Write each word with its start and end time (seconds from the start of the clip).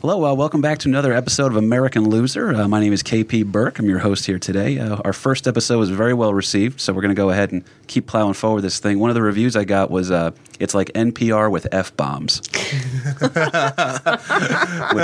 Hello, 0.00 0.24
uh, 0.24 0.32
welcome 0.32 0.62
back 0.62 0.78
to 0.78 0.88
another 0.88 1.12
episode 1.12 1.52
of 1.52 1.56
American 1.56 2.08
Loser. 2.08 2.54
Uh, 2.54 2.66
my 2.66 2.80
name 2.80 2.94
is 2.94 3.02
KP 3.02 3.44
Burke. 3.44 3.78
I'm 3.78 3.84
your 3.84 3.98
host 3.98 4.24
here 4.24 4.38
today. 4.38 4.78
Uh, 4.78 4.96
our 5.04 5.12
first 5.12 5.46
episode 5.46 5.78
was 5.78 5.90
very 5.90 6.14
well 6.14 6.32
received, 6.32 6.80
so 6.80 6.94
we're 6.94 7.02
going 7.02 7.14
to 7.14 7.20
go 7.20 7.28
ahead 7.28 7.52
and 7.52 7.62
keep 7.86 8.06
plowing 8.06 8.32
forward 8.32 8.62
this 8.62 8.78
thing. 8.78 8.98
One 8.98 9.10
of 9.10 9.14
the 9.14 9.20
reviews 9.20 9.56
I 9.56 9.64
got 9.64 9.90
was 9.90 10.10
uh, 10.10 10.30
it's 10.58 10.72
like 10.72 10.90
NPR 10.94 11.50
with 11.50 11.68
F 11.70 11.94
bombs, 11.98 12.38
which 13.20 13.36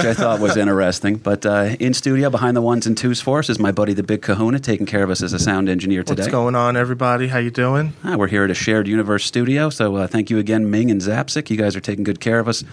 I 0.06 0.14
thought 0.14 0.38
was 0.40 0.56
interesting. 0.56 1.16
But 1.16 1.44
uh, 1.44 1.76
in 1.78 1.92
studio, 1.92 2.30
behind 2.30 2.56
the 2.56 2.62
ones 2.62 2.86
and 2.86 2.96
twos 2.96 3.20
for 3.20 3.40
us, 3.40 3.50
is 3.50 3.58
my 3.58 3.72
buddy 3.72 3.92
the 3.92 4.02
Big 4.02 4.22
Kahuna, 4.22 4.60
taking 4.60 4.86
care 4.86 5.04
of 5.04 5.10
us 5.10 5.22
as 5.22 5.34
a 5.34 5.38
sound 5.38 5.68
engineer 5.68 6.04
today. 6.04 6.22
What's 6.22 6.32
going 6.32 6.54
on, 6.54 6.74
everybody? 6.74 7.28
How 7.28 7.36
you 7.36 7.50
doing? 7.50 7.92
Ah, 8.02 8.16
we're 8.16 8.28
here 8.28 8.44
at 8.44 8.50
a 8.50 8.54
shared 8.54 8.88
universe 8.88 9.26
studio, 9.26 9.68
so 9.68 9.96
uh, 9.96 10.06
thank 10.06 10.30
you 10.30 10.38
again, 10.38 10.70
Ming 10.70 10.90
and 10.90 11.02
Zapsik. 11.02 11.50
You 11.50 11.58
guys 11.58 11.76
are 11.76 11.80
taking 11.82 12.02
good 12.02 12.18
care 12.18 12.38
of 12.38 12.48
us. 12.48 12.64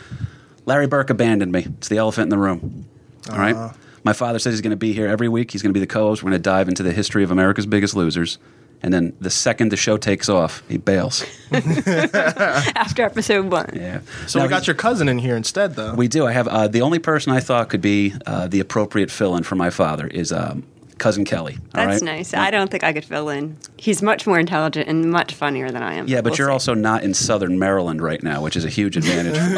Larry 0.65 0.87
Burke 0.87 1.09
abandoned 1.09 1.51
me. 1.51 1.65
It's 1.77 1.89
the 1.89 1.97
elephant 1.97 2.25
in 2.25 2.29
the 2.29 2.37
room. 2.37 2.85
All 3.29 3.37
right. 3.37 3.55
Uh. 3.55 3.73
My 4.03 4.13
father 4.13 4.37
says 4.39 4.53
he's 4.53 4.61
going 4.61 4.71
to 4.71 4.75
be 4.75 4.91
here 4.93 5.07
every 5.07 5.29
week. 5.29 5.51
He's 5.51 5.61
going 5.61 5.69
to 5.69 5.73
be 5.73 5.79
the 5.79 5.87
co-host. 5.87 6.23
We're 6.23 6.31
going 6.31 6.41
to 6.41 6.43
dive 6.43 6.67
into 6.67 6.83
the 6.83 6.91
history 6.91 7.23
of 7.23 7.31
America's 7.31 7.65
Biggest 7.65 7.95
Losers. 7.95 8.37
And 8.81 8.93
then 8.93 9.15
the 9.21 9.29
second 9.29 9.71
the 9.71 9.77
show 9.77 9.95
takes 9.95 10.27
off, 10.27 10.61
he 10.67 10.75
bails. 10.77 11.23
after 11.53 13.03
episode 13.03 13.49
one. 13.49 13.69
Yeah. 13.73 14.01
So 14.27 14.39
Now, 14.39 14.45
we 14.45 14.49
got 14.49 14.67
your 14.67 14.75
cousin 14.75 15.07
in 15.07 15.19
here 15.19 15.37
instead, 15.37 15.75
though. 15.75 15.93
We 15.95 16.09
do. 16.09 16.25
I 16.27 16.33
have 16.33 16.49
uh, 16.49 16.67
the 16.67 16.81
only 16.81 16.99
person 16.99 17.31
I 17.31 17.39
thought 17.39 17.69
could 17.69 17.79
be 17.81 18.13
uh, 18.25 18.47
the 18.47 18.59
appropriate 18.59 19.09
fill-in 19.09 19.43
for 19.43 19.55
my 19.55 19.69
father 19.69 20.07
is 20.07 20.33
um, 20.33 20.63
cousin 21.03 21.25
Kelly. 21.25 21.55
all 21.55 21.85
That's 21.85 22.01
right? 22.01 22.15
nice. 22.17 22.33
I 22.33 22.49
don't 22.49 22.71
think 22.71 22.83
I 22.85 22.93
could 22.93 23.03
fill 23.03 23.27
in. 23.27 23.57
He's 23.75 24.01
much 24.01 24.25
more 24.25 24.39
intelligent 24.39 24.87
and 24.87 25.11
much 25.11 25.33
funnier 25.33 25.69
than 25.69 25.83
I 25.83 25.95
am. 25.95 26.07
Yeah, 26.07 26.21
but 26.21 26.31
We'll 26.31 26.37
you're 26.37 26.47
see. 26.47 26.53
also 26.53 26.73
not 26.73 27.03
in 27.03 27.13
Southern 27.13 27.59
Maryland 27.59 28.01
right 28.01 28.23
now, 28.23 28.41
which 28.41 28.55
is 28.55 28.63
a 28.63 28.69
huge 28.69 28.95
advantage 28.95 29.37
for 29.37 29.49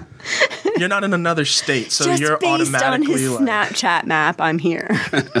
you. 0.00 0.04
You're 0.78 0.88
not 0.88 1.04
in 1.04 1.14
another 1.14 1.44
state, 1.44 1.92
so 1.92 2.04
just 2.04 2.20
you're 2.20 2.36
based 2.38 2.52
on 2.52 2.60
automatically 2.76 3.20
his 3.20 3.30
like. 3.30 3.44
Snapchat 3.48 4.06
map. 4.06 4.40
I'm 4.40 4.58
here. 4.58 4.88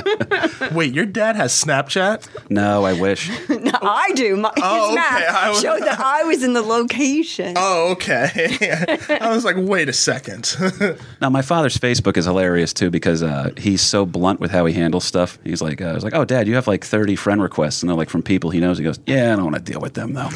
Wait, 0.72 0.92
your 0.94 1.06
dad 1.06 1.36
has 1.36 1.52
Snapchat? 1.52 2.26
no, 2.50 2.84
I 2.84 2.92
wish. 2.98 3.28
no, 3.48 3.72
I 3.82 4.10
do. 4.14 4.36
My, 4.36 4.52
Oh, 4.62 4.74
his 4.74 4.84
okay. 4.86 4.94
map 4.94 5.34
I 5.34 5.48
was- 5.50 5.60
showed 5.60 5.80
that 5.80 5.98
I 6.00 6.22
was 6.24 6.42
in 6.44 6.52
the 6.52 6.62
location. 6.62 7.54
Oh, 7.56 7.90
okay. 7.92 8.56
I 9.20 9.30
was 9.34 9.44
like, 9.44 9.56
wait 9.58 9.88
a 9.88 9.92
second. 9.92 10.56
Now, 11.20 11.30
my 11.30 11.42
father's 11.42 11.76
Facebook 11.76 12.16
is 12.16 12.24
hilarious 12.26 12.72
too 12.72 12.90
because 12.90 13.22
uh, 13.22 13.50
he's 13.56 13.80
so 13.80 14.06
blunt 14.06 14.38
with 14.40 14.50
how 14.50 14.66
he 14.66 14.74
handles 14.74 15.04
stuff. 15.04 15.38
He's 15.44 15.60
like, 15.62 15.80
uh, 15.80 15.86
I 15.86 15.92
was 15.94 16.04
like, 16.04 16.14
oh, 16.14 16.24
Dad, 16.24 16.46
you 16.46 16.54
have 16.54 16.66
like 16.68 16.84
30 16.84 17.16
friend 17.16 17.42
requests, 17.42 17.82
and 17.82 17.90
they're 17.90 17.96
like 17.96 18.08
from 18.10 18.22
people 18.22 18.50
he 18.50 18.60
knows. 18.60 18.78
He 18.78 18.84
goes, 18.84 19.00
Yeah, 19.06 19.32
I 19.32 19.36
don't 19.36 19.44
want 19.44 19.56
to 19.56 19.62
deal 19.72 19.80
with 19.80 19.94
them 19.94 20.12
though. 20.14 20.28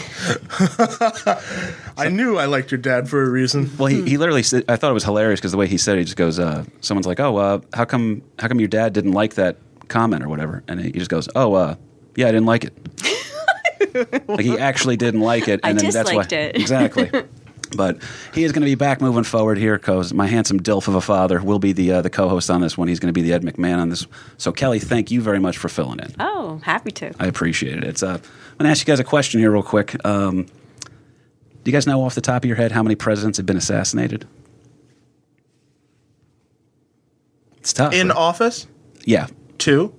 I 1.96 2.08
knew 2.10 2.36
I 2.38 2.46
liked 2.46 2.70
your 2.70 2.78
dad 2.78 3.08
for 3.08 3.22
a 3.22 3.28
reason. 3.28 3.70
Well, 3.78 3.86
he, 3.88 4.02
he 4.08 4.16
literally 4.16 4.42
said, 4.42 4.64
I 4.68 4.76
thought 4.76 4.87
it 4.90 4.94
was 4.94 5.04
hilarious 5.04 5.40
because 5.40 5.52
the 5.52 5.58
way 5.58 5.66
he 5.66 5.78
said 5.78 5.96
it, 5.96 6.00
he 6.00 6.04
just 6.04 6.16
goes, 6.16 6.38
uh, 6.38 6.64
someone's 6.80 7.06
like, 7.06 7.20
oh, 7.20 7.36
uh, 7.36 7.60
how 7.74 7.84
come 7.84 8.22
how 8.38 8.48
come 8.48 8.60
your 8.60 8.68
dad 8.68 8.92
didn't 8.92 9.12
like 9.12 9.34
that 9.34 9.56
comment 9.88 10.22
or 10.22 10.28
whatever? 10.28 10.62
And 10.68 10.80
he 10.80 10.92
just 10.92 11.10
goes, 11.10 11.28
oh, 11.34 11.54
uh, 11.54 11.76
yeah, 12.16 12.28
I 12.28 12.32
didn't 12.32 12.46
like 12.46 12.64
it. 12.64 14.28
like 14.28 14.40
he 14.40 14.58
actually 14.58 14.96
didn't 14.96 15.20
like 15.20 15.48
it, 15.48 15.60
I 15.62 15.70
and 15.70 15.78
then 15.78 15.90
that's 15.90 16.12
why 16.12 16.26
it. 16.30 16.56
exactly. 16.56 17.10
But 17.76 18.02
he 18.32 18.44
is 18.44 18.52
going 18.52 18.62
to 18.62 18.66
be 18.66 18.76
back 18.76 19.00
moving 19.00 19.24
forward 19.24 19.58
here 19.58 19.76
because 19.76 20.14
my 20.14 20.26
handsome 20.26 20.60
dilf 20.60 20.88
of 20.88 20.94
a 20.94 21.00
father 21.00 21.42
will 21.42 21.58
be 21.58 21.72
the 21.72 21.92
uh, 21.92 22.02
the 22.02 22.10
co-host 22.10 22.50
on 22.50 22.60
this 22.60 22.78
one. 22.78 22.88
He's 22.88 22.98
going 22.98 23.12
to 23.12 23.12
be 23.12 23.22
the 23.22 23.34
Ed 23.34 23.42
McMahon 23.42 23.78
on 23.78 23.90
this. 23.90 24.06
So 24.38 24.52
Kelly, 24.52 24.78
thank 24.78 25.10
you 25.10 25.20
very 25.20 25.38
much 25.38 25.58
for 25.58 25.68
filling 25.68 25.98
in. 26.00 26.14
Oh, 26.18 26.60
happy 26.62 26.90
to. 26.92 27.12
I 27.18 27.26
appreciate 27.26 27.76
it. 27.76 27.84
It's 27.84 28.02
uh, 28.02 28.12
I'm 28.14 28.20
going 28.58 28.64
to 28.64 28.70
ask 28.70 28.86
you 28.86 28.90
guys 28.90 29.00
a 29.00 29.04
question 29.04 29.40
here 29.40 29.50
real 29.50 29.62
quick. 29.62 30.02
Um, 30.06 30.44
do 31.64 31.70
you 31.70 31.72
guys 31.72 31.86
know 31.86 32.02
off 32.02 32.14
the 32.14 32.20
top 32.20 32.44
of 32.44 32.48
your 32.48 32.56
head 32.56 32.72
how 32.72 32.82
many 32.82 32.94
presidents 32.94 33.36
have 33.36 33.46
been 33.46 33.56
assassinated? 33.56 34.26
It's 37.68 37.74
tough. 37.74 37.92
In 37.92 38.08
right? 38.08 38.16
office? 38.16 38.66
yeah, 39.04 39.26
Two? 39.58 39.94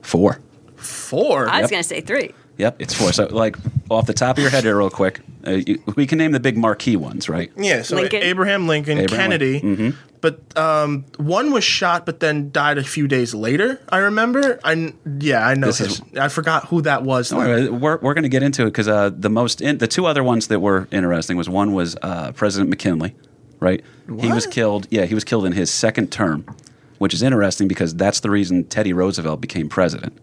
four. 0.00 0.40
Four? 0.74 1.48
I 1.48 1.60
was 1.60 1.62
Yep. 1.62 1.70
going 1.70 1.82
to 1.84 1.88
say 1.88 2.00
three. 2.00 2.32
Yep, 2.58 2.82
it's 2.82 2.94
four. 2.94 3.12
So, 3.12 3.26
like, 3.26 3.56
off 3.88 4.06
the 4.06 4.12
top 4.12 4.38
of 4.38 4.42
your 4.42 4.50
head 4.50 4.64
here, 4.64 4.76
real 4.76 4.90
quick, 4.90 5.20
uh, 5.46 5.52
you, 5.52 5.80
we 5.94 6.04
can 6.04 6.18
name 6.18 6.32
the 6.32 6.40
big 6.40 6.56
marquee 6.56 6.96
ones, 6.96 7.28
right? 7.28 7.52
Yeah, 7.56 7.82
so 7.82 7.94
Lincoln. 7.94 8.22
Abraham 8.24 8.66
Lincoln, 8.66 8.98
Abraham 8.98 9.30
Kennedy. 9.30 9.60
Lincoln. 9.60 9.98
But 10.20 10.56
um, 10.58 11.04
one 11.16 11.52
was 11.52 11.62
shot, 11.62 12.06
but 12.06 12.18
then 12.18 12.50
died 12.50 12.76
a 12.78 12.82
few 12.84 13.06
days 13.06 13.34
later. 13.34 13.80
I 13.88 13.98
remember. 13.98 14.58
I 14.64 14.92
yeah, 15.20 15.46
I 15.46 15.54
know. 15.54 15.68
This 15.68 15.78
his, 15.78 16.00
is- 16.00 16.02
I 16.18 16.26
forgot 16.26 16.66
who 16.66 16.82
that 16.82 17.04
was. 17.04 17.28
Don't 17.30 17.40
though. 17.44 17.46
worry, 17.46 17.68
We're, 17.70 17.98
we're 17.98 18.14
going 18.14 18.22
to 18.24 18.28
get 18.28 18.42
into 18.42 18.62
it 18.62 18.66
because 18.66 18.88
uh, 18.88 19.10
the 19.10 19.30
most 19.30 19.60
in, 19.60 19.78
the 19.78 19.86
two 19.88 20.06
other 20.06 20.24
ones 20.24 20.48
that 20.48 20.58
were 20.58 20.88
interesting 20.90 21.36
was 21.36 21.48
one 21.48 21.72
was 21.72 21.96
uh, 22.02 22.32
President 22.32 22.70
McKinley, 22.70 23.14
right? 23.60 23.84
He 24.20 24.32
was 24.32 24.46
killed. 24.48 24.88
Yeah, 24.90 25.04
he 25.06 25.14
was 25.14 25.22
killed 25.24 25.46
in 25.46 25.52
his 25.52 25.70
second 25.72 26.12
term, 26.12 26.44
which 27.02 27.12
is 27.12 27.20
interesting 27.20 27.66
because 27.66 27.96
that's 27.96 28.20
the 28.20 28.30
reason 28.30 28.62
Teddy 28.62 28.92
Roosevelt 28.92 29.40
became 29.40 29.68
president. 29.68 30.16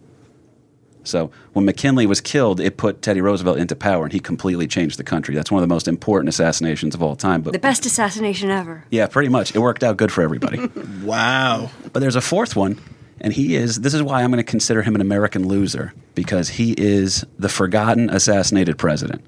So 1.03 1.29
when 1.51 1.65
McKinley 1.65 2.05
was 2.05 2.21
killed, 2.21 2.61
it 2.61 2.77
put 2.77 3.01
Teddy 3.01 3.19
Roosevelt 3.19 3.57
into 3.57 3.75
power, 3.75 4.05
and 4.05 4.13
he 4.13 4.21
completely 4.21 4.65
changed 4.65 4.97
the 4.97 5.03
country. 5.03 5.35
That's 5.35 5.51
one 5.51 5.61
of 5.61 5.67
the 5.67 5.73
most 5.73 5.89
important 5.89 6.29
assassinations 6.29 6.95
of 6.95 7.03
all 7.03 7.17
time. 7.17 7.41
But 7.41 7.51
The 7.51 7.59
best 7.59 7.85
assassination 7.85 8.49
ever. 8.49 8.85
yeah, 8.91 9.07
pretty 9.07 9.27
much, 9.27 9.53
it 9.53 9.59
worked 9.59 9.83
out 9.83 9.97
good 9.97 10.09
for 10.09 10.21
everybody. 10.21 10.69
Wow. 11.03 11.69
But 11.91 11.99
there's 11.99 12.15
a 12.15 12.21
fourth 12.21 12.55
one, 12.55 12.79
and 13.19 13.33
he 13.33 13.57
is. 13.57 13.81
This 13.81 13.93
is 13.93 14.01
why 14.01 14.23
I'm 14.23 14.31
going 14.31 14.37
to 14.37 14.49
consider 14.49 14.81
him 14.81 14.95
an 14.95 15.01
American 15.01 15.49
loser 15.49 15.93
because 16.15 16.47
he 16.47 16.73
is 16.77 17.25
the 17.37 17.49
forgotten 17.49 18.09
assassinated 18.09 18.77
president, 18.77 19.21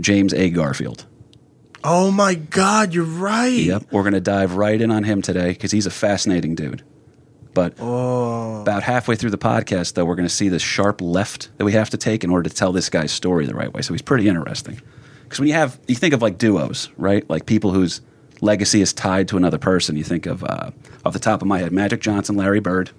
James 0.00 0.32
A. 0.32 0.48
Garfield. 0.48 1.04
Oh 1.84 2.10
my 2.10 2.34
God, 2.34 2.92
you're 2.92 3.04
right. 3.04 3.52
Yep, 3.52 3.84
we're 3.92 4.02
going 4.02 4.14
to 4.14 4.20
dive 4.20 4.56
right 4.56 4.80
in 4.80 4.90
on 4.90 5.04
him 5.04 5.22
today 5.22 5.48
because 5.52 5.70
he's 5.70 5.86
a 5.86 5.90
fascinating 5.90 6.54
dude. 6.54 6.82
But 7.54 7.74
about 7.78 8.82
halfway 8.82 9.16
through 9.16 9.30
the 9.30 9.38
podcast, 9.38 9.94
though, 9.94 10.04
we're 10.04 10.14
going 10.14 10.28
to 10.28 10.34
see 10.34 10.48
the 10.48 10.58
sharp 10.58 11.00
left 11.00 11.48
that 11.58 11.64
we 11.64 11.72
have 11.72 11.90
to 11.90 11.96
take 11.96 12.22
in 12.22 12.30
order 12.30 12.48
to 12.48 12.54
tell 12.54 12.72
this 12.72 12.88
guy's 12.88 13.10
story 13.10 13.46
the 13.46 13.54
right 13.54 13.72
way. 13.72 13.82
So 13.82 13.94
he's 13.94 14.02
pretty 14.02 14.28
interesting. 14.28 14.80
Because 15.24 15.40
when 15.40 15.48
you 15.48 15.54
have, 15.54 15.78
you 15.88 15.94
think 15.94 16.14
of 16.14 16.22
like 16.22 16.38
duos, 16.38 16.88
right? 16.96 17.28
Like 17.28 17.46
people 17.46 17.72
whose 17.72 18.00
legacy 18.40 18.80
is 18.80 18.92
tied 18.92 19.28
to 19.28 19.36
another 19.36 19.58
person. 19.58 19.96
You 19.96 20.04
think 20.04 20.26
of, 20.26 20.44
uh, 20.44 20.70
off 21.04 21.12
the 21.12 21.18
top 21.18 21.42
of 21.42 21.48
my 21.48 21.58
head, 21.58 21.72
Magic 21.72 22.00
Johnson, 22.00 22.36
Larry 22.36 22.60
Bird, 22.60 22.90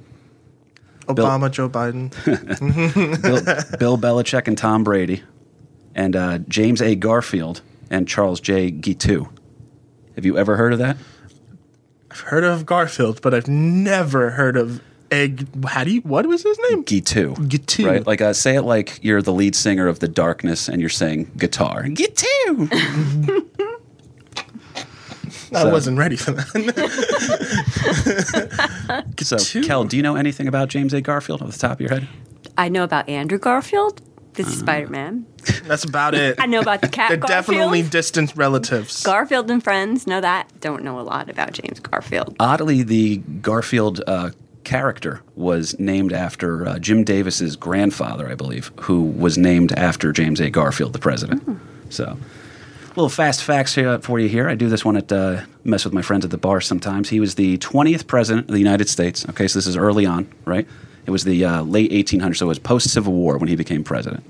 Obama, 1.08 1.50
Joe 1.50 1.70
Biden. 1.70 2.12
Bill, 3.22 3.78
Bill 3.78 3.98
Belichick 3.98 4.48
and 4.48 4.58
Tom 4.58 4.84
Brady, 4.84 5.24
and 5.96 6.16
uh, 6.16 6.38
James 6.40 6.82
A. 6.82 6.96
Garfield 6.96 7.62
and 7.90 8.08
Charles 8.08 8.40
J. 8.40 8.72
Guiteau. 8.72 9.30
Have 10.16 10.26
you 10.26 10.38
ever 10.38 10.58
heard 10.58 10.74
of 10.74 10.80
that? 10.80 10.98
I've 12.12 12.20
heard 12.22 12.44
of 12.44 12.66
Garfield, 12.66 13.22
but 13.22 13.34
I've 13.34 13.48
never 13.48 14.32
heard 14.32 14.58
of 14.58 14.82
Egg. 15.12 15.48
How 15.66 15.84
do 15.84 15.92
you? 15.92 16.02
What 16.02 16.26
was 16.26 16.44
his 16.44 16.58
name? 16.70 16.84
Guiteau. 16.84 17.36
Guiteau. 17.36 17.86
Right? 17.86 18.06
Like, 18.06 18.22
uh, 18.22 18.34
say 18.34 18.56
it 18.56 18.64
like 18.64 19.00
you're 19.04 19.22
the 19.22 19.34
lead 19.34 19.56
singer 19.56 19.88
of 19.88 20.00
The 20.00 20.08
Darkness 20.08 20.68
and 20.68 20.82
you're 20.82 20.90
saying 20.90 21.32
guitar. 21.38 21.84
Guiteau. 21.84 22.68
I 25.52 25.72
wasn't 25.72 25.98
ready 25.98 26.16
for 26.16 26.32
that. 26.32 26.46
so, 29.22 29.62
Kel, 29.62 29.84
do 29.84 29.98
you 29.98 30.04
know 30.04 30.16
anything 30.16 30.48
about 30.48 30.70
James 30.70 30.94
A. 30.94 31.02
Garfield 31.02 31.42
off 31.42 31.52
the 31.52 31.58
top 31.58 31.74
of 31.74 31.82
your 31.82 31.90
head? 31.90 32.08
I 32.56 32.70
know 32.70 32.84
about 32.84 33.10
Andrew 33.10 33.40
Garfield. 33.40 34.02
This 34.40 34.54
is 34.54 34.60
Spider 34.60 34.88
Man. 34.88 35.26
That's 35.66 35.84
about 35.84 36.16
it. 36.16 36.38
I 36.40 36.46
know 36.46 36.62
about 36.62 36.80
the 36.80 36.88
cat 36.98 37.10
They're 37.10 37.18
Garfield. 37.18 37.46
definitely 37.58 37.82
distant 37.82 38.34
relatives. 38.38 39.04
Garfield 39.04 39.52
and 39.52 39.62
Friends. 39.62 40.08
Know 40.08 40.22
that. 40.22 40.48
Don't 40.62 40.82
know 40.82 40.98
a 40.98 41.02
lot 41.04 41.30
about 41.30 41.52
James 41.52 41.82
Garfield. 41.82 42.38
Oddly, 42.40 42.82
the 42.84 43.18
Garfield 43.18 44.02
uh, 44.08 44.30
character 44.64 45.22
was 45.36 45.78
named 45.78 46.14
after 46.14 46.66
uh, 46.66 46.80
Jim 46.80 47.04
Davis's 47.04 47.58
grandfather, 47.58 48.30
I 48.30 48.36
believe, 48.36 48.72
who 48.80 49.02
was 49.02 49.38
named 49.38 49.74
after 49.74 50.14
James 50.14 50.40
A. 50.40 50.50
Garfield, 50.50 50.94
the 50.94 51.00
president. 51.00 51.60
So, 51.90 52.18
little 52.96 53.10
fast 53.10 53.44
facts 53.44 53.76
here 53.76 54.00
for 54.00 54.20
you 54.20 54.30
here. 54.30 54.48
I 54.48 54.56
do 54.56 54.70
this 54.70 54.86
one 54.86 54.96
at 54.96 55.12
uh, 55.12 55.42
mess 55.66 55.84
with 55.84 55.94
my 55.94 56.02
friends 56.02 56.24
at 56.24 56.32
the 56.32 56.38
bar 56.38 56.62
sometimes. 56.62 57.10
He 57.10 57.20
was 57.20 57.36
the 57.36 57.58
20th 57.58 58.08
president 58.08 58.48
of 58.48 58.54
the 58.54 58.60
United 58.60 58.88
States. 58.88 59.28
Okay, 59.28 59.50
so 59.50 59.60
this 59.60 59.68
is 59.68 59.76
early 59.76 60.06
on, 60.06 60.32
right? 60.46 60.66
It 61.10 61.12
was 61.12 61.24
the 61.24 61.44
uh, 61.44 61.64
late 61.64 61.90
1800s, 61.90 62.38
so 62.38 62.46
it 62.46 62.50
was 62.50 62.60
post 62.60 62.92
Civil 62.92 63.14
War 63.14 63.40
when 63.40 63.48
he 63.48 63.56
became 63.56 63.84
president. 63.84 64.24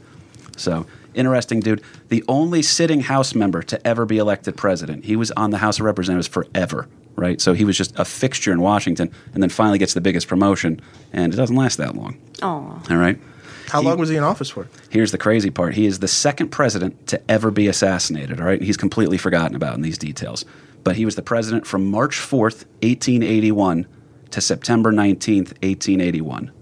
So 0.56 0.86
interesting, 1.14 1.60
dude. 1.60 1.82
The 2.08 2.24
only 2.30 2.62
sitting 2.62 3.02
House 3.02 3.36
member 3.36 3.62
to 3.64 3.86
ever 3.86 4.06
be 4.06 4.18
elected 4.18 4.56
president. 4.56 5.04
He 5.04 5.18
was 5.18 5.30
on 5.32 5.50
the 5.50 5.58
House 5.58 5.80
of 5.80 5.86
Representatives 5.86 6.30
forever, 6.30 6.88
right? 7.18 7.42
So 7.42 7.52
he 7.52 7.66
was 7.66 7.76
just 7.76 8.00
a 8.00 8.06
fixture 8.06 8.54
in 8.54 8.62
Washington, 8.62 9.12
and 9.34 9.44
then 9.44 9.50
finally 9.50 9.78
gets 9.78 9.94
the 9.94 10.00
biggest 10.00 10.30
promotion, 10.30 10.80
and 11.12 11.34
it 11.34 11.36
doesn't 11.36 11.58
last 11.58 11.80
that 11.80 11.96
long. 11.96 12.18
Oh, 12.42 12.82
All 12.90 12.96
right. 12.96 13.20
How 13.68 13.82
long 13.82 14.00
was 14.00 14.08
he 14.08 14.16
in 14.16 14.24
office 14.24 14.50
for? 14.50 14.70
Here's 14.90 15.12
the 15.12 15.18
crazy 15.18 15.50
part. 15.50 15.74
He 15.74 15.86
is 15.86 16.00
the 16.00 16.08
second 16.08 16.48
president 16.48 17.08
to 17.08 17.22
ever 17.30 17.52
be 17.52 17.68
assassinated, 17.68 18.40
all 18.40 18.46
right? 18.46 18.62
He's 18.62 18.78
completely 18.78 19.18
forgotten 19.18 19.54
about 19.54 19.76
in 19.76 19.82
these 19.82 19.98
details. 19.98 20.46
But 20.86 20.96
he 20.96 21.04
was 21.04 21.16
the 21.16 21.24
president 21.24 21.68
from 21.68 21.92
March 21.92 22.16
4th, 22.16 22.64
1881 22.84 23.86
to 24.32 24.40
September 24.40 24.94
19th, 24.94 25.52
1881. 25.62 26.54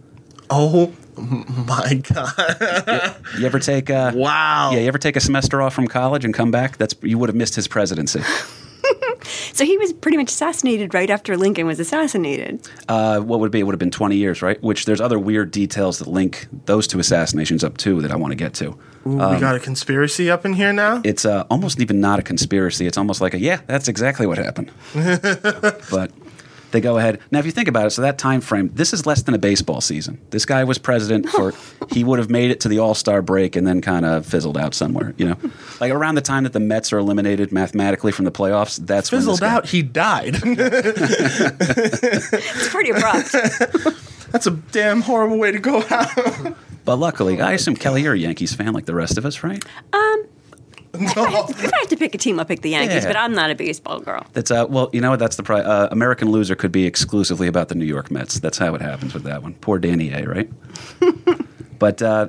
Oh 0.50 0.94
my 1.18 2.02
god! 2.14 3.16
You 3.38 3.46
ever 3.46 3.60
take 3.60 3.90
uh, 3.90 4.12
Wow. 4.16 4.72
Yeah, 4.72 4.80
you 4.80 4.88
ever 4.88 4.98
take 4.98 5.16
a 5.16 5.20
semester 5.20 5.62
off 5.62 5.74
from 5.74 5.88
college 5.88 6.24
and 6.26 6.34
come 6.34 6.52
back? 6.52 6.78
That's 6.78 6.96
you 7.02 7.18
would 7.18 7.30
have 7.30 7.36
missed 7.36 7.56
his 7.56 7.68
presidency. 7.68 8.22
So 9.54 9.66
he 9.66 9.78
was 9.78 9.92
pretty 9.92 10.18
much 10.18 10.30
assassinated 10.30 10.94
right 10.94 11.10
after 11.10 11.36
Lincoln 11.36 11.66
was 11.66 11.80
assassinated. 11.80 12.62
Uh, 12.88 13.20
what 13.20 13.40
would 13.40 13.48
it 13.48 13.52
be? 13.52 13.60
It 13.60 13.64
would 13.64 13.74
have 13.74 13.80
been 13.80 13.92
20 13.92 14.16
years, 14.16 14.42
right? 14.42 14.62
Which 14.62 14.86
there's 14.86 15.02
other 15.02 15.18
weird 15.18 15.50
details 15.50 15.98
that 16.00 16.08
link 16.08 16.48
those 16.66 16.86
two 16.88 17.00
assassinations 17.00 17.64
up 17.64 17.78
too 17.78 18.02
that 18.02 18.12
I 18.12 18.16
want 18.16 18.32
to 18.32 18.36
get 18.36 18.54
to. 18.56 18.78
Ooh, 19.08 19.18
we 19.18 19.40
got 19.40 19.56
a 19.56 19.60
conspiracy 19.60 20.30
up 20.30 20.46
in 20.46 20.54
here 20.54 20.72
now. 20.72 21.02
It's 21.04 21.26
uh, 21.26 21.46
almost 21.50 21.80
even 21.80 22.00
not 22.00 22.20
a 22.20 22.22
conspiracy. 22.22 22.86
It's 22.86 22.98
almost 22.98 23.20
like 23.20 23.34
a 23.34 23.40
yeah, 23.40 23.62
that's 23.66 23.88
exactly 23.88 24.28
what 24.28 24.38
happened. 24.38 24.72
but 24.94 26.12
they 26.72 26.82
go 26.82 26.98
ahead 26.98 27.20
now. 27.32 27.40
If 27.40 27.46
you 27.46 27.52
think 27.52 27.68
about 27.68 27.88
it, 27.88 27.92
so 27.92 28.02
that 28.02 28.18
time 28.18 28.42
frame, 28.42 28.72
this 28.74 28.94
is 28.94 29.06
less 29.06 29.22
than 29.24 29.34
a 29.34 29.38
baseball 29.38 29.82
season. 29.82 30.20
This 30.32 30.46
guy 30.46 30.64
was 30.64 30.78
president 30.78 31.30
for. 31.30 31.54
he 31.92 32.04
would 32.04 32.20
have 32.20 32.30
made 32.30 32.52
it 32.52 32.60
to 32.62 32.68
the 32.68 32.80
All 32.80 32.94
Star 32.94 33.22
break 33.22 33.56
and 33.56 33.66
then 33.66 33.82
kind 33.82 34.06
of 34.06 34.26
fizzled 34.26 34.58
out 34.58 34.74
somewhere. 34.74 35.14
You 35.18 35.30
know, 35.30 35.38
like 35.82 35.92
around 35.92 36.16
the 36.16 36.22
time 36.22 36.44
that 36.44 36.54
the 36.54 36.60
Mets 36.60 36.92
are 36.92 36.98
eliminated 36.98 37.52
mathematically 37.52 38.12
from 38.12 38.26
the 38.26 38.32
playoffs. 38.32 38.78
That's 38.86 39.12
when 39.12 39.20
this 39.20 39.26
Fizzled 39.26 39.40
guy- 39.40 39.54
out. 39.54 39.68
He 39.68 39.82
died. 39.82 40.36
It's 41.70 42.70
pretty 42.70 42.92
abrupt. 42.92 43.32
That's 44.32 44.48
a 44.48 44.52
damn 44.52 45.02
horrible 45.02 45.38
way 45.38 45.52
to 45.52 45.60
go 45.60 45.84
out. 45.90 46.56
But 46.86 46.98
luckily, 46.98 47.42
I 47.42 47.54
assume 47.54 47.76
Kelly, 47.76 48.04
you're 48.04 48.14
a 48.14 48.18
Yankees 48.18 48.54
fan 48.54 48.74
like 48.74 48.86
the 48.86 48.96
rest 48.96 49.18
of 49.18 49.26
us, 49.26 49.44
right? 49.44 49.64
Um, 49.94 50.26
if 51.00 51.74
I 51.74 51.78
have 51.80 51.88
to 51.90 51.98
pick 51.98 52.16
a 52.16 52.18
team, 52.18 52.40
I'll 52.40 52.46
pick 52.46 52.62
the 52.62 52.70
Yankees, 52.72 53.04
Yeah. 53.04 53.10
but 53.10 53.18
I'm 53.18 53.34
not 53.34 53.50
a 53.52 53.56
baseball 53.56 54.00
girl. 54.00 54.26
That's 54.34 54.52
uh, 54.52 54.66
well, 54.70 54.90
you 54.94 55.02
know 55.02 55.12
what? 55.12 55.20
That's 55.20 55.36
the 55.36 55.44
pri- 55.44 55.62
uh, 55.62 55.88
American 55.92 56.32
Loser 56.32 56.56
could 56.56 56.72
be 56.72 56.86
exclusively 56.86 57.48
about 57.48 57.70
the 57.70 57.76
New 57.76 57.86
York 57.86 58.10
Mets. 58.12 58.40
That's 58.40 58.58
how 58.58 58.74
it 58.76 58.82
happens 58.82 59.14
with 59.14 59.24
that 59.24 59.44
one. 59.44 59.54
Poor 59.56 59.80
Danny 59.80 60.12
A. 60.12 60.26
Right? 60.28 60.50
but 61.80 62.02
uh, 62.02 62.28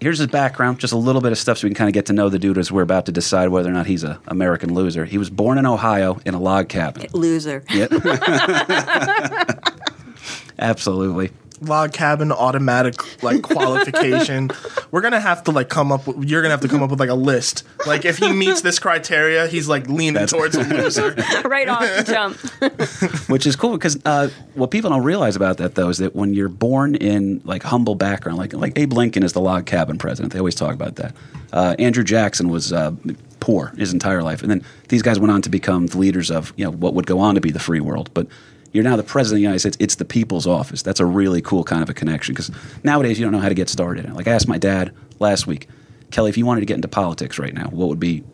here's 0.00 0.18
his 0.18 0.28
background, 0.28 0.78
just 0.78 0.92
a 0.92 0.96
little 0.96 1.20
bit 1.20 1.32
of 1.32 1.38
stuff, 1.38 1.58
so 1.58 1.66
we 1.66 1.70
can 1.70 1.76
kind 1.76 1.88
of 1.88 1.94
get 1.94 2.06
to 2.06 2.12
know 2.12 2.28
the 2.28 2.38
dude 2.38 2.58
as 2.58 2.70
we're 2.72 2.82
about 2.82 3.06
to 3.06 3.12
decide 3.12 3.48
whether 3.48 3.68
or 3.68 3.72
not 3.72 3.86
he's 3.86 4.04
an 4.04 4.18
American 4.28 4.72
loser. 4.74 5.04
He 5.04 5.18
was 5.18 5.30
born 5.30 5.58
in 5.58 5.66
Ohio 5.66 6.20
in 6.24 6.34
a 6.34 6.40
log 6.40 6.68
cabin. 6.68 7.06
Loser. 7.12 7.64
Yep. 7.70 7.92
Absolutely. 10.58 11.30
Log 11.60 11.92
cabin, 11.92 12.32
automatic 12.32 13.22
like 13.22 13.42
qualification. 13.42 14.50
We're 14.90 15.02
gonna 15.02 15.20
have 15.20 15.44
to 15.44 15.50
like 15.50 15.68
come 15.68 15.92
up. 15.92 16.06
With, 16.06 16.28
you're 16.28 16.40
gonna 16.42 16.52
have 16.52 16.62
to 16.62 16.68
come 16.68 16.82
up 16.82 16.90
with 16.90 17.00
like 17.00 17.10
a 17.10 17.14
list. 17.14 17.64
Like 17.86 18.04
if 18.04 18.18
he 18.18 18.32
meets 18.32 18.62
this 18.62 18.78
criteria, 18.78 19.46
he's 19.46 19.68
like 19.68 19.88
leaning 19.88 20.26
towards 20.26 20.56
a 20.56 20.62
loser. 20.62 21.10
right 21.44 21.68
off 21.68 21.80
the 21.80 22.04
jump. 22.06 23.28
which 23.28 23.46
is 23.46 23.56
cool 23.56 23.72
because 23.72 23.98
uh, 24.04 24.30
what 24.54 24.70
people 24.70 24.90
don't 24.90 25.04
realize 25.04 25.36
about 25.36 25.58
that 25.58 25.74
though 25.74 25.88
is 25.88 25.98
that 25.98 26.16
when 26.16 26.32
you're 26.32 26.48
born 26.48 26.94
in 26.94 27.42
like 27.44 27.62
humble 27.62 27.94
background, 27.94 28.38
like 28.38 28.52
like 28.54 28.78
Abe 28.78 28.92
Lincoln 28.92 29.22
is 29.22 29.32
the 29.32 29.40
log 29.40 29.66
cabin 29.66 29.98
president. 29.98 30.32
They 30.32 30.38
always 30.38 30.54
talk 30.54 30.74
about 30.74 30.96
that. 30.96 31.14
Uh, 31.52 31.74
Andrew 31.78 32.04
Jackson 32.04 32.48
was 32.48 32.72
uh, 32.72 32.92
poor 33.40 33.72
his 33.76 33.92
entire 33.92 34.22
life, 34.22 34.42
and 34.42 34.50
then 34.50 34.64
these 34.88 35.02
guys 35.02 35.18
went 35.18 35.30
on 35.32 35.42
to 35.42 35.50
become 35.50 35.88
the 35.88 35.98
leaders 35.98 36.30
of 36.30 36.52
you 36.56 36.64
know 36.64 36.70
what 36.70 36.94
would 36.94 37.06
go 37.06 37.18
on 37.18 37.34
to 37.34 37.40
be 37.40 37.50
the 37.50 37.58
free 37.58 37.80
world. 37.80 38.10
But 38.14 38.28
you're 38.72 38.84
now 38.84 38.96
the 38.96 39.02
president 39.02 39.36
of 39.36 39.38
the 39.38 39.42
United 39.42 39.58
States. 39.60 39.76
It's 39.80 39.94
the 39.96 40.04
people's 40.04 40.46
office. 40.46 40.82
That's 40.82 41.00
a 41.00 41.06
really 41.06 41.42
cool 41.42 41.64
kind 41.64 41.82
of 41.82 41.90
a 41.90 41.94
connection 41.94 42.34
because 42.34 42.50
nowadays 42.84 43.18
you 43.18 43.24
don't 43.26 43.32
know 43.32 43.40
how 43.40 43.48
to 43.48 43.54
get 43.54 43.68
started. 43.68 44.12
Like 44.14 44.28
I 44.28 44.32
asked 44.32 44.48
my 44.48 44.58
dad 44.58 44.94
last 45.18 45.46
week, 45.46 45.68
Kelly, 46.10 46.30
if 46.30 46.36
you 46.38 46.46
wanted 46.46 46.60
to 46.60 46.66
get 46.66 46.74
into 46.76 46.88
politics 46.88 47.38
right 47.38 47.52
now, 47.54 47.68
what 47.70 47.88
would 47.88 48.00
be? 48.00 48.24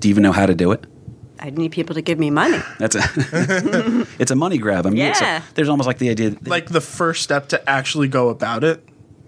Do 0.00 0.08
you 0.08 0.12
even 0.12 0.22
know 0.22 0.32
how 0.32 0.46
to 0.46 0.54
do 0.54 0.72
it? 0.72 0.84
I'd 1.40 1.58
need 1.58 1.72
people 1.72 1.94
to 1.94 2.02
give 2.02 2.18
me 2.18 2.30
money. 2.30 2.58
That's 2.78 2.94
a 2.94 3.02
it's 4.18 4.30
a 4.30 4.36
money 4.36 4.58
grab. 4.58 4.86
I 4.86 4.90
mean, 4.90 5.00
it's 5.00 5.20
a- 5.20 5.24
Yeah. 5.24 5.42
there's 5.54 5.68
almost 5.68 5.86
like 5.88 5.98
the 5.98 6.08
idea 6.10 6.30
that, 6.30 6.46
Like 6.46 6.66
the 6.68 6.80
first 6.80 7.22
step 7.22 7.48
to 7.48 7.68
actually 7.68 8.08
go 8.08 8.28
about 8.28 8.62
it. 8.64 8.86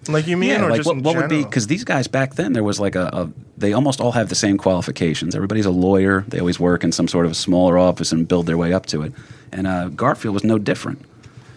Like 0.08 0.26
you 0.26 0.36
mean, 0.36 0.50
yeah, 0.50 0.64
or 0.64 0.70
like 0.70 0.78
just 0.78 0.86
what, 0.86 0.98
what 0.98 1.16
would 1.16 1.28
be 1.28 1.42
because 1.42 1.66
these 1.66 1.84
guys 1.84 2.06
back 2.06 2.34
then 2.34 2.52
there 2.52 2.64
was 2.64 2.78
like 2.78 2.94
a, 2.94 3.06
a 3.12 3.30
they 3.56 3.72
almost 3.72 4.00
all 4.00 4.12
have 4.12 4.28
the 4.28 4.34
same 4.34 4.58
qualifications. 4.58 5.34
Everybody's 5.34 5.66
a 5.66 5.70
lawyer. 5.70 6.24
They 6.28 6.38
always 6.38 6.60
work 6.60 6.84
in 6.84 6.92
some 6.92 7.08
sort 7.08 7.26
of 7.26 7.32
a 7.32 7.34
smaller 7.34 7.78
office 7.78 8.12
and 8.12 8.28
build 8.28 8.46
their 8.46 8.58
way 8.58 8.72
up 8.72 8.86
to 8.86 9.02
it. 9.02 9.12
And 9.52 9.66
uh, 9.66 9.88
Garfield 9.88 10.34
was 10.34 10.44
no 10.44 10.58
different 10.58 11.04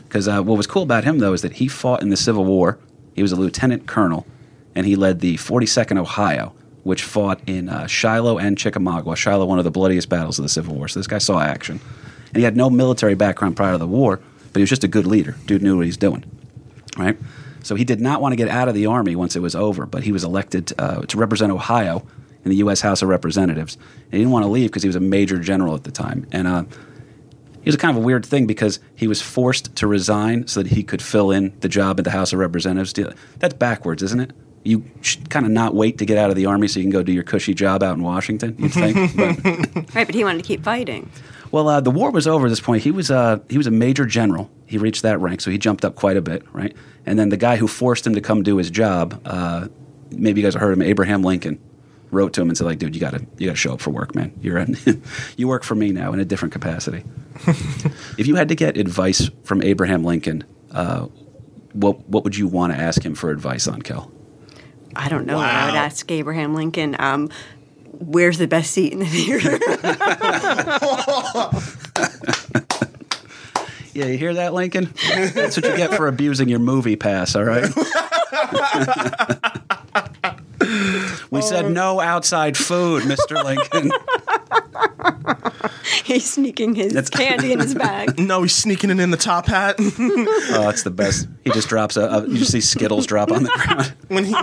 because 0.07 0.27
uh, 0.27 0.41
what 0.41 0.57
was 0.57 0.67
cool 0.67 0.83
about 0.83 1.03
him 1.03 1.19
though 1.19 1.33
is 1.33 1.41
that 1.41 1.53
he 1.53 1.67
fought 1.67 2.01
in 2.01 2.09
the 2.09 2.17
Civil 2.17 2.45
War. 2.45 2.77
He 3.15 3.21
was 3.21 3.31
a 3.31 3.35
lieutenant 3.35 3.87
colonel, 3.87 4.25
and 4.75 4.85
he 4.85 4.95
led 4.95 5.19
the 5.19 5.37
42nd 5.37 5.97
Ohio, 5.97 6.53
which 6.83 7.03
fought 7.03 7.41
in 7.47 7.67
uh, 7.67 7.87
Shiloh 7.87 8.37
and 8.37 8.57
Chickamauga. 8.57 9.15
Shiloh, 9.15 9.45
one 9.45 9.57
of 9.57 9.65
the 9.65 9.71
bloodiest 9.71 10.07
battles 10.07 10.37
of 10.37 10.43
the 10.43 10.49
Civil 10.49 10.75
War. 10.75 10.87
So 10.87 10.99
this 10.99 11.07
guy 11.07 11.17
saw 11.17 11.39
action, 11.39 11.79
and 12.27 12.37
he 12.37 12.43
had 12.43 12.55
no 12.55 12.69
military 12.69 13.15
background 13.15 13.55
prior 13.57 13.71
to 13.71 13.77
the 13.79 13.87
war, 13.87 14.21
but 14.53 14.59
he 14.59 14.61
was 14.61 14.69
just 14.69 14.83
a 14.83 14.87
good 14.87 15.07
leader. 15.07 15.35
Dude 15.47 15.63
knew 15.63 15.77
what 15.77 15.85
he's 15.85 15.97
doing 15.97 16.23
right? 16.97 17.17
So 17.67 17.75
he 17.75 17.83
did 17.83 17.99
not 17.99 18.21
want 18.21 18.31
to 18.31 18.37
get 18.37 18.47
out 18.47 18.69
of 18.69 18.75
the 18.75 18.85
army 18.85 19.15
once 19.15 19.35
it 19.35 19.41
was 19.41 19.53
over, 19.53 19.85
but 19.85 20.03
he 20.03 20.13
was 20.13 20.23
elected 20.23 20.71
uh, 20.79 21.01
to 21.01 21.17
represent 21.17 21.51
Ohio 21.51 22.07
in 22.45 22.49
the 22.49 22.57
U.S. 22.57 22.79
House 22.79 23.01
of 23.01 23.09
Representatives. 23.09 23.75
And 24.05 24.13
he 24.13 24.19
didn't 24.19 24.31
want 24.31 24.45
to 24.45 24.49
leave 24.49 24.69
because 24.69 24.83
he 24.83 24.87
was 24.87 24.95
a 24.95 25.01
major 25.01 25.37
general 25.37 25.75
at 25.75 25.83
the 25.83 25.91
time. 25.91 26.25
And 26.31 26.47
uh, 26.47 26.63
it 27.61 27.65
was 27.65 27.75
kind 27.75 27.95
of 27.95 28.01
a 28.01 28.05
weird 28.05 28.25
thing 28.25 28.47
because 28.47 28.79
he 28.95 29.05
was 29.05 29.21
forced 29.21 29.75
to 29.75 29.85
resign 29.85 30.47
so 30.47 30.63
that 30.63 30.71
he 30.71 30.81
could 30.81 31.01
fill 31.01 31.29
in 31.29 31.57
the 31.59 31.67
job 31.67 31.99
at 31.99 32.05
the 32.05 32.11
House 32.11 32.31
of 32.31 32.39
Representatives. 32.39 32.93
That's 33.39 33.53
backwards, 33.53 34.01
isn't 34.01 34.21
it? 34.21 34.31
You 34.63 34.85
should 35.01 35.29
kind 35.29 35.45
of 35.45 35.51
not 35.51 35.75
wait 35.75 35.97
to 35.97 36.05
get 36.05 36.17
out 36.17 36.29
of 36.29 36.37
the 36.37 36.45
army 36.45 36.69
so 36.69 36.79
you 36.79 36.85
can 36.85 36.91
go 36.91 37.03
do 37.03 37.11
your 37.11 37.23
cushy 37.23 37.53
job 37.53 37.83
out 37.83 37.97
in 37.97 38.03
Washington. 38.03 38.55
You'd 38.57 38.71
think, 38.71 38.95
but 39.15 39.43
Right, 39.93 40.07
but 40.07 40.15
he 40.15 40.23
wanted 40.23 40.41
to 40.41 40.47
keep 40.47 40.63
fighting. 40.63 41.11
Well, 41.51 41.67
uh, 41.67 41.81
the 41.81 41.91
war 41.91 42.11
was 42.11 42.27
over 42.27 42.47
at 42.47 42.49
this 42.49 42.59
point. 42.59 42.83
He 42.83 42.91
was 42.91 43.11
uh, 43.11 43.39
he 43.49 43.57
was 43.57 43.67
a 43.67 43.71
major 43.71 44.05
general. 44.05 44.49
He 44.65 44.77
reached 44.77 45.03
that 45.03 45.19
rank, 45.19 45.41
so 45.41 45.51
he 45.51 45.57
jumped 45.57 45.85
up 45.85 45.95
quite 45.95 46.17
a 46.17 46.21
bit, 46.21 46.43
right? 46.53 46.75
And 47.05 47.17
then 47.17 47.29
the 47.29 47.37
guy 47.37 47.55
who 47.55 47.67
forced 47.67 48.05
him 48.05 48.15
to 48.15 48.21
come 48.21 48.43
do 48.43 48.57
his 48.57 48.69
job, 48.69 49.21
uh, 49.25 49.67
maybe 50.11 50.41
you 50.41 50.47
guys 50.47 50.53
have 50.53 50.61
heard 50.61 50.73
him, 50.73 50.81
Abraham 50.81 51.23
Lincoln, 51.23 51.59
wrote 52.11 52.33
to 52.33 52.41
him 52.41 52.49
and 52.49 52.57
said, 52.57 52.65
like, 52.65 52.79
dude, 52.79 52.95
you 52.95 53.01
gotta 53.01 53.25
you 53.37 53.47
gotta 53.47 53.57
show 53.57 53.73
up 53.73 53.81
for 53.81 53.91
work, 53.91 54.15
man. 54.15 54.33
You're 54.41 54.57
in, 54.57 54.75
you 55.37 55.47
work 55.47 55.63
for 55.63 55.75
me 55.75 55.91
now 55.91 56.13
in 56.13 56.19
a 56.19 56.25
different 56.25 56.51
capacity. 56.51 57.03
if 58.17 58.27
you 58.27 58.35
had 58.35 58.49
to 58.49 58.55
get 58.55 58.77
advice 58.77 59.29
from 59.43 59.61
Abraham 59.61 60.03
Lincoln, 60.03 60.43
uh, 60.71 61.07
what 61.73 62.07
what 62.09 62.23
would 62.23 62.35
you 62.35 62.47
want 62.47 62.73
to 62.73 62.79
ask 62.79 63.03
him 63.03 63.15
for 63.15 63.29
advice 63.31 63.67
on, 63.67 63.81
Kel? 63.81 64.11
I 64.95 65.09
don't 65.09 65.27
know. 65.27 65.37
what 65.37 65.49
I 65.49 65.65
would 65.67 65.75
ask 65.75 66.09
Abraham 66.11 66.55
Lincoln. 66.55 66.95
Um, 66.97 67.29
where's 67.99 68.37
the 68.37 68.47
best 68.47 68.71
seat 68.71 68.93
in 68.93 68.99
the 68.99 69.05
theater? 69.05 69.59
Yeah, 73.93 74.05
you 74.05 74.17
hear 74.19 74.33
that, 74.35 74.53
Lincoln? 74.53 74.93
That's 75.33 75.57
what 75.57 75.65
you 75.65 75.75
get 75.75 75.95
for 75.95 76.07
abusing 76.07 76.49
your 76.49 76.59
movie 76.59 76.95
pass, 76.95 77.35
all 77.35 77.43
right? 77.45 77.63
we 81.31 81.41
said 81.41 81.71
no 81.71 81.99
outside 81.99 82.55
food, 82.55 83.01
Mr. 83.05 83.43
Lincoln. 83.43 83.89
He's 86.03 86.29
sneaking 86.29 86.75
his 86.75 86.93
That's- 86.93 87.09
candy 87.09 87.53
in 87.53 87.59
his 87.59 87.73
bag. 87.73 88.19
No, 88.19 88.43
he's 88.43 88.53
sneaking 88.55 88.91
it 88.91 88.99
in 88.99 89.09
the 89.09 89.17
top 89.17 89.47
hat. 89.47 89.77
Oh, 89.79 90.69
it's 90.69 90.83
the 90.83 90.91
best. 90.91 91.27
He 91.43 91.49
just 91.49 91.67
drops 91.67 91.97
a, 91.97 92.01
a 92.03 92.27
you 92.27 92.37
just 92.37 92.51
see 92.51 92.61
Skittles 92.61 93.07
drop 93.07 93.31
on 93.31 93.41
the 93.43 93.49
ground. 93.49 93.93
when 94.09 94.25
he, 94.25 94.35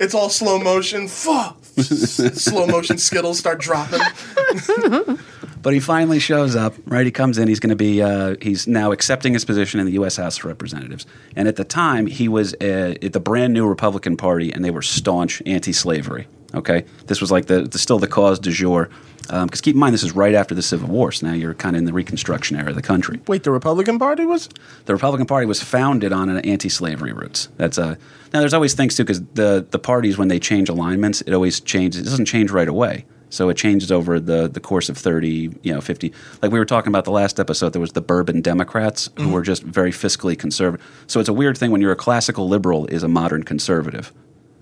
it's 0.00 0.14
all 0.14 0.30
slow 0.30 0.58
motion. 0.58 1.06
Fuck. 1.06 1.58
Slow 1.82 2.66
motion 2.66 2.98
Skittles 2.98 3.38
start 3.38 3.60
dropping. 3.60 4.00
But 5.66 5.74
he 5.74 5.80
finally 5.80 6.20
shows 6.20 6.54
up, 6.54 6.74
right? 6.86 7.04
He 7.04 7.10
comes 7.10 7.38
in. 7.38 7.48
He's 7.48 7.58
going 7.58 7.70
to 7.70 7.74
be. 7.74 8.00
Uh, 8.00 8.36
he's 8.40 8.68
now 8.68 8.92
accepting 8.92 9.32
his 9.32 9.44
position 9.44 9.80
in 9.80 9.86
the 9.86 9.94
U.S. 9.94 10.16
House 10.16 10.38
of 10.38 10.44
Representatives. 10.44 11.06
And 11.34 11.48
at 11.48 11.56
the 11.56 11.64
time, 11.64 12.06
he 12.06 12.28
was 12.28 12.54
uh, 12.60 12.94
at 13.02 13.12
the 13.12 13.18
brand 13.18 13.52
new 13.52 13.66
Republican 13.66 14.16
Party, 14.16 14.52
and 14.52 14.64
they 14.64 14.70
were 14.70 14.80
staunch 14.80 15.42
anti-slavery. 15.44 16.28
Okay, 16.54 16.84
this 17.06 17.20
was 17.20 17.32
like 17.32 17.46
the, 17.46 17.62
the 17.62 17.80
still 17.80 17.98
the 17.98 18.06
cause 18.06 18.38
du 18.38 18.52
jour. 18.52 18.88
Um, 19.30 19.46
because 19.46 19.60
keep 19.60 19.74
in 19.74 19.80
mind, 19.80 19.94
this 19.94 20.02
is 20.02 20.12
right 20.12 20.34
after 20.34 20.54
the 20.54 20.62
Civil 20.62 20.88
War, 20.88 21.12
so 21.12 21.26
now 21.26 21.32
you're 21.32 21.54
kind 21.54 21.76
of 21.76 21.80
in 21.80 21.84
the 21.84 21.92
Reconstruction 21.92 22.56
era 22.56 22.70
of 22.70 22.76
the 22.76 22.82
country. 22.82 23.20
Wait, 23.26 23.42
the 23.42 23.50
Republican 23.50 23.98
Party 23.98 24.24
was? 24.24 24.48
The 24.84 24.92
Republican 24.92 25.26
Party 25.26 25.46
was 25.46 25.62
founded 25.62 26.12
on 26.12 26.28
an 26.28 26.38
anti-slavery 26.38 27.12
roots. 27.12 27.48
That's 27.56 27.78
a 27.78 27.98
now. 28.32 28.40
There's 28.40 28.54
always 28.54 28.74
things 28.74 28.96
too, 28.96 29.04
because 29.04 29.22
the 29.34 29.66
the 29.70 29.78
parties 29.78 30.18
when 30.18 30.28
they 30.28 30.38
change 30.38 30.68
alignments, 30.68 31.20
it 31.22 31.32
always 31.32 31.60
changes. 31.60 32.02
It 32.02 32.04
doesn't 32.04 32.26
change 32.26 32.50
right 32.50 32.68
away. 32.68 33.04
So 33.28 33.48
it 33.48 33.56
changes 33.56 33.90
over 33.90 34.20
the, 34.20 34.48
the 34.48 34.60
course 34.60 34.88
of 34.88 34.96
30, 34.96 35.56
you 35.62 35.74
know, 35.74 35.80
50. 35.80 36.12
Like 36.42 36.52
we 36.52 36.60
were 36.60 36.64
talking 36.64 36.90
about 36.90 37.04
the 37.04 37.10
last 37.10 37.40
episode, 37.40 37.72
there 37.72 37.80
was 37.80 37.92
the 37.92 38.00
Bourbon 38.00 38.40
Democrats 38.40 39.10
who 39.16 39.24
mm-hmm. 39.24 39.32
were 39.32 39.42
just 39.42 39.64
very 39.64 39.90
fiscally 39.90 40.38
conservative. 40.38 40.86
So 41.08 41.18
it's 41.18 41.28
a 41.28 41.32
weird 41.32 41.58
thing 41.58 41.72
when 41.72 41.80
you're 41.80 41.92
a 41.92 41.96
classical 41.96 42.48
liberal 42.48 42.86
is 42.86 43.02
a 43.02 43.08
modern 43.08 43.42
conservative. 43.42 44.12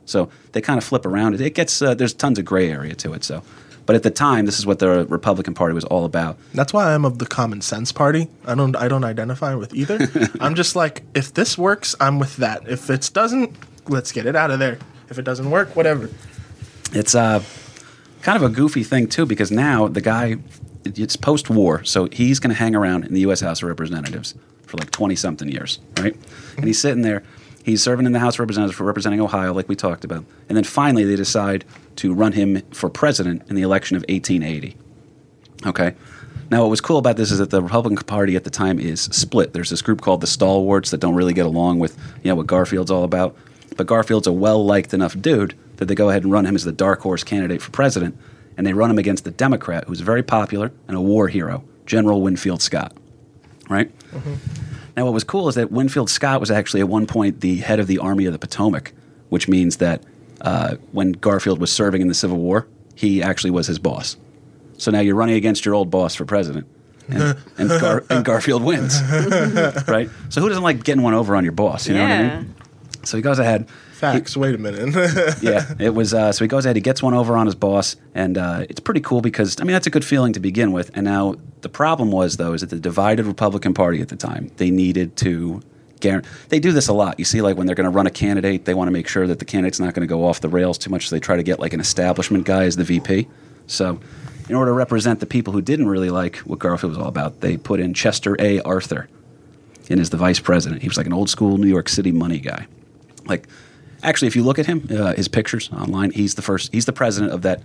So 0.07 0.29
they 0.53 0.61
kind 0.61 0.79
of 0.79 0.85
flip 0.85 1.07
around. 1.07 1.35
It, 1.35 1.41
it 1.41 1.55
gets 1.55 1.81
uh, 1.81 1.95
there's 1.95 2.15
tons 2.15 2.39
of 2.39 2.45
gray 2.45 2.71
area 2.71 2.95
to 2.97 3.13
it. 3.13 3.25
So, 3.25 3.43
but 3.87 3.97
at 3.97 4.03
the 4.03 4.11
time, 4.11 4.47
this 4.47 4.59
is 4.59 4.67
what 4.67 4.79
the 4.79 5.07
Republican 5.07 5.55
Party 5.55 5.75
was 5.75 5.85
all 5.85 6.05
about. 6.05 6.39
That's 6.55 6.73
why 6.73 6.95
I'm 6.95 7.05
of 7.05 7.19
the 7.19 7.27
common 7.27 7.61
sense 7.61 7.93
party. 7.93 8.29
I 8.47 8.55
don't 8.55 8.75
I 8.77 8.89
don't 8.89 9.05
identify 9.05 9.55
with 9.55 9.75
either. 9.75 9.99
I'm 10.41 10.55
just 10.55 10.75
like 10.77 11.03
if 11.15 11.35
this 11.35 11.59
works, 11.59 11.95
I'm 12.01 12.19
with 12.19 12.37
that. 12.37 12.69
If 12.69 12.91
it 12.91 13.11
doesn't, 13.13 13.57
let's 13.89 14.13
get 14.13 14.27
it 14.27 14.37
out 14.37 14.51
of 14.51 14.59
there. 14.59 14.79
If 15.11 15.19
it 15.19 15.23
doesn't 15.23 15.51
work, 15.51 15.77
whatever. 15.77 16.11
It's 16.93 17.15
uh, 17.15 17.43
kind 18.23 18.37
of 18.37 18.43
a 18.43 18.49
goofy 18.49 18.85
thing 18.85 19.09
too 19.09 19.27
because 19.27 19.51
now 19.51 19.89
the 19.89 20.01
guy 20.01 20.37
it's 20.85 21.17
post-war, 21.17 21.83
so 21.85 22.09
he's 22.13 22.39
going 22.39 22.51
to 22.51 22.59
hang 22.59 22.75
around 22.75 23.05
in 23.05 23.15
the 23.15 23.21
U.S. 23.21 23.41
House 23.41 23.63
of 23.63 23.69
Representatives 23.69 24.35
for 24.67 24.77
like 24.77 24.91
twenty 24.91 25.17
something 25.17 25.49
years, 25.49 25.79
right? 25.99 26.15
And 26.57 26.67
he's 26.67 26.79
sitting 26.79 27.03
there, 27.03 27.23
he's 27.65 27.83
serving 27.83 28.07
in 28.07 28.13
the 28.13 28.21
House 28.21 28.37
of 28.37 28.41
Representatives 28.41 28.77
for 28.77 28.85
representing 28.85 29.21
Ohio, 29.21 29.53
like 29.53 29.69
we 29.69 29.75
talked 29.75 30.05
about, 30.05 30.25
and 30.49 30.57
then 30.57 30.65
finally 30.65 31.05
they 31.05 31.17
decide 31.17 31.65
to 31.97 32.15
run 32.15 32.33
him 32.33 32.61
for 32.71 32.89
president 32.89 33.43
in 33.49 33.57
the 33.57 33.63
election 33.63 33.97
of 33.97 34.03
1880. 34.03 34.77
Okay. 35.67 35.95
Now, 36.51 36.61
what 36.61 36.71
was 36.71 36.81
cool 36.81 36.99
about 36.99 37.17
this 37.17 37.31
is 37.31 37.39
that 37.39 37.51
the 37.51 37.63
Republican 37.63 37.97
Party 38.05 38.37
at 38.37 38.45
the 38.45 38.51
time 38.51 38.79
is 38.79 39.01
split. 39.01 39.55
There's 39.55 39.71
this 39.71 39.83
group 39.83 40.03
called 40.03 40.21
the 40.21 40.27
Stalwarts 40.27 40.91
that 40.91 41.01
don't 41.01 41.15
really 41.15 41.33
get 41.33 41.47
along 41.47 41.79
with 41.79 41.99
you 42.23 42.29
know 42.29 42.37
what 42.37 42.47
Garfield's 42.47 42.91
all 42.91 43.03
about. 43.03 43.35
But 43.77 43.87
Garfield's 43.87 44.27
a 44.27 44.33
well 44.33 44.65
liked 44.65 44.95
enough 44.95 45.19
dude 45.19 45.55
that 45.77 45.87
they 45.87 45.95
go 45.95 46.11
ahead 46.11 46.23
and 46.23 46.31
run 46.31 46.47
him 46.47 46.55
as 46.55 46.65
the 46.65 46.73
dark 46.73 47.01
horse 47.01 47.25
candidate 47.25 47.63
for 47.63 47.71
president, 47.71 48.17
and 48.57 48.67
they 48.67 48.73
run 48.73 48.91
him 48.91 48.99
against 48.99 49.25
the 49.25 49.31
Democrat 49.31 49.85
who's 49.89 50.01
very 50.01 50.23
popular 50.23 50.71
and 50.87 50.97
a 50.97 51.01
war 51.01 51.29
hero, 51.29 51.65
General 51.87 52.21
Winfield 52.21 52.63
Scott. 52.63 52.93
Right. 53.69 53.91
Mm-hmm. 54.11 54.74
Now, 54.97 55.05
what 55.05 55.15
was 55.15 55.25
cool 55.25 55.49
is 55.49 55.57
that 55.57 55.73
Winfield 55.73 56.09
Scott 56.09 56.41
was 56.41 56.51
actually 56.51 56.81
at 56.81 56.89
one 56.89 57.07
point 57.07 57.41
the 57.41 57.57
head 57.57 57.81
of 57.81 57.87
the 57.87 57.99
Army 57.99 58.27
of 58.27 58.33
the 58.33 58.39
Potomac, 58.39 58.93
which 59.29 59.49
means 59.49 59.79
that 59.79 60.03
uh, 60.41 60.77
when 60.93 61.13
Garfield 61.13 61.59
was 61.61 61.73
serving 61.73 62.01
in 62.03 62.09
the 62.09 62.15
Civil 62.15 62.39
War, 62.39 62.67
he 62.95 63.23
actually 63.23 63.51
was 63.51 63.67
his 63.67 63.79
boss. 63.79 64.17
So 64.79 64.91
now 64.91 65.01
you're 65.01 65.15
running 65.17 65.35
against 65.37 65.65
your 65.65 65.75
old 65.75 65.91
boss 65.91 66.15
for 66.15 66.25
president, 66.25 66.67
and, 67.09 67.37
and, 67.59 67.69
Gar- 67.69 68.05
and 68.11 68.25
Garfield 68.25 68.63
wins, 68.63 69.01
right? 69.89 70.09
So 70.29 70.41
who 70.41 70.49
doesn't 70.49 70.63
like 70.63 70.85
getting 70.85 71.03
one 71.03 71.15
over 71.15 71.35
on 71.35 71.45
your 71.45 71.53
boss? 71.53 71.89
You 71.89 71.95
know 71.95 72.03
what 72.03 72.11
I 72.11 72.37
mean? 72.37 72.55
So 73.05 73.17
he 73.17 73.23
goes 73.23 73.39
ahead. 73.39 73.69
Facts. 74.13 74.37
Wait 74.37 74.55
a 74.55 74.59
minute. 74.59 74.95
Yeah, 75.43 75.75
it 75.79 75.95
was. 75.95 76.15
Uh, 76.15 76.33
so 76.33 76.45
he 76.45 76.49
goes 76.49 76.65
ahead, 76.65 76.77
he 76.77 76.83
gets 76.83 77.03
one 77.03 77.15
over 77.15 77.37
on 77.37 77.47
his 77.47 77.55
boss, 77.55 77.97
and 78.15 78.39
uh, 78.39 78.65
it's 78.69 78.81
pretty 78.81 79.01
cool 79.01 79.21
because 79.21 79.61
I 79.61 79.65
mean 79.65 79.73
that's 79.73 79.87
a 79.87 79.91
good 79.91 80.05
feeling 80.05 80.33
to 80.35 80.41
begin 80.41 80.73
with. 80.73 80.91
And 80.95 81.05
now 81.05 81.37
the 81.61 81.69
problem 81.69 82.11
was 82.11 82.37
though 82.37 82.53
is 82.53 82.61
that 82.61 82.71
the 82.71 82.79
divided 82.81 83.27
Republican 83.27 83.75
Party 83.75 84.01
at 84.01 84.09
the 84.09 84.17
time 84.17 84.51
they 84.57 84.71
needed 84.71 85.17
to. 85.19 85.63
They 86.51 86.61
do 86.61 86.71
this 86.71 86.89
a 86.89 86.93
lot. 86.93 87.19
You 87.19 87.25
see, 87.25 87.41
like 87.41 87.57
when 87.57 87.67
they're 87.67 87.75
going 87.75 87.91
to 87.91 87.97
run 87.97 88.07
a 88.07 88.11
candidate, 88.11 88.67
they 88.67 88.75
want 88.75 88.89
to 88.89 88.93
make 88.93 89.09
sure 89.09 89.27
that 89.27 89.39
the 89.39 89.47
candidate's 89.47 89.81
not 89.81 89.95
going 89.95 90.07
to 90.07 90.11
go 90.11 90.27
off 90.27 90.39
the 90.43 90.51
rails 90.51 90.77
too 90.77 90.91
much. 90.91 91.09
So 91.09 91.17
they 91.17 91.21
try 91.21 91.37
to 91.37 91.43
get 91.43 91.59
like 91.59 91.73
an 91.73 91.81
establishment 91.81 92.45
guy 92.45 92.65
as 92.65 92.77
the 92.77 92.85
VP. 92.85 93.27
So, 93.67 94.01
in 94.47 94.55
order 94.55 94.71
to 94.71 94.75
represent 94.75 95.21
the 95.21 95.27
people 95.27 95.55
who 95.55 95.63
didn't 95.63 95.89
really 95.89 96.11
like 96.11 96.37
what 96.39 96.59
Garfield 96.59 96.91
was 96.91 96.99
all 96.99 97.09
about, 97.09 97.41
they 97.41 97.57
put 97.57 97.81
in 97.81 97.95
Chester 97.95 98.37
A. 98.39 98.61
Arthur 98.61 99.09
in 99.89 99.99
as 99.99 100.11
the 100.11 100.19
vice 100.19 100.41
president. 100.41 100.83
He 100.83 100.89
was 100.89 100.99
like 100.99 101.07
an 101.07 101.15
old 101.15 101.31
school 101.31 101.57
New 101.57 101.69
York 101.69 101.89
City 101.89 102.13
money 102.13 102.39
guy. 102.39 102.67
Like, 103.27 103.49
actually, 104.05 104.29
if 104.29 104.37
you 104.37 104.43
look 104.43 104.59
at 104.59 104.67
him, 104.67 104.87
uh, 104.91 105.15
his 105.15 105.29
pictures 105.29 105.71
online, 105.73 106.11
he's 106.11 106.35
the 106.35 106.43
first. 106.43 106.73
He's 106.73 106.85
the 106.85 106.93
president 106.93 107.33
of 107.33 107.43
that. 107.43 107.63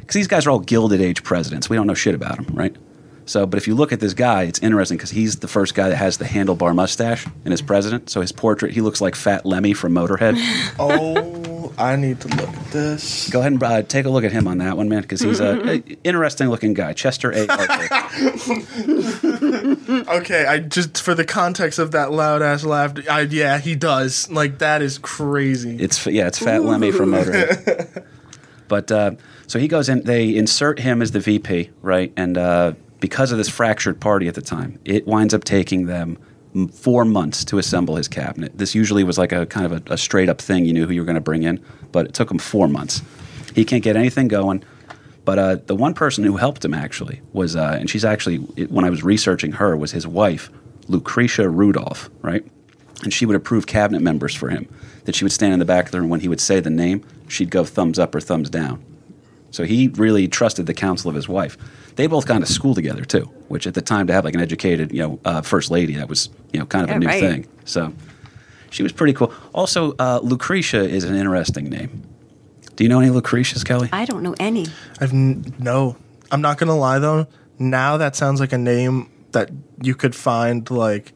Because 0.00 0.14
these 0.14 0.26
guys 0.26 0.46
are 0.46 0.50
all 0.50 0.58
Gilded 0.58 1.00
Age 1.00 1.22
presidents. 1.22 1.70
We 1.70 1.76
don't 1.76 1.86
know 1.86 1.94
shit 1.94 2.14
about 2.14 2.36
them, 2.36 2.54
right? 2.56 2.74
So, 3.24 3.46
but 3.46 3.56
if 3.58 3.68
you 3.68 3.74
look 3.74 3.92
at 3.92 4.00
this 4.00 4.14
guy, 4.14 4.42
it's 4.42 4.58
interesting 4.58 4.96
because 4.96 5.10
he's 5.10 5.36
the 5.36 5.48
first 5.48 5.74
guy 5.74 5.88
that 5.88 5.96
has 5.96 6.18
the 6.18 6.24
handlebar 6.24 6.74
mustache 6.74 7.26
and 7.44 7.54
is 7.54 7.62
president. 7.62 8.10
So 8.10 8.20
his 8.20 8.32
portrait, 8.32 8.72
he 8.72 8.80
looks 8.80 9.00
like 9.00 9.14
Fat 9.14 9.46
Lemmy 9.46 9.74
from 9.74 9.94
Motorhead. 9.94 10.34
oh, 10.78 11.41
I 11.78 11.96
need 11.96 12.20
to 12.20 12.28
look 12.28 12.48
at 12.48 12.70
this. 12.72 13.30
Go 13.30 13.40
ahead 13.40 13.52
and 13.52 13.62
uh, 13.62 13.82
take 13.82 14.06
a 14.06 14.10
look 14.10 14.24
at 14.24 14.32
him 14.32 14.48
on 14.48 14.58
that 14.58 14.76
one, 14.76 14.88
man, 14.88 15.02
because 15.02 15.20
he's 15.20 15.40
a, 15.40 15.70
a 15.70 15.76
interesting 16.04 16.48
looking 16.48 16.74
guy. 16.74 16.92
Chester 16.92 17.30
A. 17.32 17.46
Arthur. 17.46 18.08
Okay, 20.08 20.46
I 20.46 20.58
just 20.58 21.02
for 21.02 21.14
the 21.14 21.24
context 21.24 21.78
of 21.78 21.92
that 21.92 22.12
loud 22.12 22.42
ass 22.42 22.64
laugh. 22.64 22.94
I, 23.08 23.22
yeah, 23.22 23.58
he 23.58 23.74
does. 23.74 24.30
Like 24.30 24.58
that 24.58 24.82
is 24.82 24.98
crazy. 24.98 25.76
It's 25.78 26.06
yeah, 26.06 26.26
it's 26.26 26.38
Fat 26.38 26.62
Lemmy 26.64 26.90
from 26.90 27.10
Motorhead. 27.10 28.04
but 28.68 28.90
uh, 28.90 29.12
so 29.46 29.58
he 29.58 29.68
goes 29.68 29.88
in. 29.88 30.02
They 30.02 30.34
insert 30.34 30.78
him 30.80 31.02
as 31.02 31.12
the 31.12 31.20
VP, 31.20 31.70
right? 31.82 32.12
And 32.16 32.36
uh, 32.38 32.72
because 33.00 33.32
of 33.32 33.38
this 33.38 33.48
fractured 33.48 34.00
party 34.00 34.28
at 34.28 34.34
the 34.34 34.42
time, 34.42 34.78
it 34.84 35.06
winds 35.06 35.34
up 35.34 35.44
taking 35.44 35.86
them 35.86 36.18
m- 36.18 36.18
four 36.72 37.04
months 37.04 37.44
to 37.46 37.58
assemble 37.58 37.96
his 37.96 38.08
cabinet. 38.08 38.56
This 38.56 38.74
usually 38.74 39.04
was 39.04 39.18
like 39.18 39.32
a 39.32 39.46
kind 39.46 39.66
of 39.66 39.72
a, 39.72 39.94
a 39.94 39.98
straight 39.98 40.28
up 40.28 40.40
thing. 40.40 40.64
You 40.64 40.72
knew 40.72 40.86
who 40.86 40.92
you 40.92 41.00
were 41.00 41.06
going 41.06 41.14
to 41.14 41.20
bring 41.20 41.42
in, 41.42 41.62
but 41.92 42.06
it 42.06 42.14
took 42.14 42.30
him 42.30 42.38
four 42.38 42.68
months. 42.68 43.02
He 43.54 43.64
can't 43.64 43.82
get 43.82 43.96
anything 43.96 44.28
going. 44.28 44.62
But 45.24 45.38
uh, 45.38 45.56
the 45.66 45.76
one 45.76 45.94
person 45.94 46.24
who 46.24 46.36
helped 46.36 46.64
him 46.64 46.74
actually 46.74 47.20
was, 47.32 47.54
uh, 47.54 47.76
and 47.78 47.88
she's 47.88 48.04
actually 48.04 48.36
when 48.66 48.84
I 48.84 48.90
was 48.90 49.04
researching 49.04 49.52
her 49.52 49.76
was 49.76 49.92
his 49.92 50.06
wife, 50.06 50.50
Lucretia 50.88 51.48
Rudolph, 51.48 52.10
right? 52.22 52.44
and 53.02 53.12
she 53.12 53.26
would 53.26 53.36
approve 53.36 53.66
cabinet 53.66 54.00
members 54.00 54.34
for 54.34 54.48
him. 54.48 54.68
That 55.04 55.14
she 55.14 55.24
would 55.24 55.32
stand 55.32 55.52
in 55.52 55.58
the 55.58 55.64
back 55.64 55.86
of 55.86 55.92
the 55.92 56.00
room 56.00 56.10
when 56.10 56.20
he 56.20 56.28
would 56.28 56.40
say 56.40 56.60
the 56.60 56.70
name, 56.70 57.04
she'd 57.28 57.50
go 57.50 57.64
thumbs 57.64 57.98
up 57.98 58.14
or 58.14 58.20
thumbs 58.20 58.48
down. 58.48 58.82
So 59.52 59.64
he 59.64 59.88
really 59.88 60.26
trusted 60.28 60.66
the 60.66 60.74
counsel 60.74 61.08
of 61.08 61.14
his 61.14 61.28
wife. 61.28 61.56
They 61.96 62.06
both 62.08 62.26
gone 62.26 62.40
to 62.40 62.46
school 62.46 62.74
together 62.74 63.04
too, 63.04 63.24
which 63.48 63.66
at 63.66 63.74
the 63.74 63.82
time 63.82 64.06
to 64.08 64.12
have 64.12 64.24
like 64.24 64.34
an 64.34 64.40
educated, 64.40 64.90
you 64.92 64.98
know, 65.02 65.20
uh, 65.24 65.42
first 65.42 65.70
lady, 65.70 65.94
that 65.96 66.08
was 66.08 66.28
you 66.52 66.58
know 66.58 66.66
kind 66.66 66.82
of 66.84 66.90
Yeah, 66.90 66.96
a 66.96 66.98
new 66.98 67.06
right. 67.06 67.20
thing. 67.20 67.46
So 67.64 67.92
she 68.70 68.82
was 68.82 68.92
pretty 68.92 69.12
cool. 69.12 69.32
Also, 69.54 69.94
uh, 69.98 70.18
Lucretia 70.22 70.80
is 70.82 71.04
an 71.04 71.14
interesting 71.14 71.68
name. 71.68 72.02
Do 72.76 72.84
you 72.84 72.88
know 72.88 72.98
any 73.00 73.10
Lucretias, 73.10 73.62
Kelly? 73.64 73.90
I 73.92 74.06
don't 74.06 74.22
know 74.22 74.34
any. 74.40 74.66
I've 75.00 75.12
n- 75.12 75.54
no. 75.58 75.96
I'm 76.30 76.40
not 76.40 76.56
gonna 76.58 76.76
lie 76.76 76.98
though. 76.98 77.26
Now 77.58 77.98
that 77.98 78.16
sounds 78.16 78.40
like 78.40 78.52
a 78.54 78.58
name 78.58 79.10
that 79.32 79.50
you 79.82 79.94
could 79.94 80.14
find 80.14 80.68
like 80.70 81.12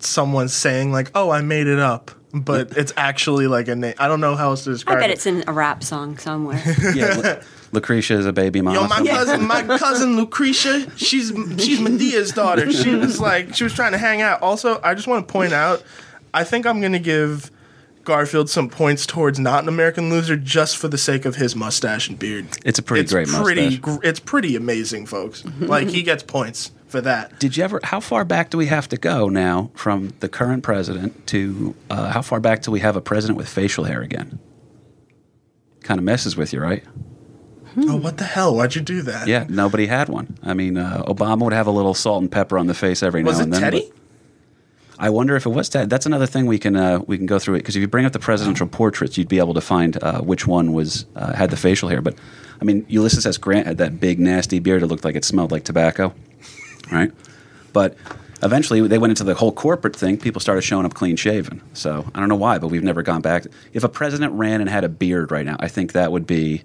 someone 0.00 0.48
saying 0.48 0.90
like, 0.92 1.10
"Oh, 1.14 1.30
I 1.30 1.40
made 1.40 1.68
it 1.68 1.78
up," 1.78 2.10
but 2.34 2.76
it's 2.76 2.92
actually 2.96 3.46
like 3.46 3.68
a 3.68 3.76
name. 3.76 3.94
I 3.98 4.08
don't 4.08 4.20
know 4.20 4.34
how 4.36 4.50
else 4.50 4.64
to 4.64 4.70
describe. 4.70 4.96
It. 4.96 4.98
I 4.98 5.00
bet 5.02 5.10
it. 5.10 5.12
it's 5.14 5.26
in 5.26 5.44
a 5.46 5.52
rap 5.52 5.84
song 5.84 6.18
somewhere. 6.18 6.60
yeah, 6.94 7.14
Lu- 7.16 7.40
Lucretia 7.72 8.14
is 8.18 8.26
a 8.26 8.32
baby 8.32 8.60
mama. 8.60 8.80
Yo, 8.80 8.86
my 8.88 9.06
cousin, 9.06 9.46
my 9.46 9.62
cousin 9.78 10.16
Lucretia, 10.16 10.86
she's 10.96 11.32
she's 11.58 11.80
Madea's 11.80 12.32
daughter. 12.32 12.70
She 12.72 12.94
was 12.94 13.20
like, 13.20 13.54
she 13.54 13.64
was 13.64 13.72
trying 13.72 13.92
to 13.92 13.98
hang 13.98 14.20
out. 14.20 14.42
Also, 14.42 14.80
I 14.82 14.94
just 14.94 15.06
want 15.06 15.26
to 15.26 15.32
point 15.32 15.52
out, 15.52 15.82
I 16.32 16.44
think 16.44 16.66
I'm 16.66 16.80
gonna 16.80 16.98
give 16.98 17.50
Garfield 18.04 18.50
some 18.50 18.68
points 18.68 19.06
towards 19.06 19.38
not 19.38 19.62
an 19.62 19.68
American 19.68 20.10
loser 20.10 20.36
just 20.36 20.76
for 20.76 20.88
the 20.88 20.98
sake 20.98 21.24
of 21.24 21.36
his 21.36 21.56
mustache 21.56 22.08
and 22.08 22.18
beard. 22.18 22.46
It's 22.64 22.78
a 22.78 22.82
pretty 22.82 23.08
great 23.08 23.28
pretty, 23.28 23.64
mustache. 23.78 23.80
gr- 23.80 24.06
It's 24.06 24.20
pretty 24.20 24.56
amazing, 24.56 25.06
folks. 25.06 25.44
like 25.60 25.88
he 25.88 26.02
gets 26.02 26.22
points 26.22 26.70
for 26.94 27.00
that. 27.00 27.40
Did 27.40 27.56
you 27.56 27.64
ever? 27.64 27.80
How 27.82 27.98
far 27.98 28.24
back 28.24 28.50
do 28.50 28.56
we 28.56 28.66
have 28.66 28.88
to 28.90 28.96
go 28.96 29.28
now 29.28 29.72
from 29.74 30.12
the 30.20 30.28
current 30.28 30.62
president 30.62 31.26
to 31.26 31.74
uh, 31.90 32.12
how 32.12 32.22
far 32.22 32.38
back 32.38 32.62
till 32.62 32.72
we 32.72 32.78
have 32.80 32.94
a 32.94 33.00
president 33.00 33.36
with 33.36 33.48
facial 33.48 33.82
hair 33.82 34.00
again? 34.00 34.38
Kind 35.82 35.98
of 35.98 36.04
messes 36.04 36.36
with 36.36 36.52
you, 36.52 36.60
right? 36.60 36.84
Oh, 37.76 37.96
what 37.96 38.18
the 38.18 38.24
hell? 38.24 38.54
Why'd 38.54 38.76
you 38.76 38.80
do 38.80 39.02
that? 39.02 39.26
Yeah, 39.26 39.44
nobody 39.48 39.86
had 39.86 40.08
one. 40.08 40.38
I 40.44 40.54
mean, 40.54 40.78
uh, 40.78 41.02
Obama 41.08 41.40
would 41.40 41.52
have 41.52 41.66
a 41.66 41.72
little 41.72 41.94
salt 41.94 42.22
and 42.22 42.30
pepper 42.30 42.56
on 42.56 42.68
the 42.68 42.74
face 42.74 43.02
every 43.02 43.24
Was 43.24 43.38
now 43.38 43.42
and 43.44 43.52
then. 43.52 43.60
Teddy? 43.60 43.92
I 44.96 45.10
wonder 45.10 45.34
if 45.34 45.44
it 45.46 45.48
was 45.48 45.68
Ted. 45.68 45.90
That's 45.90 46.06
another 46.06 46.26
thing 46.26 46.46
we 46.46 46.60
can 46.60 46.76
uh, 46.76 47.00
we 47.00 47.16
can 47.16 47.26
go 47.26 47.40
through 47.40 47.56
it 47.56 47.58
because 47.58 47.74
if 47.74 47.80
you 47.80 47.88
bring 47.88 48.06
up 48.06 48.12
the 48.12 48.20
presidential 48.20 48.68
portraits, 48.68 49.18
you'd 49.18 49.28
be 49.28 49.40
able 49.40 49.54
to 49.54 49.60
find 49.60 50.00
uh, 50.00 50.20
which 50.20 50.46
one 50.46 50.72
was 50.72 51.06
uh, 51.16 51.32
had 51.34 51.50
the 51.50 51.56
facial 51.56 51.88
hair. 51.88 52.00
But 52.00 52.14
I 52.60 52.64
mean, 52.64 52.86
Ulysses 52.88 53.26
S. 53.26 53.36
Grant 53.36 53.66
had 53.66 53.78
that 53.78 53.98
big 53.98 54.20
nasty 54.20 54.60
beard. 54.60 54.84
It 54.84 54.86
looked 54.86 55.04
like 55.04 55.16
it 55.16 55.24
smelled 55.24 55.50
like 55.50 55.64
tobacco, 55.64 56.14
right? 56.90 57.12
But 57.72 57.96
eventually, 58.42 58.86
they 58.86 58.98
went 58.98 59.10
into 59.10 59.24
the 59.24 59.34
whole 59.34 59.52
corporate 59.52 59.96
thing. 59.96 60.16
People 60.18 60.40
started 60.40 60.62
showing 60.62 60.86
up 60.86 60.94
clean 60.94 61.16
shaven. 61.16 61.60
So 61.72 62.06
I 62.14 62.20
don't 62.20 62.28
know 62.28 62.36
why, 62.36 62.58
but 62.58 62.68
we've 62.68 62.84
never 62.84 63.02
gone 63.02 63.20
back. 63.20 63.46
If 63.72 63.84
a 63.84 63.88
president 63.88 64.32
ran 64.34 64.60
and 64.60 64.70
had 64.70 64.84
a 64.84 64.88
beard 64.88 65.30
right 65.30 65.44
now, 65.44 65.56
I 65.60 65.68
think 65.68 65.92
that 65.92 66.12
would 66.12 66.26
be. 66.26 66.62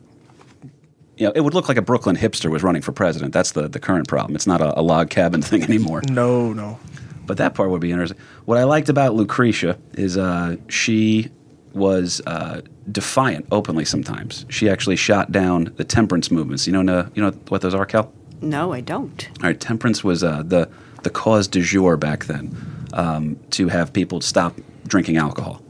You 1.17 1.25
know, 1.25 1.33
it 1.35 1.41
would 1.41 1.53
look 1.53 1.67
like 1.67 1.75
a 1.75 1.81
Brooklyn 1.81 2.15
hipster 2.15 2.49
was 2.49 2.63
running 2.63 2.81
for 2.81 2.93
president. 2.93 3.33
That's 3.33 3.51
the, 3.51 3.67
the 3.67 3.79
current 3.79 4.07
problem. 4.07 4.35
It's 4.35 4.47
not 4.47 4.61
a, 4.61 4.79
a 4.79 4.81
log 4.81 5.09
cabin 5.09 5.41
thing 5.41 5.63
anymore. 5.63 6.01
No, 6.09 6.53
no. 6.53 6.79
But 7.25 7.37
that 7.37 7.55
part 7.55 7.69
would 7.69 7.81
be 7.81 7.91
interesting. 7.91 8.17
What 8.45 8.57
I 8.57 8.63
liked 8.63 8.87
about 8.87 9.15
Lucretia 9.15 9.77
is 9.93 10.17
uh, 10.17 10.55
she 10.69 11.29
was 11.73 12.21
uh, 12.25 12.61
defiant 12.91 13.47
openly 13.51 13.85
sometimes. 13.85 14.45
She 14.49 14.69
actually 14.69 14.95
shot 14.95 15.31
down 15.31 15.73
the 15.75 15.83
temperance 15.83 16.31
movements. 16.31 16.67
You 16.67 16.73
know, 16.73 17.09
you 17.13 17.21
know 17.21 17.31
what 17.49 17.61
those 17.61 17.73
are, 17.73 17.85
Kel? 17.85 18.11
No, 18.41 18.73
I 18.73 18.81
don't. 18.81 19.27
All 19.41 19.47
right, 19.49 19.59
temperance 19.59 20.03
was 20.03 20.23
uh, 20.23 20.43
the 20.45 20.69
the 21.03 21.09
cause 21.09 21.47
du 21.47 21.61
jour 21.61 21.97
back 21.97 22.25
then 22.25 22.55
um, 22.93 23.37
to 23.51 23.67
have 23.69 23.93
people 23.93 24.21
stop 24.21 24.55
drinking 24.87 25.17
alcohol, 25.17 25.61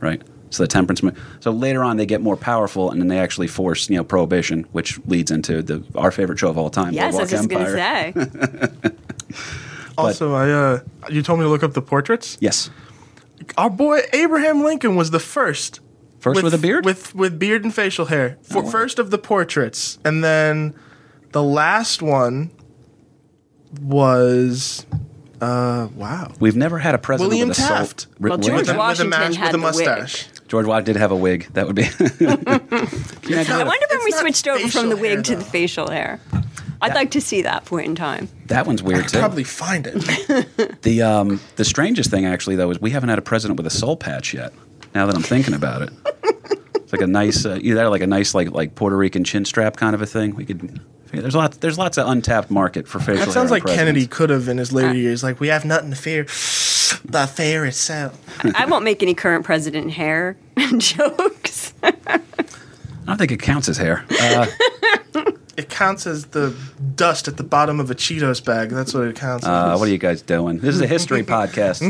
right? 0.00 0.20
So 0.50 0.62
the 0.62 0.68
temperance. 0.68 1.02
mo- 1.02 1.12
So 1.40 1.50
later 1.50 1.82
on, 1.82 1.96
they 1.96 2.06
get 2.06 2.20
more 2.20 2.36
powerful, 2.36 2.90
and 2.90 3.00
then 3.00 3.08
they 3.08 3.18
actually 3.18 3.48
force 3.48 3.88
you 3.90 3.96
know 3.96 4.04
prohibition, 4.04 4.64
which 4.72 4.98
leads 5.06 5.30
into 5.30 5.62
the 5.62 5.82
our 5.96 6.10
favorite 6.10 6.38
show 6.38 6.48
of 6.50 6.58
all 6.58 6.70
time, 6.70 6.92
Yes, 6.92 7.14
I 7.14 7.20
was 7.20 7.30
just 7.30 7.48
going 7.48 7.64
to 7.64 7.72
say. 7.72 8.90
Also, 9.96 10.34
I 10.34 10.50
uh, 10.50 10.80
you 11.08 11.22
told 11.22 11.38
me 11.38 11.44
to 11.44 11.48
look 11.48 11.62
up 11.62 11.72
the 11.72 11.82
portraits. 11.82 12.36
Yes, 12.40 12.68
Our 13.56 13.70
boy 13.70 14.00
Abraham 14.12 14.64
Lincoln 14.64 14.96
was 14.96 15.12
the 15.12 15.20
first. 15.20 15.78
first 16.18 16.42
with, 16.42 16.52
a 16.52 16.58
beard. 16.58 16.84
With 16.84 17.14
with 17.14 17.38
beard 17.38 17.62
and 17.62 17.72
facial 17.72 18.06
hair. 18.06 18.36
For 18.42 18.62
way. 18.62 18.70
first 18.72 18.98
of 18.98 19.10
the 19.12 19.18
portraits, 19.18 19.98
and 20.04 20.24
then 20.24 20.74
the 21.34 21.42
last 21.42 22.00
one 22.00 22.50
was 23.80 24.86
uh 25.40 25.88
wow. 25.96 26.32
We've 26.40 26.56
never 26.56 26.78
had 26.78 26.94
a 26.94 26.98
president 26.98 27.30
William 27.30 27.48
with 27.48 27.58
a 27.58 27.62
soul- 27.62 27.76
Taft. 27.76 28.06
Ri- 28.20 28.30
Well, 28.30 28.38
George 28.38 28.66
Taft? 28.66 28.78
Washington 28.78 29.10
with 29.10 29.16
a, 29.18 29.20
mask, 29.20 29.38
had 29.38 29.52
with 29.52 29.54
a 29.54 29.58
the 29.72 29.78
wig. 29.78 29.86
mustache. 29.88 30.28
George 30.48 30.66
Watt 30.66 30.84
did 30.84 30.96
have 30.96 31.10
a 31.10 31.16
wig. 31.16 31.48
That 31.54 31.66
would 31.66 31.74
be. 31.74 31.82
Can 31.88 32.28
I 32.48 33.64
wonder 33.64 33.86
when 33.90 34.04
we 34.04 34.12
switched 34.12 34.46
over 34.46 34.68
from 34.68 34.90
the 34.90 34.96
wig 34.96 35.12
hair, 35.14 35.22
to 35.22 35.36
the 35.36 35.44
facial 35.44 35.90
hair. 35.90 36.20
I'd 36.80 36.94
like 36.94 37.12
to 37.12 37.20
see 37.20 37.42
that 37.42 37.64
point 37.64 37.86
in 37.86 37.94
time. 37.94 38.28
That 38.46 38.66
one's 38.66 38.82
weird 38.82 39.08
too. 39.08 39.18
Probably 39.18 39.44
find 39.44 39.86
it. 39.86 40.78
The 40.82 41.00
um, 41.02 41.40
the 41.56 41.64
strangest 41.64 42.10
thing 42.10 42.26
actually 42.26 42.56
though 42.56 42.70
is 42.70 42.78
we 42.80 42.90
haven't 42.90 43.08
had 43.08 43.18
a 43.18 43.22
president 43.22 43.56
with 43.56 43.66
a 43.66 43.70
soul 43.70 43.96
patch 43.96 44.34
yet. 44.34 44.52
Now 44.94 45.06
that 45.06 45.16
I'm 45.16 45.22
thinking 45.22 45.54
about 45.54 45.80
it, 45.82 45.90
it's 46.74 46.92
like 46.92 47.00
a 47.00 47.06
nice 47.06 47.44
uh, 47.46 47.58
either 47.60 47.76
that 47.76 47.86
or 47.86 47.88
like 47.90 48.02
a 48.02 48.06
nice 48.06 48.34
like 48.34 48.50
like 48.50 48.74
Puerto 48.74 48.96
Rican 48.96 49.24
chin 49.24 49.44
strap 49.46 49.76
kind 49.76 49.94
of 49.94 50.02
a 50.02 50.06
thing. 50.06 50.34
We 50.36 50.44
could 50.44 50.78
Yeah, 51.14 51.20
there's 51.20 51.34
lots. 51.36 51.56
There's 51.58 51.78
lots 51.78 51.96
of 51.98 52.08
untapped 52.08 52.50
market 52.50 52.88
for 52.88 52.98
facial. 52.98 53.24
That 53.24 53.32
sounds 53.32 53.50
on 53.52 53.58
like 53.60 53.64
Kennedy 53.66 54.06
could 54.06 54.30
have 54.30 54.48
in 54.48 54.58
his 54.58 54.72
later 54.72 54.94
years. 54.94 55.22
Like 55.22 55.40
we 55.40 55.48
have 55.48 55.64
nothing 55.64 55.90
to 55.90 55.96
fear. 55.96 56.24
The 57.04 57.24
affair 57.24 57.64
itself. 57.64 58.18
I 58.54 58.66
won't 58.66 58.84
make 58.84 59.02
any 59.02 59.14
current 59.14 59.44
president 59.44 59.92
hair 59.92 60.36
jokes. 60.78 61.72
I 61.82 62.20
don't 63.06 63.18
think 63.18 63.32
it 63.32 63.40
counts 63.42 63.68
as 63.68 63.76
hair. 63.76 64.04
Uh, 64.20 64.46
It 65.56 65.68
counts 65.68 66.04
as 66.06 66.26
the 66.26 66.52
dust 66.96 67.28
at 67.28 67.36
the 67.36 67.44
bottom 67.44 67.78
of 67.78 67.88
a 67.88 67.94
Cheetos 67.94 68.44
bag. 68.44 68.70
That's 68.70 68.92
what 68.92 69.04
it 69.04 69.14
counts 69.14 69.46
uh, 69.46 69.72
as. 69.74 69.78
what 69.78 69.88
are 69.88 69.92
you 69.92 69.98
guys 69.98 70.20
doing? 70.20 70.58
This 70.58 70.74
is 70.74 70.80
a 70.80 70.86
history 70.86 71.22
podcast. 71.22 71.80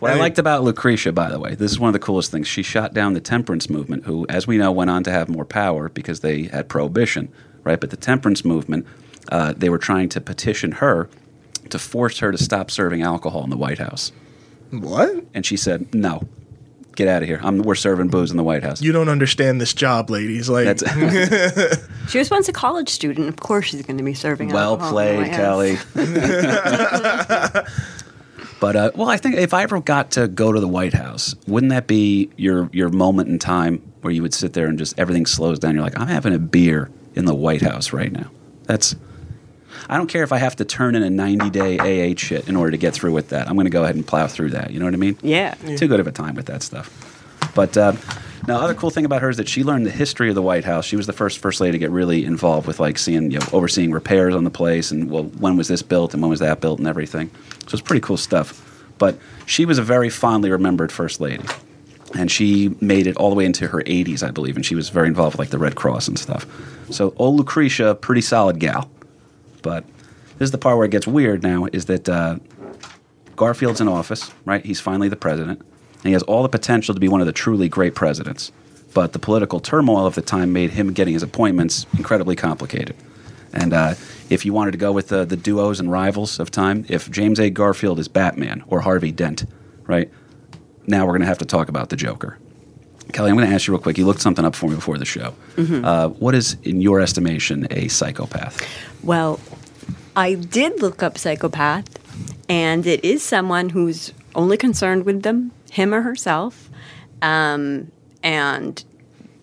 what 0.00 0.10
I 0.10 0.14
liked 0.14 0.38
about 0.38 0.64
Lucretia, 0.64 1.12
by 1.12 1.28
the 1.30 1.38
way, 1.38 1.54
this 1.54 1.70
is 1.70 1.78
one 1.78 1.88
of 1.88 1.92
the 1.92 1.98
coolest 1.98 2.30
things. 2.30 2.48
She 2.48 2.62
shot 2.62 2.94
down 2.94 3.12
the 3.12 3.20
temperance 3.20 3.68
movement, 3.68 4.04
who, 4.04 4.24
as 4.30 4.46
we 4.46 4.56
know, 4.56 4.72
went 4.72 4.88
on 4.88 5.04
to 5.04 5.10
have 5.10 5.28
more 5.28 5.44
power 5.44 5.90
because 5.90 6.20
they 6.20 6.44
had 6.44 6.68
prohibition, 6.70 7.30
right? 7.64 7.80
But 7.80 7.90
the 7.90 7.96
temperance 7.96 8.44
movement, 8.44 8.86
uh, 9.30 9.54
they 9.56 9.68
were 9.68 9.78
trying 9.78 10.08
to 10.10 10.20
petition 10.20 10.72
her 10.72 11.08
to 11.70 11.78
force 11.78 12.18
her 12.18 12.30
to 12.30 12.38
stop 12.38 12.70
serving 12.70 13.02
alcohol 13.02 13.42
in 13.44 13.50
the 13.50 13.56
White 13.56 13.78
House. 13.78 14.12
What? 14.70 15.24
And 15.34 15.46
she 15.46 15.56
said, 15.56 15.94
"No, 15.94 16.26
get 16.96 17.08
out 17.08 17.22
of 17.22 17.28
here. 17.28 17.40
I'm, 17.42 17.58
we're 17.58 17.74
serving 17.74 18.08
booze 18.08 18.30
in 18.30 18.36
the 18.36 18.44
White 18.44 18.62
House." 18.62 18.82
You 18.82 18.92
don't 18.92 19.08
understand 19.08 19.60
this 19.60 19.72
job, 19.72 20.10
ladies. 20.10 20.48
Like 20.48 20.66
That's 20.66 20.82
She 22.10 22.18
was 22.18 22.30
once 22.30 22.48
a 22.48 22.52
college 22.52 22.88
student. 22.88 23.28
Of 23.28 23.36
course, 23.36 23.66
she's 23.66 23.82
going 23.82 23.98
to 23.98 24.04
be 24.04 24.14
serving. 24.14 24.50
well 24.50 24.72
alcohol 24.72 24.98
in 24.98 25.16
the 25.16 25.22
played, 25.22 25.32
Kelly. 25.32 25.78
but 28.60 28.76
uh, 28.76 28.90
well, 28.94 29.08
I 29.08 29.16
think 29.16 29.36
if 29.36 29.54
I 29.54 29.62
ever 29.62 29.80
got 29.80 30.12
to 30.12 30.28
go 30.28 30.52
to 30.52 30.60
the 30.60 30.68
White 30.68 30.94
House, 30.94 31.34
wouldn't 31.46 31.70
that 31.70 31.86
be 31.86 32.30
your 32.36 32.68
your 32.72 32.88
moment 32.88 33.28
in 33.28 33.38
time 33.38 33.80
where 34.02 34.12
you 34.12 34.22
would 34.22 34.34
sit 34.34 34.52
there 34.52 34.66
and 34.66 34.78
just 34.78 34.98
everything 34.98 35.26
slows 35.26 35.58
down? 35.58 35.74
You're 35.74 35.84
like, 35.84 35.98
I'm 35.98 36.08
having 36.08 36.34
a 36.34 36.38
beer 36.38 36.90
in 37.14 37.24
the 37.24 37.34
White 37.34 37.62
House 37.62 37.92
right 37.92 38.12
now. 38.12 38.30
That's. 38.64 38.94
I 39.88 39.96
don't 39.98 40.06
care 40.06 40.22
if 40.22 40.32
I 40.32 40.38
have 40.38 40.56
to 40.56 40.64
turn 40.64 40.94
in 40.94 41.02
a 41.02 41.10
90 41.10 41.50
day 41.50 41.78
AA 41.78 42.14
shit 42.16 42.48
in 42.48 42.56
order 42.56 42.70
to 42.70 42.76
get 42.76 42.94
through 42.94 43.12
with 43.12 43.30
that. 43.30 43.48
I'm 43.48 43.54
going 43.54 43.66
to 43.66 43.70
go 43.70 43.82
ahead 43.82 43.96
and 43.96 44.06
plow 44.06 44.26
through 44.26 44.50
that. 44.50 44.70
You 44.70 44.78
know 44.78 44.86
what 44.86 44.94
I 44.94 44.98
mean? 44.98 45.18
Yeah. 45.20 45.54
too 45.54 45.88
good 45.88 46.00
of 46.00 46.06
a 46.06 46.12
time 46.12 46.36
with 46.36 46.46
that 46.46 46.62
stuff. 46.62 47.50
But 47.54 47.76
uh, 47.76 47.92
now, 48.46 48.60
other 48.60 48.74
cool 48.74 48.90
thing 48.90 49.04
about 49.04 49.22
her 49.22 49.30
is 49.30 49.36
that 49.38 49.48
she 49.48 49.62
learned 49.62 49.86
the 49.86 49.90
history 49.90 50.28
of 50.28 50.34
the 50.34 50.42
White 50.42 50.64
House. 50.64 50.84
She 50.84 50.96
was 50.96 51.06
the 51.06 51.12
first 51.12 51.38
first 51.38 51.60
lady 51.60 51.72
to 51.72 51.78
get 51.78 51.90
really 51.90 52.24
involved 52.24 52.66
with 52.66 52.80
like 52.80 52.98
seeing, 52.98 53.30
you 53.30 53.38
know, 53.38 53.46
overseeing 53.52 53.90
repairs 53.90 54.34
on 54.34 54.44
the 54.44 54.50
place 54.50 54.90
and 54.90 55.10
well, 55.10 55.24
when 55.24 55.56
was 55.56 55.68
this 55.68 55.82
built 55.82 56.12
and 56.14 56.22
when 56.22 56.30
was 56.30 56.40
that 56.40 56.60
built 56.60 56.78
and 56.78 56.88
everything. 56.88 57.30
So 57.66 57.74
it's 57.74 57.80
pretty 57.80 58.00
cool 58.00 58.16
stuff. 58.16 58.60
But 58.98 59.18
she 59.46 59.64
was 59.64 59.78
a 59.78 59.82
very 59.82 60.10
fondly 60.10 60.50
remembered 60.50 60.92
first 60.92 61.20
lady, 61.20 61.44
and 62.16 62.30
she 62.30 62.74
made 62.80 63.06
it 63.06 63.16
all 63.16 63.30
the 63.30 63.36
way 63.36 63.44
into 63.44 63.68
her 63.68 63.82
80s, 63.82 64.26
I 64.26 64.30
believe, 64.30 64.56
and 64.56 64.64
she 64.64 64.74
was 64.74 64.88
very 64.88 65.08
involved 65.08 65.34
with 65.34 65.40
like 65.40 65.50
the 65.50 65.58
Red 65.58 65.74
Cross 65.74 66.08
and 66.08 66.18
stuff. 66.18 66.46
So 66.90 67.14
old 67.16 67.36
Lucretia, 67.36 67.94
pretty 67.94 68.20
solid 68.20 68.60
gal. 68.60 68.88
But 69.62 69.84
this 70.38 70.46
is 70.46 70.50
the 70.50 70.58
part 70.58 70.76
where 70.76 70.86
it 70.86 70.90
gets 70.90 71.06
weird. 71.06 71.42
Now 71.42 71.66
is 71.72 71.86
that. 71.86 72.08
Uh, 72.08 72.38
Garfield's 73.36 73.80
in 73.80 73.88
office, 73.88 74.32
right? 74.44 74.64
He's 74.64 74.80
finally 74.80 75.08
the 75.08 75.16
president. 75.16 75.60
And 75.60 76.04
he 76.04 76.12
has 76.12 76.22
all 76.24 76.42
the 76.42 76.48
potential 76.48 76.94
to 76.94 77.00
be 77.00 77.08
one 77.08 77.20
of 77.20 77.26
the 77.26 77.32
truly 77.32 77.68
great 77.68 77.94
presidents. 77.94 78.52
But 78.92 79.12
the 79.12 79.18
political 79.18 79.60
turmoil 79.60 80.06
of 80.06 80.14
the 80.14 80.22
time 80.22 80.52
made 80.52 80.70
him 80.70 80.92
getting 80.92 81.14
his 81.14 81.22
appointments 81.22 81.86
incredibly 81.96 82.36
complicated. 82.36 82.94
And 83.52 83.72
uh, 83.72 83.94
if 84.30 84.44
you 84.44 84.52
wanted 84.52 84.72
to 84.72 84.78
go 84.78 84.92
with 84.92 85.08
the, 85.08 85.24
the 85.24 85.36
duos 85.36 85.80
and 85.80 85.90
rivals 85.90 86.38
of 86.38 86.50
time, 86.50 86.84
if 86.88 87.10
James 87.10 87.40
A. 87.40 87.50
Garfield 87.50 87.98
is 87.98 88.08
Batman 88.08 88.62
or 88.66 88.80
Harvey 88.80 89.12
Dent, 89.12 89.44
right? 89.86 90.10
Now 90.86 91.04
we're 91.06 91.12
going 91.12 91.20
to 91.22 91.26
have 91.26 91.38
to 91.38 91.44
talk 91.44 91.68
about 91.68 91.88
the 91.88 91.96
Joker. 91.96 92.38
Kelly, 93.12 93.30
I'm 93.30 93.36
going 93.36 93.48
to 93.48 93.54
ask 93.54 93.66
you 93.66 93.74
real 93.74 93.82
quick. 93.82 93.98
You 93.98 94.06
looked 94.06 94.20
something 94.20 94.44
up 94.44 94.54
for 94.54 94.68
me 94.68 94.74
before 94.74 94.98
the 94.98 95.04
show. 95.04 95.34
Uh, 95.56 96.08
what 96.08 96.34
is, 96.34 96.56
in 96.62 96.80
your 96.80 97.00
estimation, 97.00 97.66
a 97.70 97.88
psychopath? 97.88 98.60
Well, 99.02 99.40
I 100.16 100.34
did 100.34 100.80
look 100.82 101.02
up 101.02 101.18
psychopath, 101.18 101.86
and 102.48 102.86
it 102.86 103.04
is 103.04 103.22
someone 103.22 103.68
who's 103.70 104.12
only 104.34 104.56
concerned 104.56 105.04
with 105.04 105.22
them, 105.22 105.52
him 105.70 105.94
or 105.94 106.02
herself, 106.02 106.70
um, 107.22 107.90
and 108.22 108.82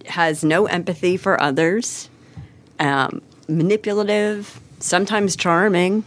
has 0.07 0.43
no 0.43 0.65
empathy 0.65 1.15
for 1.17 1.41
others, 1.41 2.09
um, 2.79 3.21
manipulative, 3.47 4.59
sometimes 4.79 5.35
charming. 5.35 6.03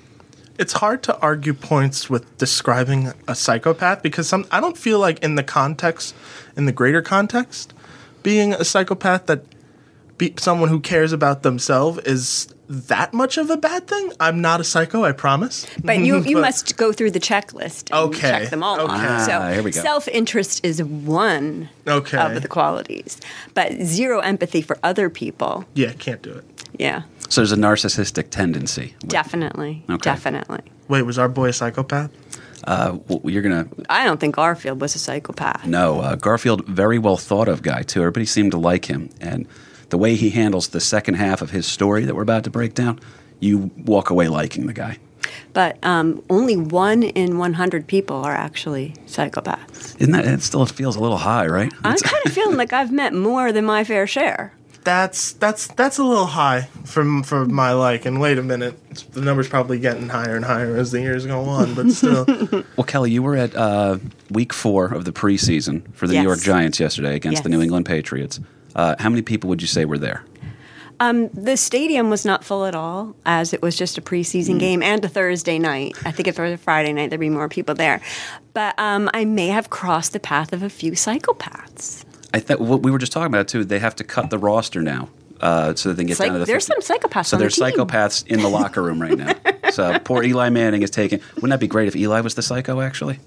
It's 0.59 0.75
hard 0.75 1.03
to 1.05 1.19
argue 1.21 1.53
points 1.55 2.09
with 2.09 2.37
describing 2.39 3.13
a 3.29 3.35
psychopath 3.35 4.03
because 4.03 4.29
some 4.29 4.47
I 4.51 4.61
don't 4.61 4.79
feel 4.79 4.99
like 4.99 5.19
in 5.23 5.35
the 5.35 5.43
context, 5.43 6.15
in 6.57 6.67
the 6.67 6.73
greater 6.73 7.03
context, 7.03 7.73
being 8.23 8.53
a 8.55 8.65
psychopath 8.65 9.27
that 9.27 9.45
be 10.17 10.33
someone 10.39 10.69
who 10.69 10.79
cares 10.79 11.13
about 11.13 11.43
themselves 11.43 11.99
is 12.01 12.49
that 12.69 13.13
much 13.13 13.37
of 13.37 13.51
a 13.51 13.57
bad 13.57 13.87
thing. 13.89 14.13
I'm 14.21 14.41
not 14.41 14.61
a 14.61 14.65
psycho, 14.65 15.05
I 15.05 15.11
promise. 15.13 15.67
But 15.83 15.99
you, 15.99 16.21
you 16.25 16.37
But- 16.37 16.41
must 16.43 16.77
go 16.77 16.93
through 16.93 17.11
the 17.11 17.21
checklist 17.21 17.91
and 17.91 18.09
Okay, 18.15 18.21
check 18.31 18.51
them 18.51 18.63
all. 18.63 18.81
okay. 18.81 18.93
off. 18.95 19.27
So 19.27 19.33
Ah, 19.33 19.51
here 19.53 19.63
we 19.63 19.73
go. 19.73 19.81
self 19.83 20.07
interest 20.09 20.65
is 20.65 20.81
one 20.83 21.69
Okay. 21.87 22.17
of 22.17 22.41
the 22.41 22.49
qualities, 22.49 23.21
but 23.55 23.73
zero 23.83 24.21
empathy 24.21 24.63
for 24.63 24.79
other 24.85 25.11
people. 25.11 25.65
Yeah, 25.75 25.93
can't 25.99 26.23
do 26.23 26.31
it. 26.33 26.45
Yeah, 26.79 27.03
So 27.29 27.41
there's 27.41 27.53
a 27.53 27.57
narcissistic 27.57 28.31
tendency. 28.31 28.95
definitely, 29.07 29.85
Okay. 29.89 29.99
definitely. 30.03 30.61
Wait, 30.89 31.03
was 31.03 31.19
our 31.19 31.29
boy 31.29 31.49
a 31.49 31.53
psychopath? 31.53 32.11
Uh, 32.65 32.99
well, 33.09 33.21
you're 33.25 33.43
going 33.43 33.65
to 33.69 33.85
I 33.91 34.05
don't 34.05 34.19
think 34.21 34.37
Garfield 34.37 34.81
was 34.81 34.95
a 34.95 34.99
psychopath. 34.99 35.67
No, 35.67 36.01
uh, 36.01 36.15
Garfield, 36.17 36.65
very 36.67 36.99
well 36.99 37.17
thought 37.17 37.49
of 37.49 37.63
guy 37.63 37.83
too. 37.83 38.01
Everybody 38.01 38.27
seemed 38.27 38.53
to 38.53 38.59
like 38.59 38.87
him, 38.87 39.11
and 39.21 39.47
the 39.91 39.99
way 39.99 40.15
he 40.15 40.31
handles 40.31 40.69
the 40.69 40.81
second 40.81 41.15
half 41.15 41.43
of 41.43 41.51
his 41.51 41.67
story 41.67 42.05
that 42.07 42.15
we're 42.15 42.23
about 42.23 42.45
to 42.45 42.51
break 42.51 42.75
down, 42.75 43.01
you 43.41 43.71
walk 43.85 44.11
away 44.11 44.29
liking 44.29 44.67
the 44.67 44.73
guy. 44.73 44.99
But 45.53 45.79
um, 45.85 46.23
only 46.31 46.57
one 46.57 47.03
in 47.03 47.39
100 47.39 47.87
people 47.87 48.17
are 48.17 48.33
actually 48.35 48.95
psychopaths. 49.07 50.01
Isn't 50.01 50.13
that? 50.13 50.25
It 50.27 50.43
still 50.43 50.65
feels 50.67 50.97
a 50.97 51.01
little 51.01 51.19
high, 51.19 51.47
right? 51.47 51.73
I'm 51.85 51.97
kind 51.99 52.27
of 52.27 52.33
feeling 52.39 52.57
like 52.57 52.73
I've 52.73 52.93
met 52.93 53.13
more 53.13 53.53
than 53.53 53.65
my 53.65 53.85
fair 53.85 54.07
share. 54.07 54.53
That's 54.85 55.33
that's 55.33 55.67
that's 55.69 55.99
a 55.99 56.05
little 56.05 56.27
high 56.27 56.69
for 56.85 57.23
for 57.23 57.47
my 57.47 57.73
like. 57.73 58.05
And 58.05 58.21
wait 58.21 58.37
a 58.39 58.43
minute, 58.43 58.79
the 59.13 59.23
number's 59.23 59.49
probably 59.49 59.79
getting 59.79 60.09
higher 60.11 60.37
and 60.37 60.45
higher 60.45 60.77
as 60.77 60.91
the 60.93 61.01
years 61.01 61.25
go 61.27 61.41
on. 61.41 61.75
But 61.75 61.91
still, 61.91 62.27
Well, 62.77 62.85
Kelly, 62.87 63.11
you 63.11 63.23
were 63.23 63.37
at 63.37 63.55
uh, 63.57 63.99
week 64.31 64.53
four 64.53 64.87
of 64.87 65.05
the 65.07 65.13
preseason 65.13 65.93
for 65.95 66.07
the 66.07 66.15
Yes. 66.15 66.23
New 66.23 66.29
York 66.29 66.41
Giants 66.41 66.79
yesterday 66.79 67.15
against 67.17 67.43
the 67.43 67.49
New 67.49 67.63
England 67.63 67.87
Patriots. 67.87 68.41
Uh, 68.77 68.95
how 68.99 69.09
many 69.09 69.23
people 69.23 69.49
would 69.49 69.63
you 69.63 69.69
say 69.69 69.85
were 69.85 69.99
there? 69.99 70.23
Um, 71.01 71.29
the 71.31 71.57
stadium 71.57 72.09
was 72.09 72.25
not 72.25 72.45
full 72.45 72.65
at 72.67 72.75
all, 72.75 73.17
as 73.27 73.53
it 73.53 73.61
was 73.63 73.77
just 73.77 73.99
a 73.99 74.01
preseason 74.01 74.61
game 74.61 74.81
and 74.83 75.05
a 75.05 75.09
Thursday 75.09 75.59
night. 75.59 75.97
I 76.05 76.13
think 76.13 76.29
if 76.29 76.39
it 76.39 76.43
was 76.43 76.53
a 76.53 76.57
Friday 76.57 76.93
night, 76.93 77.11
there'd 77.11 77.21
be 77.21 77.31
more 77.31 77.49
people 77.49 77.75
there. 77.75 78.01
But 78.53 78.79
um, 78.79 79.11
I 79.13 79.25
may 79.25 79.49
have 79.49 79.71
crossed 79.71 80.13
the 80.13 80.21
path 80.21 80.53
of 80.53 80.63
a 80.63 80.71
few 80.71 80.93
psychopaths. 80.93 82.05
I 82.35 82.41
think 82.41 82.61
what 82.61 82.83
we 82.83 82.91
were 82.91 82.99
just 82.99 83.13
talking 83.13 83.27
about 83.33 83.49
too. 83.49 83.65
They 83.65 83.79
have 83.79 83.97
to 83.97 84.05
cut 84.05 84.29
the 84.31 84.39
roster 84.39 84.83
now. 84.83 85.09
Uh, 85.41 85.75
so 85.75 85.89
that 85.89 85.97
they 85.97 86.03
can 86.03 86.09
get 86.09 86.17
Psych- 86.17 86.27
down 86.29 86.35
to 86.35 86.39
the 86.41 86.45
there's 86.47 86.67
50 86.69 86.83
some 86.87 86.97
psychopaths 86.99 87.27
So 87.27 87.37
the 87.37 87.41
there's 87.43 87.57
team. 87.57 87.65
psychopaths 87.67 88.27
in 88.29 88.41
the 88.41 88.49
locker 88.49 88.81
room 88.83 89.03
right 89.03 89.19
now. 89.19 89.35
so 89.71 89.99
poor 89.99 90.23
Eli 90.23 90.49
Manning 90.49 90.83
is 90.83 90.91
taking. 90.91 91.21
Wouldn't 91.35 91.51
that 91.51 91.61
be 91.61 91.67
great 91.67 91.89
if 91.89 91.97
Eli 91.97 92.21
was 92.21 92.35
the 92.35 92.41
psycho? 92.43 92.81
Actually, 92.81 93.19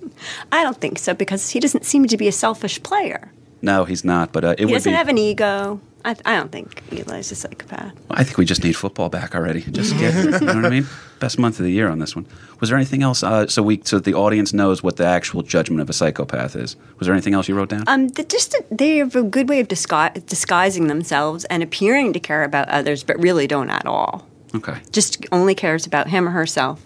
I 0.52 0.64
don't 0.64 0.78
think 0.80 1.00
so 1.00 1.14
because 1.14 1.50
he 1.52 1.60
doesn't 1.60 1.86
seem 1.86 2.06
to 2.08 2.18
be 2.18 2.28
a 2.28 2.32
selfish 2.32 2.82
player. 2.82 3.32
no, 3.62 3.84
he's 3.86 4.04
not. 4.06 4.32
But 4.32 4.44
uh, 4.46 4.50
it 4.52 4.60
He 4.60 4.66
would 4.66 4.74
doesn't 4.74 4.92
be. 4.92 4.96
have 4.96 5.10
an 5.10 5.18
ego. 5.18 5.80
I, 6.06 6.16
I 6.26 6.36
don't 6.38 6.52
think 6.52 6.84
Eli's 6.92 7.32
a 7.32 7.36
psychopath. 7.36 7.94
I 8.12 8.24
think 8.24 8.38
we 8.38 8.46
just 8.46 8.64
need 8.64 8.74
football 8.74 9.10
back 9.10 9.36
already. 9.36 9.62
Just 9.62 9.98
get, 9.98 10.14
you 10.16 10.32
know 10.32 10.56
what 10.56 10.66
I 10.66 10.70
mean? 10.70 10.88
Best 11.20 11.38
month 11.38 11.60
of 11.60 11.66
the 11.66 11.72
year 11.72 11.90
on 11.90 12.00
this 12.00 12.16
one. 12.16 12.26
Was 12.60 12.70
there 12.70 12.78
anything 12.78 13.04
else? 13.04 13.24
Uh, 13.24 13.48
so 13.48 13.62
we, 13.62 13.82
so 13.84 14.00
the 14.00 14.14
audience 14.14 14.54
knows 14.54 14.82
what 14.84 14.96
the 14.98 15.06
actual 15.06 15.42
judgment 15.42 15.82
of 15.82 15.90
a 15.90 15.94
psychopath 15.94 16.56
is. 16.56 16.76
Was 17.00 17.08
there 17.08 17.14
anything 17.14 17.34
else 17.34 17.48
you 17.50 17.56
wrote 17.56 17.70
down? 17.70 17.84
Um, 17.88 18.08
the, 18.10 18.24
just 18.24 18.56
they 18.72 18.98
have 18.98 19.16
a 19.16 19.24
good 19.24 19.50
way 19.50 19.60
of 19.60 19.68
disgu- 19.68 20.26
disguising 20.28 20.88
themselves 20.88 21.44
and 21.46 21.62
appearing 21.64 22.14
to 22.14 22.20
care 22.20 22.44
about 22.44 22.70
others, 22.70 23.04
but 23.04 23.20
really 23.20 23.48
don't 23.48 23.70
at 23.70 23.86
all. 23.86 24.28
okay. 24.56 24.78
Just 24.92 25.26
only 25.32 25.56
cares 25.56 25.86
about 25.86 26.08
him 26.08 26.28
or 26.28 26.32
herself. 26.32 26.86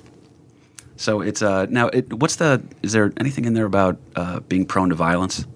So 0.95 1.21
it's 1.21 1.41
uh 1.41 1.65
now. 1.69 1.87
It, 1.87 2.13
what's 2.13 2.35
the? 2.35 2.61
Is 2.83 2.91
there 2.91 3.11
anything 3.17 3.45
in 3.45 3.55
there 3.55 3.65
about 3.65 3.97
uh, 4.15 4.39
being 4.41 4.65
prone 4.67 4.89
to 4.89 4.95
violence? 4.95 5.47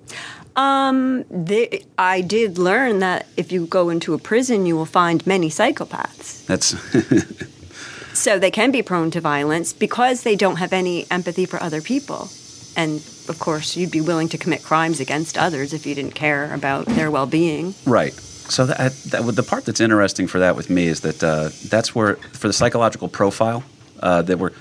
They, 0.58 1.86
I 1.98 2.22
did 2.22 2.58
learn 2.58 3.00
that 3.00 3.28
if 3.36 3.52
you 3.52 3.66
go 3.66 3.90
into 3.90 4.14
a 4.14 4.18
prison, 4.18 4.66
you 4.66 4.76
will 4.76 4.86
find 4.86 5.26
many 5.28 5.50
psychopaths. 5.50 6.46
That's 6.46 6.76
So 8.16 8.40
they 8.40 8.52
can 8.52 8.72
be 8.72 8.82
prone 8.82 9.12
to 9.12 9.22
violence 9.22 9.74
because 9.74 10.24
they 10.24 10.36
don't 10.36 10.56
have 10.56 10.72
any 10.72 11.06
empathy 11.12 11.46
for 11.46 11.62
other 11.62 11.82
people. 11.82 12.30
And 12.78 12.98
of 13.28 13.38
course, 13.40 13.76
you'd 13.76 13.92
be 13.92 14.02
willing 14.02 14.30
to 14.30 14.38
commit 14.38 14.64
crimes 14.64 15.00
against 15.00 15.38
others 15.38 15.74
if 15.74 15.86
you 15.86 15.94
didn't 15.96 16.16
care 16.16 16.54
about 16.54 16.86
their 16.86 17.12
well 17.12 17.26
being. 17.26 17.76
Right. 17.86 18.14
So 18.14 18.66
that, 18.68 18.94
that 18.94 19.36
the 19.36 19.44
part 19.44 19.66
that's 19.66 19.82
interesting 19.82 20.28
for 20.28 20.40
that 20.40 20.56
with 20.56 20.70
me 20.70 20.88
is 20.88 21.02
that 21.02 21.24
uh, 21.24 21.50
that's 21.68 21.94
where 21.94 22.16
for 22.16 22.48
the 22.48 22.54
psychological 22.54 23.10
profile 23.10 23.64
uh, 24.02 24.22
that 24.22 24.40
we're 24.40 24.52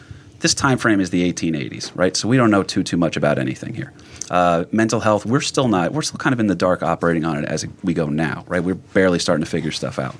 this 0.40 0.54
time 0.54 0.76
frame 0.76 1.00
is 1.00 1.10
the 1.10 1.32
1880s, 1.32 1.90
right? 1.94 2.16
So 2.16 2.28
we 2.28 2.36
don't 2.36 2.50
know 2.50 2.62
too 2.62 2.82
too 2.82 2.96
much 2.96 3.16
about 3.16 3.38
anything 3.38 3.74
here. 3.74 3.92
Uh, 4.30 4.64
mental 4.72 5.00
health, 5.00 5.26
we're 5.26 5.40
still 5.40 5.68
not. 5.68 5.92
We're 5.92 6.02
still 6.02 6.18
kind 6.18 6.32
of 6.32 6.40
in 6.40 6.46
the 6.46 6.54
dark, 6.54 6.82
operating 6.82 7.24
on 7.24 7.36
it 7.36 7.44
as 7.44 7.66
we 7.82 7.94
go 7.94 8.06
now, 8.08 8.44
right? 8.48 8.62
We're 8.62 8.74
barely 8.74 9.18
starting 9.18 9.44
to 9.44 9.50
figure 9.50 9.70
stuff 9.70 9.98
out. 9.98 10.16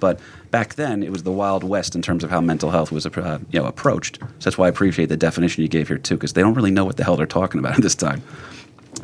But 0.00 0.20
back 0.50 0.74
then, 0.74 1.02
it 1.02 1.10
was 1.10 1.22
the 1.24 1.32
Wild 1.32 1.64
West 1.64 1.94
in 1.94 2.02
terms 2.02 2.22
of 2.24 2.30
how 2.30 2.40
mental 2.40 2.70
health 2.70 2.92
was 2.92 3.04
uh, 3.06 3.38
you 3.50 3.60
know 3.60 3.66
approached. 3.66 4.18
So 4.20 4.26
that's 4.40 4.58
why 4.58 4.66
I 4.66 4.68
appreciate 4.68 5.06
the 5.06 5.16
definition 5.16 5.62
you 5.62 5.68
gave 5.68 5.88
here 5.88 5.98
too, 5.98 6.14
because 6.14 6.32
they 6.34 6.40
don't 6.42 6.54
really 6.54 6.70
know 6.70 6.84
what 6.84 6.96
the 6.96 7.04
hell 7.04 7.16
they're 7.16 7.26
talking 7.26 7.58
about 7.58 7.74
at 7.74 7.82
this 7.82 7.94
time. 7.94 8.22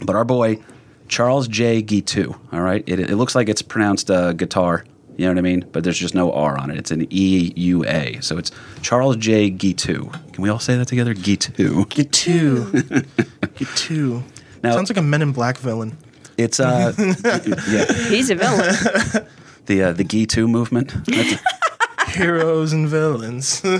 But 0.04 0.16
our 0.16 0.24
boy 0.24 0.60
Charles 1.08 1.48
J. 1.48 1.82
Guiteau, 1.82 2.36
all 2.52 2.62
right, 2.62 2.82
it, 2.86 2.98
it 2.98 3.16
looks 3.16 3.34
like 3.34 3.48
it's 3.48 3.62
pronounced 3.62 4.10
uh, 4.10 4.32
guitar. 4.32 4.84
You 5.16 5.26
know 5.26 5.32
what 5.32 5.38
I 5.38 5.42
mean? 5.42 5.64
But 5.70 5.84
there's 5.84 5.98
just 5.98 6.14
no 6.14 6.32
R 6.32 6.58
on 6.58 6.72
it. 6.72 6.76
It's 6.76 6.90
an 6.90 7.06
E 7.10 7.52
U 7.54 7.84
A. 7.84 8.18
So 8.20 8.36
it's 8.36 8.50
Charles 8.82 9.16
J. 9.16 9.48
Guiteau. 9.48 10.10
Can 10.32 10.42
we 10.42 10.48
all 10.48 10.58
say 10.58 10.76
that 10.76 10.88
together? 10.88 11.14
Guiteau. 11.14 11.84
Get 11.84 12.12
two. 13.76 14.24
Get 14.64 14.68
two. 14.68 14.68
Now- 14.68 14.74
Sounds 14.76 14.90
like 14.90 14.96
a 14.98 15.02
Men 15.02 15.22
in 15.22 15.32
Black 15.32 15.58
villain. 15.58 15.96
It's 16.36 16.58
uh, 16.58 16.92
yeah, 16.98 17.92
He's 18.08 18.28
a 18.30 18.34
villain. 18.34 19.26
the 19.66 19.82
uh, 19.84 19.92
the 19.92 20.02
Guiteau 20.04 20.46
movement. 20.48 20.92
That's, 21.06 21.40
Heroes 22.16 22.72
and 22.72 22.86
villains. 22.88 23.60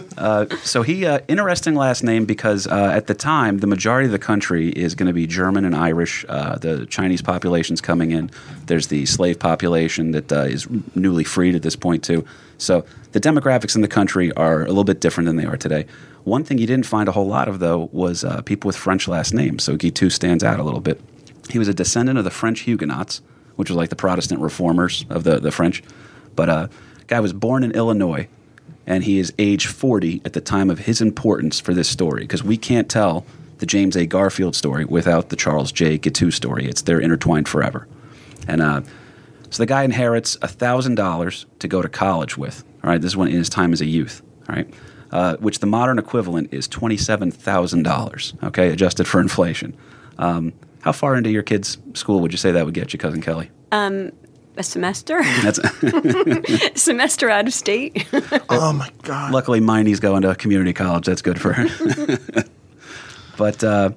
So 0.65 0.83
he, 0.83 1.07
uh, 1.07 1.21
interesting 1.29 1.75
last 1.75 2.03
name 2.03 2.25
because 2.25 2.67
uh, 2.67 2.91
at 2.93 3.07
the 3.07 3.15
time 3.15 3.59
the 3.59 3.67
majority 3.67 4.07
of 4.07 4.13
the 4.13 4.19
country 4.19 4.71
is 4.71 4.95
going 4.95 5.07
to 5.07 5.13
be 5.13 5.27
German 5.27 5.65
and 5.65 5.75
Irish. 5.77 6.25
Uh, 6.29 6.57
the 6.59 6.87
Chinese 6.87 7.23
population's 7.23 7.81
coming 7.81 8.11
in. 8.11 8.31
There's 8.67 8.87
the 8.89 9.07
slave 9.07 9.39
population 9.39 10.13
that 10.13 10.33
uh, 10.33 10.43
is 10.43 10.67
newly 10.97 11.23
freed 11.25 11.55
at 11.55 11.63
this 11.63 11.77
point 11.77 12.03
too. 12.03 12.25
So 12.59 12.85
the 13.13 13.21
demographics 13.21 13.77
in 13.77 13.83
the 13.83 13.89
country 13.89 14.33
are 14.33 14.63
a 14.63 14.69
little 14.69 14.85
bit 14.85 15.01
different 15.01 15.27
than 15.27 15.37
they 15.37 15.45
are 15.45 15.57
today. 15.57 15.87
One 16.25 16.45
thing 16.45 16.59
you 16.59 16.67
didn't 16.67 16.87
find 16.87 17.09
a 17.09 17.13
whole 17.13 17.27
lot 17.27 17.49
of 17.49 17.59
though 17.59 17.89
was 17.93 18.25
uh, 18.25 18.43
people 18.43 18.69
with 18.69 18.77
French 18.77 19.07
last 19.09 19.35
names. 19.35 19.65
So 19.65 19.77
Guiteau 19.77 20.09
stands 20.09 20.43
out 20.43 20.59
a 20.59 20.63
little 20.63 20.81
bit. 20.81 21.01
He 21.51 21.59
was 21.59 21.69
a 21.69 21.75
descendant 21.75 22.19
of 22.19 22.25
the 22.25 22.31
French 22.31 22.61
Huguenots, 22.61 23.21
which 23.57 23.69
was 23.69 23.77
like 23.77 23.91
the 23.91 23.97
Protestant 23.97 24.41
reformers 24.41 25.05
of 25.11 25.25
the 25.25 25.39
the 25.39 25.51
French. 25.51 25.83
But 26.35 26.49
uh, 26.49 26.69
guy 27.07 27.21
was 27.21 27.33
born 27.33 27.63
in 27.63 27.73
Illinois 27.73 28.29
and 28.87 29.05
he 29.05 29.19
is 29.19 29.33
age 29.39 29.67
40 29.67 30.23
at 30.25 30.33
the 30.33 30.41
time 30.41 30.71
of 30.71 30.81
his 30.81 31.01
importance 31.01 31.61
for 31.61 31.75
this 31.75 31.89
story 31.89 32.23
because 32.23 32.43
we 32.43 32.57
can't 32.57 32.89
tell 32.89 33.25
the 33.59 33.67
James 33.67 33.97
A. 33.97 34.07
Garfield 34.07 34.55
story 34.55 34.85
without 34.85 35.29
the 35.29 35.37
Charles 35.37 35.73
J. 35.73 35.97
Guiteau 35.97 36.31
story. 36.31 36.67
It's 36.67 36.83
they're 36.83 37.01
intertwined 37.01 37.49
forever. 37.49 37.87
And 38.47 38.61
uh, 38.61 38.83
so 39.51 39.63
the 39.63 39.67
guy 39.67 39.85
inherits 39.85 40.37
$1,000 40.39 41.45
to 41.61 41.69
go 41.69 41.81
to 41.81 41.89
college 41.89 42.37
with. 42.37 42.65
All 42.83 42.91
right, 42.91 43.01
this 43.01 43.13
is 43.13 43.17
when 43.17 43.29
in 43.29 43.37
his 43.37 43.49
time 43.49 43.73
as 43.73 43.81
a 43.81 43.87
youth. 43.87 44.23
All 44.49 44.57
right, 44.57 44.69
uh, 45.15 45.37
which 45.37 45.61
the 45.61 45.67
modern 45.67 45.99
equivalent 45.99 46.53
is 46.53 46.67
$27,000, 46.67 48.45
okay, 48.45 48.69
adjusted 48.69 49.07
for 49.07 49.21
inflation. 49.21 49.77
Um, 50.19 50.53
how 50.83 50.91
far 50.91 51.15
into 51.17 51.31
your 51.31 51.45
kid's 51.45 51.79
school 51.95 52.19
would 52.21 52.33
you 52.33 52.37
say 52.37 52.51
that 52.51 52.65
would 52.65 52.75
get 52.75 52.93
you, 52.93 52.99
Cousin 52.99 53.23
Kelly? 53.23 53.51
A 54.57 54.63
semester? 54.65 55.23
That's 55.43 55.61
semester 56.81 57.31
out 57.31 57.47
of 57.47 57.55
state? 57.55 58.07
oh 58.49 58.73
my 58.73 58.91
god. 59.03 59.33
luckily 59.33 59.61
Miney's 59.61 60.01
going 60.01 60.23
to 60.23 60.35
community 60.35 60.73
college. 60.73 61.07
That's 61.07 61.23
good 61.23 61.41
for 61.41 61.53
her. 61.53 62.19
but 63.37 63.63
uh, 63.63 63.91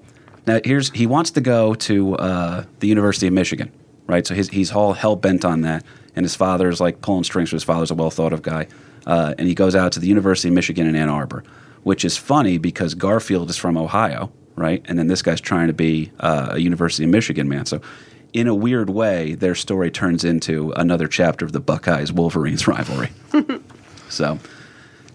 now 0.45 0.59
here's 0.63 0.91
he 0.91 1.07
wants 1.07 1.31
to 1.31 1.41
go 1.41 1.73
to 1.75 2.15
uh, 2.15 2.65
the 2.79 2.87
University 2.87 3.25
of 3.27 3.33
Michigan, 3.33 3.71
right? 4.05 4.25
So 4.25 4.35
his, 4.35 4.49
he's 4.49 4.71
all 4.71 4.93
hell 4.93 5.15
bent 5.15 5.45
on 5.45 5.61
that, 5.61 5.83
and 6.15 6.23
his 6.23 6.35
father's 6.35 6.79
like 6.79 7.01
pulling 7.01 7.23
strings. 7.23 7.49
For 7.49 7.55
his 7.55 7.63
father's 7.63 7.91
a 7.91 7.95
well 7.95 8.11
thought 8.11 8.33
of 8.33 8.41
guy, 8.41 8.67
uh, 9.07 9.33
and 9.37 9.47
he 9.47 9.55
goes 9.55 9.73
out 9.73 9.93
to 9.93 9.99
the 9.99 10.07
University 10.07 10.49
of 10.49 10.53
Michigan 10.53 10.85
in 10.85 10.95
Ann 10.95 11.09
Arbor, 11.09 11.43
which 11.83 12.05
is 12.05 12.17
funny 12.17 12.57
because 12.57 12.93
Garfield 12.93 13.49
is 13.49 13.57
from 13.57 13.77
Ohio, 13.77 14.31
right? 14.55 14.85
And 14.87 14.99
then 14.99 15.07
this 15.07 15.21
guy's 15.21 15.41
trying 15.41 15.67
to 15.67 15.73
be 15.73 16.11
uh, 16.19 16.49
a 16.51 16.59
University 16.59 17.05
of 17.05 17.09
Michigan 17.09 17.49
man. 17.49 17.65
So. 17.65 17.81
In 18.33 18.45
a 18.45 18.53
weird 18.53 18.89
way, 18.89 19.35
their 19.35 19.55
story 19.55 19.89
turns 19.89 20.25
into 20.25 20.71
another 20.75 21.07
chapter 21.07 21.45
of 21.45 21.53
the 21.53 21.61
Buckeyes 21.61 22.11
Wolverines 22.11 22.67
rivalry. 22.67 23.09
so, 24.09 24.37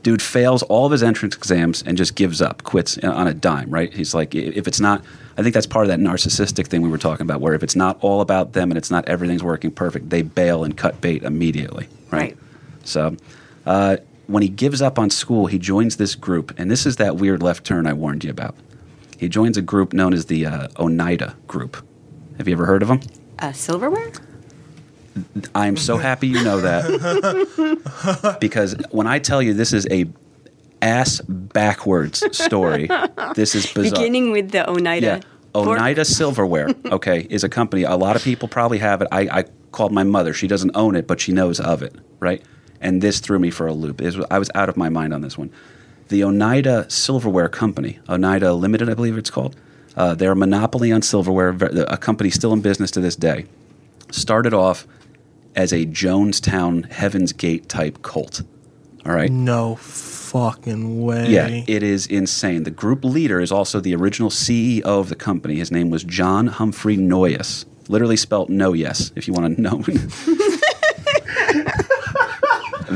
dude 0.03 0.23
fails 0.23 0.63
all 0.65 0.87
of 0.87 0.93
his 0.93 1.03
entrance 1.03 1.37
exams 1.37 1.83
and 1.83 1.97
just 1.97 2.17
gives 2.17 2.41
up, 2.41 2.65
quits 2.65 2.97
on 2.99 3.27
a 3.29 3.35
dime, 3.35 3.71
right? 3.71 3.93
He's 3.93 4.15
like, 4.15 4.35
if 4.35 4.67
it's 4.67 4.81
not, 4.81 5.05
I 5.37 5.43
think 5.43 5.55
that's 5.55 5.67
part 5.67 5.85
of 5.85 5.89
that 5.89 6.01
narcissistic 6.01 6.67
thing 6.67 6.81
we 6.81 6.89
were 6.89 6.99
talking 6.99 7.25
about, 7.25 7.43
where 7.43 7.53
if 7.55 7.63
it's 7.63 7.77
not 7.77 7.99
all 8.01 8.23
about 8.23 8.55
them 8.55 8.71
and 8.71 8.79
it's 8.79 8.91
not 8.91 9.07
everything's 9.07 9.45
working 9.45 9.71
perfect, 9.71 10.09
they 10.09 10.23
bail 10.23 10.65
and 10.65 10.77
cut 10.77 11.01
bait 11.03 11.23
immediately, 11.23 11.87
right? 12.11 12.21
Right. 12.21 12.37
So, 12.85 13.15
uh, 13.67 13.97
when 14.27 14.43
he 14.43 14.49
gives 14.49 14.81
up 14.81 14.99
on 14.99 15.11
school, 15.11 15.47
he 15.47 15.59
joins 15.59 15.97
this 15.97 16.15
group, 16.15 16.59
and 16.59 16.71
this 16.71 16.87
is 16.87 16.97
that 16.97 17.17
weird 17.17 17.43
left 17.43 17.65
turn 17.65 17.87
I 17.87 17.93
warned 17.93 18.25
you 18.25 18.31
about. 18.31 18.55
He 19.19 19.29
joins 19.29 19.57
a 19.57 19.63
group 19.63 19.93
known 19.93 20.13
as 20.15 20.27
the 20.27 20.47
uh, 20.47 20.69
Oneida 20.79 21.37
Group. 21.47 21.77
Have 22.39 22.49
you 22.49 22.55
ever 22.55 22.67
heard 22.67 22.83
of 22.83 22.89
them? 22.89 23.01
uh, 23.39 23.53
silverware? 23.53 24.13
I'm 25.55 25.77
so 25.77 25.99
happy 25.99 26.27
you 26.29 26.43
know 26.43 26.61
that 26.61 28.37
because 28.41 28.75
when 28.91 29.07
I 29.07 29.19
tell 29.19 29.43
you 29.43 29.53
this 29.53 29.73
is 29.75 29.87
a 29.91 30.07
ass 30.81 31.21
backwards 31.21 32.25
story, 32.37 32.89
this 33.35 33.55
is 33.55 33.71
bizarre. 33.73 33.93
Beginning 33.99 34.33
with 34.33 34.53
the 34.53 34.69
Oneida. 34.69 35.07
yeah. 35.07 35.21
Oneida 35.55 36.07
Silverware, 36.07 36.71
okay, 36.87 37.27
is 37.29 37.45
a 37.45 37.49
company. 37.49 37.83
A 37.83 37.95
lot 37.95 38.17
of 38.17 38.23
people 38.23 38.49
probably 38.49 38.79
have 38.79 39.03
it. 39.03 39.09
I, 39.13 39.21
I 39.41 39.45
called 39.71 39.93
my 39.93 40.03
mother. 40.03 40.33
She 40.33 40.47
doesn't 40.47 40.71
own 40.75 40.97
it, 40.97 41.07
but 41.07 41.21
she 41.21 41.33
knows 41.33 41.61
of 41.61 41.83
it, 41.83 41.95
right? 42.21 42.43
And 42.83 43.01
this 43.01 43.21
threw 43.21 43.39
me 43.39 43.51
for 43.51 43.67
a 43.67 43.73
loop. 43.73 44.01
Was- 44.01 44.19
I 44.31 44.39
was 44.39 44.51
out 44.55 44.69
of 44.69 44.77
my 44.77 44.91
mind 44.91 45.15
on 45.15 45.23
this 45.23 45.39
one. 45.39 45.51
The 46.09 46.25
Oneida 46.25 46.91
Silverware 46.91 47.49
Company, 47.49 47.99
Oneida 48.09 48.53
Limited, 48.53 48.91
I 48.91 48.95
believe 48.95 49.17
it's 49.17 49.31
called. 49.31 49.57
Uh, 49.97 50.15
they're 50.15 50.33
a 50.33 50.37
monopoly 50.37 50.93
on 50.93 51.01
silverware, 51.01 51.51
a 51.87 51.97
company 51.97 52.29
still 52.29 52.53
in 52.53 52.61
business 52.61 52.91
to 52.91 53.01
this 53.01 53.17
day. 53.17 53.47
Started 54.11 54.53
off 54.53 54.87
as 55.55 55.73
a 55.73 55.87
Jonestown 55.87 56.91
Heaven's 56.91 57.33
Gate 57.33 57.69
type 57.69 58.03
cult. 58.03 58.43
All 59.05 59.13
right. 59.13 59.31
No 59.31 59.77
fucking 59.77 61.03
way. 61.03 61.29
Yeah, 61.29 61.49
it 61.67 61.83
is 61.83 62.07
insane. 62.07 62.63
The 62.63 62.71
group 62.71 63.05
leader 63.05 63.41
is 63.41 63.53
also 63.53 63.81
the 63.81 63.95
original 63.95 64.31
CEO 64.31 64.83
of 64.83 65.09
the 65.09 65.17
company. 65.17 65.57
His 65.57 65.71
name 65.71 65.91
was 65.91 66.05
John 66.05 66.47
Humphrey 66.47 66.97
Noyes. 66.97 67.67
Literally 67.89 68.17
spelt 68.17 68.49
no 68.49 68.73
yes, 68.73 69.13
if 69.17 69.27
you 69.27 69.35
want 69.35 69.57
to 69.57 69.61
know. 69.61 69.83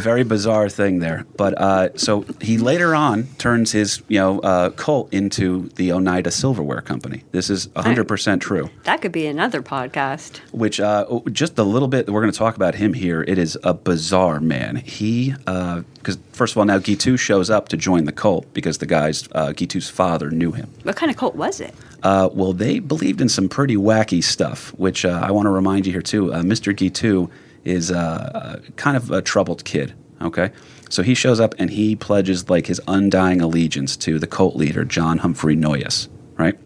Very 0.07 0.23
bizarre 0.23 0.69
thing 0.69 1.01
there. 1.01 1.27
But 1.37 1.61
uh, 1.61 1.99
so 1.99 2.25
he 2.40 2.59
later 2.59 2.95
on 2.95 3.25
turns 3.38 3.73
his 3.73 4.03
you 4.07 4.21
know 4.21 4.38
uh, 4.38 4.71
cult 4.71 5.12
into 5.12 5.69
the 5.71 5.90
Oneida 5.90 6.31
Silverware 6.31 6.81
Company. 6.81 7.25
This 7.33 7.51
is 7.51 7.66
100% 7.66 8.40
true. 8.40 8.71
That 8.85 9.03
could 9.03 9.11
be 9.11 9.27
another 9.27 9.62
podcast. 9.62 10.38
Which 10.53 10.79
uh, 10.79 11.07
just 11.33 11.59
a 11.59 11.64
little 11.64 11.88
bit, 11.88 12.09
we're 12.09 12.21
going 12.21 12.33
to 12.33 12.38
talk 12.38 12.55
about 12.55 12.77
him 12.77 12.92
here. 12.92 13.25
It 13.27 13.37
is 13.37 13.59
a 13.64 13.75
bizarre 13.75 14.38
man. 14.38 14.77
He, 14.77 15.33
because 15.33 16.19
first 16.31 16.53
of 16.53 16.59
all, 16.59 16.66
now 16.66 16.79
Guiteau 16.79 17.16
shows 17.16 17.51
up 17.51 17.69
to 17.71 17.77
join 17.77 18.05
the 18.05 18.12
cult 18.12 18.47
because 18.55 18.79
the 18.79 18.87
guy's 18.87 19.29
uh, 19.33 19.51
Guiteau's 19.51 19.90
father 19.90 20.31
knew 20.31 20.53
him. 20.53 20.71
What 20.85 20.95
kind 20.95 21.11
of 21.11 21.16
cult 21.16 21.35
was 21.35 21.61
it? 21.61 21.75
Uh, 22.05 22.29
well, 22.33 22.53
they 22.53 22.79
believed 22.79 23.21
in 23.21 23.29
some 23.29 23.49
pretty 23.49 23.75
wacky 23.75 24.23
stuff, 24.23 24.73
which 24.79 25.05
uh, 25.05 25.21
I 25.21 25.33
want 25.33 25.47
to 25.47 25.51
remind 25.51 25.85
you 25.85 25.90
here 25.90 26.01
too. 26.01 26.33
Uh, 26.33 26.42
Mr. 26.42 26.77
Guiteau 26.77 27.29
is 27.66 27.90
uh, 27.90 28.61
kind 28.76 28.96
of 28.96 29.11
a 29.11 29.20
troubled 29.20 29.64
kid. 29.64 29.94
Okay, 30.22 30.50
so 30.88 31.02
he 31.02 31.14
shows 31.14 31.40
up 31.40 31.55
and 31.59 31.70
he 31.70 31.94
pledges 31.94 32.48
like 32.48 32.66
his 32.66 32.81
undying 32.88 33.42
allegiance 33.42 33.96
to 33.98 34.18
the 34.18 34.26
cult 34.26 34.57
leader 34.57 34.85
John 34.85 35.18
Humphrey 35.18 35.57
Noyes. 35.57 36.09
Right, 36.38 36.59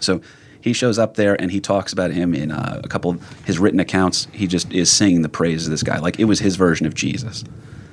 so 0.00 0.20
he 0.60 0.72
shows 0.72 0.98
up 0.98 1.14
there 1.14 1.40
and 1.40 1.52
he 1.52 1.60
talks 1.60 1.92
about 1.92 2.10
him 2.10 2.34
in 2.34 2.50
uh, 2.50 2.80
a 2.82 2.88
couple 2.88 3.12
of 3.12 3.44
his 3.44 3.58
written 3.58 3.78
accounts. 3.78 4.26
He 4.32 4.46
just 4.46 4.72
is 4.72 4.90
singing 4.90 5.22
the 5.22 5.28
praise 5.28 5.66
of 5.66 5.70
this 5.70 5.84
guy, 5.84 5.98
like 5.98 6.18
it 6.18 6.24
was 6.24 6.40
his 6.40 6.56
version 6.56 6.86
of 6.86 6.94
Jesus. 6.94 7.44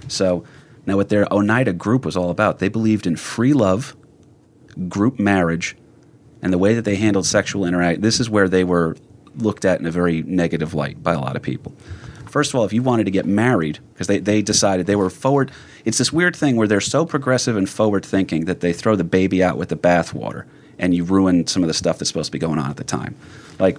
So 0.07 0.43
now, 0.85 0.97
what 0.97 1.09
their 1.09 1.31
Oneida 1.31 1.73
group 1.73 2.05
was 2.05 2.15
all 2.15 2.29
about, 2.29 2.59
they 2.59 2.69
believed 2.69 3.07
in 3.07 3.15
free 3.15 3.53
love, 3.53 3.95
group 4.87 5.19
marriage, 5.19 5.75
and 6.41 6.53
the 6.53 6.57
way 6.57 6.75
that 6.75 6.85
they 6.85 6.95
handled 6.95 7.25
sexual 7.25 7.65
interact. 7.65 8.01
This 8.01 8.19
is 8.19 8.29
where 8.29 8.47
they 8.47 8.63
were 8.63 8.95
looked 9.37 9.65
at 9.65 9.79
in 9.79 9.85
a 9.85 9.91
very 9.91 10.21
negative 10.23 10.73
light 10.73 11.01
by 11.01 11.13
a 11.13 11.19
lot 11.19 11.35
of 11.35 11.41
people. 11.41 11.73
First 12.35 12.53
of 12.53 12.59
all, 12.59 12.65
if 12.65 12.73
you 12.73 12.83
wanted 12.83 13.05
to 13.05 13.11
get 13.11 13.25
married, 13.25 13.79
because 13.93 14.07
they, 14.07 14.19
they 14.19 14.41
decided 14.41 14.87
they 14.87 14.97
were 14.97 15.09
forward, 15.09 15.53
it's 15.85 15.99
this 15.99 16.11
weird 16.11 16.35
thing 16.35 16.57
where 16.57 16.67
they're 16.67 16.81
so 16.81 17.05
progressive 17.05 17.55
and 17.55 17.69
forward 17.69 18.05
thinking 18.05 18.43
that 18.43 18.59
they 18.59 18.73
throw 18.73 18.97
the 18.97 19.05
baby 19.05 19.41
out 19.41 19.57
with 19.57 19.69
the 19.69 19.77
bathwater 19.77 20.43
and 20.77 20.93
you 20.93 21.05
ruin 21.05 21.47
some 21.47 21.63
of 21.63 21.67
the 21.67 21.73
stuff 21.73 21.97
that's 21.97 22.09
supposed 22.09 22.25
to 22.25 22.31
be 22.33 22.37
going 22.37 22.59
on 22.59 22.69
at 22.69 22.75
the 22.75 22.83
time. 22.83 23.15
Like, 23.57 23.77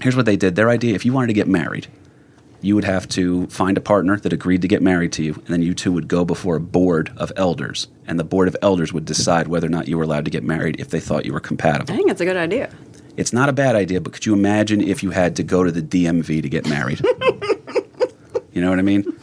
here's 0.00 0.14
what 0.14 0.26
they 0.26 0.36
did 0.36 0.54
their 0.54 0.70
idea 0.70 0.94
if 0.94 1.04
you 1.04 1.12
wanted 1.12 1.26
to 1.26 1.32
get 1.32 1.48
married, 1.48 1.88
you 2.60 2.76
would 2.76 2.84
have 2.84 3.08
to 3.08 3.48
find 3.48 3.76
a 3.76 3.80
partner 3.80 4.16
that 4.16 4.32
agreed 4.32 4.62
to 4.62 4.68
get 4.68 4.80
married 4.80 5.10
to 5.14 5.24
you, 5.24 5.34
and 5.34 5.46
then 5.48 5.62
you 5.62 5.74
two 5.74 5.90
would 5.90 6.06
go 6.06 6.24
before 6.24 6.54
a 6.54 6.60
board 6.60 7.12
of 7.16 7.32
elders, 7.34 7.88
and 8.06 8.16
the 8.16 8.22
board 8.22 8.46
of 8.46 8.56
elders 8.62 8.92
would 8.92 9.06
decide 9.06 9.48
whether 9.48 9.66
or 9.66 9.70
not 9.70 9.88
you 9.88 9.98
were 9.98 10.04
allowed 10.04 10.24
to 10.24 10.30
get 10.30 10.44
married 10.44 10.78
if 10.78 10.90
they 10.90 11.00
thought 11.00 11.26
you 11.26 11.32
were 11.32 11.40
compatible. 11.40 11.92
I 11.92 11.96
think 11.96 12.12
it's 12.12 12.20
a 12.20 12.24
good 12.24 12.36
idea. 12.36 12.70
It's 13.16 13.32
not 13.32 13.48
a 13.48 13.52
bad 13.52 13.74
idea, 13.74 14.00
but 14.00 14.12
could 14.12 14.24
you 14.24 14.34
imagine 14.34 14.80
if 14.80 15.02
you 15.02 15.10
had 15.10 15.34
to 15.34 15.42
go 15.42 15.64
to 15.64 15.72
the 15.72 15.82
DMV 15.82 16.40
to 16.40 16.48
get 16.48 16.68
married? 16.68 17.04
you 18.58 18.64
know 18.64 18.70
what 18.70 18.78
I 18.80 18.82
mean? 18.82 19.02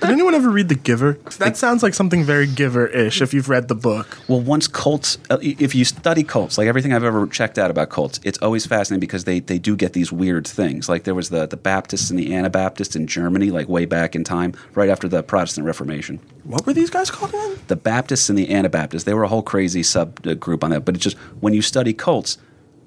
Did 0.00 0.10
anyone 0.10 0.34
ever 0.34 0.50
read 0.50 0.68
The 0.68 0.74
Giver? 0.74 1.12
That 1.38 1.56
sounds 1.56 1.82
like 1.82 1.94
something 1.94 2.24
very 2.24 2.46
Giver-ish. 2.46 3.22
If 3.22 3.32
you've 3.32 3.48
read 3.48 3.68
the 3.68 3.74
book, 3.74 4.18
Well, 4.28 4.40
once 4.40 4.66
cults, 4.66 5.16
uh, 5.30 5.38
if 5.40 5.74
you 5.74 5.84
study 5.84 6.22
cults, 6.22 6.58
like 6.58 6.66
everything 6.66 6.92
I've 6.92 7.04
ever 7.04 7.26
checked 7.26 7.58
out 7.58 7.70
about 7.70 7.88
cults, 7.88 8.20
it's 8.24 8.38
always 8.38 8.66
fascinating 8.66 9.00
because 9.00 9.24
they, 9.24 9.40
they 9.40 9.58
do 9.58 9.76
get 9.76 9.92
these 9.92 10.12
weird 10.12 10.46
things. 10.46 10.88
Like 10.88 11.04
there 11.04 11.14
was 11.14 11.30
the, 11.30 11.46
the 11.46 11.56
Baptists 11.56 12.10
and 12.10 12.18
the 12.18 12.34
Anabaptists 12.34 12.96
in 12.96 13.06
Germany, 13.06 13.50
like 13.50 13.68
way 13.68 13.84
back 13.86 14.14
in 14.14 14.24
time, 14.24 14.52
right 14.74 14.90
after 14.90 15.08
the 15.08 15.22
Protestant 15.22 15.66
Reformation. 15.66 16.18
what 16.44 16.66
were 16.66 16.72
these 16.74 16.90
guys 16.90 17.10
called 17.10 17.30
again? 17.30 17.58
The 17.68 17.76
Baptists 17.76 18.28
and 18.28 18.38
the 18.38 18.52
Anabaptists, 18.52 19.04
they 19.04 19.14
were 19.14 19.24
a 19.24 19.28
whole 19.28 19.42
crazy 19.42 19.82
subgroup 19.82 20.64
on 20.64 20.70
that. 20.70 20.84
But 20.84 20.96
it's 20.96 21.04
just 21.04 21.16
when 21.40 21.54
you 21.54 21.62
study 21.62 21.92
cults, 21.94 22.36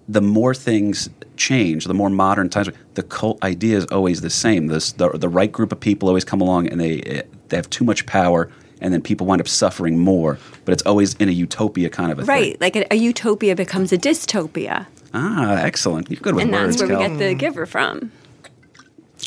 the 0.07 0.21
more 0.21 0.53
things 0.53 1.09
change, 1.37 1.85
the 1.85 1.93
more 1.93 2.09
modern 2.09 2.49
times, 2.49 2.69
the 2.93 3.03
cult 3.03 3.43
idea 3.43 3.77
is 3.77 3.85
always 3.85 4.21
the 4.21 4.29
same. 4.29 4.67
This, 4.67 4.91
the, 4.91 5.09
the 5.09 5.29
right 5.29 5.51
group 5.51 5.71
of 5.71 5.79
people 5.79 6.07
always 6.09 6.25
come 6.25 6.41
along 6.41 6.67
and 6.67 6.79
they, 6.79 7.23
they 7.49 7.57
have 7.57 7.69
too 7.69 7.83
much 7.85 8.05
power, 8.05 8.49
and 8.81 8.93
then 8.93 9.01
people 9.01 9.25
wind 9.25 9.41
up 9.41 9.47
suffering 9.47 9.97
more. 9.97 10.37
But 10.65 10.73
it's 10.73 10.83
always 10.83 11.13
in 11.15 11.29
a 11.29 11.31
utopia 11.31 11.89
kind 11.89 12.11
of 12.11 12.19
a 12.19 12.21
thing. 12.23 12.27
Right, 12.27 12.61
like 12.61 12.75
a, 12.75 12.85
a 12.93 12.95
utopia 12.95 13.55
becomes 13.55 13.91
a 13.93 13.97
dystopia, 13.97 14.87
Ah, 15.13 15.57
excellent. 15.57 16.09
You're 16.09 16.19
good 16.19 16.35
with 16.35 16.43
and 16.43 16.51
words, 16.51 16.77
that's 16.77 16.89
where 16.89 16.99
we 16.99 17.07
get 17.07 17.19
the 17.19 17.35
giver 17.35 17.65
from. 17.65 18.11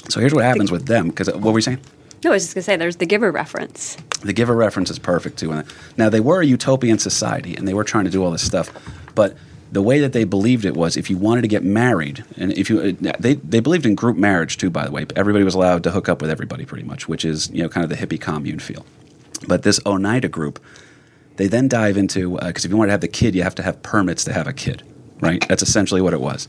So 0.08 0.20
here's 0.20 0.34
what 0.34 0.44
happens 0.44 0.72
with 0.72 0.86
them. 0.86 1.08
Because 1.08 1.28
what 1.28 1.40
were 1.40 1.52
we 1.52 1.62
saying? 1.62 1.78
No, 2.24 2.30
I 2.30 2.34
was 2.34 2.44
just 2.44 2.54
gonna 2.54 2.64
say 2.64 2.76
there's 2.76 2.96
the 2.96 3.06
giver 3.06 3.30
reference. 3.30 3.96
The 4.22 4.32
Giver 4.32 4.56
reference 4.56 4.90
is 4.90 4.98
perfect 4.98 5.38
too. 5.38 5.62
Now 5.96 6.08
they 6.08 6.20
were 6.20 6.40
a 6.40 6.46
utopian 6.46 6.98
society, 6.98 7.54
and 7.54 7.68
they 7.68 7.74
were 7.74 7.84
trying 7.84 8.06
to 8.06 8.10
do 8.10 8.24
all 8.24 8.32
this 8.32 8.44
stuff, 8.44 8.70
but 9.14 9.36
the 9.72 9.82
way 9.82 10.00
that 10.00 10.12
they 10.12 10.24
believed 10.24 10.64
it 10.64 10.74
was 10.74 10.96
if 10.96 11.10
you 11.10 11.16
wanted 11.16 11.42
to 11.42 11.48
get 11.48 11.64
married, 11.64 12.24
and 12.36 12.52
if 12.52 12.70
you 12.70 12.80
uh, 12.80 13.12
they 13.18 13.34
they 13.34 13.60
believed 13.60 13.86
in 13.86 13.94
group 13.94 14.16
marriage 14.16 14.56
too. 14.56 14.70
By 14.70 14.86
the 14.86 14.92
way, 14.92 15.06
everybody 15.16 15.44
was 15.44 15.54
allowed 15.54 15.82
to 15.84 15.90
hook 15.90 16.08
up 16.08 16.20
with 16.20 16.30
everybody 16.30 16.64
pretty 16.64 16.84
much, 16.84 17.08
which 17.08 17.24
is 17.24 17.50
you 17.50 17.62
know 17.62 17.68
kind 17.68 17.84
of 17.84 17.90
the 17.90 17.96
hippie 17.96 18.20
commune 18.20 18.58
feel. 18.58 18.86
But 19.46 19.62
this 19.62 19.80
Oneida 19.84 20.28
group, 20.28 20.62
they 21.36 21.48
then 21.48 21.68
dive 21.68 21.96
into 21.96 22.38
because 22.38 22.64
if 22.64 22.70
you 22.70 22.76
want 22.76 22.88
to 22.88 22.92
have 22.92 23.00
the 23.00 23.08
kid, 23.08 23.34
you 23.34 23.42
have 23.42 23.54
to 23.56 23.62
have 23.62 23.82
permits 23.82 24.24
to 24.24 24.32
have 24.32 24.46
a 24.46 24.52
kid, 24.52 24.82
right? 25.20 25.46
That's 25.48 25.62
essentially 25.62 26.00
what 26.00 26.12
it 26.12 26.20
was. 26.20 26.48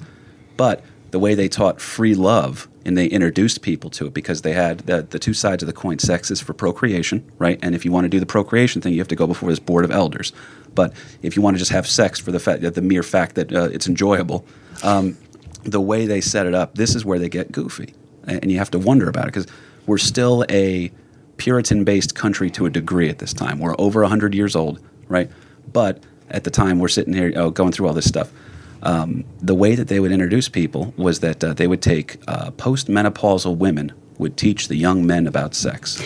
But 0.56 0.84
the 1.12 1.20
way 1.20 1.36
they 1.36 1.48
taught 1.48 1.80
free 1.82 2.16
love 2.16 2.68
and 2.86 2.98
they 2.98 3.08
introduced 3.08 3.62
people 3.62 3.90
to 3.92 4.08
it 4.08 4.14
because 4.14 4.42
they 4.42 4.54
had 4.54 4.80
the, 4.80 5.02
the 5.02 5.20
two 5.20 5.34
sides 5.34 5.64
of 5.64 5.68
the 5.68 5.74
coin 5.74 6.00
sex 6.00 6.32
is 6.32 6.40
for 6.40 6.54
procreation, 6.54 7.30
right? 7.38 7.60
And 7.62 7.76
if 7.76 7.86
you 7.86 7.92
want 7.92 8.06
to 8.06 8.10
do 8.10 8.20
the 8.20 8.26
procreation 8.26 8.82
thing, 8.82 8.94
you 8.94 9.00
have 9.00 9.08
to 9.10 9.16
go 9.16 9.28
before 9.28 9.50
this 9.50 9.60
board 9.60 9.84
of 9.84 9.92
elders. 9.92 10.32
But 10.78 10.94
if 11.24 11.36
you 11.36 11.42
want 11.42 11.56
to 11.56 11.60
just 11.60 11.72
have 11.72 11.88
sex 11.88 12.20
for 12.20 12.32
the 12.32 12.40
fact 12.40 12.62
the 12.62 12.82
mere 12.82 13.04
fact 13.04 13.34
that 13.36 13.52
uh, 13.52 13.64
it's 13.64 13.88
enjoyable, 13.88 14.46
um, 14.84 15.18
the 15.64 15.82
way 15.82 16.06
they 16.06 16.22
set 16.22 16.46
it 16.46 16.54
up, 16.54 16.76
this 16.76 16.94
is 16.94 17.04
where 17.04 17.18
they 17.18 17.30
get 17.30 17.52
goofy, 17.52 17.96
and 18.28 18.52
you 18.52 18.60
have 18.60 18.72
to 18.72 18.80
wonder 18.80 19.10
about 19.10 19.24
it 19.24 19.34
because 19.34 19.48
we're 19.88 19.98
still 19.98 20.46
a 20.50 20.92
Puritan-based 21.38 22.14
country 22.16 22.50
to 22.52 22.66
a 22.68 22.70
degree 22.70 23.10
at 23.10 23.18
this 23.18 23.34
time. 23.34 23.60
We're 23.60 23.76
over 23.80 24.04
hundred 24.04 24.36
years 24.36 24.56
old, 24.56 24.80
right? 25.08 25.30
But 25.74 26.04
at 26.30 26.44
the 26.44 26.52
time, 26.52 26.78
we're 26.78 26.88
sitting 26.88 27.14
here 27.14 27.34
oh, 27.36 27.50
going 27.50 27.72
through 27.72 27.88
all 27.88 27.94
this 27.94 28.08
stuff. 28.08 28.32
Um, 28.84 29.26
the 29.42 29.56
way 29.56 29.74
that 29.74 29.88
they 29.88 30.00
would 30.00 30.12
introduce 30.12 30.48
people 30.48 30.94
was 30.96 31.22
that 31.22 31.44
uh, 31.44 31.54
they 31.54 31.66
would 31.66 31.82
take 31.82 32.18
uh, 32.28 32.52
postmenopausal 32.52 33.58
women 33.58 33.92
would 34.20 34.38
teach 34.38 34.68
the 34.68 34.76
young 34.76 35.08
men 35.08 35.26
about 35.26 35.56
sex. 35.56 36.00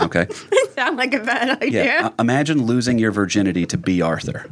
Okay. 0.00 0.26
Sound 0.74 0.96
like 0.96 1.14
a 1.14 1.20
bad 1.20 1.62
idea. 1.62 1.84
Yeah. 1.84 2.06
uh, 2.06 2.10
imagine 2.18 2.64
losing 2.64 2.98
your 2.98 3.12
virginity 3.12 3.66
to 3.66 3.76
Bea 3.78 4.02
Arthur. 4.02 4.46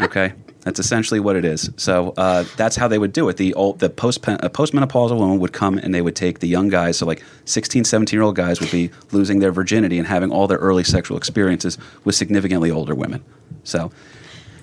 Okay. 0.00 0.32
That's 0.60 0.80
essentially 0.80 1.20
what 1.20 1.36
it 1.36 1.44
is. 1.44 1.70
So 1.76 2.14
uh, 2.16 2.44
that's 2.56 2.74
how 2.76 2.88
they 2.88 2.98
would 2.98 3.12
do 3.12 3.28
it. 3.28 3.36
The 3.36 3.52
old, 3.54 3.80
the 3.80 3.90
post 3.90 4.26
uh, 4.26 4.38
postmenopausal 4.48 5.16
woman 5.16 5.38
would 5.38 5.52
come 5.52 5.76
and 5.78 5.94
they 5.94 6.00
would 6.00 6.16
take 6.16 6.38
the 6.38 6.48
young 6.48 6.68
guys. 6.68 6.98
So 6.98 7.06
like 7.06 7.22
16, 7.44 7.84
17 7.84 8.16
year 8.16 8.22
old 8.22 8.34
guys 8.34 8.60
would 8.60 8.70
be 8.70 8.90
losing 9.12 9.40
their 9.40 9.52
virginity 9.52 9.98
and 9.98 10.06
having 10.08 10.30
all 10.30 10.46
their 10.46 10.58
early 10.58 10.82
sexual 10.82 11.18
experiences 11.18 11.76
with 12.04 12.14
significantly 12.14 12.70
older 12.70 12.94
women. 12.94 13.22
So 13.62 13.92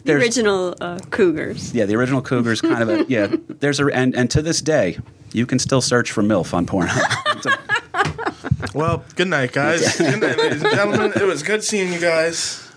the 0.04 0.14
original 0.14 0.76
uh, 0.82 0.98
cougars. 1.12 1.74
yeah, 1.74 1.86
the 1.86 1.96
original 1.96 2.22
Cougars 2.22 2.62
kind 2.62 2.82
of 2.82 2.90
a 2.90 3.06
yeah. 3.08 3.36
There's 3.48 3.80
a 3.80 3.86
and 3.86 4.16
and 4.16 4.30
to 4.32 4.42
this 4.42 4.62
day, 4.62 4.98
you 5.32 5.46
can 5.46 5.60
still 5.60 5.82
search 5.82 6.12
for 6.12 6.24
MILF 6.24 6.54
on 6.54 6.66
Pornhub. 6.66 7.80
Well, 8.74 9.04
good 9.16 9.28
night, 9.28 9.52
guys. 9.52 9.98
good 9.98 10.22
night, 10.22 10.38
ladies 10.38 10.64
and 10.64 10.74
gentlemen. 10.74 11.14
It 11.16 11.26
was 11.26 11.44
good 11.44 11.64
seeing 11.64 11.92
you 11.92 12.00
guys. 12.00 12.68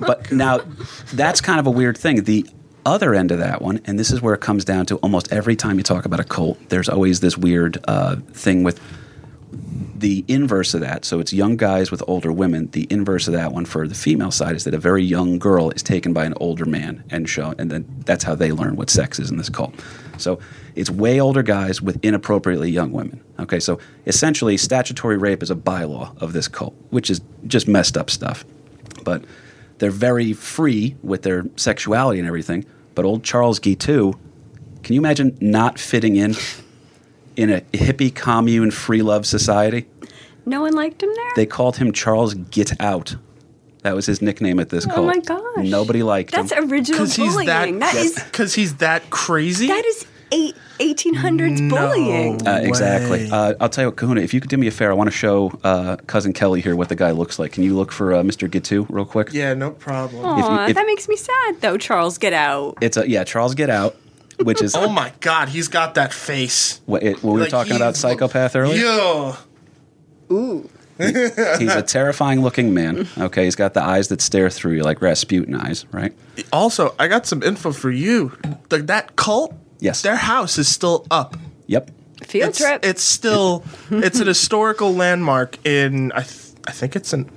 but 0.00 0.30
now, 0.32 0.60
that's 1.12 1.40
kind 1.40 1.60
of 1.60 1.66
a 1.66 1.70
weird 1.70 1.98
thing. 1.98 2.24
The 2.24 2.46
other 2.86 3.14
end 3.14 3.30
of 3.30 3.38
that 3.38 3.60
one, 3.60 3.80
and 3.84 3.98
this 3.98 4.10
is 4.10 4.22
where 4.22 4.34
it 4.34 4.40
comes 4.40 4.64
down 4.64 4.86
to 4.86 4.96
almost 4.96 5.32
every 5.32 5.56
time 5.56 5.76
you 5.76 5.82
talk 5.82 6.04
about 6.04 6.20
a 6.20 6.24
cult, 6.24 6.58
there's 6.68 6.88
always 6.88 7.20
this 7.20 7.36
weird 7.36 7.78
uh, 7.86 8.16
thing 8.32 8.62
with 8.62 8.80
the 10.00 10.24
inverse 10.28 10.72
of 10.72 10.80
that. 10.80 11.04
So 11.04 11.20
it's 11.20 11.32
young 11.32 11.56
guys 11.56 11.90
with 11.90 12.02
older 12.06 12.32
women. 12.32 12.70
The 12.70 12.86
inverse 12.90 13.26
of 13.28 13.34
that 13.34 13.52
one 13.52 13.66
for 13.66 13.86
the 13.86 13.94
female 13.94 14.30
side 14.30 14.56
is 14.56 14.64
that 14.64 14.74
a 14.74 14.78
very 14.78 15.04
young 15.04 15.38
girl 15.38 15.70
is 15.70 15.82
taken 15.82 16.12
by 16.12 16.24
an 16.24 16.34
older 16.40 16.64
man 16.64 17.04
and 17.10 17.28
shown, 17.28 17.54
and 17.58 17.70
then 17.70 17.86
that's 18.06 18.24
how 18.24 18.34
they 18.34 18.52
learn 18.52 18.76
what 18.76 18.88
sex 18.88 19.18
is 19.18 19.30
in 19.30 19.36
this 19.36 19.50
cult. 19.50 19.74
So 20.16 20.38
it's 20.74 20.90
way 20.90 21.20
older 21.20 21.42
guys 21.42 21.80
with 21.82 21.98
inappropriately 22.04 22.70
young 22.70 22.92
women. 22.92 23.22
Okay, 23.38 23.60
so 23.60 23.78
essentially, 24.06 24.56
statutory 24.56 25.16
rape 25.16 25.42
is 25.42 25.50
a 25.50 25.54
bylaw 25.54 26.16
of 26.20 26.32
this 26.32 26.48
cult, 26.48 26.74
which 26.90 27.10
is 27.10 27.20
just 27.46 27.66
messed 27.68 27.96
up 27.96 28.10
stuff. 28.10 28.44
But 29.04 29.24
they're 29.78 29.90
very 29.90 30.32
free 30.32 30.96
with 31.02 31.22
their 31.22 31.44
sexuality 31.56 32.18
and 32.18 32.28
everything. 32.28 32.64
But 32.94 33.04
old 33.04 33.24
Charles 33.24 33.58
Guiteau, 33.58 34.12
can 34.82 34.94
you 34.94 35.00
imagine 35.00 35.36
not 35.40 35.78
fitting 35.78 36.16
in 36.16 36.34
in 37.36 37.50
a 37.50 37.60
hippie 37.72 38.14
commune 38.14 38.70
free 38.70 39.02
love 39.02 39.24
society? 39.26 39.86
No 40.46 40.60
one 40.62 40.72
liked 40.74 41.02
him 41.02 41.10
there. 41.14 41.30
They 41.36 41.46
called 41.46 41.76
him 41.76 41.92
Charles 41.92 42.34
Get 42.34 42.78
Out. 42.80 43.16
That 43.82 43.94
was 43.94 44.04
his 44.04 44.20
nickname 44.20 44.60
at 44.60 44.68
this 44.68 44.84
oh 44.86 44.88
cult. 44.90 44.98
Oh 44.98 45.06
my 45.06 45.18
gosh! 45.18 45.68
Nobody 45.70 46.02
liked 46.02 46.32
That's 46.32 46.52
him. 46.52 46.60
That's 46.68 46.72
original 46.72 46.98
Because 46.98 47.16
he's 47.16 47.32
bullying. 47.32 47.78
that. 47.78 47.94
that 47.94 47.94
is 47.94 48.14
Because 48.22 48.52
he's 48.54 48.76
that 48.76 49.08
crazy. 49.08 49.68
that 49.68 49.84
is 49.86 50.04
eight, 50.32 50.54
1800s 50.78 51.60
No. 51.60 51.76
bullying. 51.76 52.46
Uh, 52.46 52.60
exactly. 52.62 53.30
Uh, 53.30 53.54
I'll 53.60 53.68
tell 53.68 53.84
you 53.84 53.88
what, 53.88 53.96
Kahuna, 53.96 54.20
if 54.20 54.32
you 54.34 54.40
could 54.40 54.50
do 54.50 54.56
me 54.58 54.66
a 54.66 54.70
favor, 54.70 54.90
I 54.90 54.94
want 54.94 55.08
to 55.08 55.16
show 55.16 55.52
uh, 55.64 55.96
Cousin 56.06 56.32
Kelly 56.32 56.60
here 56.60 56.76
what 56.76 56.88
the 56.88 56.96
guy 56.96 57.10
looks 57.10 57.38
like. 57.38 57.52
Can 57.52 57.62
you 57.64 57.76
look 57.76 57.92
for 57.92 58.14
uh, 58.14 58.22
Mr. 58.22 58.50
Guiteau 58.50 58.86
real 58.88 59.04
quick? 59.04 59.32
yeah, 59.32 59.54
no 59.54 59.70
problem. 59.70 60.24
Aw, 60.24 60.68
if- 60.68 60.74
that 60.76 60.86
makes 60.86 61.08
me 61.08 61.16
sad 61.16 61.60
though. 61.60 61.76
Charles, 61.76 62.18
get 62.18 62.32
out. 62.32 62.78
It's 62.80 62.96
a, 62.96 63.08
yeah, 63.08 63.24
Charles 63.24 63.54
Get 63.54 63.70
Out, 63.70 63.96
which 64.42 64.62
is 64.62 64.74
Oh 64.76 64.88
my 64.88 65.12
God, 65.20 65.48
he's 65.48 65.68
got 65.68 65.94
that 65.94 66.12
face. 66.12 66.80
what, 66.86 67.02
it, 67.02 67.22
what 67.22 67.34
we 67.34 67.40
were 67.40 67.46
talking 67.48 67.76
about 67.76 67.96
Psychopath 67.96 68.54
earlier. 68.56 68.84
Yeah. 68.84 69.36
Ooh. 70.32 70.68
He's 70.98 71.74
a 71.74 71.82
terrifying 71.82 72.42
looking 72.42 72.74
man. 72.74 73.08
Okay, 73.16 73.44
he's 73.44 73.56
got 73.56 73.72
the 73.72 73.82
eyes 73.82 74.08
that 74.08 74.20
stare 74.20 74.50
through 74.50 74.72
you 74.74 74.82
like 74.82 75.00
Rasputin 75.00 75.54
eyes, 75.54 75.86
right? 75.92 76.12
Also, 76.52 76.94
I 76.98 77.08
got 77.08 77.24
some 77.26 77.42
info 77.42 77.72
for 77.72 77.90
you. 77.90 78.36
The, 78.68 78.78
that 78.82 79.16
cult. 79.16 79.54
Yes. 79.80 80.02
Their 80.02 80.16
house 80.16 80.58
is 80.58 80.68
still 80.68 81.06
up. 81.10 81.36
Yep. 81.66 81.90
Field 82.24 82.50
it's, 82.50 82.58
trip. 82.58 82.84
It's 82.84 83.02
still. 83.02 83.64
it's 83.90 84.20
an 84.20 84.26
historical 84.26 84.94
landmark 84.94 85.56
in. 85.66 86.12
I, 86.12 86.22
th- 86.22 86.54
I 86.66 86.72
think 86.72 86.94
it's 86.96 87.12
in 87.12 87.30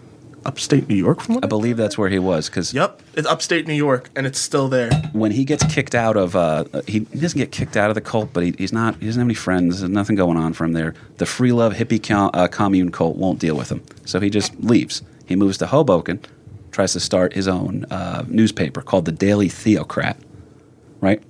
upstate 0.45 0.89
New 0.89 0.95
York. 0.95 1.21
From 1.21 1.35
what 1.35 1.45
I 1.45 1.47
believe 1.47 1.77
that's 1.77 1.97
where 1.97 2.09
he 2.09 2.19
was 2.19 2.49
because 2.49 2.73
Yep, 2.73 3.01
it's 3.15 3.27
upstate 3.27 3.65
New 3.65 3.73
York, 3.73 4.09
and 4.15 4.27
it's 4.27 4.39
still 4.39 4.67
there. 4.67 4.91
when 5.13 5.31
he 5.31 5.45
gets 5.45 5.63
kicked 5.73 5.95
out 5.95 6.17
of, 6.17 6.35
uh, 6.35 6.65
he, 6.85 6.99
he 7.11 7.19
doesn't 7.19 7.37
get 7.37 7.51
kicked 7.51 7.77
out 7.77 7.89
of 7.89 7.95
the 7.95 8.01
cult, 8.01 8.33
but 8.33 8.43
he, 8.43 8.53
he's 8.57 8.73
not. 8.73 8.95
He 8.97 9.05
doesn't 9.05 9.19
have 9.19 9.27
any 9.27 9.33
friends. 9.35 9.79
There's 9.79 9.89
nothing 9.89 10.15
going 10.15 10.37
on 10.37 10.51
for 10.53 10.65
him 10.65 10.73
there. 10.73 10.93
The 11.17 11.25
free 11.25 11.53
love 11.53 11.73
hippie 11.73 12.03
co- 12.03 12.29
uh, 12.37 12.47
commune 12.49 12.91
cult 12.91 13.15
won't 13.15 13.39
deal 13.39 13.55
with 13.55 13.71
him, 13.71 13.81
so 14.05 14.19
he 14.19 14.29
just 14.29 14.53
leaves. 14.59 15.01
He 15.25 15.35
moves 15.37 15.57
to 15.59 15.67
Hoboken, 15.67 16.19
tries 16.71 16.91
to 16.93 16.99
start 16.99 17.33
his 17.33 17.47
own 17.47 17.85
uh, 17.85 18.25
newspaper 18.27 18.81
called 18.81 19.05
the 19.05 19.11
Daily 19.13 19.47
Theocrat. 19.47 20.17
Right. 20.99 21.23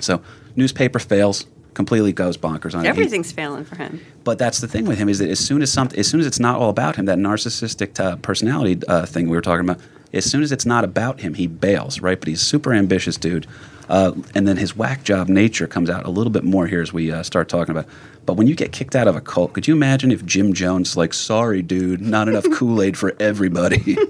So 0.00 0.22
newspaper 0.56 0.98
fails. 0.98 1.46
Completely 1.74 2.12
goes 2.12 2.36
bonkers 2.36 2.74
on 2.74 2.84
it. 2.84 2.88
Everything's 2.88 3.32
failing 3.32 3.64
for 3.64 3.76
him. 3.76 3.98
But 4.24 4.38
that's 4.38 4.60
the 4.60 4.68
thing 4.68 4.84
with 4.84 4.98
him 4.98 5.08
is 5.08 5.20
that 5.20 5.30
as 5.30 5.40
soon 5.40 5.62
as 5.62 5.72
something, 5.72 5.98
as 5.98 6.06
soon 6.06 6.20
as 6.20 6.26
it's 6.26 6.38
not 6.38 6.60
all 6.60 6.68
about 6.68 6.96
him, 6.96 7.06
that 7.06 7.16
narcissistic 7.16 7.98
uh, 7.98 8.16
personality 8.16 8.78
uh, 8.88 9.06
thing 9.06 9.30
we 9.30 9.36
were 9.36 9.40
talking 9.40 9.66
about, 9.66 9.80
as 10.12 10.30
soon 10.30 10.42
as 10.42 10.52
it's 10.52 10.66
not 10.66 10.84
about 10.84 11.20
him, 11.20 11.32
he 11.32 11.46
bails, 11.46 12.00
right? 12.00 12.18
But 12.20 12.28
he's 12.28 12.42
a 12.42 12.44
super 12.44 12.74
ambitious 12.74 13.16
dude, 13.16 13.46
uh, 13.88 14.12
and 14.34 14.46
then 14.46 14.58
his 14.58 14.76
whack 14.76 15.04
job 15.04 15.28
nature 15.28 15.66
comes 15.66 15.88
out 15.88 16.04
a 16.04 16.10
little 16.10 16.30
bit 16.30 16.44
more 16.44 16.66
here 16.66 16.82
as 16.82 16.92
we 16.92 17.10
uh, 17.10 17.22
start 17.22 17.48
talking 17.48 17.72
about. 17.74 17.86
But 18.26 18.34
when 18.34 18.46
you 18.46 18.54
get 18.54 18.72
kicked 18.72 18.94
out 18.94 19.08
of 19.08 19.16
a 19.16 19.20
cult, 19.22 19.54
could 19.54 19.66
you 19.66 19.74
imagine 19.74 20.12
if 20.12 20.24
Jim 20.26 20.52
Jones 20.52 20.96
like, 20.96 21.14
"Sorry, 21.14 21.62
dude, 21.62 22.02
not 22.02 22.28
enough 22.28 22.44
Kool 22.52 22.82
Aid 22.82 22.98
for 22.98 23.14
everybody." 23.18 23.96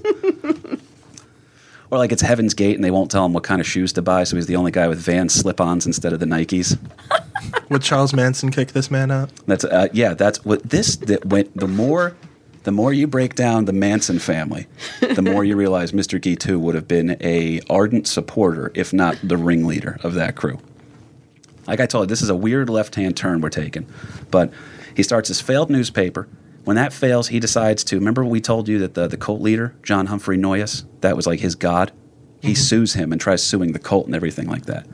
Or 1.93 1.99
like 1.99 2.11
it's 2.11 2.23
Heaven's 2.23 2.55
Gate 2.55 2.75
and 2.75 2.83
they 2.83 2.91
won't 2.91 3.11
tell 3.11 3.27
him 3.27 3.35
what 3.35 3.43
kind 3.43 3.61
of 3.61 3.67
shoes 3.67 3.93
to 3.93 4.01
buy, 4.01 4.25
so 4.25 4.35
he's 4.37 4.47
the 4.47 4.57
only 4.57 4.71
guy 4.71 4.89
with 4.89 4.99
Vans 4.99 5.35
slip-ons 5.35 5.85
instead 5.85 6.15
of 6.15 6.21
the 6.21 6.25
Nikes. 6.27 6.79
Would 7.69 7.83
Charles 7.83 8.15
Manson 8.15 8.51
kick 8.51 8.73
this 8.73 8.91
man 8.91 9.11
out? 9.11 9.31
That's 9.45 9.63
uh, 9.63 9.89
yeah. 9.93 10.15
That's 10.15 10.43
what 10.43 10.63
this. 10.63 10.97
That 10.97 11.27
when 11.27 11.51
the 11.55 11.69
more, 11.69 12.17
the 12.63 12.73
more 12.73 12.95
you 12.95 13.07
break 13.07 13.35
down 13.35 13.67
the 13.67 13.75
Manson 13.75 14.19
family, 14.19 14.69
the 15.01 15.21
more 15.21 15.45
you 15.45 15.55
realize 15.55 15.93
Mr. 15.93 16.19
Guiteau 16.19 16.59
would 16.59 16.75
have 16.75 16.89
been 16.89 17.19
a 17.21 17.61
ardent 17.69 18.07
supporter, 18.07 18.73
if 18.75 18.95
not 18.95 19.19
the 19.23 19.37
ringleader 19.37 19.99
of 20.03 20.15
that 20.15 20.35
crew. 20.35 20.59
Like 21.67 21.81
I 21.81 21.85
told 21.85 22.05
you, 22.05 22.09
this 22.09 22.23
is 22.23 22.31
a 22.31 22.35
weird 22.35 22.71
left-hand 22.71 23.19
turn 23.19 23.43
we're 23.43 23.51
taking, 23.51 23.87
but 24.31 24.51
he 24.97 25.03
starts 25.03 25.29
his 25.29 25.43
failed 25.43 25.69
newspaper. 25.69 26.27
When 26.65 26.77
that 26.77 26.93
fails, 26.93 27.29
he 27.29 27.41
decides 27.41 27.83
to. 27.85 27.97
Remember, 27.97 28.25
we 28.25 28.41
told 28.41 28.69
you 28.69 28.79
that 28.79 28.95
the, 28.95 29.09
the 29.09 29.17
cult 29.17 29.41
leader, 29.41 29.75
John 29.83 30.07
Humphrey 30.07 30.37
Noyes, 30.37 30.85
that 31.01 31.17
was 31.17 31.27
like 31.27 31.41
his 31.41 31.55
god? 31.55 31.93
He 32.41 32.55
sues 32.55 32.95
him 32.95 33.13
and 33.13 33.21
tries 33.21 33.43
suing 33.43 33.73
the 33.73 33.79
cult 33.79 34.07
and 34.07 34.15
everything 34.15 34.49
like 34.49 34.67
that, 34.67 34.87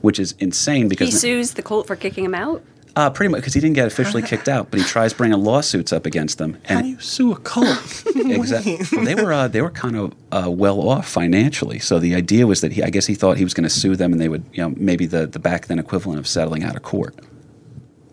which 0.00 0.18
is 0.18 0.32
insane 0.38 0.88
because. 0.88 1.08
He 1.08 1.18
sues 1.18 1.52
the 1.52 1.62
cult 1.62 1.86
for 1.86 1.96
kicking 1.96 2.24
him 2.24 2.34
out. 2.34 2.62
Uh, 2.96 3.10
pretty 3.10 3.30
much 3.30 3.40
because 3.40 3.52
he 3.52 3.60
didn't 3.60 3.74
get 3.74 3.86
officially 3.86 4.22
kicked 4.30 4.48
out, 4.48 4.70
but 4.70 4.80
he 4.80 4.86
tries 4.86 5.12
bringing 5.12 5.38
lawsuits 5.38 5.92
up 5.92 6.06
against 6.06 6.38
them. 6.38 6.56
How 6.64 6.80
do 6.80 6.88
you 6.88 6.98
sue 6.98 7.32
a 7.32 7.36
cult? 7.36 8.04
Exactly. 8.26 8.78
Well, 8.92 9.04
they 9.04 9.14
were 9.14 9.32
uh, 9.32 9.48
they 9.48 9.62
were 9.62 9.70
kind 9.70 9.96
of 9.96 10.14
uh, 10.32 10.50
well 10.50 10.88
off 10.88 11.06
financially. 11.08 11.78
So 11.78 11.98
the 11.98 12.14
idea 12.14 12.46
was 12.46 12.60
that 12.60 12.72
he, 12.72 12.82
I 12.82 12.90
guess 12.90 13.06
he 13.06 13.14
thought 13.14 13.36
he 13.36 13.44
was 13.44 13.54
going 13.54 13.64
to 13.64 13.70
sue 13.70 13.94
them, 13.94 14.12
and 14.12 14.20
they 14.20 14.28
would, 14.28 14.44
you 14.52 14.62
know, 14.62 14.74
maybe 14.76 15.06
the 15.06 15.26
the 15.26 15.38
back 15.38 15.66
then 15.66 15.78
equivalent 15.78 16.18
of 16.18 16.26
settling 16.26 16.64
out 16.64 16.74
of 16.74 16.82
court. 16.82 17.14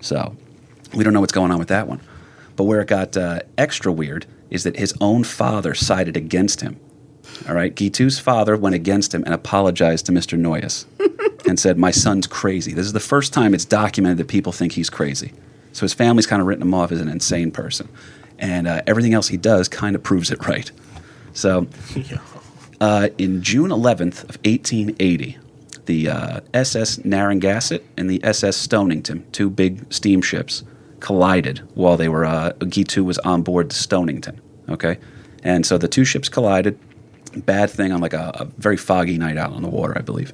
So 0.02 0.36
we 0.94 1.04
don't 1.04 1.14
know 1.14 1.20
what's 1.22 1.34
going 1.34 1.52
on 1.52 1.58
with 1.58 1.70
that 1.70 1.88
one. 1.88 2.00
But 2.56 2.66
where 2.66 2.82
it 2.82 2.88
got 2.88 3.18
uh, 3.18 3.42
extra 3.58 3.92
weird 3.92 4.26
is 4.50 4.64
that 4.64 4.78
his 4.78 4.94
own 5.02 5.24
father 5.24 5.74
sided 5.74 6.16
against 6.16 6.62
him. 6.62 6.80
All 7.48 7.56
right, 7.56 7.74
Guiteau's 7.74 8.20
father 8.20 8.56
went 8.56 8.76
against 8.76 9.14
him 9.14 9.24
and 9.24 9.34
apologized 9.34 10.06
to 10.06 10.12
Mr. 10.12 10.38
Noyes 10.38 10.86
and 11.48 11.60
said, 11.60 11.78
"My 11.78 11.92
son's 11.92 12.28
crazy." 12.28 12.74
This 12.74 12.86
is 12.86 12.94
the 12.94 13.00
first 13.00 13.34
time 13.34 13.54
it's 13.54 13.66
documented 13.66 14.20
that 14.20 14.28
people 14.28 14.52
think 14.52 14.74
he's 14.74 14.90
crazy. 14.90 15.34
So 15.72 15.82
his 15.82 15.94
family's 15.94 16.28
kind 16.28 16.42
of 16.42 16.48
written 16.48 16.62
him 16.62 16.74
off 16.74 16.92
as 16.92 17.02
an 17.02 17.08
insane 17.08 17.52
person, 17.52 17.90
and 18.38 18.68
uh, 18.68 18.84
everything 18.86 19.14
else 19.14 19.30
he 19.30 19.38
does 19.38 19.68
kind 19.68 19.96
of 19.96 20.04
proves 20.04 20.30
it 20.30 20.46
right. 20.48 20.72
So, 21.34 21.68
uh, 22.80 23.10
in 23.18 23.42
June 23.42 23.72
11th 23.72 24.24
of 24.24 24.38
1880, 24.46 25.40
the 25.86 26.10
uh, 26.10 26.40
SS 26.54 27.04
Narragansett 27.04 27.84
and 27.98 28.10
the 28.10 28.24
SS 28.24 28.56
Stonington, 28.56 29.26
two 29.32 29.50
big 29.50 29.92
steamships, 29.92 30.64
collided 31.04 31.60
while 31.76 31.98
they 31.98 32.10
were 32.10 32.26
uh, 32.26 32.54
Guiteau 32.54 33.04
was 33.04 33.20
on 33.20 33.44
board 33.44 33.70
the 33.70 33.76
Stonington. 33.76 34.42
Okay, 34.70 34.98
and 35.44 35.66
so 35.66 35.78
the 35.78 35.88
two 35.88 36.06
ships 36.06 36.30
collided. 36.30 36.80
Bad 37.36 37.70
thing 37.70 37.92
on 37.92 38.02
like 38.02 38.14
a, 38.14 38.32
a 38.36 38.46
very 38.58 38.78
foggy 38.78 39.18
night 39.18 39.38
out 39.38 39.54
on 39.54 39.62
the 39.62 39.70
water, 39.70 39.94
I 39.96 40.02
believe, 40.02 40.34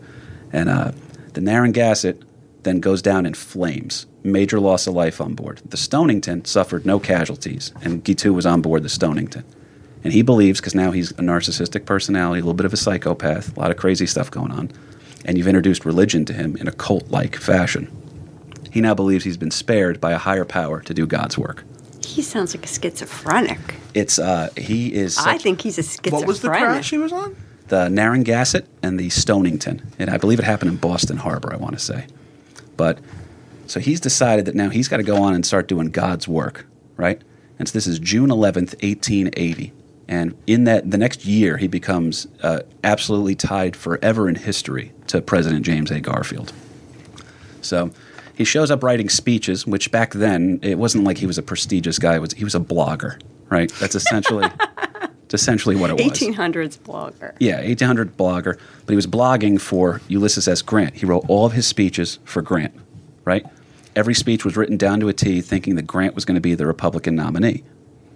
and 0.53 0.69
uh, 0.69 0.91
the 1.33 1.41
Narragansett 1.41 2.23
then 2.63 2.79
goes 2.79 3.01
down 3.01 3.25
in 3.25 3.33
flames. 3.33 4.05
Major 4.23 4.59
loss 4.59 4.85
of 4.85 4.93
life 4.93 5.21
on 5.21 5.33
board. 5.33 5.61
The 5.65 5.77
Stonington 5.77 6.45
suffered 6.45 6.85
no 6.85 6.99
casualties, 6.99 7.73
and 7.81 8.03
Guiteau 8.03 8.33
was 8.33 8.45
on 8.45 8.61
board 8.61 8.83
the 8.83 8.89
Stonington. 8.89 9.45
And 10.03 10.13
he 10.13 10.21
believes, 10.21 10.59
because 10.59 10.75
now 10.75 10.91
he's 10.91 11.11
a 11.11 11.15
narcissistic 11.15 11.85
personality, 11.85 12.39
a 12.39 12.43
little 12.43 12.53
bit 12.53 12.65
of 12.65 12.73
a 12.73 12.77
psychopath, 12.77 13.55
a 13.55 13.59
lot 13.59 13.71
of 13.71 13.77
crazy 13.77 14.05
stuff 14.05 14.29
going 14.29 14.51
on, 14.51 14.71
and 15.25 15.37
you've 15.37 15.47
introduced 15.47 15.85
religion 15.85 16.25
to 16.25 16.33
him 16.33 16.55
in 16.57 16.67
a 16.67 16.71
cult 16.71 17.09
like 17.09 17.35
fashion. 17.35 17.87
He 18.71 18.81
now 18.81 18.93
believes 18.93 19.23
he's 19.23 19.37
been 19.37 19.51
spared 19.51 19.99
by 19.99 20.11
a 20.11 20.17
higher 20.17 20.45
power 20.45 20.81
to 20.81 20.93
do 20.93 21.07
God's 21.07 21.37
work. 21.37 21.63
He 22.05 22.21
sounds 22.21 22.55
like 22.55 22.65
a 22.65 22.67
schizophrenic. 22.67 23.75
It's 23.93 24.19
uh 24.19 24.49
he 24.57 24.93
is 24.93 25.17
I 25.17 25.37
think 25.37 25.61
he's 25.61 25.77
a 25.77 25.83
schizophrenic. 25.83 26.13
what 26.13 26.27
was 26.27 26.41
the 26.41 26.49
crash 26.49 26.89
he 26.89 26.97
was 26.97 27.11
on? 27.11 27.35
the 27.69 27.87
Narragansett 27.87 28.67
and 28.83 28.99
the 28.99 29.09
Stonington. 29.09 29.81
And 29.97 30.09
I 30.09 30.17
believe 30.17 30.39
it 30.39 30.45
happened 30.45 30.71
in 30.71 30.77
Boston 30.77 31.17
Harbor, 31.17 31.53
I 31.53 31.57
want 31.57 31.77
to 31.77 31.79
say. 31.79 32.07
But 32.75 32.99
so 33.67 33.79
he's 33.79 33.99
decided 33.99 34.45
that 34.45 34.55
now 34.55 34.69
he's 34.69 34.87
got 34.87 34.97
to 34.97 35.03
go 35.03 35.21
on 35.21 35.33
and 35.33 35.45
start 35.45 35.67
doing 35.67 35.87
God's 35.87 36.27
work, 36.27 36.65
right? 36.97 37.21
And 37.57 37.67
so 37.67 37.73
this 37.73 37.87
is 37.87 37.99
June 37.99 38.29
11th, 38.29 38.73
1880. 38.83 39.71
And 40.07 40.35
in 40.47 40.63
that, 40.63 40.89
the 40.89 40.97
next 40.97 41.25
year, 41.25 41.57
he 41.57 41.67
becomes 41.67 42.27
uh, 42.41 42.61
absolutely 42.83 43.35
tied 43.35 43.75
forever 43.75 44.27
in 44.27 44.35
history 44.35 44.91
to 45.07 45.21
President 45.21 45.63
James 45.63 45.91
A. 45.91 45.99
Garfield. 45.99 46.51
So 47.61 47.91
he 48.39 48.45
shows 48.45 48.71
up 48.71 48.83
writing 48.83 49.09
speeches, 49.09 49.67
which 49.67 49.91
back 49.91 50.13
then 50.13 50.59
it 50.63 50.79
wasn't 50.79 51.03
like 51.03 51.17
he 51.17 51.27
was 51.27 51.37
a 51.37 51.43
prestigious 51.43 51.99
guy. 51.99 52.17
Was, 52.19 52.31
he 52.31 52.45
was 52.45 52.55
a 52.55 52.59
blogger, 52.59 53.21
right? 53.49 53.69
That's 53.81 53.95
essentially, 53.95 54.47
that's 54.67 55.33
essentially 55.33 55.75
what 55.75 55.89
it 55.89 55.95
was. 55.95 56.17
1800s 56.17 56.79
blogger. 56.79 57.35
Yeah, 57.39 57.57
1800 57.57 58.15
blogger, 58.15 58.57
but 58.85 58.93
he 58.93 58.95
was 58.95 59.07
blogging 59.07 59.59
for 59.59 59.99
Ulysses 60.07 60.47
S. 60.47 60.61
Grant. 60.61 60.95
He 60.95 61.05
wrote 61.05 61.25
all 61.27 61.45
of 61.45 61.51
his 61.51 61.67
speeches 61.67 62.19
for 62.23 62.41
Grant, 62.41 62.73
right? 63.25 63.45
Every 63.93 64.13
speech 64.13 64.45
was 64.45 64.55
written 64.55 64.77
down 64.77 65.01
to 65.01 65.09
a 65.09 65.13
T, 65.13 65.41
thinking 65.41 65.75
that 65.75 65.85
Grant 65.85 66.15
was 66.15 66.23
going 66.23 66.35
to 66.35 66.41
be 66.41 66.55
the 66.55 66.65
Republican 66.65 67.15
nominee, 67.15 67.65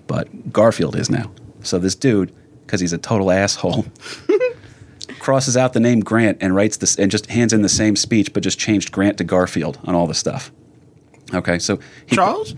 but 0.07 0.53
Garfield 0.53 0.95
is 0.95 1.09
now. 1.09 1.29
So 1.63 1.79
this 1.79 1.95
dude, 1.95 2.33
because 2.65 2.79
he's 2.79 2.93
a 2.93 2.97
total 2.97 3.29
asshole, 3.29 3.85
crosses 5.23 5.55
out 5.55 5.71
the 5.71 5.79
name 5.79 6.01
Grant 6.01 6.37
and 6.41 6.53
writes 6.53 6.75
this 6.77 6.97
and 6.97 7.09
just 7.09 7.27
hands 7.27 7.53
in 7.53 7.61
the 7.61 7.69
same 7.69 7.95
speech, 7.95 8.33
but 8.33 8.43
just 8.43 8.59
changed 8.59 8.91
Grant 8.91 9.17
to 9.19 9.23
Garfield 9.23 9.79
on 9.85 9.95
all 9.95 10.05
the 10.05 10.13
stuff. 10.13 10.51
Okay, 11.33 11.57
so 11.59 11.79
he, 12.05 12.15
Charles? 12.17 12.55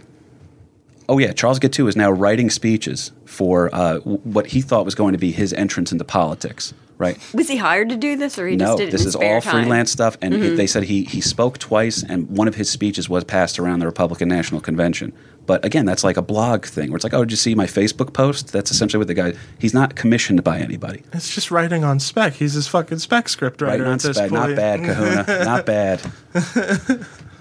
Oh 1.08 1.19
yeah, 1.19 1.32
Charles 1.32 1.60
Guiteau 1.60 1.86
is 1.88 1.95
now 1.95 2.10
writing 2.10 2.49
speeches 2.49 3.12
for 3.25 3.69
uh, 3.73 3.99
w- 3.99 4.17
what 4.23 4.47
he 4.47 4.62
thought 4.62 4.84
was 4.84 4.95
going 4.95 5.12
to 5.13 5.19
be 5.19 5.32
his 5.32 5.54
entrance 5.54 5.91
into 5.91 6.04
politics. 6.04 6.73
Right? 6.97 7.17
Was 7.34 7.49
he 7.49 7.58
hired 7.58 7.89
to 7.89 7.97
do 7.97 8.15
this, 8.15 8.39
or 8.39 8.47
he 8.47 8.56
no, 8.56 8.67
just 8.67 8.78
did 8.78 8.88
it 8.88 8.91
this 8.93 9.01
in 9.01 9.08
is 9.10 9.13
spare 9.13 9.36
all 9.36 9.41
time? 9.41 9.54
Mm-hmm. 9.56 9.63
freelance 9.65 9.91
stuff. 9.91 10.17
And 10.21 10.34
he- 10.34 10.56
they 10.56 10.65
said 10.65 10.84
he 10.84 11.04
he 11.04 11.21
spoke 11.21 11.60
twice, 11.60 12.01
and 12.04 12.30
one 12.30 12.47
of 12.47 12.56
his 12.56 12.69
speeches 12.69 13.08
was 13.10 13.23
passed 13.25 13.60
around 13.60 13.80
the 13.80 13.86
Republican 13.86 14.28
National 14.30 14.60
Convention. 14.62 15.13
But 15.45 15.63
again, 15.63 15.86
that's 15.86 16.03
like 16.03 16.17
a 16.17 16.21
blog 16.21 16.65
thing 16.65 16.89
where 16.89 16.95
it's 16.95 17.03
like, 17.03 17.13
oh, 17.13 17.23
did 17.23 17.31
you 17.31 17.38
see 17.38 17.53
my 17.55 17.65
Facebook 17.67 18.13
post? 18.13 18.51
That's 18.51 18.71
essentially 18.71 18.97
what 18.99 19.08
the 19.08 19.13
guy. 19.13 19.34
He's 19.60 19.73
not 19.73 19.95
commissioned 19.95 20.43
by 20.43 20.60
anybody. 20.60 21.03
It's 21.13 21.34
just 21.34 21.51
writing 21.51 21.84
on 21.84 21.99
spec. 21.99 22.34
He's 22.34 22.53
his 22.53 22.67
fucking 22.67 22.99
spec 22.99 23.29
script 23.29 23.62
writer 23.62 23.84
Writing 23.84 23.88
on 23.88 23.93
at 23.93 24.01
this 24.01 24.17
spec, 24.17 24.29
point. 24.31 24.49
not 24.49 24.55
bad, 24.55 24.84
Kahuna, 24.84 25.45
not 25.45 25.65
bad. 25.67 26.01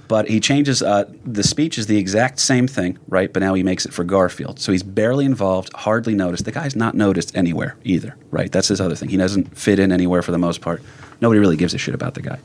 But 0.07 0.29
he 0.29 0.39
changes 0.39 0.83
uh, 0.83 1.11
the 1.25 1.43
speech 1.43 1.79
is 1.79 1.87
the 1.87 1.97
exact 1.97 2.39
same 2.39 2.67
thing, 2.67 2.99
right? 3.09 3.33
But 3.33 3.41
now 3.41 3.55
he 3.55 3.63
makes 3.63 3.87
it 3.87 3.93
for 3.95 4.05
Garfield, 4.05 4.61
so 4.61 4.71
he's 4.71 4.83
barely 4.83 5.25
involved, 5.25 5.73
hardly 5.75 6.15
noticed. 6.15 6.45
The 6.45 6.53
guy's 6.53 6.77
not 6.77 6.95
noticed 6.95 7.35
anywhere 7.35 7.77
either, 7.85 8.15
right? 8.31 8.53
That's 8.53 8.69
his 8.69 8.83
other 8.83 8.95
thing. 8.97 9.09
He 9.09 9.17
doesn't 9.17 9.57
fit 9.57 9.79
in 9.79 9.91
anywhere 9.93 10.21
for 10.21 10.31
the 10.31 10.39
most 10.39 10.61
part. 10.61 10.83
Nobody 11.23 11.41
really 11.41 11.57
gives 11.57 11.73
a 11.73 11.79
shit 11.79 11.95
about 11.95 12.15
the 12.15 12.21
guy. 12.23 12.39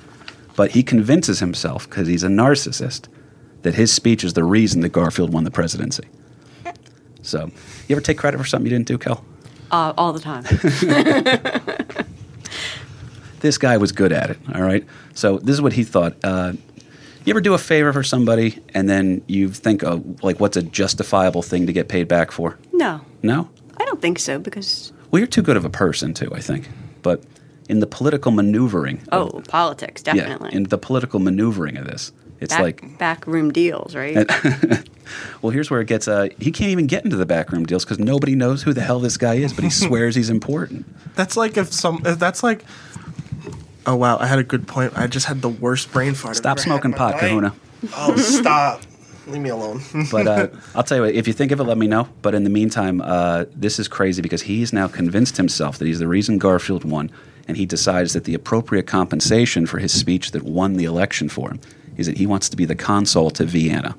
But 0.56 0.72
he 0.72 0.84
convinces 0.84 1.39
himself 1.41 1.89
because 1.89 2.08
he's 2.08 2.24
a 2.24 2.30
narcissist 2.30 3.08
that 3.63 3.76
his 3.76 3.91
speech 3.91 4.24
is 4.24 4.34
the 4.34 4.43
reason 4.43 4.82
that 4.82 4.89
Garfield 4.89 5.34
won 5.34 5.43
the 5.43 5.52
presidency. 5.52 6.04
So, 7.22 7.52
you 7.88 7.95
ever 7.95 8.02
take 8.02 8.17
credit 8.17 8.38
for 8.38 8.45
something 8.45 8.65
you 8.72 8.76
didn't 8.78 8.88
do, 8.88 8.98
Kel? 8.98 9.24
Uh, 9.72 9.93
all 9.98 10.13
the 10.13 10.19
time. 10.19 10.43
this 13.41 13.58
guy 13.58 13.78
was 13.78 13.91
good 13.91 14.12
at 14.12 14.30
it. 14.32 14.38
All 14.54 14.62
right. 14.62 14.86
So 15.13 15.38
this 15.38 15.54
is 15.54 15.62
what 15.62 15.74
he 15.74 15.84
thought. 15.84 16.15
Uh, 16.24 16.54
you 17.26 17.32
ever 17.32 17.41
do 17.41 17.54
a 17.54 17.58
favor 17.58 17.93
for 17.93 18.04
somebody 18.04 18.58
and 18.74 18.89
then 18.89 19.22
you 19.28 19.50
think, 19.50 19.84
of, 19.84 20.24
like, 20.24 20.39
what's 20.39 20.58
a 20.58 20.63
justifiable 20.63 21.41
thing 21.41 21.67
to 21.67 21.74
get 21.74 21.88
paid 21.89 22.08
back 22.08 22.32
for? 22.32 22.58
no, 22.74 23.02
No. 23.22 23.50
I 23.78 23.86
don't 23.86 24.02
think 24.02 24.19
so 24.19 24.39
because 24.39 24.91
Well, 25.10 25.19
you're 25.19 25.28
too 25.28 25.41
good 25.41 25.56
of 25.56 25.63
a 25.63 25.69
person 25.69 26.13
too. 26.13 26.30
I 26.36 26.39
think. 26.41 26.67
But 27.02 27.24
in 27.69 27.80
the 27.80 27.88
political 27.88 28.32
maneuvering, 28.32 29.02
of- 29.12 29.32
oh, 29.36 29.41
politics 29.48 30.04
yeah, 30.06 30.13
definitely. 30.15 30.54
in 30.54 30.63
the 30.63 30.78
political 30.78 31.19
maneuvering 31.19 31.78
of 31.78 31.86
this, 31.86 32.12
it's 32.39 32.54
Back, 32.54 32.62
like 32.62 32.97
backroom 32.97 33.52
deals, 33.52 33.95
right? 33.95 34.25
Well, 35.41 35.52
here's 35.52 35.69
where 35.69 35.82
it 35.82 35.88
gets. 35.88 36.08
Uh, 36.08 36.30
he 36.39 36.52
can't 36.52 36.71
even 36.71 36.88
get 36.88 37.04
into 37.04 37.17
the 37.17 37.25
backroom 37.25 37.65
deals 37.65 37.86
because 37.86 37.99
nobody 37.99 38.36
knows 38.36 38.63
who 38.63 38.73
the 38.73 38.82
hell 38.82 38.99
this 38.99 39.17
guy 39.17 39.36
is, 39.36 39.54
but 39.54 39.63
he 39.63 39.69
swears 39.69 40.15
he's 40.15 40.30
important. 40.30 40.86
That's 41.15 41.38
like 41.38 41.58
if 41.58 41.71
some. 41.71 42.02
If 42.06 42.19
that's 42.19 42.43
like. 42.43 42.63
Oh 43.86 43.95
wow! 43.95 44.17
I 44.17 44.28
had 44.28 44.39
a 44.39 44.43
good 44.43 44.67
point. 44.67 44.93
I 44.95 45.08
just 45.08 45.25
had 45.25 45.41
the 45.41 45.49
worst 45.49 45.91
brain 45.91 46.13
fart. 46.13 46.32
I've 46.32 46.38
Stop 46.38 46.58
ever 46.58 46.62
smoking 46.62 46.91
had 46.91 46.97
pot, 46.97 47.12
life. 47.13 47.21
Kahuna. 47.21 47.56
Oh, 47.95 48.15
stop! 48.17 48.82
Leave 49.25 49.41
me 49.41 49.49
alone. 49.49 49.82
But 50.12 50.28
uh, 50.28 50.47
I'll 50.75 50.84
tell 50.84 50.97
you 50.97 51.04
what, 51.04 51.15
if 51.15 51.28
you 51.28 51.34
think 51.34 51.52
of 51.52 51.60
it, 51.60 51.63
let 51.63 51.78
me 51.78 51.88
know. 51.88 52.10
But 52.21 52.36
in 52.36 52.43
the 52.43 52.49
meantime, 52.49 53.02
uh, 53.02 53.45
this 53.56 53.80
is 53.80 53.88
crazy 53.88 54.21
because 54.21 54.43
he's 54.43 54.73
now 54.73 54.88
convinced 54.88 55.38
himself 55.38 55.78
that 55.78 55.86
he's 55.86 55.99
the 55.99 56.08
reason 56.08 56.38
Garfield 56.39 56.84
won, 56.84 57.10
and 57.47 57.56
he 57.56 57.65
decides 57.65 58.13
that 58.13 58.25
the 58.25 58.34
appropriate 58.34 58.86
compensation 58.86 59.65
for 59.65 59.80
his 59.80 59.97
speech 59.97 60.32
that 60.32 60.43
won 60.43 60.73
the 60.73 60.86
election 60.86 61.30
for 61.30 61.49
him 61.49 61.62
is 61.99 62.07
that 62.07 62.17
he 62.17 62.25
wants 62.25 62.49
to 62.49 62.57
be 62.57 62.65
the 62.65 62.75
consul 62.75 63.29
to 63.31 63.45
Vienna, 63.45 63.95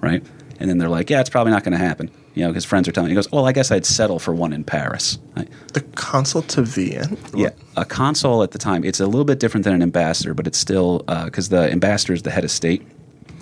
right? 0.00 0.24
And 0.58 0.68
then 0.68 0.78
they're 0.78 0.88
like, 0.88 1.10
yeah, 1.10 1.20
it's 1.20 1.30
probably 1.30 1.52
not 1.52 1.64
going 1.64 1.72
to 1.72 1.78
happen. 1.78 2.10
You 2.34 2.44
know, 2.44 2.52
his 2.52 2.64
friends 2.64 2.88
are 2.88 2.92
telling 2.92 3.08
him, 3.08 3.12
he 3.12 3.14
goes, 3.14 3.30
well, 3.30 3.46
I 3.46 3.52
guess 3.52 3.70
I'd 3.70 3.86
settle 3.86 4.18
for 4.18 4.34
one 4.34 4.52
in 4.52 4.64
Paris. 4.64 5.18
Right? 5.36 5.48
the 5.72 5.80
consul 5.80 6.42
to 6.42 6.62
Vienna. 6.62 7.16
Yeah, 7.34 7.50
a 7.76 7.84
consul 7.84 8.42
at 8.42 8.50
the 8.50 8.58
time. 8.58 8.84
It's 8.84 9.00
a 9.00 9.06
little 9.06 9.24
bit 9.24 9.38
different 9.38 9.64
than 9.64 9.74
an 9.74 9.82
ambassador, 9.82 10.34
but 10.34 10.46
it's 10.46 10.58
still 10.58 10.98
because 11.24 11.48
the 11.48 11.70
ambassador 11.70 12.12
is 12.12 12.22
the 12.22 12.30
head 12.30 12.44
of 12.44 12.50
state 12.50 12.82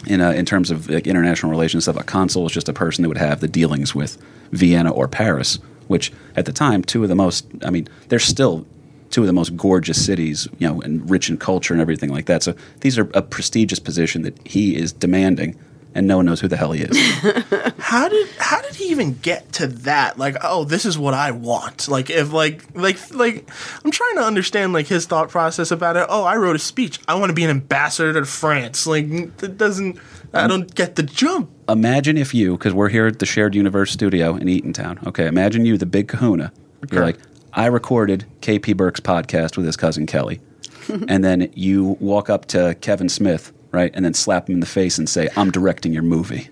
in 0.06 0.20
uh, 0.20 0.30
in 0.30 0.44
terms 0.44 0.70
of 0.70 0.88
like, 0.88 1.06
international 1.06 1.50
relations 1.50 1.84
stuff. 1.84 1.96
A 1.96 2.04
consul 2.04 2.46
is 2.46 2.52
just 2.52 2.68
a 2.68 2.72
person 2.72 3.02
that 3.02 3.08
would 3.08 3.18
have 3.18 3.40
the 3.40 3.48
dealings 3.48 3.94
with 3.94 4.18
Vienna 4.52 4.92
or 4.92 5.08
Paris, 5.08 5.58
which 5.88 6.12
at 6.36 6.44
the 6.46 6.52
time 6.52 6.82
two 6.82 7.02
of 7.02 7.08
the 7.08 7.14
most. 7.14 7.46
I 7.64 7.70
mean, 7.70 7.88
they're 8.08 8.18
still 8.18 8.66
two 9.14 9.20
of 9.22 9.28
the 9.28 9.32
most 9.32 9.56
gorgeous 9.56 10.04
cities, 10.04 10.48
you 10.58 10.68
know, 10.68 10.80
and 10.82 11.08
rich 11.08 11.30
in 11.30 11.38
culture 11.38 11.72
and 11.72 11.80
everything 11.80 12.10
like 12.10 12.26
that. 12.26 12.42
So 12.42 12.54
these 12.80 12.98
are 12.98 13.08
a 13.14 13.22
prestigious 13.22 13.78
position 13.78 14.22
that 14.22 14.36
he 14.46 14.74
is 14.74 14.92
demanding, 14.92 15.56
and 15.94 16.08
no 16.08 16.16
one 16.16 16.26
knows 16.26 16.40
who 16.40 16.48
the 16.48 16.56
hell 16.56 16.72
he 16.72 16.82
is. 16.82 16.98
How 17.78 18.08
did 18.08 18.28
how 18.38 18.60
did 18.60 18.74
he 18.74 18.86
even 18.86 19.14
get 19.18 19.52
to 19.52 19.68
that? 19.68 20.18
Like, 20.18 20.36
oh, 20.42 20.64
this 20.64 20.84
is 20.84 20.98
what 20.98 21.14
I 21.14 21.30
want. 21.30 21.86
Like, 21.86 22.10
if 22.10 22.32
like 22.32 22.64
like 22.74 22.98
like 23.14 23.48
I'm 23.84 23.92
trying 23.92 24.16
to 24.16 24.22
understand 24.24 24.72
like 24.72 24.88
his 24.88 25.06
thought 25.06 25.28
process 25.28 25.70
about 25.70 25.96
it. 25.96 26.06
Oh, 26.08 26.24
I 26.24 26.36
wrote 26.36 26.56
a 26.56 26.58
speech. 26.58 26.98
I 27.06 27.14
want 27.14 27.30
to 27.30 27.34
be 27.34 27.44
an 27.44 27.50
ambassador 27.50 28.12
to 28.14 28.24
France. 28.24 28.86
Like, 28.86 29.04
it 29.08 29.56
doesn't 29.56 29.98
I 30.32 30.48
don't 30.48 30.74
get 30.74 30.96
the 30.96 31.04
jump. 31.04 31.50
imagine 31.68 32.16
if 32.18 32.34
you, 32.34 32.56
because 32.56 32.74
we're 32.74 32.88
here 32.88 33.06
at 33.06 33.20
the 33.20 33.26
Shared 33.26 33.54
Universe 33.54 33.92
studio 33.92 34.34
in 34.34 34.48
Eatontown. 34.48 35.06
Okay, 35.06 35.26
imagine 35.28 35.64
you, 35.64 35.78
the 35.78 35.86
big 35.86 36.08
kahuna. 36.08 36.52
You're 36.90 37.04
like, 37.04 37.18
I 37.54 37.66
recorded 37.66 38.26
KP 38.40 38.76
Burke's 38.76 39.00
podcast 39.00 39.56
with 39.56 39.64
his 39.66 39.76
cousin 39.76 40.06
Kelly. 40.06 40.40
and 41.08 41.24
then 41.24 41.50
you 41.54 41.96
walk 42.00 42.28
up 42.28 42.46
to 42.46 42.76
Kevin 42.80 43.08
Smith, 43.08 43.52
right? 43.70 43.90
And 43.94 44.04
then 44.04 44.12
slap 44.12 44.48
him 44.48 44.54
in 44.54 44.60
the 44.60 44.66
face 44.66 44.98
and 44.98 45.08
say, 45.08 45.28
I'm 45.36 45.50
directing 45.50 45.92
your 45.92 46.02
movie. 46.02 46.48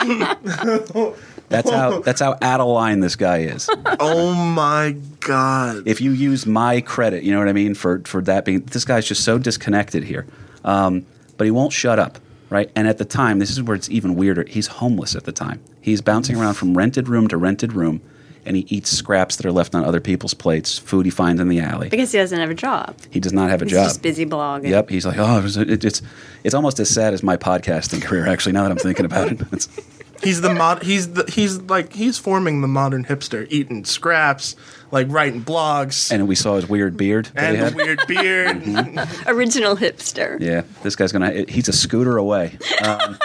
that's 1.50 1.70
how 1.70 2.00
that's 2.00 2.20
how 2.20 2.38
out 2.40 2.60
of 2.60 2.68
line 2.68 3.00
this 3.00 3.16
guy 3.16 3.38
is. 3.38 3.68
Oh 3.98 4.34
my 4.34 4.96
god. 5.20 5.86
if 5.86 6.00
you 6.00 6.12
use 6.12 6.46
my 6.46 6.80
credit, 6.80 7.22
you 7.22 7.32
know 7.32 7.38
what 7.38 7.48
I 7.48 7.52
mean, 7.52 7.74
for 7.74 8.00
for 8.06 8.22
that 8.22 8.44
being 8.44 8.60
this 8.60 8.84
guy's 8.84 9.06
just 9.06 9.24
so 9.24 9.38
disconnected 9.38 10.04
here. 10.04 10.26
Um, 10.64 11.04
but 11.36 11.44
he 11.44 11.50
won't 11.50 11.72
shut 11.72 11.98
up, 11.98 12.18
right? 12.50 12.70
And 12.74 12.86
at 12.86 12.98
the 12.98 13.04
time, 13.04 13.40
this 13.40 13.50
is 13.50 13.62
where 13.62 13.74
it's 13.74 13.90
even 13.90 14.14
weirder. 14.14 14.44
He's 14.48 14.68
homeless 14.68 15.14
at 15.14 15.24
the 15.24 15.32
time. 15.32 15.60
He's 15.80 16.00
bouncing 16.00 16.36
around 16.36 16.54
from 16.54 16.76
rented 16.76 17.08
room 17.08 17.28
to 17.28 17.36
rented 17.36 17.72
room, 17.72 18.00
and 18.46 18.56
he 18.56 18.66
eats 18.68 18.90
scraps 18.90 19.36
that 19.36 19.46
are 19.46 19.52
left 19.52 19.74
on 19.74 19.84
other 19.84 20.00
people's 20.00 20.34
plates, 20.34 20.78
food 20.78 21.04
he 21.06 21.10
finds 21.10 21.40
in 21.40 21.48
the 21.48 21.60
alley. 21.60 21.88
Because 21.88 22.10
he 22.12 22.18
doesn't 22.18 22.38
have 22.38 22.50
a 22.50 22.54
job. 22.54 22.96
He 23.10 23.20
does 23.20 23.32
not 23.32 23.50
have 23.50 23.62
a 23.62 23.64
job. 23.66 23.70
He's 23.70 23.78
job. 23.78 23.86
just 23.88 24.02
busy 24.02 24.26
blogging. 24.26 24.68
Yep, 24.68 24.90
he's 24.90 25.06
like, 25.06 25.18
oh, 25.18 25.38
it 25.38 25.42
was- 25.42 25.56
it- 25.56 25.84
it's 25.84 26.02
it's 26.44 26.54
almost 26.54 26.80
as 26.80 26.88
sad 26.88 27.12
as 27.14 27.22
my 27.22 27.36
podcasting 27.36 28.02
career. 28.02 28.26
Actually, 28.26 28.52
now 28.52 28.62
that 28.62 28.70
I'm 28.70 28.78
thinking 28.78 29.04
about 29.04 29.32
it, 29.32 29.40
It's- 29.52 29.68
He's 30.22 30.42
the 30.42 30.52
mod. 30.52 30.82
He's 30.82 31.14
the. 31.14 31.24
He's 31.30 31.62
like 31.62 31.94
he's 31.94 32.18
forming 32.18 32.60
the 32.60 32.68
modern 32.68 33.06
hipster, 33.06 33.46
eating 33.48 33.86
scraps, 33.86 34.54
like 34.90 35.06
writing 35.08 35.42
blogs, 35.42 36.12
and 36.12 36.28
we 36.28 36.34
saw 36.34 36.56
his 36.56 36.68
weird 36.68 36.98
beard 36.98 37.30
that 37.34 37.54
and 37.54 37.56
he 37.56 37.70
the 37.70 37.74
weird 37.74 38.00
beard. 38.06 39.08
Original 39.26 39.76
hipster. 39.78 40.38
Yeah, 40.38 40.64
this 40.82 40.94
guy's 40.94 41.10
gonna. 41.12 41.46
He's 41.48 41.68
a 41.68 41.72
scooter 41.72 42.18
away. 42.18 42.58
Um, 42.84 43.16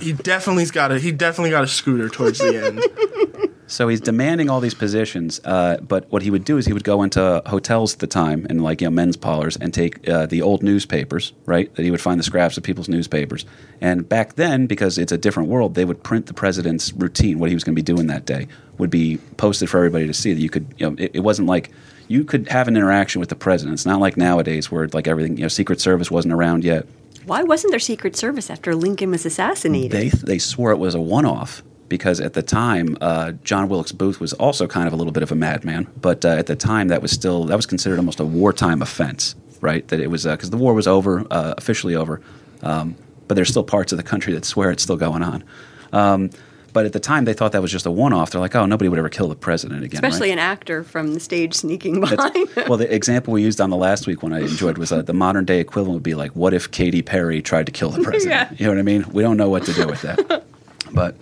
he 0.00 0.14
definitely's 0.14 0.70
got 0.70 0.92
a. 0.92 0.98
He 0.98 1.12
definitely 1.12 1.50
got 1.50 1.64
a 1.64 1.68
scooter 1.68 2.08
towards 2.08 2.38
the 2.38 2.56
end. 2.56 2.82
So 3.68 3.88
he's 3.88 4.00
demanding 4.00 4.48
all 4.48 4.60
these 4.60 4.74
positions, 4.74 5.42
uh, 5.44 5.76
but 5.86 6.10
what 6.10 6.22
he 6.22 6.30
would 6.30 6.44
do 6.44 6.56
is 6.56 6.64
he 6.64 6.72
would 6.72 6.84
go 6.84 7.02
into 7.02 7.42
hotels 7.44 7.92
at 7.92 7.98
the 8.00 8.06
time 8.06 8.46
and 8.48 8.64
like 8.64 8.80
you 8.80 8.86
know 8.86 8.90
men's 8.90 9.16
parlors 9.16 9.56
and 9.58 9.74
take 9.74 10.08
uh, 10.08 10.24
the 10.24 10.40
old 10.40 10.62
newspapers, 10.62 11.34
right? 11.44 11.72
That 11.74 11.82
he 11.82 11.90
would 11.90 12.00
find 12.00 12.18
the 12.18 12.24
scraps 12.24 12.56
of 12.56 12.62
people's 12.62 12.88
newspapers. 12.88 13.44
And 13.82 14.08
back 14.08 14.34
then, 14.36 14.66
because 14.66 14.96
it's 14.96 15.12
a 15.12 15.18
different 15.18 15.50
world, 15.50 15.74
they 15.74 15.84
would 15.84 16.02
print 16.02 16.26
the 16.26 16.34
president's 16.34 16.94
routine, 16.94 17.38
what 17.38 17.50
he 17.50 17.54
was 17.54 17.62
going 17.62 17.74
to 17.74 17.78
be 17.78 17.84
doing 17.84 18.06
that 18.06 18.24
day, 18.24 18.48
would 18.78 18.88
be 18.88 19.18
posted 19.36 19.68
for 19.68 19.76
everybody 19.76 20.06
to 20.06 20.14
see. 20.14 20.32
That 20.32 20.40
you 20.40 20.48
could, 20.48 20.74
you 20.78 20.88
know, 20.88 20.96
it, 20.98 21.10
it 21.16 21.20
wasn't 21.20 21.46
like 21.46 21.70
you 22.08 22.24
could 22.24 22.48
have 22.48 22.68
an 22.68 22.76
interaction 22.76 23.20
with 23.20 23.28
the 23.28 23.36
president. 23.36 23.74
It's 23.74 23.86
not 23.86 24.00
like 24.00 24.16
nowadays 24.16 24.72
where 24.72 24.88
like 24.88 25.06
everything, 25.06 25.36
you 25.36 25.42
know, 25.42 25.48
Secret 25.48 25.78
Service 25.78 26.10
wasn't 26.10 26.32
around 26.32 26.64
yet. 26.64 26.86
Why 27.26 27.42
wasn't 27.42 27.72
there 27.72 27.80
Secret 27.80 28.16
Service 28.16 28.48
after 28.48 28.74
Lincoln 28.74 29.10
was 29.10 29.26
assassinated? 29.26 29.90
They 29.90 30.08
they 30.08 30.38
swore 30.38 30.70
it 30.70 30.78
was 30.78 30.94
a 30.94 31.00
one 31.02 31.26
off 31.26 31.62
because 31.88 32.20
at 32.20 32.34
the 32.34 32.42
time 32.42 32.96
uh, 33.00 33.32
John 33.44 33.68
Wilkes 33.68 33.92
Booth 33.92 34.20
was 34.20 34.32
also 34.34 34.66
kind 34.66 34.86
of 34.86 34.92
a 34.92 34.96
little 34.96 35.12
bit 35.12 35.22
of 35.22 35.32
a 35.32 35.34
madman, 35.34 35.86
but 36.00 36.24
uh, 36.24 36.28
at 36.30 36.46
the 36.46 36.56
time 36.56 36.88
that 36.88 37.02
was 37.02 37.10
still 37.10 37.44
that 37.44 37.56
was 37.56 37.66
considered 37.66 37.98
almost 37.98 38.20
a 38.20 38.24
wartime 38.24 38.82
offense, 38.82 39.34
right? 39.60 39.86
That 39.88 40.00
it 40.00 40.08
was 40.10 40.24
because 40.24 40.50
the 40.50 40.56
war 40.56 40.74
was 40.74 40.86
over 40.86 41.26
uh, 41.30 41.54
officially 41.56 41.94
over, 41.94 42.20
um, 42.62 42.96
but 43.26 43.34
there's 43.34 43.48
still 43.48 43.64
parts 43.64 43.92
of 43.92 43.98
the 43.98 44.04
country 44.04 44.32
that 44.34 44.44
swear 44.44 44.70
it's 44.70 44.82
still 44.82 44.96
going 44.96 45.22
on. 45.22 45.44
Um, 45.92 46.30
but 46.74 46.84
at 46.84 46.92
the 46.92 47.00
time, 47.00 47.24
they 47.24 47.32
thought 47.32 47.52
that 47.52 47.62
was 47.62 47.72
just 47.72 47.86
a 47.86 47.90
one-off. 47.90 48.30
They're 48.30 48.42
like, 48.42 48.54
"Oh, 48.54 48.66
nobody 48.66 48.88
would 48.90 48.98
ever 48.98 49.08
kill 49.08 49.26
the 49.26 49.34
president 49.34 49.82
again." 49.84 50.02
right? 50.02 50.08
Especially 50.12 50.30
an 50.30 50.38
actor 50.38 50.84
from 50.84 51.14
the 51.14 51.18
stage 51.18 51.54
sneaking 51.54 51.98
behind. 52.00 52.18
That's- 52.18 52.68
well, 52.68 52.76
the 52.78 52.94
example 52.94 53.32
we 53.32 53.42
used 53.42 53.58
on 53.60 53.70
the 53.70 53.76
last 53.76 54.06
week 54.06 54.22
one 54.22 54.34
I 54.34 54.40
enjoyed 54.40 54.76
was 54.76 54.92
uh, 54.92 55.00
the 55.00 55.14
modern 55.14 55.46
day 55.46 55.60
equivalent 55.60 55.94
would 55.94 56.02
be 56.02 56.14
like, 56.14 56.32
what 56.32 56.52
if 56.52 56.70
Katy 56.70 57.00
Perry 57.02 57.40
tried 57.40 57.66
to 57.66 57.72
kill 57.72 57.88
the 57.90 58.02
president? 58.08 58.50
Yeah. 58.52 58.56
You 58.58 58.66
know 58.66 58.72
what 58.72 58.78
I 58.78 58.82
mean? 58.82 59.06
We 59.10 59.22
don't 59.22 59.38
know 59.38 59.48
what 59.48 59.64
to 59.64 59.72
do 59.72 59.86
with 59.86 60.02
that. 60.02 60.44
but 60.92 61.16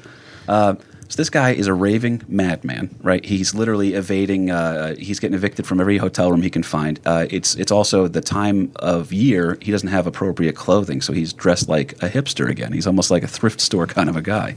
uh, 0.49 0.75
so 1.09 1.17
this 1.17 1.31
guy 1.31 1.53
is 1.53 1.67
a 1.67 1.75
raving 1.75 2.23
madman, 2.27 2.95
right? 3.01 3.25
He's 3.25 3.55
literally 3.55 3.95
evading. 3.95 4.51
Uh, 4.51 4.97
he's 4.97 5.21
getting 5.21 5.35
evicted 5.35 5.67
from 5.67 5.81
every 5.81 5.99
hotel 5.99 6.31
room 6.31 6.43
he 6.43 6.51
can 6.51 6.63
find. 6.63 6.99
Uh, 7.07 7.27
it's 7.31 7.55
it's 7.55 7.71
also 7.71 8.09
the 8.09 8.21
time 8.21 8.73
of 8.77 9.13
year 9.13 9.57
he 9.63 9.71
doesn't 9.71 9.89
have 9.89 10.07
appropriate 10.07 10.57
clothing, 10.57 11.01
so 11.01 11.13
he's 11.13 11.33
dressed 11.33 11.69
like 11.69 11.93
a 12.03 12.09
hipster 12.09 12.49
again. 12.49 12.73
He's 12.73 12.87
almost 12.87 13.11
like 13.11 13.23
a 13.23 13.29
thrift 13.29 13.61
store 13.61 13.87
kind 13.87 14.09
of 14.09 14.17
a 14.17 14.23
guy. 14.23 14.57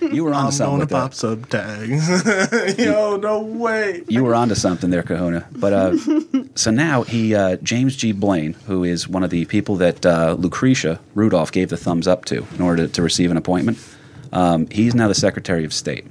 You 0.00 0.24
were 0.24 0.34
on 0.34 0.46
I'm 0.46 0.52
something 0.52 0.78
going 0.78 0.88
to 0.88 0.94
pop 0.94 1.14
sub 1.14 1.48
tags. 1.48 2.78
Yo, 2.78 3.16
no 3.16 3.40
way. 3.40 4.02
you 4.08 4.24
were 4.24 4.34
onto 4.34 4.54
something 4.54 4.90
there, 4.90 5.02
Kahuna. 5.02 5.46
But 5.52 5.72
uh, 5.72 5.96
so 6.54 6.70
now 6.70 7.02
he, 7.02 7.34
uh, 7.34 7.56
James 7.56 7.96
G. 7.96 8.12
Blaine, 8.12 8.54
who 8.66 8.84
is 8.84 9.08
one 9.08 9.22
of 9.22 9.30
the 9.30 9.44
people 9.46 9.76
that 9.76 10.04
uh, 10.04 10.36
Lucretia 10.38 11.00
Rudolph 11.14 11.52
gave 11.52 11.68
the 11.68 11.76
thumbs 11.76 12.06
up 12.06 12.24
to 12.26 12.46
in 12.54 12.60
order 12.60 12.86
to, 12.86 12.92
to 12.92 13.02
receive 13.02 13.30
an 13.30 13.36
appointment, 13.36 13.78
um, 14.34 14.66
he's 14.70 14.94
now 14.94 15.08
the 15.08 15.14
Secretary 15.14 15.64
of 15.64 15.72
State. 15.72 16.06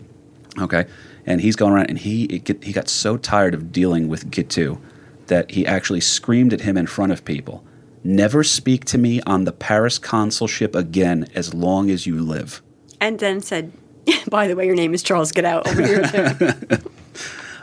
Okay, 0.59 0.86
and 1.26 1.41
he's 1.41 1.55
going 1.55 1.74
around, 1.74 1.89
and 1.89 1.99
he 1.99 2.26
it 2.26 2.43
get, 2.43 2.63
he 2.63 2.71
got 2.71 2.89
so 2.89 3.17
tired 3.17 3.53
of 3.53 3.71
dealing 3.71 4.07
with 4.07 4.32
Guiteau 4.32 4.80
that 5.28 5.51
he 5.51 5.65
actually 5.65 6.01
screamed 6.01 6.53
at 6.53 6.61
him 6.61 6.78
in 6.78 6.88
front 6.88 7.11
of 7.11 7.24
people. 7.26 7.63
Never 8.03 8.43
speak 8.43 8.84
to 8.86 8.97
me 8.97 9.21
on 9.21 9.45
the 9.45 9.51
Paris 9.51 9.97
consulship 9.97 10.76
again 10.76 11.28
as 11.34 11.53
long 11.53 11.89
as 11.89 12.05
you 12.05 12.21
live. 12.21 12.61
and 12.99 13.19
then 13.19 13.41
said, 13.41 13.71
by 14.30 14.47
the 14.47 14.55
way, 14.55 14.65
your 14.65 14.76
name 14.76 14.93
is 14.93 15.03
Charles. 15.03 15.32
Get 15.32 15.45
out 15.45 15.67
over 15.67 15.86
here. 15.86 16.03
too." 16.03 16.89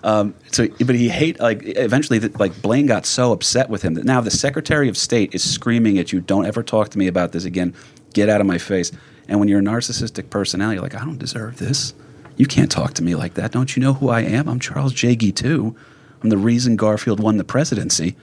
so 0.02 0.68
but 0.84 0.94
he 0.94 1.08
hate 1.08 1.38
like 1.40 1.60
eventually 1.62 2.18
the, 2.18 2.36
like 2.38 2.62
blaine 2.62 2.86
got 2.86 3.04
so 3.04 3.32
upset 3.32 3.68
with 3.68 3.82
him 3.82 3.94
that 3.94 4.04
now 4.04 4.20
the 4.20 4.30
secretary 4.30 4.88
of 4.88 4.96
state 4.96 5.34
is 5.34 5.42
screaming 5.48 5.98
at 5.98 6.12
you 6.12 6.20
don't 6.20 6.46
ever 6.46 6.62
talk 6.62 6.88
to 6.88 6.98
me 6.98 7.06
about 7.06 7.32
this 7.32 7.44
again 7.44 7.74
get 8.14 8.28
out 8.28 8.40
of 8.40 8.46
my 8.46 8.56
face 8.56 8.92
and 9.30 9.40
when 9.40 9.48
you're 9.48 9.60
a 9.60 9.62
narcissistic 9.62 10.28
personality 10.28 10.74
you're 10.74 10.82
like 10.82 10.94
i 10.94 11.04
don't 11.04 11.18
deserve 11.18 11.56
this 11.56 11.94
you 12.36 12.44
can't 12.44 12.70
talk 12.70 12.92
to 12.92 13.02
me 13.02 13.14
like 13.14 13.34
that 13.34 13.52
don't 13.52 13.74
you 13.74 13.82
know 13.82 13.94
who 13.94 14.10
i 14.10 14.20
am 14.20 14.46
i'm 14.48 14.60
charles 14.60 14.92
Guiteau 14.92 15.74
i'm 16.22 16.28
the 16.28 16.36
reason 16.36 16.76
garfield 16.76 17.18
won 17.18 17.38
the 17.38 17.44
presidency 17.44 18.14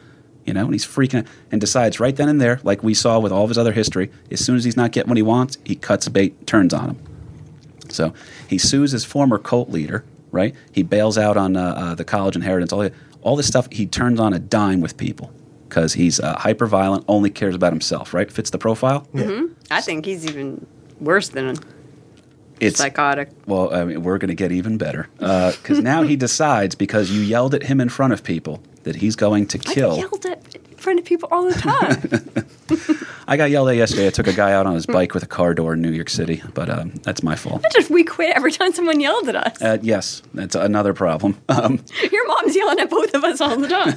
you 0.45 0.53
know 0.53 0.65
and 0.65 0.73
he's 0.73 0.85
freaking 0.85 1.19
out 1.19 1.25
and 1.51 1.59
decides 1.59 1.99
right 1.99 2.15
then 2.15 2.29
and 2.29 2.39
there 2.39 2.59
like 2.63 2.83
we 2.83 2.93
saw 2.93 3.17
with 3.17 3.31
all 3.31 3.43
of 3.43 3.49
his 3.49 3.57
other 3.57 3.73
history 3.73 4.11
as 4.29 4.45
soon 4.45 4.55
as 4.55 4.63
he's 4.63 4.77
not 4.77 4.91
getting 4.91 5.09
what 5.09 5.17
he 5.17 5.23
wants 5.23 5.57
he 5.65 5.75
cuts 5.75 6.07
bait 6.07 6.45
turns 6.45 6.73
on 6.73 6.91
him 6.91 7.07
so 7.91 8.13
he 8.47 8.57
sues 8.57 8.91
his 8.91 9.05
former 9.05 9.37
cult 9.37 9.69
leader, 9.69 10.03
right? 10.31 10.55
He 10.71 10.83
bails 10.83 11.17
out 11.17 11.37
on 11.37 11.55
uh, 11.55 11.61
uh, 11.61 11.95
the 11.95 12.03
college 12.03 12.35
inheritance, 12.35 12.71
all, 12.71 12.89
all 13.21 13.35
this 13.35 13.47
stuff. 13.47 13.67
He 13.71 13.85
turns 13.85 14.19
on 14.19 14.33
a 14.33 14.39
dime 14.39 14.81
with 14.81 14.97
people 14.97 15.31
because 15.67 15.93
he's 15.93 16.19
uh, 16.19 16.37
hyper 16.37 16.65
violent, 16.65 17.05
only 17.07 17.29
cares 17.29 17.55
about 17.55 17.73
himself, 17.73 18.13
right? 18.13 18.31
Fits 18.31 18.49
the 18.49 18.57
profile. 18.57 19.07
I 19.69 19.81
think 19.81 20.05
he's 20.05 20.25
even 20.25 20.65
worse 20.99 21.29
than 21.29 21.55
It's 22.59 22.77
psychotic. 22.77 23.29
well, 23.45 23.73
I 23.73 23.83
mean, 23.85 24.03
we're 24.03 24.17
going 24.17 24.29
to 24.29 24.35
get 24.35 24.51
even 24.51 24.77
better 24.77 25.07
because 25.19 25.79
now 25.79 26.03
he 26.03 26.15
decides 26.27 26.75
because 26.75 27.11
you 27.11 27.21
yelled 27.21 27.53
at 27.53 27.63
him 27.63 27.79
in 27.81 27.89
front 27.89 28.13
of 28.13 28.23
people 28.23 28.61
that 28.83 28.95
he's 28.97 29.15
going 29.15 29.47
to 29.47 29.57
kill. 29.57 29.95
get 29.95 30.01
yelled 30.11 30.25
at 30.25 30.55
in 30.55 30.77
front 30.77 30.99
of 30.99 31.05
people 31.05 31.27
all 31.31 31.43
the 31.43 31.53
time. 31.55 32.97
I 33.27 33.35
got 33.35 33.49
yelled 33.49 33.67
at 33.69 33.75
yesterday. 33.75 34.07
I 34.07 34.09
took 34.11 34.27
a 34.27 34.33
guy 34.33 34.53
out 34.53 34.65
on 34.65 34.75
his 34.75 34.85
bike 34.85 35.13
with 35.13 35.23
a 35.23 35.27
car 35.27 35.53
door 35.53 35.73
in 35.73 35.81
New 35.81 35.91
York 35.91 36.09
City, 36.09 36.41
but 36.53 36.69
um, 36.69 36.91
that's 37.03 37.21
my 37.23 37.35
fault. 37.35 37.65
Just 37.73 37.89
we 37.89 38.03
quit 38.05 38.35
every 38.37 38.51
time 38.51 38.71
someone 38.71 38.99
yelled 39.01 39.27
at 39.27 39.35
us. 39.35 39.61
Uh, 39.61 39.77
yes, 39.81 40.21
that's 40.33 40.55
another 40.55 40.93
problem. 40.93 41.37
Um, 41.49 41.83
Your 42.11 42.27
mom's 42.27 42.55
yelling 42.55 42.79
at 42.79 42.89
both 42.89 43.13
of 43.13 43.23
us 43.23 43.41
all 43.41 43.57
the 43.57 43.67
time. 43.67 43.93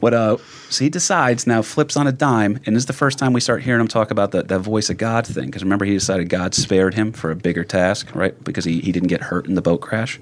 What 0.00 0.14
uh 0.14 0.36
so 0.70 0.84
he 0.84 0.88
decides 0.88 1.46
now 1.46 1.60
flips 1.62 1.96
on 1.96 2.06
a 2.06 2.12
dime 2.12 2.58
and 2.64 2.74
this 2.76 2.82
is 2.82 2.86
the 2.86 2.92
first 2.92 3.18
time 3.18 3.32
we 3.32 3.40
start 3.40 3.62
hearing 3.62 3.80
him 3.80 3.88
talk 3.88 4.10
about 4.10 4.30
the, 4.30 4.42
that 4.44 4.60
voice 4.60 4.88
of 4.88 4.96
God 4.96 5.26
thing 5.26 5.46
because 5.46 5.62
remember 5.62 5.84
he 5.84 5.92
decided 5.94 6.28
God 6.28 6.54
spared 6.54 6.94
him 6.94 7.12
for 7.12 7.30
a 7.30 7.36
bigger 7.36 7.64
task 7.64 8.14
right 8.14 8.42
because 8.44 8.64
he, 8.64 8.80
he 8.80 8.92
didn't 8.92 9.08
get 9.08 9.20
hurt 9.20 9.46
in 9.46 9.54
the 9.54 9.62
boat 9.62 9.80
crash 9.80 10.20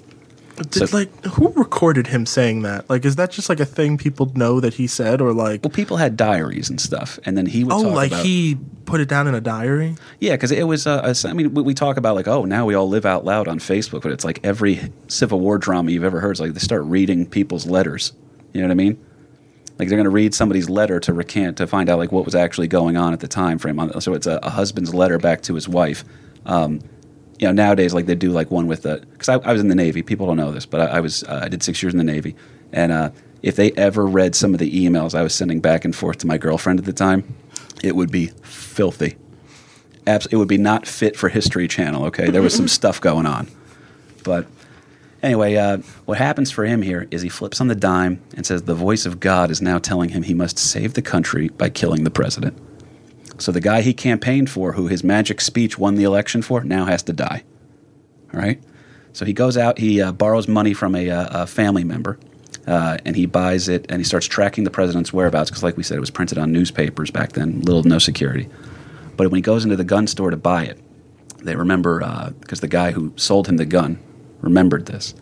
Did 0.56 0.88
So- 0.88 0.96
like 0.96 1.24
who 1.24 1.52
recorded 1.52 2.08
him 2.08 2.26
saying 2.26 2.62
that? 2.62 2.88
Like, 2.90 3.04
is 3.04 3.14
that 3.16 3.30
just 3.30 3.48
like 3.48 3.60
a 3.60 3.64
thing 3.64 3.96
people 3.98 4.32
know 4.34 4.58
that 4.58 4.74
he 4.74 4.88
said, 4.88 5.20
or 5.20 5.32
like, 5.32 5.62
well 5.62 5.70
people 5.70 5.98
had 5.98 6.16
diaries 6.16 6.68
and 6.68 6.80
stuff 6.80 7.18
and 7.24 7.36
then 7.38 7.46
he 7.46 7.62
would 7.62 7.72
oh, 7.74 7.82
like 7.82 8.10
about, 8.10 8.24
he 8.24 8.56
put 8.86 9.00
it 9.00 9.08
down 9.08 9.28
in 9.28 9.34
a 9.34 9.40
diary? 9.40 9.94
yeah 10.18 10.32
because 10.32 10.50
it 10.50 10.64
was 10.64 10.86
uh, 10.86 11.14
a- 11.24 11.28
I 11.28 11.32
mean 11.34 11.52
we, 11.54 11.62
we 11.62 11.74
talk 11.74 11.96
about 11.98 12.16
like 12.16 12.26
oh 12.26 12.44
now 12.44 12.64
we 12.66 12.74
all 12.74 12.88
live 12.88 13.04
out 13.06 13.24
loud 13.24 13.46
on 13.46 13.58
Facebook 13.58 14.02
but 14.02 14.10
it's 14.12 14.24
like 14.24 14.40
every 14.42 14.90
Civil 15.08 15.38
War 15.40 15.58
drama 15.58 15.90
you've 15.92 16.04
ever 16.04 16.20
heard 16.20 16.32
is 16.32 16.40
like 16.40 16.54
they 16.54 16.60
start 16.60 16.82
reading 16.84 17.26
people's 17.26 17.66
letters 17.66 18.12
you 18.54 18.60
know 18.62 18.66
what 18.66 18.72
I 18.72 18.74
mean 18.74 19.04
like 19.78 19.88
they're 19.88 19.96
going 19.96 20.04
to 20.04 20.10
read 20.10 20.34
somebody's 20.34 20.68
letter 20.68 20.98
to 21.00 21.12
recant 21.12 21.56
to 21.58 21.66
find 21.66 21.88
out 21.88 21.98
like 21.98 22.10
what 22.10 22.24
was 22.24 22.34
actually 22.34 22.68
going 22.68 22.96
on 22.96 23.12
at 23.12 23.20
the 23.20 23.28
time 23.28 23.58
frame. 23.58 23.78
On 23.78 24.00
so 24.00 24.14
it's 24.14 24.26
a, 24.26 24.38
a 24.42 24.50
husband's 24.50 24.94
letter 24.94 25.18
back 25.18 25.42
to 25.42 25.54
his 25.54 25.68
wife. 25.68 26.04
Um, 26.46 26.80
you 27.38 27.46
know 27.46 27.52
nowadays 27.52 27.94
like 27.94 28.06
they 28.06 28.14
do 28.14 28.30
like 28.30 28.50
one 28.50 28.66
with 28.66 28.82
the 28.82 28.98
because 29.12 29.28
I, 29.28 29.34
I 29.34 29.52
was 29.52 29.60
in 29.60 29.68
the 29.68 29.74
navy. 29.74 30.02
People 30.02 30.26
don't 30.26 30.36
know 30.36 30.50
this 30.50 30.66
but 30.66 30.80
i, 30.80 30.96
I 30.96 31.00
was 31.00 31.22
uh, 31.24 31.40
i 31.44 31.48
did 31.48 31.62
six 31.62 31.82
years 31.82 31.94
in 31.94 31.98
the 31.98 32.04
navy. 32.04 32.34
And 32.72 32.92
uh, 32.92 33.10
if 33.42 33.56
they 33.56 33.72
ever 33.72 34.04
read 34.06 34.34
some 34.34 34.52
of 34.52 34.58
the 34.58 34.70
emails 34.86 35.14
i 35.14 35.22
was 35.22 35.34
sending 35.34 35.60
back 35.60 35.84
and 35.84 35.94
forth 35.94 36.18
to 36.18 36.26
my 36.26 36.38
girlfriend 36.38 36.78
at 36.78 36.84
the 36.84 36.92
time 36.92 37.36
it 37.82 37.94
would 37.94 38.10
be 38.10 38.26
filthy. 38.42 39.16
Abs- 40.06 40.26
it 40.26 40.36
would 40.36 40.48
be 40.48 40.58
not 40.58 40.86
fit 40.86 41.16
for 41.16 41.28
history 41.28 41.68
channel 41.68 42.04
okay? 42.06 42.30
There 42.30 42.42
was 42.42 42.54
some 42.54 42.68
stuff 42.78 43.00
going 43.00 43.26
on. 43.26 43.48
But 44.24 44.46
Anyway, 45.22 45.56
uh, 45.56 45.78
what 46.04 46.18
happens 46.18 46.50
for 46.50 46.64
him 46.64 46.82
here 46.82 47.08
is 47.10 47.22
he 47.22 47.28
flips 47.28 47.60
on 47.60 47.66
the 47.66 47.74
dime 47.74 48.22
and 48.36 48.46
says 48.46 48.62
the 48.62 48.74
voice 48.74 49.04
of 49.04 49.18
God 49.18 49.50
is 49.50 49.60
now 49.60 49.78
telling 49.78 50.10
him 50.10 50.22
he 50.22 50.34
must 50.34 50.58
save 50.58 50.94
the 50.94 51.02
country 51.02 51.48
by 51.48 51.68
killing 51.70 52.04
the 52.04 52.10
president. 52.10 52.56
So 53.38 53.50
the 53.50 53.60
guy 53.60 53.80
he 53.80 53.94
campaigned 53.94 54.48
for, 54.48 54.72
who 54.72 54.86
his 54.86 55.02
magic 55.02 55.40
speech 55.40 55.78
won 55.78 55.96
the 55.96 56.04
election 56.04 56.42
for, 56.42 56.62
now 56.62 56.84
has 56.84 57.02
to 57.04 57.12
die. 57.12 57.42
All 58.32 58.40
right? 58.40 58.62
So 59.12 59.24
he 59.24 59.32
goes 59.32 59.56
out, 59.56 59.78
he 59.78 60.00
uh, 60.00 60.12
borrows 60.12 60.46
money 60.46 60.72
from 60.72 60.94
a, 60.94 61.10
uh, 61.10 61.42
a 61.42 61.46
family 61.46 61.82
member, 61.82 62.18
uh, 62.68 62.98
and 63.04 63.16
he 63.16 63.26
buys 63.26 63.68
it, 63.68 63.86
and 63.88 64.00
he 64.00 64.04
starts 64.04 64.26
tracking 64.26 64.62
the 64.62 64.70
president's 64.70 65.12
whereabouts 65.12 65.50
because, 65.50 65.64
like 65.64 65.76
we 65.76 65.82
said, 65.82 65.96
it 65.96 66.00
was 66.00 66.10
printed 66.10 66.38
on 66.38 66.52
newspapers 66.52 67.10
back 67.10 67.32
then, 67.32 67.60
little 67.62 67.82
no 67.82 67.98
security. 67.98 68.48
But 69.16 69.30
when 69.30 69.38
he 69.38 69.42
goes 69.42 69.64
into 69.64 69.76
the 69.76 69.84
gun 69.84 70.06
store 70.06 70.30
to 70.30 70.36
buy 70.36 70.64
it, 70.64 70.78
they 71.38 71.56
remember 71.56 72.32
because 72.40 72.60
the 72.60 72.68
guy 72.68 72.92
who 72.92 73.12
sold 73.16 73.48
him 73.48 73.56
the 73.56 73.64
gun 73.64 73.98
remembered 74.40 74.86
this. 74.86 75.14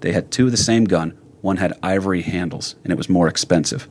They 0.00 0.12
had 0.12 0.30
two 0.30 0.46
of 0.46 0.50
the 0.50 0.56
same 0.56 0.84
gun. 0.84 1.16
One 1.40 1.56
had 1.56 1.78
ivory 1.82 2.22
handles, 2.22 2.76
and 2.84 2.92
it 2.92 2.96
was 2.96 3.08
more 3.08 3.28
expensive. 3.28 3.88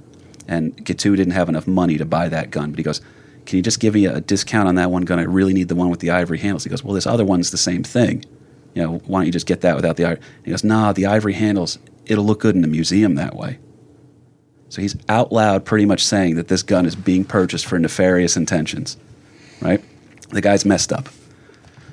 And 0.48 0.76
Guiteau 0.84 1.16
didn't 1.16 1.34
have 1.34 1.50
enough 1.50 1.68
money 1.68 1.98
to 1.98 2.06
buy 2.06 2.30
that 2.30 2.52
gun, 2.52 2.72
but 2.72 2.80
he 2.80 2.84
goes, 2.84 3.02
"Can 3.46 3.58
you 3.58 3.64
just 3.64 3.80
give 3.80 3.94
me 3.94 4.06
a 4.06 4.22
discount 4.22 4.68
on 4.68 4.76
that 4.76 4.92
one 4.92 5.04
gun? 5.04 5.20
I 5.20 5.24
really 5.24 5.54
need 5.54 5.68
the 5.68 5.76
one 5.76 5.90
with 5.90 6.00
the 6.00 6.10
ivory 6.10 6.40
handles." 6.40 6.64
He 6.64 6.70
goes, 6.70 6.84
"Well, 6.84 6.94
this 6.94 7.08
other 7.08 7.26
one's 7.26 7.52
the 7.52 7.58
same 7.58 7.84
thing. 7.84 8.26
You 8.74 8.84
know, 8.84 9.02
why 9.06 9.20
don't 9.20 9.26
you 9.26 9.32
just 9.32 9.46
get 9.46 9.62
that 9.62 9.76
without 9.76 9.98
the 9.98 10.06
ivory?" 10.06 10.22
He 10.44 10.52
goes, 10.52 10.64
"Nah, 10.64 10.94
the 10.94 11.06
ivory 11.06 11.34
handles. 11.34 11.78
It'll 12.06 12.26
look 12.26 12.40
good 12.40 12.56
in 12.56 12.64
a 12.64 12.68
museum 12.68 13.16
that 13.16 13.36
way." 13.36 13.60
So 14.70 14.82
he's 14.82 14.96
out 15.10 15.34
loud 15.34 15.66
pretty 15.66 15.86
much 15.86 16.04
saying 16.06 16.36
that 16.36 16.48
this 16.48 16.64
gun 16.64 16.86
is 16.86 16.96
being 16.96 17.26
purchased 17.26 17.66
for 17.66 17.78
nefarious 17.78 18.38
intentions, 18.38 18.96
right? 19.62 19.84
The 20.30 20.42
guy's 20.42 20.66
messed 20.66 20.94
up. 20.94 21.10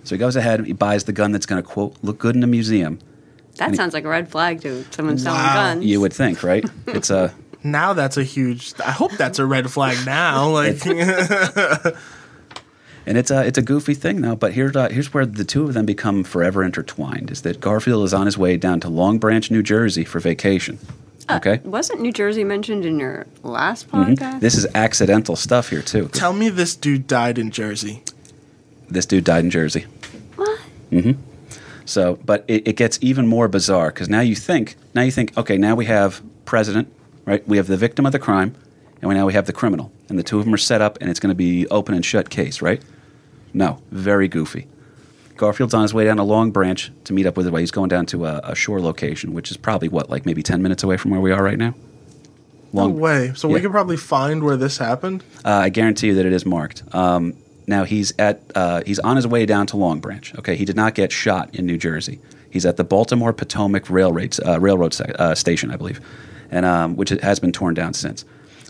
So 0.08 0.14
he 0.14 0.18
goes 0.18 0.36
ahead, 0.36 0.58
and 0.60 0.66
he 0.66 0.72
buys 0.72 1.04
the 1.04 1.12
gun 1.12 1.32
that's 1.32 1.44
going 1.44 1.62
to, 1.62 1.68
quote, 1.68 1.94
look 2.02 2.18
good 2.18 2.34
in 2.34 2.42
a 2.42 2.46
museum. 2.46 2.98
That 3.56 3.76
sounds 3.76 3.92
like 3.92 4.04
a 4.04 4.08
red 4.08 4.30
flag 4.30 4.62
to 4.62 4.84
someone 4.90 5.18
selling 5.18 5.40
Wow. 5.42 5.54
guns. 5.54 5.84
You 5.84 6.00
would 6.00 6.12
think, 6.14 6.42
right? 6.42 6.64
It's 6.86 7.10
a. 7.10 7.34
Now 7.62 7.92
that's 7.92 8.16
a 8.16 8.22
huge. 8.22 8.72
I 8.84 8.92
hope 8.92 9.12
that's 9.18 9.38
a 9.38 9.44
red 9.44 9.70
flag 9.70 9.98
now. 10.06 10.48
Like, 10.48 10.84
And 13.06 13.16
it's 13.16 13.30
a 13.30 13.46
it's 13.46 13.56
a 13.58 13.62
goofy 13.62 13.94
thing 13.94 14.20
now. 14.20 14.34
But 14.34 14.52
here's 14.52 14.76
uh, 14.76 14.88
here's 14.90 15.12
where 15.14 15.24
the 15.24 15.44
two 15.44 15.64
of 15.64 15.72
them 15.74 15.86
become 15.86 16.24
forever 16.24 16.62
intertwined. 16.62 17.30
Is 17.30 17.40
that 17.42 17.58
Garfield 17.60 18.04
is 18.04 18.12
on 18.12 18.26
his 18.26 18.36
way 18.36 18.56
down 18.58 18.80
to 18.80 18.88
Long 18.90 19.18
Branch, 19.18 19.50
New 19.50 19.62
Jersey, 19.62 20.04
for 20.04 20.20
vacation. 20.20 20.78
Okay, 21.30 21.60
Wasn't 21.64 22.00
New 22.00 22.12
Jersey 22.12 22.44
mentioned 22.44 22.84
in 22.86 22.98
your 22.98 23.26
last 23.42 23.90
Mhm. 23.90 24.40
this 24.40 24.54
is 24.56 24.66
accidental 24.74 25.36
stuff 25.36 25.68
here 25.70 25.82
too. 25.82 26.08
tell 26.12 26.32
me 26.32 26.48
this 26.48 26.74
dude 26.76 27.06
died 27.06 27.38
in 27.38 27.50
Jersey. 27.50 28.02
This 28.88 29.06
dude 29.06 29.24
died 29.24 29.44
in 29.44 29.50
Jersey. 29.50 29.86
What? 30.36 30.58
Mhm. 30.90 31.16
So, 31.84 32.18
but 32.24 32.44
it, 32.48 32.68
it 32.68 32.76
gets 32.76 32.98
even 33.00 33.26
more 33.26 33.48
bizarre 33.48 33.88
because 33.88 34.08
now 34.08 34.20
you 34.20 34.34
think 34.34 34.76
now 34.94 35.02
you 35.02 35.10
think 35.10 35.36
okay 35.38 35.56
now 35.56 35.74
we 35.74 35.86
have 35.86 36.20
president 36.44 36.92
right 37.24 37.46
we 37.48 37.56
have 37.56 37.66
the 37.66 37.76
victim 37.76 38.04
of 38.06 38.12
the 38.12 38.18
crime 38.18 38.54
and 39.00 39.08
we 39.08 39.14
now 39.14 39.26
we 39.26 39.32
have 39.32 39.46
the 39.46 39.52
criminal 39.52 39.90
and 40.08 40.18
the 40.18 40.22
two 40.22 40.38
of 40.38 40.44
them 40.44 40.52
are 40.52 40.58
set 40.58 40.80
up 40.82 40.98
and 41.00 41.08
it's 41.10 41.20
going 41.20 41.30
to 41.30 41.34
be 41.36 41.66
open 41.68 41.94
and 41.94 42.04
shut 42.04 42.28
case 42.30 42.60
right? 42.62 42.82
No, 43.54 43.80
very 43.90 44.28
goofy. 44.28 44.66
Garfield's 45.36 45.72
on 45.72 45.82
his 45.82 45.94
way 45.94 46.04
down 46.04 46.18
a 46.18 46.24
Long 46.24 46.50
Branch 46.50 46.90
to 47.04 47.12
meet 47.12 47.24
up 47.24 47.36
with 47.36 47.46
it. 47.46 47.54
He's 47.58 47.70
going 47.70 47.88
down 47.88 48.06
to 48.06 48.26
a, 48.26 48.40
a 48.42 48.54
shore 48.56 48.80
location, 48.80 49.32
which 49.34 49.50
is 49.52 49.56
probably 49.56 49.88
what, 49.88 50.10
like 50.10 50.26
maybe 50.26 50.42
ten 50.42 50.62
minutes 50.62 50.82
away 50.82 50.96
from 50.96 51.12
where 51.12 51.20
we 51.20 51.30
are 51.30 51.42
right 51.42 51.56
now. 51.56 51.74
No 52.72 52.82
Long, 52.82 52.98
way. 52.98 53.32
So 53.36 53.48
we 53.48 53.60
could 53.60 53.70
probably 53.70 53.96
find 53.96 54.42
where 54.42 54.56
this 54.56 54.78
happened. 54.78 55.22
uh, 55.44 55.50
I 55.50 55.68
guarantee 55.68 56.08
you 56.08 56.14
that 56.16 56.26
it 56.26 56.32
is 56.32 56.44
marked. 56.44 56.82
Um, 56.92 57.34
now 57.68 57.84
he's 57.84 58.12
at 58.18 58.40
uh, 58.54 58.82
he's 58.86 58.98
on 58.98 59.16
his 59.16 59.26
way 59.26 59.46
down 59.46 59.66
to 59.68 59.76
Long 59.76 60.00
Branch. 60.00 60.34
Okay, 60.38 60.56
he 60.56 60.64
did 60.64 60.76
not 60.76 60.94
get 60.94 61.12
shot 61.12 61.54
in 61.54 61.66
New 61.66 61.78
Jersey. 61.78 62.18
He's 62.50 62.64
at 62.66 62.76
the 62.78 62.84
Baltimore 62.84 63.32
Potomac 63.32 63.90
Railroad 63.90 64.36
uh, 64.46 64.58
Railroad 64.58 64.94
se- 64.94 65.12
uh, 65.18 65.34
station, 65.34 65.70
I 65.70 65.76
believe, 65.76 66.00
and 66.50 66.64
um, 66.64 66.96
which 66.96 67.10
has 67.10 67.38
been 67.38 67.52
torn 67.52 67.74
down 67.74 67.94
since. 67.94 68.24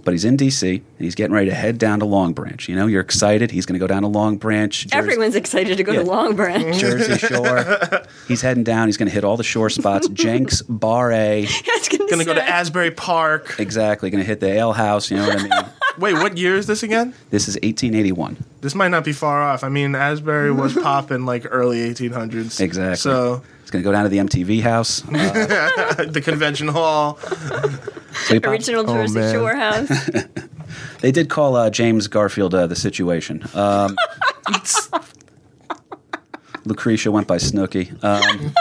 But 0.05 0.13
he's 0.13 0.25
in 0.25 0.37
D.C. 0.37 0.71
and 0.77 0.85
he's 0.99 1.17
getting 1.17 1.35
ready 1.35 1.51
to 1.51 1.55
head 1.55 1.77
down 1.77 1.99
to 1.99 2.05
Long 2.07 2.33
Branch. 2.33 2.67
You 2.69 2.77
know, 2.77 2.87
you're 2.87 3.01
excited. 3.03 3.51
He's 3.51 3.67
going 3.67 3.75
to 3.75 3.81
go 3.81 3.89
down 3.89 4.03
to 4.03 4.09
Long 4.09 4.37
Branch. 4.37 4.73
Jersey- 4.73 4.95
Everyone's 4.97 5.35
excited 5.35 5.77
to 5.77 5.83
go 5.83 5.93
Yeah. 5.93 5.99
to 6.01 6.05
Long 6.07 6.35
Branch. 6.37 6.77
Jersey 6.79 7.19
Shore. 7.19 8.05
he's 8.29 8.41
heading 8.41 8.63
down. 8.65 8.87
He's 8.89 8.97
going 8.97 9.09
to 9.09 9.13
hit 9.15 9.25
all 9.25 9.37
the 9.37 9.43
shore 9.45 9.69
spots. 9.69 10.09
Jenks 10.13 10.63
Bar 10.63 11.13
A. 11.13 11.47
I 11.47 11.77
was 11.79 11.89
gonna, 11.89 12.09
Gonna 12.11 12.25
go 12.25 12.33
to. 12.35 12.43
Asbury 12.49 12.93
Park. 12.93 13.57
Exactly. 13.59 14.09
Going 14.09 14.23
to 14.23 14.27
hit 14.27 14.39
the 14.41 14.47
ale 14.49 14.73
house. 14.73 15.11
You 15.11 15.17
know 15.19 15.27
what 15.29 15.41
I 15.41 15.43
mean? 15.43 15.71
Wait, 15.99 16.15
what 16.15 16.37
year 16.39 16.55
is 16.57 16.67
this 16.67 16.83
again? 16.83 17.13
this 17.31 17.49
is 17.49 17.55
1881. 17.57 18.37
This 18.61 18.75
might 18.75 18.89
not 18.89 19.05
be 19.05 19.13
far 19.13 19.43
off. 19.43 19.65
I 19.65 19.69
mean, 19.69 19.95
Asbury 19.95 20.51
was 20.53 20.75
popping 20.83 21.25
like 21.27 21.47
early 21.51 21.79
1800s. 21.93 22.61
Exactly. 22.61 22.97
So 22.97 23.43
it's 23.63 23.71
going 23.71 23.83
to 23.83 23.89
go 23.89 23.93
down 23.93 24.05
to 24.05 24.09
the 24.09 24.19
MTV 24.19 24.63
house. 24.63 25.03
Uh, 25.09 26.05
the 26.09 26.21
convention 26.21 26.69
hall. 26.69 27.19
so 28.27 28.39
Original 28.45 28.89
Oh, 28.89 28.95
Jersey 28.95 29.19
man. 29.21 29.35
Shore 29.35 29.55
house. 29.55 30.11
They 31.01 31.13
did 31.13 31.31
call 31.31 31.57
uh, 31.57 31.71
James 31.71 32.09
Garfield 32.09 32.55
uh, 32.55 32.67
the 32.67 32.77
situation. 32.77 33.43
Um, 33.55 33.97
Lucretia 36.65 37.11
went 37.11 37.27
by 37.27 37.37
Snooki. 37.39 37.93
Um, 38.05 38.53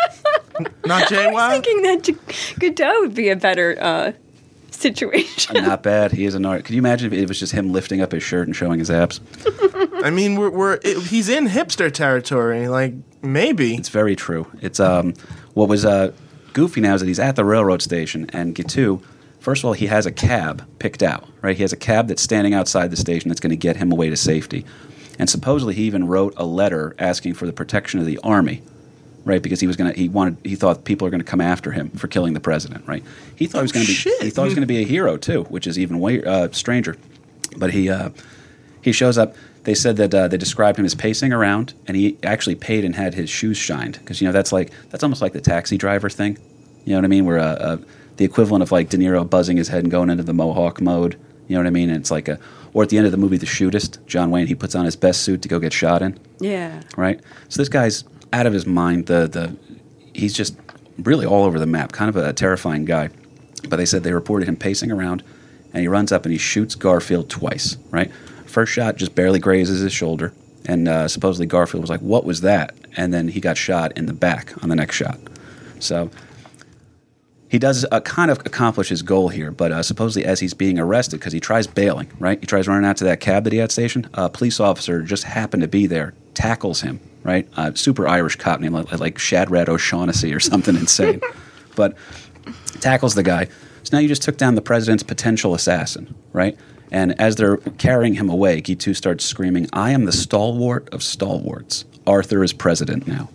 Not 0.86 1.10
Jay 1.10 1.26
I 1.26 1.32
was 1.32 1.52
thinking 1.52 1.82
that 1.84 2.04
J- 2.04 2.16
Godot 2.60 3.02
would 3.02 3.14
be 3.16 3.30
a 3.30 3.36
better 3.36 3.76
uh, 3.80 4.12
situation. 4.78 5.64
not 5.64 5.84
bad. 5.84 6.12
He 6.12 6.26
is 6.26 6.36
an 6.36 6.46
art. 6.46 6.66
Could 6.66 6.76
you 6.76 6.80
imagine 6.82 7.12
if 7.12 7.20
it 7.20 7.28
was 7.28 7.40
just 7.40 7.54
him 7.54 7.72
lifting 7.72 8.02
up 8.02 8.12
his 8.12 8.24
shirt 8.24 8.48
and 8.48 8.56
showing 8.56 8.80
his 8.80 8.92
abs? 8.92 9.20
I 10.04 10.10
mean, 10.12 10.36
we're, 10.36 10.50
we're 10.50 10.80
it, 10.84 10.98
he's 11.08 11.30
in 11.30 11.48
hipster 11.48 11.92
territory. 11.92 12.68
Like 12.68 12.94
maybe. 13.22 13.76
It's 13.76 13.90
very 13.90 14.16
true. 14.16 14.48
It's 14.62 14.80
um, 14.80 15.14
what 15.54 15.70
was 15.70 15.86
uh, 15.86 16.12
goofy 16.54 16.82
now 16.82 16.96
is 16.96 17.02
that 17.02 17.08
he's 17.08 17.20
at 17.20 17.36
the 17.36 17.46
railroad 17.46 17.82
station, 17.82 18.30
and 18.32 18.56
Guiteau, 18.56 19.02
first 19.40 19.62
of 19.62 19.66
all, 19.66 19.74
he 19.74 19.88
has 19.88 20.06
a 20.06 20.12
cab 20.12 20.68
picked 20.80 21.04
out. 21.04 21.28
Right, 21.42 21.56
he 21.56 21.64
has 21.64 21.74
a 21.74 21.78
cab 21.78 22.08
that's 22.08 22.22
standing 22.22 22.54
outside 22.54 22.92
the 22.92 22.98
station 22.98 23.30
that's 23.30 23.40
going 23.40 23.52
to 23.52 23.58
get 23.58 23.78
him 23.78 23.92
away 23.92 24.10
to 24.10 24.18
safety, 24.18 24.66
and 25.20 25.30
supposedly 25.30 25.74
he 25.74 25.84
even 25.84 26.08
wrote 26.08 26.34
a 26.38 26.46
letter 26.46 26.96
asking 27.00 27.34
for 27.34 27.46
the 27.46 27.54
protection 27.54 28.00
of 28.00 28.06
the 28.06 28.20
army. 28.24 28.62
Right, 29.28 29.42
because 29.42 29.60
he 29.60 29.68
was 29.68 29.76
gonna, 29.76 29.92
he 29.92 30.08
wanted, 30.08 30.38
he 30.46 30.56
thought 30.56 30.86
people 30.86 31.06
are 31.06 31.12
gonna 31.12 31.24
come 31.26 31.42
after 31.42 31.72
him 31.72 31.90
for 31.92 32.08
killing 32.08 32.34
the 32.34 32.40
president. 32.40 32.88
Right, 32.88 33.04
he 33.36 33.46
thought 33.46 33.60
he 33.60 33.64
was 33.64 33.72
gonna 33.74 33.86
be, 33.86 33.92
shit. 33.94 34.24
he 34.24 34.30
thought 34.30 34.44
he 34.44 34.48
was 34.48 34.56
gonna 34.56 34.66
be 34.66 34.82
a 34.82 34.86
hero 34.86 35.18
too, 35.18 35.44
which 35.50 35.68
is 35.68 35.78
even 35.78 36.00
way 36.00 36.24
uh, 36.24 36.48
stranger. 36.52 36.96
But 37.58 37.74
he, 37.74 37.90
uh, 37.90 38.12
he 38.82 38.94
shows 38.94 39.18
up. 39.18 39.36
They 39.64 39.76
said 39.76 39.98
that 39.98 40.14
uh, 40.14 40.30
they 40.30 40.38
described 40.38 40.80
him 40.80 40.86
as 40.86 40.96
pacing 40.96 41.34
around, 41.34 41.74
and 41.88 41.98
he 41.98 42.18
actually 42.24 42.56
paid 42.56 42.86
and 42.86 42.96
had 42.96 43.16
his 43.16 43.30
shoes 43.30 43.58
shined 43.58 44.00
because 44.00 44.22
you 44.22 44.28
know 44.28 44.32
that's 44.32 44.54
like 44.54 44.72
that's 44.92 45.04
almost 45.04 45.22
like 45.22 45.34
the 45.34 45.42
taxi 45.42 45.78
driver 45.78 46.10
thing. 46.10 46.38
You 46.86 46.94
know 46.94 47.00
what 47.00 47.06
I 47.06 47.10
mean? 47.10 47.26
Where 47.26 47.40
uh, 47.40 47.56
uh, 47.56 47.78
the 48.16 48.24
equivalent 48.24 48.64
of 48.64 48.72
like 48.72 48.88
De 48.90 48.98
Niro 48.98 49.30
buzzing 49.30 49.58
his 49.58 49.68
head 49.68 49.84
and 49.84 49.92
going 49.92 50.10
into 50.10 50.24
the 50.24 50.34
Mohawk 50.34 50.80
mode. 50.80 51.20
You 51.50 51.56
know 51.56 51.62
what 51.62 51.68
I 51.68 51.72
mean? 51.72 51.90
And 51.90 51.98
it's 51.98 52.12
like 52.12 52.28
a, 52.28 52.40
or 52.74 52.84
at 52.84 52.90
the 52.90 52.98
end 52.98 53.06
of 53.06 53.12
the 53.12 53.18
movie, 53.18 53.38
The 53.38 53.46
Shootist, 53.46 54.06
John 54.06 54.32
Wayne, 54.32 54.48
he 54.48 54.56
puts 54.56 54.76
on 54.76 54.86
his 54.86 54.96
best 54.96 55.22
suit 55.22 55.42
to 55.42 55.48
go 55.48 55.60
get 55.60 55.72
shot 55.74 56.02
in. 56.02 56.20
yeah. 56.40 56.82
Right. 56.98 57.20
So 57.50 57.62
this 57.62 57.70
guy's 57.70 58.04
out 58.34 58.46
of 58.46 58.54
his 58.54 58.66
mind. 58.66 59.08
The 59.08 59.28
the 59.28 59.58
he's 60.14 60.34
just 60.34 60.56
really 60.98 61.26
all 61.26 61.44
over 61.44 61.60
the 61.60 61.66
map. 61.66 61.92
Kind 61.92 62.10
of 62.10 62.16
a 62.16 62.34
terrifying 62.34 62.86
guy. 62.86 63.10
But 63.70 63.78
they 63.78 63.86
said 63.86 64.04
they 64.04 64.14
reported 64.14 64.48
him 64.48 64.56
pacing 64.56 64.92
around, 64.92 65.24
and 65.74 65.82
he 65.82 65.88
runs 65.88 66.12
up 66.12 66.26
and 66.26 66.32
he 66.32 66.38
shoots 66.38 66.76
Garfield 66.76 67.30
twice. 67.30 67.78
Right. 67.92 68.12
First 68.46 68.72
shot 68.74 68.96
just 68.96 69.14
barely 69.14 69.40
grazes 69.40 69.82
his 69.82 69.94
shoulder, 69.94 70.34
and 70.66 70.88
uh, 70.88 71.08
supposedly 71.08 71.46
Garfield 71.46 71.82
was 71.82 71.90
like, 71.90 72.02
"What 72.02 72.26
was 72.26 72.42
that?" 72.42 72.76
And 72.96 73.14
then 73.14 73.28
he 73.28 73.40
got 73.40 73.58
shot 73.58 73.98
in 73.98 74.06
the 74.06 74.14
back 74.14 74.54
on 74.64 74.70
the 74.70 74.76
next 74.76 74.96
shot. 74.96 75.20
So 75.80 76.10
he 77.50 77.60
does 77.60 77.86
uh, 77.92 78.02
kind 78.02 78.30
of 78.30 78.40
accomplish 78.46 78.90
his 78.90 79.02
goal 79.02 79.30
here, 79.30 79.52
but 79.52 79.72
uh, 79.72 79.84
supposedly 79.84 80.26
as 80.26 80.40
he's 80.40 80.54
being 80.54 80.80
arrested, 80.80 81.20
because 81.20 81.34
he 81.34 81.40
tries 81.40 81.66
bailing, 81.66 82.12
right? 82.20 82.40
He 82.40 82.46
tries 82.46 82.68
running 82.68 82.86
out 82.86 82.98
to 82.98 83.06
that 83.06 83.20
cab 83.20 83.46
that 83.46 83.54
he 83.54 83.60
had 83.60 83.72
stationed. 83.72 84.10
A 84.14 84.30
police 84.30 84.60
officer 84.60 85.02
just 85.02 85.24
happened 85.24 85.62
to 85.62 85.68
be 85.68 85.88
there, 85.88 86.14
tackles 86.34 86.82
him, 86.82 87.00
right? 87.28 87.48
Uh, 87.58 87.74
super 87.76 88.08
Irish 88.08 88.38
cop 88.38 88.60
name, 88.62 88.74
like, 88.74 88.92
like 89.00 89.20
Shadrad 89.20 89.68
O'Shaughnessy 89.70 90.34
or 90.34 90.40
something 90.40 90.76
insane. 90.84 91.22
But 91.76 91.96
tackles 92.80 93.14
the 93.14 93.22
guy. 93.24 93.46
So 93.84 93.90
now 93.96 94.00
you 94.00 94.08
just 94.08 94.24
took 94.24 94.38
down 94.38 94.56
the 94.56 94.62
president's 94.62 95.04
potential 95.04 95.54
assassin, 95.54 96.16
right? 96.34 96.58
And 96.92 97.20
as 97.22 97.36
they're 97.36 97.58
carrying 97.58 98.14
him 98.16 98.30
away, 98.30 98.62
Guiteau 98.62 98.94
starts 98.94 99.26
screaming, 99.26 99.68
I 99.74 99.92
am 99.92 100.06
the 100.06 100.12
stalwart 100.14 100.90
of 100.94 101.04
stalwarts. 101.04 101.84
Arthur 102.08 102.44
is 102.44 102.54
president 102.54 103.06
now. 103.08 103.30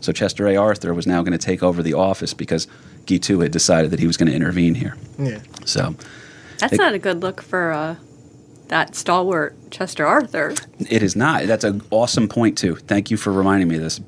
So 0.00 0.12
Chester 0.12 0.46
A. 0.48 0.56
Arthur 0.56 0.92
was 0.92 1.06
now 1.06 1.22
going 1.22 1.32
to 1.32 1.38
take 1.44 1.62
over 1.62 1.82
the 1.82 1.94
office 1.94 2.34
because 2.34 2.66
Guiteau 3.06 3.40
had 3.40 3.52
decided 3.52 3.92
that 3.92 4.00
he 4.00 4.06
was 4.08 4.16
going 4.16 4.28
to 4.28 4.34
intervene 4.34 4.74
here. 4.74 4.96
Yeah. 5.18 5.38
So 5.64 5.94
That's 6.58 6.72
It- 6.72 6.78
not 6.78 6.94
a 6.94 6.98
good 6.98 7.22
look 7.22 7.40
for 7.42 7.72
uh, 7.72 7.96
that 8.68 8.94
stalwart 8.94 9.54
Chester 9.70 10.06
Arthur. 10.06 10.54
it 10.78 11.02
is 11.02 11.16
not. 11.16 11.46
That's 11.46 11.64
an 11.64 11.82
awesome 11.90 12.28
point, 12.28 12.58
too. 12.58 12.76
Thank 12.76 13.10
you 13.10 13.16
for 13.16 13.32
reminding 13.32 13.68
me 13.68 13.76
of 13.76 13.82
this. 13.82 14.00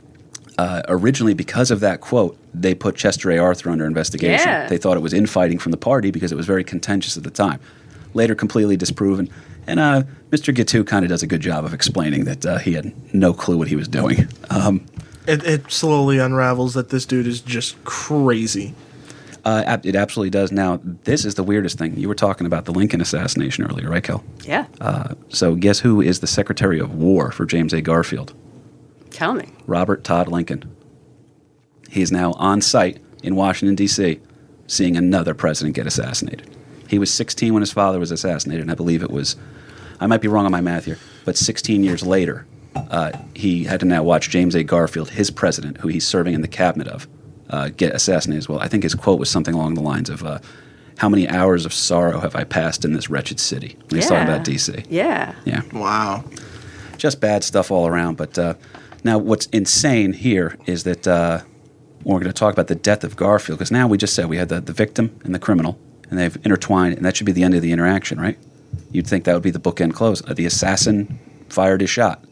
Uh, 0.57 0.83
originally, 0.89 1.35
because 1.35 1.71
of 1.71 1.81
that 1.81 2.01
quote, 2.01 2.37
they 2.53 2.75
put 2.75 2.97
Chester 2.97 3.31
A. 3.31 3.39
Arthur 3.39 3.71
under 3.71 3.85
investigation. 3.87 4.49
Yeah. 4.49 4.67
They 4.67 4.77
thought 4.79 4.97
it 4.97 5.01
was 5.01 5.13
infighting 5.13 5.59
from 5.59 5.71
the 5.71 5.79
party 5.79 6.11
because 6.11 6.33
it 6.33 6.35
was 6.35 6.47
very 6.47 6.65
contentious 6.65 7.17
at 7.17 7.23
the 7.23 7.31
time. 7.31 7.61
Later, 8.15 8.35
completely 8.35 8.77
disproven. 8.77 9.31
And 9.69 9.79
uh, 9.79 10.03
Mr. 10.31 10.53
Guiteau 10.53 10.83
kind 10.83 11.05
of 11.05 11.11
does 11.11 11.23
a 11.23 11.27
good 11.29 11.43
job 11.43 11.65
of 11.65 11.73
explaining 11.75 12.25
that 12.25 12.45
uh, 12.45 12.59
he 12.59 12.73
had 12.73 12.93
no 13.15 13.33
clue 13.33 13.57
what 13.59 13.69
he 13.69 13.77
was 13.77 13.87
doing. 13.87 14.27
Um, 14.51 14.85
It, 15.29 15.45
it 15.45 15.71
slowly 15.71 16.19
unravels 16.19 16.73
that 16.75 16.89
this 16.89 17.05
dude 17.05 17.27
is 17.27 17.41
just 17.41 17.83
crazy. 17.85 18.75
Uh, 19.49 19.79
it 19.83 19.97
absolutely 19.97 20.29
does. 20.29 20.53
Now, 20.53 20.79
this 21.05 21.25
is 21.25 21.37
the 21.37 21.43
weirdest 21.43 21.79
thing. 21.79 21.97
You 21.97 22.07
were 22.07 22.15
talking 22.15 22.47
about 22.47 22.67
the 22.67 22.73
Lincoln 22.73 23.01
assassination 23.01 23.65
earlier, 23.65 23.89
right, 23.89 24.05
Kel? 24.05 24.23
Yeah. 24.43 24.67
Uh, 24.79 25.15
so, 25.31 25.55
guess 25.55 25.79
who 25.79 26.03
is 26.03 26.21
the 26.21 26.27
Secretary 26.27 26.79
of 26.79 26.95
War 26.95 27.31
for 27.31 27.47
James 27.47 27.73
A. 27.73 27.81
Garfield? 27.81 28.35
Tell 29.09 29.33
me. 29.33 29.49
Robert 29.67 30.05
Todd 30.05 30.29
Lincoln. 30.29 30.71
He 31.89 32.03
is 32.03 32.13
now 32.13 32.33
on 32.33 32.61
site 32.61 32.99
in 33.23 33.37
Washington, 33.37 33.75
D.C., 33.75 34.21
seeing 34.67 34.99
another 34.99 35.33
president 35.33 35.77
get 35.77 35.87
assassinated. 35.87 36.55
He 36.87 36.99
was 36.99 37.11
16 37.11 37.55
when 37.55 37.63
his 37.63 37.73
father 37.73 37.99
was 37.99 38.11
assassinated, 38.11 38.61
and 38.61 38.71
I 38.71 38.75
believe 38.75 39.03
it 39.03 39.11
was, 39.11 39.35
I 39.99 40.07
might 40.07 40.21
be 40.21 40.29
wrong 40.29 40.45
on 40.45 40.53
my 40.53 40.61
math 40.61 40.85
here, 40.85 40.99
but 41.25 41.39
16 41.39 41.83
years 41.83 42.03
later, 42.07 42.47
uh, 42.77 43.13
he 43.35 43.65
had 43.65 43.81
to 43.81 43.87
now 43.87 44.03
watch 44.03 44.29
James 44.29 44.55
A. 44.55 44.63
Garfield, 44.63 45.09
his 45.09 45.31
president, 45.31 45.79
who 45.79 45.89
he's 45.89 46.07
serving 46.07 46.35
in 46.35 46.43
the 46.43 46.49
cabinet 46.49 46.89
of, 46.89 47.09
uh, 47.51 47.69
get 47.71 47.95
assassinated 47.95 48.39
as 48.39 48.49
well. 48.49 48.59
I 48.61 48.69
think 48.69 48.83
his 48.83 48.95
quote 48.95 49.19
was 49.19 49.31
something 49.31 49.55
along 49.55 49.75
the 49.75 49.83
lines 49.83 50.11
of, 50.11 50.23
uh, 50.25 50.39
How 50.99 51.09
many 51.09 51.29
hours 51.29 51.65
of 51.65 51.73
sorrow 51.73 52.21
have 52.21 52.35
I 52.37 52.45
passed 52.45 52.85
in 52.85 52.93
this 52.93 53.09
wretched 53.09 53.41
city? 53.41 53.77
When 53.89 54.01
he's 54.01 54.09
talking 54.09 54.29
about 54.29 54.45
D.C. 54.45 54.85
Yeah. 54.89 55.35
Yeah 55.45 55.63
Wow. 55.73 56.25
just 56.97 57.21
bad 57.21 57.45
stuff 57.45 57.71
all 57.71 57.87
around. 57.87 58.17
But 58.17 58.39
uh, 58.39 58.55
now, 59.05 59.19
what's 59.19 59.47
insane 59.47 60.13
here 60.13 60.57
is 60.67 60.85
that 60.85 61.07
uh, 61.07 61.41
we're 62.05 62.19
going 62.19 62.27
to 62.27 62.33
talk 62.33 62.53
about 62.53 62.67
the 62.69 62.75
death 62.75 63.05
of 63.05 63.17
Garfield 63.17 63.59
because 63.59 63.71
now 63.71 63.87
we 63.87 63.97
just 63.97 64.15
said 64.15 64.27
we 64.27 64.37
had 64.37 64.49
the, 64.49 64.61
the 64.61 64.73
victim 64.73 65.19
and 65.25 65.35
the 65.35 65.39
criminal, 65.39 65.79
and 66.11 66.19
they've 66.19 66.37
intertwined, 66.45 66.97
and 66.97 67.05
that 67.05 67.17
should 67.17 67.27
be 67.27 67.33
the 67.33 67.45
end 67.45 67.55
of 67.55 67.63
the 67.63 67.71
interaction, 67.73 68.21
right? 68.21 68.39
You'd 68.91 69.07
think 69.07 69.25
that 69.25 69.35
would 69.35 69.43
be 69.43 69.51
the 69.51 69.61
bookend 69.61 69.95
close. 69.95 70.23
Uh, 70.29 70.35
the 70.35 70.47
assassin 70.47 71.19
fired 71.49 71.81
his 71.81 71.91
shot. 71.91 72.25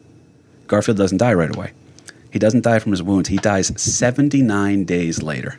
Garfield 0.67 0.99
doesn't 0.99 1.19
die 1.19 1.33
right 1.35 1.55
away. 1.55 1.73
He 2.37 2.39
doesn't 2.39 2.65
die 2.65 2.81
from 2.81 2.93
his 2.93 3.03
wounds. 3.03 3.31
He 3.31 3.39
dies 3.39 3.73
79 3.81 4.85
days 4.85 5.23
later. 5.23 5.59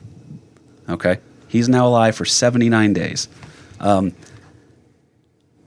Okay? 0.88 1.18
He's 1.48 1.68
now 1.68 1.88
alive 1.88 2.16
for 2.16 2.24
79 2.24 2.94
days. 2.94 3.28
Um, 3.80 4.14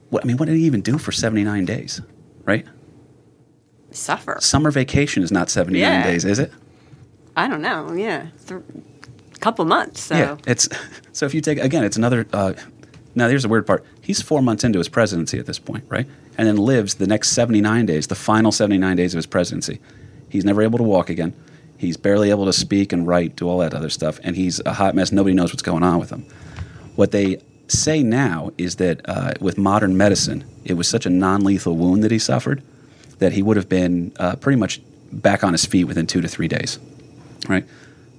what, 0.09 0.23
I 0.23 0.25
mean, 0.27 0.37
what 0.37 0.45
did 0.45 0.55
he 0.55 0.63
even 0.63 0.79
do 0.79 0.97
for 0.97 1.11
79 1.11 1.65
days, 1.65 1.99
right? 2.45 2.65
Suffer. 3.91 4.37
Summer 4.39 4.71
vacation 4.71 5.21
is 5.21 5.33
not 5.33 5.49
79 5.49 5.81
Yeah. 5.81 6.01
days, 6.01 6.23
is 6.23 6.39
it? 6.39 6.53
I 7.35 7.49
don't 7.49 7.61
know. 7.61 7.91
Yeah. 7.91 8.27
Th- 8.47 8.61
couple 9.41 9.65
months. 9.65 9.99
So. 10.03 10.15
Yeah. 10.15 10.37
It's 10.47 10.69
so 11.11 11.25
if 11.25 11.33
you 11.33 11.41
take 11.41 11.57
again, 11.57 11.83
it's 11.83 11.97
another. 11.97 12.25
Uh, 12.31 12.53
now 13.15 13.27
here's 13.27 13.43
the 13.43 13.49
weird 13.49 13.67
part. 13.67 13.83
He's 13.99 14.21
four 14.21 14.41
months 14.41 14.63
into 14.63 14.77
his 14.79 14.87
presidency 14.87 15.39
at 15.39 15.45
this 15.45 15.59
point, 15.59 15.83
right? 15.89 16.07
And 16.37 16.47
then 16.47 16.55
lives 16.55 16.93
the 16.95 17.07
next 17.07 17.31
79 17.31 17.85
days, 17.85 18.07
the 18.07 18.15
final 18.15 18.53
79 18.53 18.95
days 18.95 19.13
of 19.13 19.17
his 19.17 19.25
presidency. 19.25 19.81
He's 20.31 20.45
never 20.45 20.61
able 20.61 20.77
to 20.77 20.83
walk 20.83 21.09
again. 21.09 21.33
He's 21.77 21.97
barely 21.97 22.29
able 22.29 22.45
to 22.45 22.53
speak 22.53 22.93
and 22.93 23.07
write, 23.07 23.35
do 23.35 23.49
all 23.49 23.57
that 23.59 23.73
other 23.73 23.89
stuff, 23.89 24.19
and 24.23 24.35
he's 24.35 24.59
a 24.65 24.73
hot 24.73 24.95
mess. 24.95 25.11
Nobody 25.11 25.33
knows 25.33 25.51
what's 25.51 25.63
going 25.63 25.83
on 25.83 25.99
with 25.99 26.11
him. 26.11 26.25
What 26.95 27.11
they 27.11 27.41
say 27.67 28.03
now 28.03 28.51
is 28.57 28.75
that 28.75 29.01
uh, 29.09 29.33
with 29.39 29.57
modern 29.57 29.97
medicine, 29.97 30.43
it 30.63 30.73
was 30.73 30.87
such 30.87 31.05
a 31.05 31.09
non-lethal 31.09 31.75
wound 31.75 32.03
that 32.03 32.11
he 32.11 32.19
suffered 32.19 32.61
that 33.19 33.33
he 33.33 33.41
would 33.41 33.57
have 33.57 33.69
been 33.69 34.11
uh, 34.19 34.35
pretty 34.35 34.59
much 34.59 34.81
back 35.11 35.43
on 35.43 35.53
his 35.53 35.65
feet 35.65 35.85
within 35.85 36.07
two 36.07 36.21
to 36.21 36.27
three 36.27 36.47
days. 36.47 36.79
Right? 37.49 37.65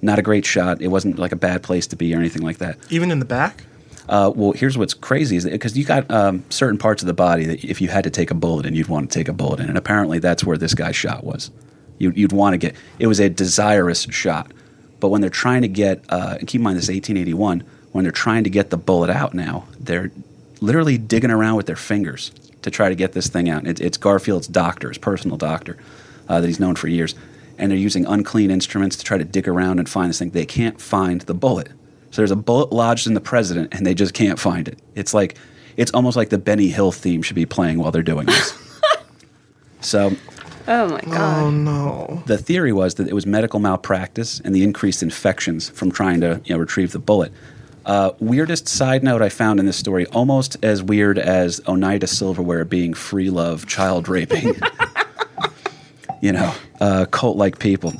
Not 0.01 0.19
a 0.19 0.21
great 0.21 0.45
shot. 0.45 0.81
It 0.81 0.89
wasn't 0.89 1.17
like 1.17 1.31
a 1.31 1.37
bad 1.37 1.63
place 1.63 1.87
to 1.87 1.95
be 1.95 2.13
or 2.13 2.19
anything 2.19 2.41
like 2.41 2.57
that. 2.57 2.77
Even 2.89 3.11
in 3.11 3.19
the 3.19 3.25
back? 3.25 3.63
Uh, 4.09 4.31
well, 4.35 4.51
here's 4.51 4.77
what's 4.77 4.93
crazy 4.93 5.37
is 5.37 5.45
because 5.45 5.77
you 5.77 5.85
got 5.85 6.09
um, 6.11 6.43
certain 6.49 6.77
parts 6.77 7.01
of 7.01 7.07
the 7.07 7.13
body 7.13 7.45
that 7.45 7.63
if 7.63 7.79
you 7.79 7.87
had 7.87 8.03
to 8.03 8.09
take 8.09 8.31
a 8.31 8.33
bullet 8.33 8.65
in, 8.65 8.75
you'd 8.75 8.89
want 8.89 9.09
to 9.09 9.17
take 9.17 9.29
a 9.29 9.33
bullet 9.33 9.61
in, 9.61 9.69
and 9.69 9.77
apparently 9.77 10.19
that's 10.19 10.43
where 10.43 10.57
this 10.57 10.73
guy's 10.73 10.95
shot 10.95 11.23
was. 11.23 11.51
You, 11.99 12.11
you'd 12.15 12.31
want 12.31 12.53
to 12.53 12.57
get 12.57 12.75
it 12.99 13.07
was 13.07 13.19
a 13.19 13.29
desirous 13.29 14.03
shot, 14.09 14.51
but 14.99 15.09
when 15.09 15.21
they're 15.21 15.29
trying 15.29 15.61
to 15.63 15.67
get, 15.67 16.03
uh, 16.09 16.37
and 16.39 16.47
keep 16.47 16.59
in 16.59 16.63
mind 16.63 16.77
this 16.77 16.85
is 16.85 16.89
1881, 16.89 17.63
when 17.91 18.03
they're 18.03 18.11
trying 18.11 18.43
to 18.43 18.49
get 18.49 18.69
the 18.69 18.77
bullet 18.77 19.09
out 19.09 19.33
now, 19.33 19.65
they're 19.79 20.11
literally 20.61 20.97
digging 20.97 21.29
around 21.29 21.55
with 21.55 21.65
their 21.65 21.75
fingers 21.75 22.31
to 22.61 22.71
try 22.71 22.89
to 22.89 22.95
get 22.95 23.13
this 23.13 23.27
thing 23.27 23.49
out. 23.49 23.67
It, 23.67 23.81
it's 23.81 23.97
Garfield's 23.97 24.47
doctor, 24.47 24.87
his 24.87 24.97
personal 24.97 25.37
doctor, 25.37 25.77
uh, 26.27 26.41
that 26.41 26.47
he's 26.47 26.59
known 26.59 26.75
for 26.75 26.87
years, 26.87 27.15
and 27.57 27.69
they're 27.69 27.77
using 27.77 28.05
unclean 28.05 28.49
instruments 28.49 28.95
to 28.95 29.03
try 29.03 29.17
to 29.17 29.23
dig 29.23 29.47
around 29.47 29.79
and 29.79 29.87
find 29.87 30.09
this 30.09 30.19
thing. 30.19 30.31
They 30.31 30.45
can't 30.45 30.81
find 30.81 31.21
the 31.21 31.33
bullet. 31.33 31.67
So 32.11 32.21
there's 32.21 32.31
a 32.31 32.35
bullet 32.35 32.71
lodged 32.71 33.07
in 33.07 33.13
the 33.13 33.21
president, 33.21 33.73
and 33.73 33.85
they 33.85 33.93
just 33.93 34.13
can't 34.13 34.39
find 34.39 34.67
it. 34.67 34.79
It's 34.95 35.13
like 35.13 35.35
it's 35.75 35.91
almost 35.91 36.15
like 36.15 36.29
the 36.29 36.37
Benny 36.37 36.67
Hill 36.67 36.91
theme 36.91 37.21
should 37.21 37.35
be 37.35 37.45
playing 37.45 37.79
while 37.79 37.91
they're 37.91 38.03
doing 38.03 38.27
this. 38.27 38.57
so 39.81 40.15
Oh 40.67 40.89
my 40.89 41.01
god. 41.01 41.43
Oh 41.43 41.49
no. 41.51 42.23
the 42.25 42.37
theory 42.37 42.71
was 42.71 42.95
that 42.95 43.07
it 43.07 43.13
was 43.13 43.25
medical 43.25 43.59
malpractice 43.59 44.39
and 44.39 44.55
the 44.55 44.63
increased 44.63 45.03
infections 45.03 45.69
from 45.69 45.91
trying 45.91 46.21
to 46.21 46.41
you 46.45 46.55
know 46.55 46.59
retrieve 46.59 46.91
the 46.91 46.99
bullet. 46.99 47.31
Uh, 47.85 48.11
weirdest 48.19 48.67
side 48.69 49.03
note 49.03 49.21
I 49.21 49.27
found 49.27 49.59
in 49.59 49.65
this 49.65 49.75
story, 49.75 50.05
almost 50.07 50.55
as 50.63 50.81
weird 50.81 51.19
as 51.19 51.59
Oneida 51.67 52.07
Silverware 52.07 52.63
being 52.63 52.93
free 52.93 53.29
love, 53.29 53.67
child 53.67 54.07
raping. 54.07 54.55
you 56.21 56.31
know, 56.31 56.53
uh, 56.79 57.05
cult 57.11 57.35
like 57.35 57.59
people. 57.59 57.93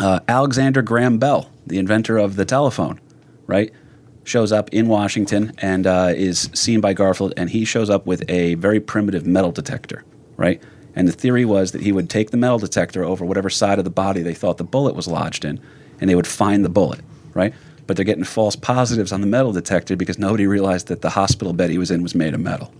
Uh, 0.00 0.20
Alexander 0.28 0.82
Graham 0.82 1.18
Bell, 1.18 1.50
the 1.66 1.78
inventor 1.78 2.16
of 2.16 2.36
the 2.36 2.44
telephone, 2.44 3.00
right, 3.48 3.72
shows 4.22 4.52
up 4.52 4.70
in 4.72 4.86
Washington 4.86 5.52
and 5.58 5.84
uh, 5.86 6.12
is 6.14 6.48
seen 6.54 6.80
by 6.80 6.92
Garfield, 6.92 7.34
and 7.36 7.50
he 7.50 7.64
shows 7.64 7.90
up 7.90 8.06
with 8.06 8.22
a 8.30 8.54
very 8.54 8.78
primitive 8.78 9.26
metal 9.26 9.50
detector, 9.50 10.04
right? 10.36 10.62
And 10.96 11.08
the 11.08 11.12
theory 11.12 11.44
was 11.44 11.72
that 11.72 11.82
he 11.82 11.92
would 11.92 12.08
take 12.08 12.30
the 12.30 12.36
metal 12.36 12.58
detector 12.58 13.04
over 13.04 13.24
whatever 13.24 13.50
side 13.50 13.78
of 13.78 13.84
the 13.84 13.90
body 13.90 14.22
they 14.22 14.34
thought 14.34 14.58
the 14.58 14.64
bullet 14.64 14.94
was 14.94 15.08
lodged 15.08 15.44
in, 15.44 15.60
and 16.00 16.08
they 16.08 16.14
would 16.14 16.26
find 16.26 16.64
the 16.64 16.68
bullet, 16.68 17.00
right? 17.34 17.54
But 17.86 17.96
they're 17.96 18.04
getting 18.04 18.24
false 18.24 18.56
positives 18.56 19.12
on 19.12 19.20
the 19.20 19.26
metal 19.26 19.52
detector 19.52 19.96
because 19.96 20.18
nobody 20.18 20.46
realized 20.46 20.86
that 20.88 21.02
the 21.02 21.10
hospital 21.10 21.52
bed 21.52 21.70
he 21.70 21.78
was 21.78 21.90
in 21.90 22.02
was 22.02 22.14
made 22.14 22.34
of 22.34 22.40
metal. 22.40 22.72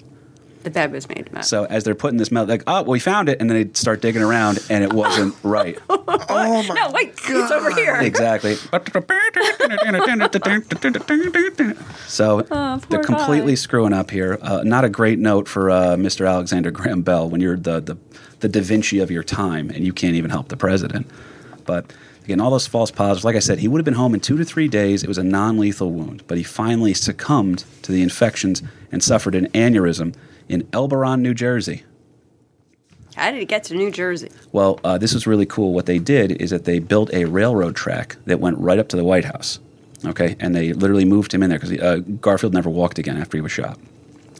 The 0.64 0.70
bed 0.70 0.92
was 0.92 1.08
made 1.08 1.26
of 1.26 1.32
metal. 1.32 1.46
So 1.46 1.64
as 1.66 1.84
they're 1.84 1.94
putting 1.94 2.18
this 2.18 2.32
metal, 2.32 2.48
like, 2.48 2.62
oh, 2.66 2.82
we 2.82 2.98
found 2.98 3.28
it, 3.28 3.40
and 3.40 3.48
then 3.48 3.62
they 3.62 3.72
start 3.74 4.00
digging 4.00 4.22
around, 4.22 4.58
and 4.70 4.82
it 4.82 4.92
wasn't 4.92 5.34
right. 5.42 5.78
Oh 5.88 6.02
my 6.06 6.16
God. 6.26 6.74
no, 6.74 6.90
wait, 6.92 7.10
it's 7.16 7.50
over 7.52 7.70
here. 7.70 7.96
Exactly. 7.96 8.54
so 12.06 12.46
Oh, 12.50 12.80
they're 12.88 13.02
completely 13.02 13.52
guy. 13.52 13.56
screwing 13.56 13.92
up 13.92 14.10
here. 14.10 14.38
Uh, 14.42 14.62
not 14.64 14.84
a 14.84 14.88
great 14.88 15.18
note 15.18 15.48
for 15.48 15.70
uh, 15.70 15.96
Mr. 15.96 16.28
Alexander 16.28 16.70
Graham 16.70 17.02
Bell 17.02 17.28
when 17.28 17.40
you're 17.40 17.56
the, 17.56 17.80
the 17.80 17.96
the 18.40 18.48
Da 18.48 18.60
Vinci 18.60 18.98
of 18.98 19.10
your 19.10 19.22
time 19.22 19.70
and 19.70 19.86
you 19.86 19.92
can't 19.92 20.16
even 20.16 20.30
help 20.30 20.48
the 20.48 20.56
president. 20.56 21.06
But 21.64 21.92
again, 22.24 22.40
all 22.40 22.50
those 22.50 22.66
false 22.66 22.90
positives. 22.90 23.24
Like 23.24 23.36
I 23.36 23.38
said, 23.38 23.58
he 23.58 23.68
would 23.68 23.78
have 23.78 23.84
been 23.86 23.94
home 23.94 24.12
in 24.14 24.20
two 24.20 24.36
to 24.36 24.44
three 24.44 24.68
days. 24.68 25.02
It 25.02 25.08
was 25.08 25.16
a 25.18 25.24
non-lethal 25.24 25.90
wound, 25.90 26.24
but 26.26 26.36
he 26.36 26.44
finally 26.44 26.92
succumbed 26.92 27.64
to 27.82 27.92
the 27.92 28.02
infections 28.02 28.62
and 28.92 29.02
suffered 29.02 29.34
an 29.34 29.46
aneurysm 29.52 30.14
in 30.48 30.62
Elberon, 30.72 31.20
New 31.20 31.34
Jersey. 31.34 31.84
How 33.16 33.30
did 33.30 33.40
it 33.40 33.46
get 33.46 33.64
to 33.64 33.74
New 33.74 33.90
Jersey? 33.90 34.30
Well, 34.52 34.80
uh, 34.82 34.98
this 34.98 35.14
was 35.14 35.26
really 35.26 35.46
cool. 35.46 35.72
What 35.72 35.86
they 35.86 35.98
did 35.98 36.32
is 36.42 36.50
that 36.50 36.64
they 36.64 36.80
built 36.80 37.12
a 37.14 37.26
railroad 37.26 37.76
track 37.76 38.16
that 38.26 38.40
went 38.40 38.58
right 38.58 38.78
up 38.78 38.88
to 38.88 38.96
the 38.96 39.04
White 39.04 39.24
House. 39.24 39.60
Okay, 40.04 40.36
and 40.40 40.54
they 40.54 40.72
literally 40.72 41.04
moved 41.04 41.32
him 41.32 41.42
in 41.42 41.48
there 41.48 41.58
because 41.58 41.78
uh, 41.78 41.98
Garfield 42.20 42.52
never 42.52 42.68
walked 42.68 42.98
again 42.98 43.16
after 43.16 43.36
he 43.36 43.40
was 43.40 43.52
shot. 43.52 43.78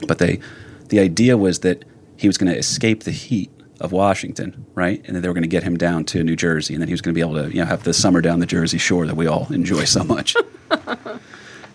But 0.07 0.18
they, 0.18 0.40
the 0.88 0.98
idea 0.98 1.38
was 1.38 1.61
that 1.61 1.84
he 2.16 2.26
was 2.26 2.36
going 2.36 2.52
to 2.52 2.59
escape 2.59 3.05
the 3.05 3.11
heat 3.12 3.50
of 3.80 3.92
Washington, 3.92 4.66
right? 4.74 5.02
And 5.07 5.14
then 5.14 5.22
they 5.22 5.28
were 5.28 5.34
going 5.34 5.42
to 5.42 5.48
get 5.48 5.62
him 5.62 5.76
down 5.76 6.05
to 6.07 6.22
New 6.22 6.36
Jersey, 6.36 6.74
and 6.74 6.82
then 6.82 6.88
he 6.88 6.92
was 6.92 7.00
going 7.00 7.14
to 7.14 7.18
be 7.18 7.22
able 7.22 7.42
to, 7.42 7.50
you 7.50 7.61
know, 7.61 7.66
have 7.66 7.84
the 7.84 7.94
summer 7.94 8.20
down 8.20 8.40
the 8.40 8.46
Jersey 8.46 8.78
Shore 8.78 9.07
that 9.07 9.16
we 9.16 9.26
all 9.26 9.46
enjoy 9.52 9.84
so 9.84 10.05
much. 10.05 10.36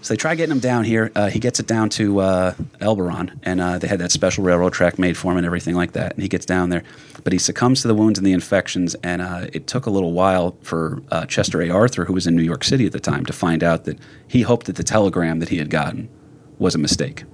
So 0.02 0.14
they 0.14 0.18
try 0.18 0.36
getting 0.36 0.52
him 0.52 0.60
down 0.60 0.86
here. 0.86 1.12
Uh, 1.14 1.30
he 1.30 1.39
gets 1.39 1.60
it 1.60 1.68
down 1.68 1.89
to 1.89 2.20
uh, 2.20 2.54
Elberon, 2.80 3.38
and 3.43 3.60
uh, 3.60 3.80
they 3.80 3.88
had 3.88 4.00
that 4.00 4.12
special 4.12 4.43
railroad 4.43 4.72
track 4.72 4.97
made 4.97 5.18
for 5.18 5.32
him 5.32 5.38
and 5.38 5.45
everything 5.45 5.76
like 5.76 5.91
that. 5.91 6.14
And 6.14 6.22
he 6.22 6.30
gets 6.30 6.45
down 6.45 6.70
there, 6.70 6.84
but 7.24 7.34
he 7.34 7.39
succumbs 7.39 7.82
to 7.82 7.89
the 7.89 7.95
wounds 7.95 8.18
and 8.18 8.26
the 8.26 8.32
infections. 8.32 8.95
And 9.04 9.22
uh, 9.22 9.47
it 9.52 9.68
took 9.68 9.86
a 9.86 9.89
little 9.89 10.14
while 10.14 10.56
for 10.62 11.02
uh, 11.12 11.26
Chester 11.26 11.62
A. 11.62 11.70
Arthur, 11.70 12.06
who 12.06 12.14
was 12.14 12.28
in 12.28 12.36
New 12.36 12.43
York 12.43 12.64
City 12.64 12.86
at 12.86 12.93
the 12.93 13.00
time, 13.00 13.26
to 13.26 13.34
find 13.34 13.62
out 13.62 13.84
that 13.86 14.00
he 14.28 14.41
hoped 14.41 14.68
that 14.68 14.78
the 14.78 14.84
telegram 14.84 15.39
that 15.39 15.50
he 15.50 15.58
had 15.58 15.70
gotten 15.70 16.10
was 16.60 16.76
a 16.76 16.80
mistake. 16.80 17.26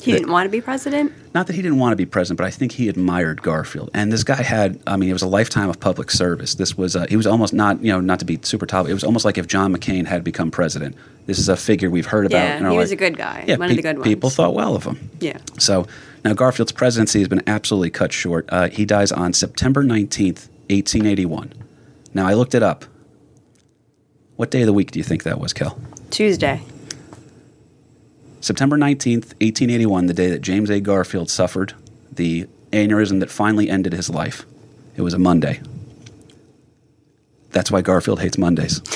He 0.00 0.12
didn't 0.12 0.30
want 0.30 0.46
to 0.46 0.50
be 0.50 0.60
president. 0.60 1.12
Not 1.34 1.46
that 1.48 1.56
he 1.56 1.62
didn't 1.62 1.78
want 1.78 1.92
to 1.92 1.96
be 1.96 2.06
president, 2.06 2.38
but 2.38 2.46
I 2.46 2.50
think 2.50 2.72
he 2.72 2.88
admired 2.88 3.42
Garfield. 3.42 3.90
And 3.92 4.12
this 4.12 4.24
guy 4.24 4.42
had, 4.42 4.80
I 4.86 4.96
mean, 4.96 5.08
it 5.08 5.12
was 5.12 5.22
a 5.22 5.26
lifetime 5.28 5.68
of 5.68 5.80
public 5.80 6.10
service. 6.10 6.54
This 6.54 6.76
was, 6.76 6.96
uh, 6.96 7.06
he 7.08 7.16
was 7.16 7.26
almost 7.26 7.52
not, 7.52 7.82
you 7.82 7.92
know, 7.92 8.00
not 8.00 8.18
to 8.20 8.24
be 8.24 8.38
super 8.42 8.66
top. 8.66 8.88
It 8.88 8.94
was 8.94 9.04
almost 9.04 9.24
like 9.24 9.36
if 9.36 9.46
John 9.46 9.74
McCain 9.74 10.06
had 10.06 10.22
become 10.24 10.50
president. 10.50 10.96
This 11.26 11.38
is 11.38 11.48
a 11.48 11.56
figure 11.56 11.90
we've 11.90 12.06
heard 12.06 12.26
about. 12.26 12.38
Yeah, 12.38 12.58
in 12.58 12.64
our 12.66 12.70
he 12.72 12.78
was 12.78 12.92
a 12.92 12.96
good 12.96 13.16
guy, 13.16 13.44
Yeah, 13.46 13.56
one 13.56 13.70
of 13.70 13.76
the 13.76 13.82
good 13.82 13.96
ones. 13.98 14.06
People 14.06 14.30
thought 14.30 14.54
well 14.54 14.76
of 14.76 14.84
him. 14.84 15.10
Yeah. 15.20 15.38
So 15.58 15.86
now 16.24 16.34
Garfield's 16.34 16.72
presidency 16.72 17.18
has 17.18 17.28
been 17.28 17.42
absolutely 17.46 17.90
cut 17.90 18.12
short. 18.12 18.46
Uh, 18.48 18.68
he 18.68 18.84
dies 18.84 19.10
on 19.10 19.32
September 19.32 19.82
19th, 19.82 20.48
1881. 20.70 21.52
Now 22.14 22.26
I 22.26 22.34
looked 22.34 22.54
it 22.54 22.62
up. 22.62 22.84
What 24.36 24.50
day 24.50 24.62
of 24.62 24.66
the 24.66 24.72
week 24.72 24.90
do 24.90 24.98
you 24.98 25.04
think 25.04 25.22
that 25.24 25.40
was, 25.40 25.52
Kel? 25.52 25.78
Tuesday. 26.10 26.62
September 28.40 28.76
19th, 28.76 29.34
1881, 29.40 30.06
the 30.06 30.14
day 30.14 30.30
that 30.30 30.40
James 30.40 30.70
A. 30.70 30.80
Garfield 30.80 31.30
suffered 31.30 31.74
the 32.12 32.46
aneurysm 32.72 33.20
that 33.20 33.30
finally 33.30 33.68
ended 33.68 33.92
his 33.92 34.10
life. 34.10 34.44
It 34.96 35.02
was 35.02 35.14
a 35.14 35.18
Monday. 35.18 35.60
That's 37.50 37.70
why 37.70 37.82
Garfield 37.82 38.20
hates 38.20 38.38
Mondays. 38.38 38.80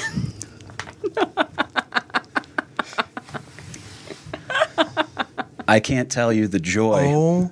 I 5.69 5.79
can't 5.79 6.11
tell 6.11 6.33
you 6.33 6.49
the 6.49 6.59
joy. 6.59 7.05
Oh, 7.07 7.51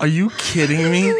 are 0.00 0.08
you 0.08 0.30
kidding 0.30 0.90
me? 0.90 1.12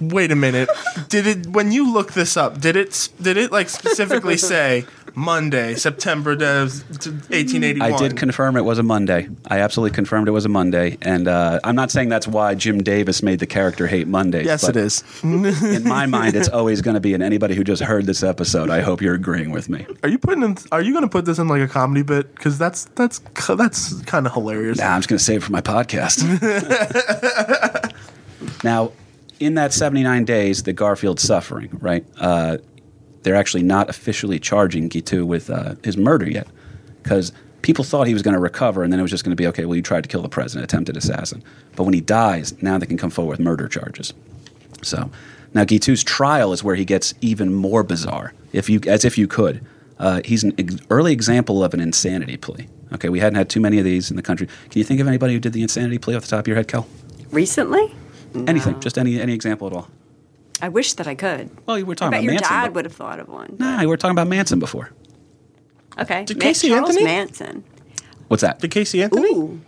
Wait 0.00 0.30
a 0.30 0.36
minute. 0.36 0.68
Did 1.08 1.26
it 1.26 1.46
when 1.46 1.72
you 1.72 1.90
look 1.92 2.12
this 2.12 2.36
up? 2.36 2.60
Did 2.60 2.76
it 2.76 3.08
did 3.20 3.36
it 3.36 3.50
like 3.50 3.68
specifically 3.68 4.36
say 4.52 4.84
Monday, 5.18 5.74
September 5.74 6.36
the 6.36 6.70
1881? 6.70 7.92
I 7.92 7.96
did 7.96 8.16
confirm 8.16 8.56
it 8.56 8.64
was 8.64 8.78
a 8.78 8.84
Monday. 8.84 9.28
I 9.48 9.58
absolutely 9.58 9.94
confirmed 9.94 10.28
it 10.28 10.30
was 10.30 10.44
a 10.44 10.48
Monday, 10.48 10.96
and 11.02 11.26
uh, 11.26 11.58
I'm 11.64 11.74
not 11.74 11.90
saying 11.90 12.08
that's 12.08 12.28
why 12.28 12.54
Jim 12.54 12.82
Davis 12.82 13.20
made 13.22 13.40
the 13.40 13.46
character 13.46 13.88
hate 13.88 14.06
Mondays. 14.06 14.46
yes, 14.46 14.64
but 14.64 14.76
it 14.76 14.84
is. 14.84 15.02
In 15.24 15.82
my 15.88 16.06
mind, 16.06 16.36
it's 16.36 16.48
always 16.48 16.82
going 16.82 16.94
to 16.94 17.00
be. 17.00 17.14
And 17.14 17.22
anybody 17.22 17.56
who 17.56 17.64
just 17.64 17.82
heard 17.82 18.06
this 18.06 18.22
episode, 18.22 18.70
I 18.70 18.80
hope 18.80 19.02
you're 19.02 19.14
agreeing 19.14 19.50
with 19.50 19.68
me. 19.68 19.86
Are 20.04 20.08
you 20.08 20.18
putting 20.18 20.44
in? 20.44 20.56
Are 20.70 20.80
you 20.80 20.92
going 20.92 21.02
to 21.02 21.10
put 21.10 21.24
this 21.24 21.38
in 21.38 21.48
like 21.48 21.62
a 21.62 21.68
comedy 21.68 22.02
bit? 22.02 22.32
Because 22.34 22.56
that's 22.56 22.84
that's 22.94 23.18
that's 23.48 24.00
kind 24.02 24.24
of 24.26 24.32
hilarious. 24.32 24.78
Nah, 24.78 24.86
I'm 24.86 25.00
just 25.00 25.08
going 25.08 25.18
to 25.18 25.24
save 25.24 25.42
it 25.42 25.44
for 25.44 25.52
my 25.52 25.60
podcast. 25.60 26.22
now, 28.64 28.92
in 29.40 29.54
that 29.54 29.72
79 29.72 30.24
days 30.24 30.62
the 30.62 30.72
Garfield 30.72 31.18
suffering, 31.18 31.70
right? 31.80 32.04
Uh, 32.18 32.58
they're 33.22 33.36
actually 33.36 33.62
not 33.62 33.88
officially 33.88 34.38
charging 34.38 34.88
Guiteau 34.88 35.24
with 35.24 35.50
uh, 35.50 35.74
his 35.82 35.96
murder 35.96 36.28
yet, 36.28 36.46
because 37.02 37.32
people 37.62 37.84
thought 37.84 38.06
he 38.06 38.12
was 38.12 38.22
going 38.22 38.34
to 38.34 38.40
recover, 38.40 38.82
and 38.82 38.92
then 38.92 39.00
it 39.00 39.02
was 39.02 39.10
just 39.10 39.24
going 39.24 39.32
to 39.32 39.36
be 39.36 39.46
okay. 39.48 39.64
Well, 39.64 39.76
you 39.76 39.82
tried 39.82 40.04
to 40.04 40.08
kill 40.08 40.22
the 40.22 40.28
president, 40.28 40.64
attempted 40.64 40.96
assassin. 40.96 41.42
But 41.76 41.84
when 41.84 41.94
he 41.94 42.00
dies, 42.00 42.60
now 42.62 42.78
they 42.78 42.86
can 42.86 42.96
come 42.96 43.10
forward 43.10 43.38
with 43.38 43.40
murder 43.40 43.68
charges. 43.68 44.14
So 44.82 45.10
now 45.54 45.64
Guiteau's 45.64 46.04
trial 46.04 46.52
is 46.52 46.62
where 46.62 46.76
he 46.76 46.84
gets 46.84 47.14
even 47.20 47.52
more 47.52 47.82
bizarre, 47.82 48.32
if 48.52 48.70
you 48.70 48.80
as 48.86 49.04
if 49.04 49.18
you 49.18 49.26
could. 49.26 49.64
Uh, 49.98 50.20
he's 50.24 50.44
an 50.44 50.54
ex- 50.58 50.76
early 50.90 51.12
example 51.12 51.64
of 51.64 51.74
an 51.74 51.80
insanity 51.80 52.36
plea. 52.36 52.68
Okay, 52.92 53.08
we 53.08 53.18
hadn't 53.18 53.34
had 53.36 53.50
too 53.50 53.60
many 53.60 53.78
of 53.78 53.84
these 53.84 54.10
in 54.10 54.16
the 54.16 54.22
country. 54.22 54.46
Can 54.46 54.78
you 54.78 54.84
think 54.84 55.00
of 55.00 55.08
anybody 55.08 55.34
who 55.34 55.40
did 55.40 55.52
the 55.52 55.62
insanity 55.62 55.98
plea 55.98 56.14
off 56.14 56.22
the 56.22 56.28
top 56.28 56.40
of 56.40 56.46
your 56.46 56.56
head, 56.56 56.68
Kel? 56.68 56.86
Recently? 57.30 57.92
Anything, 58.46 58.78
just 58.80 58.96
any 58.96 59.20
any 59.20 59.32
example 59.32 59.66
at 59.66 59.72
all. 59.72 59.88
I 60.60 60.68
wish 60.68 60.94
that 60.94 61.06
I 61.06 61.14
could. 61.14 61.50
Well, 61.66 61.78
you 61.78 61.86
were 61.86 61.92
I 61.92 61.94
talking 61.94 62.10
bet 62.10 62.18
about 62.20 62.24
your 62.24 62.32
Manson. 62.34 62.50
dad 62.52 62.74
would 62.74 62.84
have 62.84 62.94
thought 62.94 63.20
of 63.20 63.28
one. 63.28 63.56
Nah, 63.58 63.80
we 63.80 63.86
were 63.86 63.96
talking 63.96 64.12
about 64.14 64.28
Manson 64.28 64.58
before. 64.58 64.90
Okay. 65.98 66.24
Did 66.24 66.38
Ma- 66.38 66.42
Casey 66.42 66.68
Charles 66.68 66.90
Anthony? 66.90 67.04
Manson. 67.04 67.64
What's 68.28 68.40
that? 68.42 68.60
Did 68.60 68.70
Casey 68.70 69.02
Anthony? 69.02 69.28
Ooh. 69.32 69.60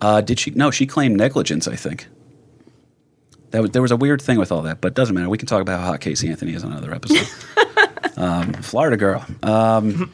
Uh, 0.00 0.20
did 0.20 0.38
she? 0.38 0.50
No, 0.50 0.70
she 0.70 0.86
claimed 0.86 1.16
negligence. 1.16 1.68
I 1.68 1.76
think. 1.76 2.06
That 3.50 3.62
was, 3.62 3.70
there 3.72 3.82
was 3.82 3.90
a 3.90 3.96
weird 3.96 4.20
thing 4.22 4.38
with 4.38 4.50
all 4.50 4.62
that, 4.62 4.80
but 4.80 4.88
it 4.88 4.94
doesn't 4.94 5.14
matter. 5.14 5.28
We 5.28 5.36
can 5.38 5.46
talk 5.46 5.60
about 5.60 5.80
how 5.80 5.86
hot 5.86 6.00
Casey 6.00 6.28
Anthony 6.28 6.54
is 6.54 6.64
on 6.64 6.72
another 6.72 6.92
episode. 6.94 7.28
um, 8.16 8.52
Florida 8.54 8.96
girl. 8.96 9.24
Um, 9.42 10.10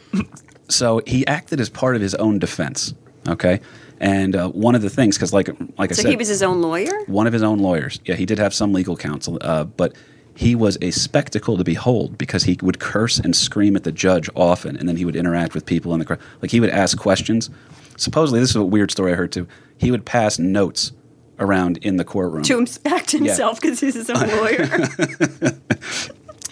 so 0.68 1.00
he 1.06 1.24
acted 1.26 1.60
as 1.60 1.70
part 1.70 1.94
of 1.94 2.02
his 2.02 2.14
own 2.16 2.40
defense. 2.40 2.94
Okay, 3.26 3.60
and 4.00 4.36
uh, 4.36 4.48
one 4.50 4.74
of 4.74 4.82
the 4.82 4.90
things, 4.90 5.16
because 5.16 5.32
like 5.32 5.48
like 5.78 5.90
I 5.90 5.94
So 5.94 6.02
said, 6.02 6.10
he 6.10 6.16
was 6.16 6.28
his 6.28 6.42
own 6.42 6.60
lawyer? 6.62 6.92
one 7.06 7.26
of 7.26 7.32
his 7.32 7.42
own 7.42 7.58
lawyers. 7.58 8.00
Yeah, 8.04 8.14
he 8.14 8.26
did 8.26 8.38
have 8.38 8.54
some 8.54 8.72
legal 8.72 8.96
counsel, 8.96 9.38
uh, 9.40 9.64
but 9.64 9.94
he 10.34 10.54
was 10.54 10.78
a 10.80 10.92
spectacle 10.92 11.56
to 11.58 11.64
behold 11.64 12.16
because 12.16 12.44
he 12.44 12.56
would 12.62 12.78
curse 12.78 13.18
and 13.18 13.34
scream 13.34 13.74
at 13.74 13.82
the 13.84 13.90
judge 13.92 14.30
often, 14.36 14.76
and 14.76 14.88
then 14.88 14.96
he 14.96 15.04
would 15.04 15.16
interact 15.16 15.52
with 15.54 15.66
people 15.66 15.92
in 15.94 15.98
the 15.98 16.04
crowd. 16.04 16.20
Like 16.40 16.50
he 16.52 16.60
would 16.60 16.70
ask 16.70 16.96
questions. 16.96 17.50
Supposedly, 17.96 18.38
this 18.38 18.50
is 18.50 18.56
a 18.56 18.62
weird 18.64 18.90
story 18.92 19.12
I 19.12 19.16
heard 19.16 19.32
too. 19.32 19.48
He 19.78 19.90
would 19.90 20.04
pass 20.04 20.38
notes 20.38 20.92
around 21.40 21.78
in 21.78 21.96
the 21.96 22.04
courtroom. 22.04 22.44
To 22.44 22.58
inspect 22.58 23.10
himself 23.20 23.60
because 23.60 23.80
he's 23.80 23.94
his 23.94 24.08
own 24.10 24.28
lawyer. 24.38 24.68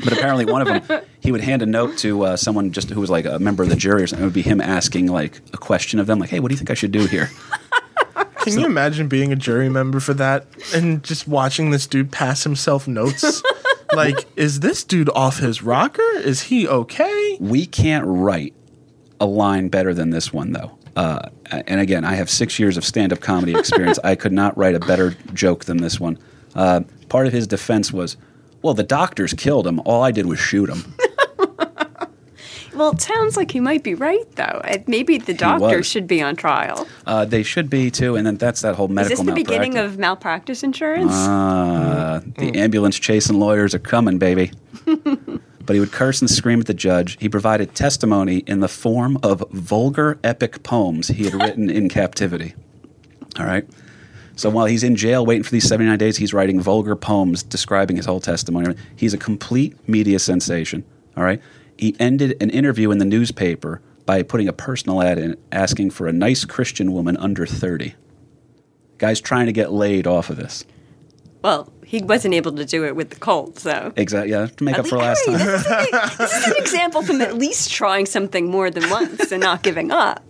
But 0.02 0.12
apparently, 0.12 0.44
one 0.44 0.66
of 0.66 0.88
them, 0.88 1.02
he 1.20 1.32
would 1.32 1.40
hand 1.40 1.62
a 1.62 1.66
note 1.66 1.98
to 1.98 2.24
uh, 2.24 2.36
someone 2.36 2.72
just 2.72 2.90
who 2.90 3.00
was 3.00 3.10
like 3.10 3.24
a 3.24 3.38
member 3.38 3.62
of 3.62 3.68
the 3.68 3.76
jury 3.76 4.02
or 4.02 4.06
something. 4.06 4.22
It 4.22 4.26
would 4.26 4.34
be 4.34 4.42
him 4.42 4.60
asking 4.60 5.06
like 5.06 5.40
a 5.52 5.58
question 5.58 5.98
of 5.98 6.06
them, 6.06 6.18
like, 6.18 6.30
"Hey, 6.30 6.40
what 6.40 6.48
do 6.48 6.54
you 6.54 6.58
think 6.58 6.70
I 6.70 6.74
should 6.74 6.92
do 6.92 7.06
here?" 7.06 7.30
Can 8.46 8.60
you 8.60 8.66
imagine 8.66 9.08
being 9.08 9.32
a 9.32 9.36
jury 9.36 9.68
member 9.68 9.98
for 9.98 10.14
that 10.14 10.46
and 10.72 11.02
just 11.02 11.26
watching 11.26 11.70
this 11.70 11.84
dude 11.88 12.12
pass 12.12 12.44
himself 12.44 12.86
notes? 12.86 13.42
like, 13.92 14.24
is 14.36 14.60
this 14.60 14.84
dude 14.84 15.10
off 15.16 15.38
his 15.38 15.64
rocker? 15.64 16.08
Is 16.18 16.42
he 16.42 16.68
okay? 16.68 17.38
We 17.40 17.66
can't 17.66 18.04
write 18.06 18.54
a 19.18 19.26
line 19.26 19.68
better 19.68 19.92
than 19.92 20.10
this 20.10 20.32
one, 20.32 20.52
though. 20.52 20.78
Uh, 20.94 21.28
and 21.50 21.80
again, 21.80 22.04
I 22.04 22.14
have 22.14 22.30
six 22.30 22.58
years 22.58 22.76
of 22.76 22.84
stand 22.84 23.12
up 23.12 23.20
comedy 23.20 23.52
experience. 23.52 23.98
I 24.04 24.14
could 24.14 24.32
not 24.32 24.56
write 24.56 24.76
a 24.76 24.80
better 24.80 25.16
joke 25.34 25.64
than 25.64 25.78
this 25.78 25.98
one. 25.98 26.16
Uh, 26.54 26.82
part 27.08 27.26
of 27.26 27.32
his 27.32 27.48
defense 27.48 27.92
was, 27.92 28.16
well, 28.66 28.74
the 28.74 28.82
doctors 28.82 29.32
killed 29.32 29.64
him. 29.64 29.78
All 29.84 30.02
I 30.02 30.10
did 30.10 30.26
was 30.26 30.40
shoot 30.40 30.68
him. 30.68 30.92
well, 32.74 32.90
it 32.90 33.00
sounds 33.00 33.36
like 33.36 33.52
he 33.52 33.60
might 33.60 33.84
be 33.84 33.94
right, 33.94 34.24
though. 34.34 34.42
Uh, 34.64 34.78
Maybe 34.88 35.18
the 35.18 35.34
doctor 35.34 35.84
should 35.84 36.08
be 36.08 36.20
on 36.20 36.34
trial. 36.34 36.88
Uh, 37.06 37.24
they 37.24 37.44
should 37.44 37.70
be, 37.70 37.92
too. 37.92 38.16
And 38.16 38.26
then 38.26 38.38
that's 38.38 38.62
that 38.62 38.74
whole 38.74 38.88
medical. 38.88 39.12
Is 39.12 39.18
this 39.20 39.26
the 39.26 39.32
beginning 39.32 39.78
of 39.78 39.98
malpractice 39.98 40.64
insurance? 40.64 41.12
Uh, 41.12 42.22
the 42.38 42.58
ambulance 42.58 42.98
chasing 42.98 43.38
lawyers 43.38 43.72
are 43.72 43.78
coming, 43.78 44.18
baby. 44.18 44.50
but 44.84 45.74
he 45.74 45.78
would 45.78 45.92
curse 45.92 46.20
and 46.20 46.28
scream 46.28 46.58
at 46.58 46.66
the 46.66 46.74
judge. 46.74 47.16
He 47.20 47.28
provided 47.28 47.72
testimony 47.76 48.38
in 48.48 48.58
the 48.58 48.68
form 48.68 49.16
of 49.22 49.44
vulgar 49.52 50.18
epic 50.24 50.64
poems 50.64 51.06
he 51.06 51.22
had 51.22 51.34
written 51.34 51.70
in 51.70 51.88
captivity. 51.88 52.56
All 53.38 53.46
right. 53.46 53.64
So 54.36 54.50
while 54.50 54.66
he's 54.66 54.84
in 54.84 54.96
jail 54.96 55.24
waiting 55.26 55.42
for 55.42 55.50
these 55.50 55.66
79 55.66 55.98
days, 55.98 56.16
he's 56.18 56.32
writing 56.34 56.60
vulgar 56.60 56.94
poems 56.94 57.42
describing 57.42 57.96
his 57.96 58.06
whole 58.06 58.20
testimony. 58.20 58.76
He's 58.94 59.14
a 59.14 59.18
complete 59.18 59.76
media 59.88 60.18
sensation. 60.18 60.84
All 61.16 61.24
right. 61.24 61.40
He 61.78 61.96
ended 61.98 62.36
an 62.42 62.50
interview 62.50 62.90
in 62.90 62.98
the 62.98 63.04
newspaper 63.04 63.80
by 64.04 64.22
putting 64.22 64.46
a 64.46 64.52
personal 64.52 65.02
ad 65.02 65.18
in 65.18 65.36
asking 65.50 65.90
for 65.90 66.06
a 66.06 66.12
nice 66.12 66.44
Christian 66.44 66.92
woman 66.92 67.16
under 67.16 67.46
30. 67.46 67.94
Guy's 68.98 69.20
trying 69.20 69.46
to 69.46 69.52
get 69.52 69.72
laid 69.72 70.06
off 70.06 70.30
of 70.30 70.36
this. 70.36 70.64
well, 71.42 71.72
he 71.84 72.02
wasn't 72.02 72.34
able 72.34 72.50
to 72.52 72.64
do 72.64 72.84
it 72.84 72.96
with 72.96 73.10
the 73.10 73.16
cold, 73.16 73.58
so. 73.60 73.92
Exactly. 73.96 74.32
Yeah, 74.32 74.46
to 74.46 74.64
make 74.64 74.74
At 74.74 74.80
up 74.80 74.86
for 74.88 74.98
last 74.98 75.24
time. 75.24 75.38
This 75.38 75.42
is, 75.60 75.66
a- 75.66 76.16
this 76.18 76.34
is 76.36 76.46
an 76.46 76.54
example 76.58 77.02
from 77.02 77.20
at 77.20 77.36
least 77.36 77.70
trying 77.70 78.06
something 78.06 78.50
more 78.50 78.70
than 78.70 78.90
once 78.90 79.30
and 79.30 79.40
not 79.40 79.62
giving 79.62 79.92
up. 79.92 80.22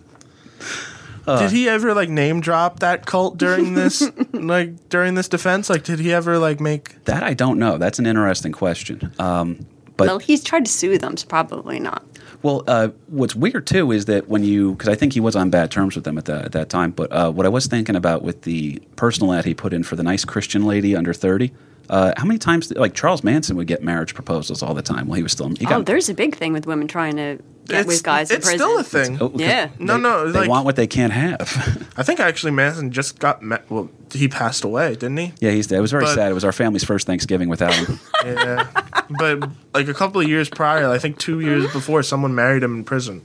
Did 1.27 1.51
he 1.51 1.67
ever 1.67 1.93
like 1.93 2.09
name 2.09 2.39
drop 2.39 2.79
that 2.79 3.05
cult 3.05 3.37
during 3.37 3.73
this 3.73 4.01
like 4.33 4.89
during 4.89 5.15
this 5.15 5.27
defense? 5.27 5.69
Like, 5.69 5.83
did 5.83 5.99
he 5.99 6.13
ever 6.13 6.37
like 6.39 6.59
make? 6.59 7.03
That 7.05 7.23
I 7.23 7.33
don't 7.33 7.59
know. 7.59 7.77
That's 7.77 7.99
an 7.99 8.05
interesting 8.05 8.53
question. 8.53 9.13
Um, 9.19 9.65
but 9.97 10.07
well, 10.07 10.19
he's 10.19 10.43
tried 10.43 10.65
to 10.65 10.71
sue 10.71 10.97
them, 10.97 11.17
so 11.17 11.27
probably 11.27 11.79
not. 11.79 12.05
well, 12.43 12.63
uh, 12.67 12.89
what's 13.07 13.35
weird 13.35 13.65
too 13.67 13.91
is 13.91 14.05
that 14.05 14.27
when 14.27 14.43
you 14.43 14.71
because 14.73 14.87
I 14.89 14.95
think 14.95 15.13
he 15.13 15.19
was 15.19 15.35
on 15.35 15.49
bad 15.49 15.71
terms 15.71 15.95
with 15.95 16.03
them 16.05 16.17
at 16.17 16.25
that 16.25 16.45
at 16.45 16.51
that 16.53 16.69
time. 16.69 16.91
But 16.91 17.11
uh, 17.11 17.31
what 17.31 17.45
I 17.45 17.49
was 17.49 17.67
thinking 17.67 17.95
about 17.95 18.21
with 18.21 18.43
the 18.43 18.81
personal 18.95 19.33
ad 19.33 19.45
he 19.45 19.53
put 19.53 19.73
in 19.73 19.83
for 19.83 19.95
the 19.95 20.03
nice 20.03 20.23
Christian 20.23 20.65
lady 20.65 20.95
under 20.95 21.13
thirty. 21.13 21.51
Uh, 21.89 22.13
how 22.17 22.25
many 22.25 22.37
times 22.37 22.71
like 22.71 22.93
Charles 22.93 23.23
Manson 23.23 23.55
would 23.57 23.67
get 23.67 23.81
marriage 23.83 24.13
proposals 24.13 24.61
all 24.61 24.73
the 24.73 24.81
time 24.81 25.07
while 25.07 25.15
he 25.17 25.23
was 25.23 25.31
still 25.31 25.47
he 25.49 25.65
Oh, 25.67 25.81
there's 25.81 26.09
a 26.09 26.13
big 26.13 26.35
thing 26.35 26.51
with 26.53 26.65
women 26.67 26.87
trying 26.87 27.15
to 27.15 27.39
get 27.67 27.79
It's, 27.81 27.87
with 27.87 28.03
guys 28.03 28.29
in 28.31 28.37
it's 28.37 28.45
prison. 28.45 28.59
still 28.59 28.77
a 28.79 28.83
thing. 28.83 29.17
Oh, 29.21 29.29
'cause 29.29 29.39
Yeah. 29.41 29.69
No, 29.79 29.95
they- 29.95 30.01
no, 30.01 30.31
they 30.31 30.39
like- 30.41 30.49
want 30.49 30.65
what 30.65 30.75
they 30.75 30.87
can't 30.87 31.13
have. 31.13 31.87
I 31.97 32.03
think 32.03 32.19
actually 32.19 32.51
Manson 32.51 32.91
just 32.91 33.19
got 33.19 33.41
ma- 33.41 33.57
well. 33.69 33.89
He 34.13 34.27
passed 34.29 34.63
away, 34.63 34.93
didn't 34.95 35.17
he? 35.17 35.33
yeah, 35.39 35.51
he's 35.51 35.67
dead. 35.67 35.77
It 35.79 35.81
was 35.81 35.91
very 35.91 36.05
But- 36.05 36.15
sad. 36.15 36.31
It 36.31 36.33
was 36.33 36.45
our 36.45 36.51
family's 36.53 36.83
first 36.83 37.07
Thanksgiving 37.07 37.49
without 37.49 37.73
him. 37.73 37.99
Yeah, 38.25 38.67
but 39.19 39.49
like 39.73 39.87
a 39.87 39.93
couple 39.93 40.19
of 40.19 40.27
years 40.27 40.49
prior, 40.49 40.89
I 40.89 40.97
think 40.97 41.17
two 41.17 41.39
years 41.39 41.71
before, 41.71 42.03
someone 42.03 42.33
married 42.35 42.63
him 42.63 42.75
in 42.75 42.83
prison, 42.83 43.21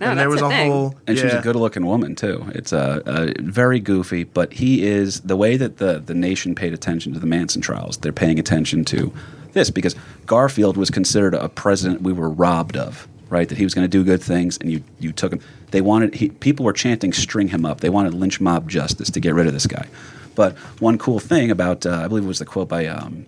No, 0.00 0.10
and 0.10 0.18
there 0.18 0.30
was 0.30 0.40
a 0.40 0.46
a 0.46 0.50
whole. 0.50 0.94
and 1.06 1.18
she 1.18 1.24
was 1.24 1.34
a 1.34 1.40
good-looking 1.40 1.84
woman 1.86 2.14
too. 2.14 2.44
It's 2.54 2.72
uh, 2.72 3.02
uh, 3.06 3.32
very 3.40 3.80
goofy, 3.80 4.24
but 4.24 4.52
he 4.52 4.84
is 4.86 5.20
the 5.20 5.36
way 5.36 5.56
that 5.56 5.78
the 5.78 5.98
the 5.98 6.14
nation 6.14 6.54
paid 6.54 6.72
attention 6.72 7.12
to 7.14 7.18
the 7.20 7.26
Manson 7.26 7.62
trials. 7.62 7.96
They're 7.98 8.12
paying 8.12 8.38
attention 8.38 8.84
to 8.86 9.12
this 9.52 9.70
because 9.70 9.94
Garfield 10.26 10.76
was 10.76 10.90
considered 10.90 11.34
a 11.34 11.48
president 11.48 12.02
we 12.02 12.12
were 12.12 12.30
robbed 12.30 12.76
of. 12.76 13.08
Right, 13.28 13.48
that 13.48 13.56
he 13.56 13.64
was 13.64 13.72
going 13.72 13.86
to 13.86 13.88
do 13.88 14.04
good 14.04 14.22
things, 14.22 14.58
and 14.58 14.70
you 14.70 14.82
you 15.00 15.10
took 15.10 15.32
him. 15.32 15.40
They 15.70 15.80
wanted 15.80 16.14
he, 16.14 16.28
people 16.28 16.66
were 16.66 16.74
chanting 16.74 17.14
"string 17.14 17.48
him 17.48 17.64
up." 17.64 17.80
They 17.80 17.88
wanted 17.88 18.12
lynch 18.12 18.42
mob 18.42 18.68
justice 18.68 19.08
to 19.10 19.20
get 19.20 19.32
rid 19.34 19.46
of 19.46 19.54
this 19.54 19.66
guy. 19.66 19.86
But 20.34 20.54
one 20.80 20.98
cool 20.98 21.18
thing 21.18 21.50
about 21.50 21.86
uh, 21.86 22.02
I 22.04 22.08
believe 22.08 22.24
it 22.24 22.26
was 22.26 22.40
the 22.40 22.44
quote 22.44 22.68
by 22.68 22.84
um, 22.86 23.24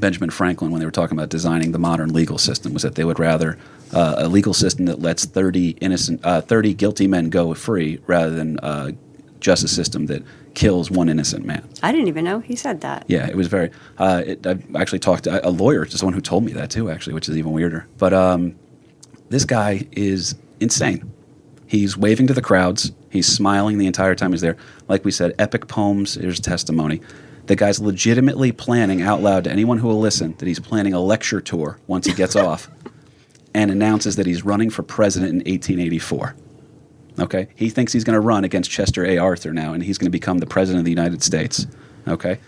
Benjamin 0.00 0.30
Franklin 0.30 0.70
when 0.70 0.80
they 0.80 0.86
were 0.86 0.90
talking 0.90 1.16
about 1.16 1.28
designing 1.28 1.72
the 1.72 1.78
modern 1.78 2.12
legal 2.12 2.38
system 2.38 2.72
was 2.72 2.82
that 2.82 2.94
they 2.94 3.04
would 3.04 3.18
rather 3.18 3.58
uh, 3.92 4.16
a 4.18 4.28
legal 4.28 4.54
system 4.54 4.86
that 4.86 5.00
lets 5.00 5.24
30 5.24 5.70
innocent 5.80 6.20
uh, 6.24 6.40
30 6.40 6.74
guilty 6.74 7.06
men 7.06 7.30
go 7.30 7.52
free 7.54 8.00
rather 8.06 8.30
than 8.30 8.58
a 8.62 8.94
justice 9.40 9.74
system 9.74 10.06
that 10.06 10.22
kills 10.54 10.90
one 10.90 11.08
innocent 11.08 11.44
man. 11.44 11.66
I 11.82 11.92
didn't 11.92 12.08
even 12.08 12.24
know 12.24 12.40
he 12.40 12.56
said 12.56 12.80
that. 12.82 13.04
Yeah, 13.08 13.26
it 13.26 13.36
was 13.36 13.48
very. 13.48 13.70
Uh, 13.98 14.22
it, 14.26 14.46
I 14.46 14.58
actually 14.76 14.98
talked 14.98 15.24
to 15.24 15.46
a 15.46 15.50
lawyer, 15.50 15.84
just 15.84 15.98
someone 15.98 16.14
who 16.14 16.20
told 16.20 16.44
me 16.44 16.52
that 16.52 16.70
too, 16.70 16.90
actually, 16.90 17.14
which 17.14 17.28
is 17.28 17.36
even 17.36 17.52
weirder. 17.52 17.86
But 17.98 18.12
um, 18.12 18.56
this 19.28 19.44
guy 19.44 19.86
is 19.92 20.34
insane. 20.60 21.10
He's 21.66 21.96
waving 21.96 22.26
to 22.26 22.34
the 22.34 22.42
crowds. 22.42 22.92
He's 23.10 23.26
smiling 23.26 23.78
the 23.78 23.86
entire 23.86 24.14
time 24.14 24.32
he's 24.32 24.40
there. 24.40 24.56
Like 24.88 25.04
we 25.04 25.10
said, 25.10 25.34
epic 25.38 25.68
poems. 25.68 26.14
Here's 26.14 26.40
testimony. 26.40 27.00
The 27.50 27.56
guy's 27.56 27.80
legitimately 27.80 28.52
planning 28.52 29.02
out 29.02 29.22
loud 29.22 29.42
to 29.42 29.50
anyone 29.50 29.78
who 29.78 29.88
will 29.88 29.98
listen 29.98 30.36
that 30.38 30.46
he's 30.46 30.60
planning 30.60 30.94
a 30.94 31.00
lecture 31.00 31.40
tour 31.40 31.80
once 31.88 32.06
he 32.06 32.12
gets 32.12 32.36
off, 32.36 32.70
and 33.54 33.72
announces 33.72 34.14
that 34.14 34.26
he's 34.26 34.44
running 34.44 34.70
for 34.70 34.84
president 34.84 35.32
in 35.32 35.38
1884. 35.38 36.36
Okay, 37.18 37.48
he 37.56 37.68
thinks 37.68 37.92
he's 37.92 38.04
going 38.04 38.14
to 38.14 38.20
run 38.20 38.44
against 38.44 38.70
Chester 38.70 39.04
A. 39.04 39.18
Arthur 39.18 39.52
now, 39.52 39.72
and 39.72 39.82
he's 39.82 39.98
going 39.98 40.06
to 40.06 40.12
become 40.12 40.38
the 40.38 40.46
president 40.46 40.78
of 40.78 40.84
the 40.84 40.92
United 40.92 41.24
States. 41.24 41.66
Okay, 42.06 42.38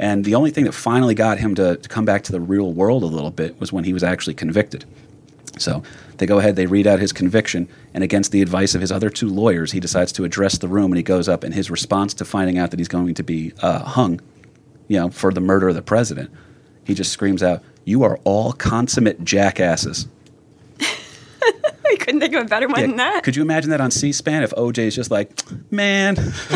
and 0.00 0.24
the 0.24 0.34
only 0.34 0.50
thing 0.50 0.64
that 0.64 0.72
finally 0.72 1.14
got 1.14 1.38
him 1.38 1.54
to, 1.54 1.76
to 1.76 1.88
come 1.88 2.04
back 2.04 2.24
to 2.24 2.32
the 2.32 2.40
real 2.40 2.72
world 2.72 3.04
a 3.04 3.06
little 3.06 3.30
bit 3.30 3.60
was 3.60 3.72
when 3.72 3.84
he 3.84 3.92
was 3.92 4.02
actually 4.02 4.34
convicted. 4.34 4.84
So 5.58 5.84
they 6.16 6.26
go 6.26 6.40
ahead, 6.40 6.56
they 6.56 6.66
read 6.66 6.88
out 6.88 6.98
his 6.98 7.12
conviction, 7.12 7.68
and 7.94 8.02
against 8.02 8.32
the 8.32 8.42
advice 8.42 8.74
of 8.74 8.80
his 8.80 8.90
other 8.90 9.10
two 9.10 9.28
lawyers, 9.28 9.70
he 9.70 9.78
decides 9.78 10.10
to 10.14 10.24
address 10.24 10.58
the 10.58 10.66
room, 10.66 10.90
and 10.90 10.96
he 10.96 11.04
goes 11.04 11.28
up, 11.28 11.44
and 11.44 11.54
his 11.54 11.70
response 11.70 12.14
to 12.14 12.24
finding 12.24 12.58
out 12.58 12.72
that 12.72 12.80
he's 12.80 12.88
going 12.88 13.14
to 13.14 13.22
be 13.22 13.52
uh, 13.62 13.84
hung, 13.84 14.20
you 14.90 14.98
know, 14.98 15.08
for 15.08 15.32
the 15.32 15.40
murder 15.40 15.68
of 15.68 15.76
the 15.76 15.82
president, 15.82 16.30
he 16.82 16.94
just 16.94 17.12
screams 17.12 17.44
out, 17.44 17.62
"You 17.84 18.02
are 18.02 18.18
all 18.24 18.52
consummate 18.52 19.22
jackasses." 19.22 20.08
I 20.80 21.96
couldn't 21.96 22.18
think 22.18 22.34
of 22.34 22.42
a 22.42 22.48
better 22.48 22.66
one 22.66 22.80
Yeah, 22.80 22.86
than 22.88 22.96
that. 22.96 23.22
Could 23.22 23.36
you 23.36 23.42
imagine 23.42 23.70
that 23.70 23.80
on 23.80 23.92
C-SPAN 23.92 24.42
if 24.42 24.50
OJ 24.50 24.78
is 24.78 24.96
just 24.96 25.12
like, 25.12 25.30
man? 25.70 26.16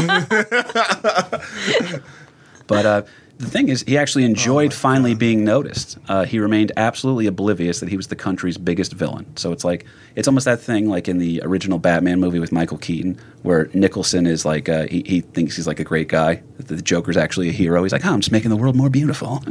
but 2.66 2.87
uh, 2.87 3.03
the 3.39 3.51
thing 3.51 3.68
is, 3.68 3.82
he 3.82 3.99
actually 3.99 4.24
enjoyed 4.24 4.72
finally 4.72 5.14
being 5.14 5.45
noticed. 5.45 5.99
Uh, 6.09 6.24
he 6.24 6.39
remained 6.39 6.70
absolutely 6.76 7.26
oblivious 7.26 7.80
that 7.80 7.89
he 7.89 7.97
was 7.97 8.07
the 8.07 8.16
country's 8.16 8.57
biggest 8.57 8.93
villain. 8.93 9.37
So 9.37 9.51
it's 9.51 9.64
like 9.64 9.87
it's 10.14 10.28
almost 10.28 10.45
that 10.45 10.61
thing 10.61 10.89
like 10.89 11.09
in 11.09 11.18
the 11.18 11.41
original 11.43 11.78
Batman 11.78 12.20
movie 12.20 12.39
with 12.39 12.53
Michael 12.53 12.78
Keaton, 12.78 13.18
where 13.43 13.68
Nicholson 13.74 14.26
is 14.26 14.45
like 14.45 14.68
uh, 14.68 14.87
he, 14.87 15.03
he 15.05 15.20
thinks 15.20 15.57
he's 15.57 15.66
like 15.66 15.80
a 15.80 15.85
great 15.85 16.09
guy. 16.09 16.43
The 16.59 16.80
Joker's 16.80 17.16
actually 17.16 17.49
a 17.49 17.53
hero. 17.53 17.82
He's 17.82 17.93
like, 17.93 18.07
oh, 18.07 18.12
I'm 18.12 18.20
just 18.20 18.30
making 18.30 18.51
the 18.51 18.57
world 18.57 18.76
more 18.76 18.89
beautiful. 18.91 19.43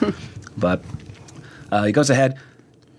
but 0.58 0.84
uh, 1.72 1.84
he 1.84 1.92
goes 1.92 2.10
ahead. 2.10 2.38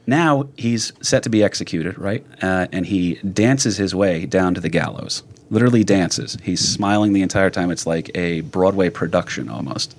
Now 0.07 0.47
he's 0.57 0.91
set 1.01 1.21
to 1.23 1.29
be 1.29 1.43
executed, 1.43 1.99
right? 1.99 2.25
Uh, 2.41 2.67
and 2.71 2.87
he 2.87 3.15
dances 3.15 3.77
his 3.77 3.93
way 3.93 4.25
down 4.25 4.55
to 4.55 4.61
the 4.61 4.69
gallows. 4.69 5.21
Literally 5.51 5.83
dances. 5.83 6.37
He's 6.41 6.67
smiling 6.67 7.13
the 7.13 7.21
entire 7.21 7.51
time. 7.51 7.69
It's 7.69 7.85
like 7.85 8.09
a 8.15 8.41
Broadway 8.41 8.89
production 8.89 9.47
almost. 9.47 9.95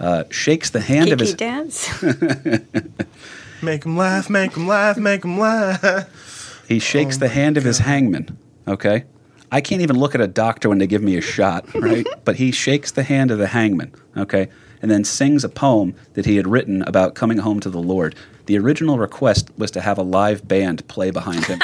Uh, 0.00 0.24
shakes 0.30 0.70
the 0.70 0.80
hand 0.80 1.10
of 1.12 1.18
Kiki 1.18 1.30
his. 1.30 1.34
dance. 1.34 1.88
Make 3.62 3.84
him 3.84 3.96
laugh, 3.96 4.30
make 4.30 4.54
him 4.54 4.68
laugh, 4.68 4.96
make 4.96 5.24
him 5.24 5.36
laugh. 5.38 6.64
He 6.68 6.78
shakes 6.78 7.16
Oh 7.16 7.20
the 7.20 7.26
my 7.26 7.32
hand 7.34 7.56
of 7.56 7.64
his 7.64 7.78
hangman. 7.80 8.38
Okay, 8.68 9.04
I 9.50 9.60
can't 9.60 9.82
even 9.82 9.98
look 9.98 10.14
at 10.14 10.20
a 10.20 10.28
doctor 10.28 10.68
when 10.68 10.78
they 10.78 10.86
give 10.86 11.02
me 11.02 11.16
a 11.16 11.20
shot, 11.20 11.66
right? 11.74 12.06
but 12.24 12.36
he 12.36 12.52
shakes 12.52 12.92
the 12.92 13.02
hand 13.02 13.32
of 13.32 13.38
the 13.38 13.48
hangman. 13.48 13.92
Okay, 14.16 14.48
and 14.80 14.90
then 14.90 15.02
sings 15.02 15.42
a 15.42 15.48
poem 15.48 15.96
that 16.14 16.24
he 16.24 16.36
had 16.36 16.46
written 16.46 16.82
about 16.82 17.16
coming 17.16 17.38
home 17.38 17.58
to 17.60 17.70
the 17.70 17.80
Lord. 17.80 18.14
The 18.46 18.56
original 18.58 18.96
request 18.98 19.50
was 19.58 19.72
to 19.72 19.80
have 19.80 19.98
a 19.98 20.02
live 20.02 20.46
band 20.46 20.86
play 20.86 21.10
behind 21.10 21.44
him. 21.46 21.58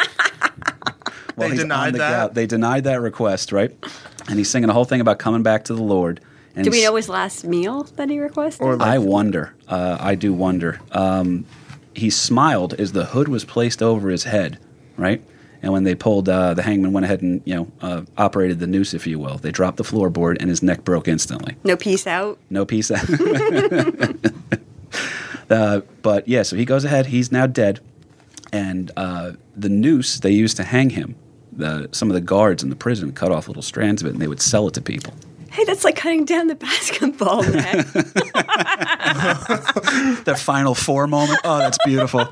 While 1.36 1.48
They 1.48 1.50
he's 1.50 1.60
denied 1.60 1.86
on 1.86 1.92
the 1.92 1.98
that? 1.98 2.34
They 2.34 2.46
denied 2.46 2.84
that 2.84 3.00
request, 3.00 3.52
right? 3.52 3.72
And 4.28 4.36
he's 4.38 4.50
singing 4.50 4.68
a 4.68 4.72
whole 4.72 4.84
thing 4.84 5.00
about 5.00 5.18
coming 5.20 5.42
back 5.44 5.64
to 5.64 5.74
the 5.74 5.82
Lord. 5.82 6.20
And 6.56 6.64
Do 6.64 6.70
we 6.70 6.82
know 6.84 6.94
his 6.96 7.08
last 7.08 7.44
meal 7.44 7.82
that 7.96 8.08
he 8.10 8.18
requested? 8.20 8.64
Or 8.64 8.76
like- 8.76 8.88
I 8.88 8.98
wonder. 8.98 9.54
Uh, 9.68 9.96
I 10.00 10.14
do 10.14 10.32
wonder. 10.32 10.80
Um, 10.92 11.44
he 11.94 12.10
smiled 12.10 12.74
as 12.74 12.92
the 12.92 13.06
hood 13.06 13.28
was 13.28 13.44
placed 13.44 13.82
over 13.82 14.08
his 14.08 14.24
head, 14.24 14.58
right? 14.96 15.22
And 15.62 15.72
when 15.72 15.84
they 15.84 15.94
pulled, 15.94 16.28
uh, 16.28 16.54
the 16.54 16.62
hangman 16.62 16.92
went 16.92 17.04
ahead 17.04 17.22
and 17.22 17.40
you 17.46 17.54
know 17.54 17.68
uh, 17.80 18.02
operated 18.18 18.58
the 18.60 18.66
noose, 18.66 18.92
if 18.94 19.06
you 19.06 19.18
will. 19.18 19.38
They 19.38 19.50
dropped 19.50 19.78
the 19.78 19.82
floorboard, 19.84 20.36
and 20.38 20.50
his 20.50 20.62
neck 20.62 20.84
broke 20.84 21.08
instantly. 21.08 21.56
no 21.64 21.76
peace 21.76 22.06
out. 22.06 22.38
No 22.50 22.66
peace. 22.66 22.90
uh, 25.50 25.80
but 26.02 26.26
yeah, 26.28 26.42
so 26.42 26.56
he 26.56 26.64
goes 26.64 26.84
ahead. 26.84 27.06
He's 27.06 27.30
now 27.32 27.46
dead, 27.46 27.80
and 28.52 28.90
uh, 28.96 29.32
the 29.56 29.68
noose 29.68 30.18
they 30.20 30.30
used 30.32 30.56
to 30.58 30.64
hang 30.64 30.90
him. 30.90 31.16
The, 31.52 31.88
some 31.92 32.10
of 32.10 32.14
the 32.14 32.20
guards 32.20 32.62
in 32.64 32.68
the 32.70 32.76
prison 32.76 33.12
cut 33.12 33.30
off 33.30 33.46
little 33.48 33.62
strands 33.62 34.02
of 34.02 34.08
it, 34.08 34.12
and 34.14 34.20
they 34.20 34.26
would 34.28 34.42
sell 34.42 34.66
it 34.68 34.74
to 34.74 34.80
people. 34.82 35.14
Hey, 35.54 35.64
that's 35.64 35.84
like 35.84 35.94
cutting 35.96 36.24
down 36.24 36.48
the 36.48 36.54
basketball 36.56 37.42
net. 37.44 37.86
The 40.24 40.34
final 40.36 40.74
four 40.74 41.06
moment. 41.06 41.38
Oh, 41.44 41.58
that's 41.58 41.78
beautiful. 41.84 42.26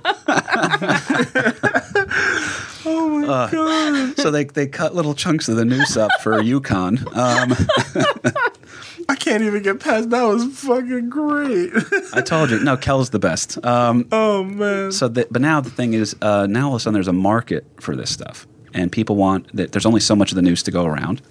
Oh 2.84 3.08
my 3.20 3.26
Uh, 3.28 3.50
god! 3.50 4.16
so 4.18 4.30
they, 4.30 4.44
they 4.44 4.66
cut 4.66 4.94
little 4.94 5.14
chunks 5.14 5.48
of 5.48 5.56
the 5.56 5.64
noose 5.64 5.96
up 5.96 6.10
for 6.20 6.32
UConn. 6.42 6.98
Um, 7.16 7.52
I 9.08 9.14
can't 9.14 9.42
even 9.44 9.62
get 9.62 9.78
past. 9.80 10.10
That 10.10 10.22
was 10.24 10.44
fucking 10.58 11.08
great. 11.10 11.70
I 12.12 12.20
told 12.22 12.50
you, 12.50 12.58
no, 12.60 12.76
Kel's 12.76 13.10
the 13.10 13.18
best. 13.20 13.64
Um, 13.64 14.08
oh 14.10 14.42
man. 14.42 14.90
so, 14.92 15.06
the, 15.08 15.26
but 15.30 15.40
now 15.42 15.60
the 15.60 15.70
thing 15.70 15.94
is, 15.94 16.16
uh, 16.22 16.46
now 16.48 16.68
all 16.68 16.74
of 16.74 16.78
a 16.78 16.80
sudden 16.80 16.94
there's 16.94 17.08
a 17.08 17.12
market 17.12 17.64
for 17.80 17.94
this 17.94 18.10
stuff, 18.10 18.46
and 18.74 18.90
people 18.90 19.14
want 19.16 19.54
that. 19.56 19.70
There's 19.72 19.86
only 19.86 20.00
so 20.00 20.16
much 20.16 20.32
of 20.32 20.36
the 20.36 20.42
noose 20.42 20.62
to 20.64 20.70
go 20.72 20.84
around. 20.84 21.22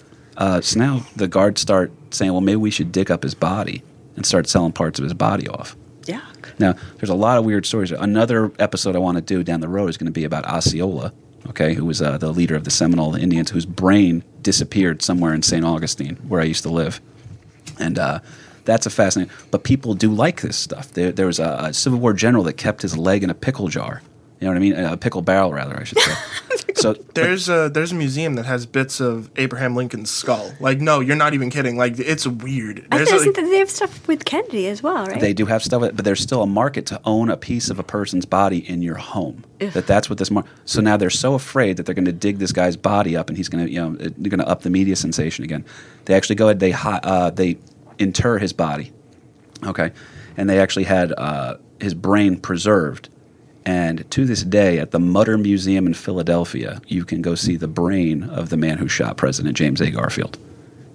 Uh, 0.42 0.60
so 0.60 0.80
now 0.80 1.06
the 1.16 1.28
guards 1.28 1.62
start 1.62 1.92
saying, 2.10 2.32
well, 2.32 2.42
maybe 2.42 2.56
we 2.56 2.72
should 2.72 2.92
dig 2.92 3.12
up 3.12 3.22
his 3.22 3.36
body 3.36 3.84
and 4.16 4.26
start 4.26 4.50
selling 4.50 4.72
parts 4.72 4.98
of 4.98 5.04
his 5.04 5.14
body 5.14 5.48
off. 5.48 5.76
Yuck. 6.02 6.58
Now, 6.58 6.74
there's 6.98 7.12
a 7.12 7.16
lot 7.16 7.38
of 7.38 7.46
weird 7.46 7.68
stories. 7.68 7.92
Another 7.92 8.52
episode 8.58 8.96
I 8.96 9.00
want 9.00 9.18
to 9.18 9.22
do 9.22 9.44
down 9.44 9.60
the 9.60 9.68
road 9.68 9.88
is 9.92 9.98
going 9.98 10.08
to 10.08 10.12
be 10.12 10.24
about 10.24 10.46
Osceola, 10.46 11.14
okay, 11.50 11.76
who 11.76 11.86
was 11.86 12.02
uh, 12.02 12.18
the 12.18 12.32
leader 12.32 12.56
of 12.56 12.64
the 12.64 12.72
Seminole 12.72 13.14
Indians, 13.14 13.52
whose 13.52 13.68
brain 13.68 14.24
disappeared 14.42 15.04
somewhere 15.04 15.32
in 15.36 15.44
St. 15.44 15.64
Augustine, 15.64 16.16
where 16.28 16.42
I 16.42 16.46
used 16.46 16.64
to 16.64 16.70
live. 16.70 17.00
And 17.80 18.00
uh, 18.00 18.22
that's 18.66 18.88
a 18.88 18.90
fascinating. 18.90 19.32
But 19.52 19.64
people 19.64 19.94
do 19.94 20.12
like 20.12 20.42
this 20.42 20.58
stuff. 20.58 20.92
There, 20.92 21.12
there 21.12 21.28
was 21.28 21.38
a, 21.38 21.66
a 21.66 21.74
Civil 21.76 22.00
War 22.00 22.14
general 22.14 22.46
that 22.46 22.54
kept 22.54 22.82
his 22.82 22.98
leg 22.98 23.24
in 23.24 23.30
a 23.30 23.36
pickle 23.36 23.68
jar. 23.68 24.02
You 24.42 24.48
know 24.48 24.54
what 24.54 24.58
I 24.58 24.60
mean? 24.60 24.74
A 24.74 24.98
pickle 24.98 25.22
barrel, 25.22 25.54
rather, 25.54 25.80
I 25.80 25.84
should 25.84 26.00
say. 26.00 26.14
so 26.76 26.94
There's 26.94 27.48
a 27.48 27.70
there's 27.70 27.92
a 27.92 27.96
museum 27.96 28.34
that 28.36 28.46
has 28.48 28.66
bits 28.66 29.00
of 29.00 29.30
Abraham 29.36 29.76
Lincoln's 29.76 30.10
skull. 30.10 30.52
Like, 30.60 30.80
no, 30.82 31.00
you're 31.00 31.16
not 31.16 31.36
even 31.36 31.52
kidding. 31.52 31.78
Like, 31.78 32.00
it's 32.00 32.26
weird. 32.26 32.88
I 32.92 32.98
There's 32.98 33.12
a, 33.12 33.16
isn't 33.18 33.36
they 33.36 33.60
have 33.60 33.70
stuff 33.70 34.08
with 34.08 34.26
Kennedy 34.26 34.66
as 34.68 34.82
well, 34.82 35.06
right? 35.06 35.22
They 35.22 35.34
do 35.34 35.46
have 35.46 35.64
stuff, 35.64 35.82
but 35.94 36.04
there's 36.04 36.20
still 36.22 36.42
a 36.42 36.48
market 36.48 36.88
to 36.88 37.00
own 37.06 37.30
a 37.30 37.38
piece 37.38 37.70
of 37.70 37.78
a 37.78 37.84
person's 37.84 38.26
body 38.26 38.68
in 38.68 38.82
your 38.82 38.96
home. 38.96 39.44
Ugh. 39.62 39.70
That 39.74 39.86
that's 39.86 40.10
what 40.10 40.18
this 40.18 40.32
mar- 40.32 40.46
So 40.66 40.82
now 40.82 40.98
they're 40.98 41.12
so 41.12 41.36
afraid 41.36 41.78
that 41.78 41.86
they're 41.86 41.94
going 41.94 42.06
to 42.06 42.12
dig 42.12 42.40
this 42.40 42.52
guy's 42.52 42.76
body 42.76 43.16
up, 43.16 43.30
and 43.30 43.38
he's 43.38 43.48
going 43.48 43.64
to, 43.64 43.72
you 43.72 43.80
know, 43.80 43.96
they're 43.96 44.32
going 44.32 44.40
to 44.40 44.48
up 44.48 44.64
the 44.64 44.72
media 44.72 44.96
sensation 44.96 45.44
again. 45.46 45.64
They 46.06 46.16
actually 46.16 46.38
go 46.38 46.48
ahead, 46.48 46.60
they 46.60 46.72
hi- 46.72 47.00
uh, 47.04 47.30
they 47.30 47.60
inter 48.00 48.40
his 48.40 48.54
body, 48.54 48.92
okay, 49.68 49.92
and 50.36 50.50
they 50.50 50.60
actually 50.60 50.86
had 50.86 51.14
uh, 51.16 51.58
his 51.80 51.94
brain 51.94 52.40
preserved. 52.40 53.10
And 53.66 54.10
to 54.12 54.26
this 54.26 54.44
day, 54.44 54.80
at 54.80 54.92
the 54.92 55.00
Mutter 55.00 55.38
Museum 55.38 55.86
in 55.86 55.94
Philadelphia, 55.94 56.82
you 56.88 57.06
can 57.06 57.22
go 57.22 57.36
see 57.36 57.56
the 57.56 57.68
brain 57.68 58.24
of 58.24 58.50
the 58.50 58.58
man 58.58 58.78
who 58.80 58.88
shot 58.88 59.18
President 59.18 59.56
James 59.56 59.80
A. 59.82 59.92
Garfield. 59.92 60.38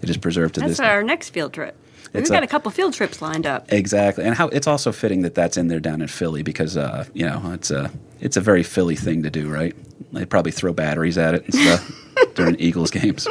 It 0.02 0.10
is 0.10 0.16
preserved 0.16 0.54
to 0.54 0.60
That's 0.60 0.70
this 0.72 0.78
day. 0.78 0.84
That's 0.84 0.92
our 0.92 1.02
next 1.02 1.30
field 1.30 1.52
trip. 1.52 1.76
We've 2.12 2.22
It's 2.22 2.30
got 2.30 2.42
a- 2.42 2.46
a 2.46 2.48
couple 2.48 2.70
field 2.70 2.94
trips 2.94 3.22
lined 3.22 3.46
up. 3.46 3.72
Exactly, 3.72 4.24
and 4.24 4.34
how 4.34 4.48
it's 4.48 4.66
also 4.66 4.90
fitting 4.92 5.22
that 5.22 5.34
that's 5.34 5.56
in 5.56 5.68
there 5.68 5.80
down 5.80 6.00
in 6.00 6.08
Philly 6.08 6.42
because 6.42 6.76
uh, 6.76 7.04
you 7.14 7.24
know 7.26 7.50
it's 7.52 7.70
a 7.70 7.90
it's 8.20 8.36
a 8.36 8.40
very 8.40 8.62
Philly 8.62 8.96
thing 8.96 9.22
to 9.22 9.30
do, 9.30 9.48
right? 9.48 9.74
They 10.12 10.24
probably 10.24 10.52
throw 10.52 10.72
batteries 10.72 11.18
at 11.18 11.34
it 11.34 11.44
and 11.44 11.54
stuff 11.54 11.90
during 12.34 12.56
Eagles 12.56 12.90
games. 12.90 13.26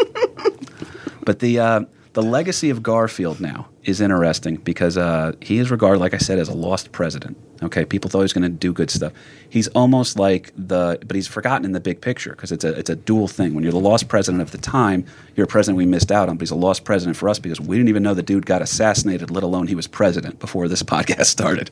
But 1.23 1.39
the 1.39 1.59
uh, 1.59 1.81
the 2.16 2.24
legacy 2.24 2.70
of 2.70 2.82
Garfield 2.82 3.41
now 3.41 3.68
is 3.84 3.99
interesting 3.99 4.55
because 4.55 4.97
uh, 4.97 5.34
he 5.41 5.57
is 5.57 5.70
regarded, 5.70 5.99
like 5.99 6.13
I 6.13 6.18
said, 6.18 6.39
as 6.39 6.47
a 6.47 6.53
lost 6.53 6.93
president. 6.93 7.38
Okay, 7.61 7.84
people 7.84 8.09
thought 8.09 8.20
he 8.20 8.24
was 8.24 8.32
going 8.32 8.49
to 8.49 8.57
do 8.57 8.72
good 8.72 8.89
stuff. 8.89 9.11
He's 9.49 9.68
almost 9.70 10.18
like 10.18 10.53
the, 10.55 10.97
but 11.05 11.13
he's 11.13 11.28
forgotten 11.28 11.66
in 11.66 11.74
the 11.74 11.82
big 11.82 11.99
picture 11.99 12.32
because 12.32 12.53
it's 12.53 12.63
a 12.63 12.70
it's 12.80 12.89
a 12.89 12.95
dual 12.95 13.28
thing. 13.28 13.53
When 13.53 13.63
you're 13.63 13.74
the 13.74 13.80
lost 13.80 14.07
president 14.07 14.41
of 14.41 14.51
the 14.51 14.57
time, 14.57 15.05
you're 15.36 15.43
a 15.43 15.47
president 15.47 15.78
we 15.78 15.86
missed 15.86 16.09
out 16.09 16.30
on, 16.30 16.38
but 16.38 16.43
he's 16.43 16.51
a 16.51 16.55
lost 16.55 16.86
president 16.86 17.18
for 17.18 17.28
us 17.28 17.38
because 17.38 17.59
we 17.59 17.76
didn't 17.76 17.89
even 17.89 18.01
know 18.01 18.13
the 18.13 18.24
dude 18.24 18.45
got 18.45 18.61
assassinated, 18.61 19.30
let 19.30 19.43
alone 19.43 19.68
he 19.68 19.76
was 19.76 19.86
president 19.86 20.39
before 20.39 20.70
this 20.70 20.84
podcast 20.95 21.26
started. 21.26 21.70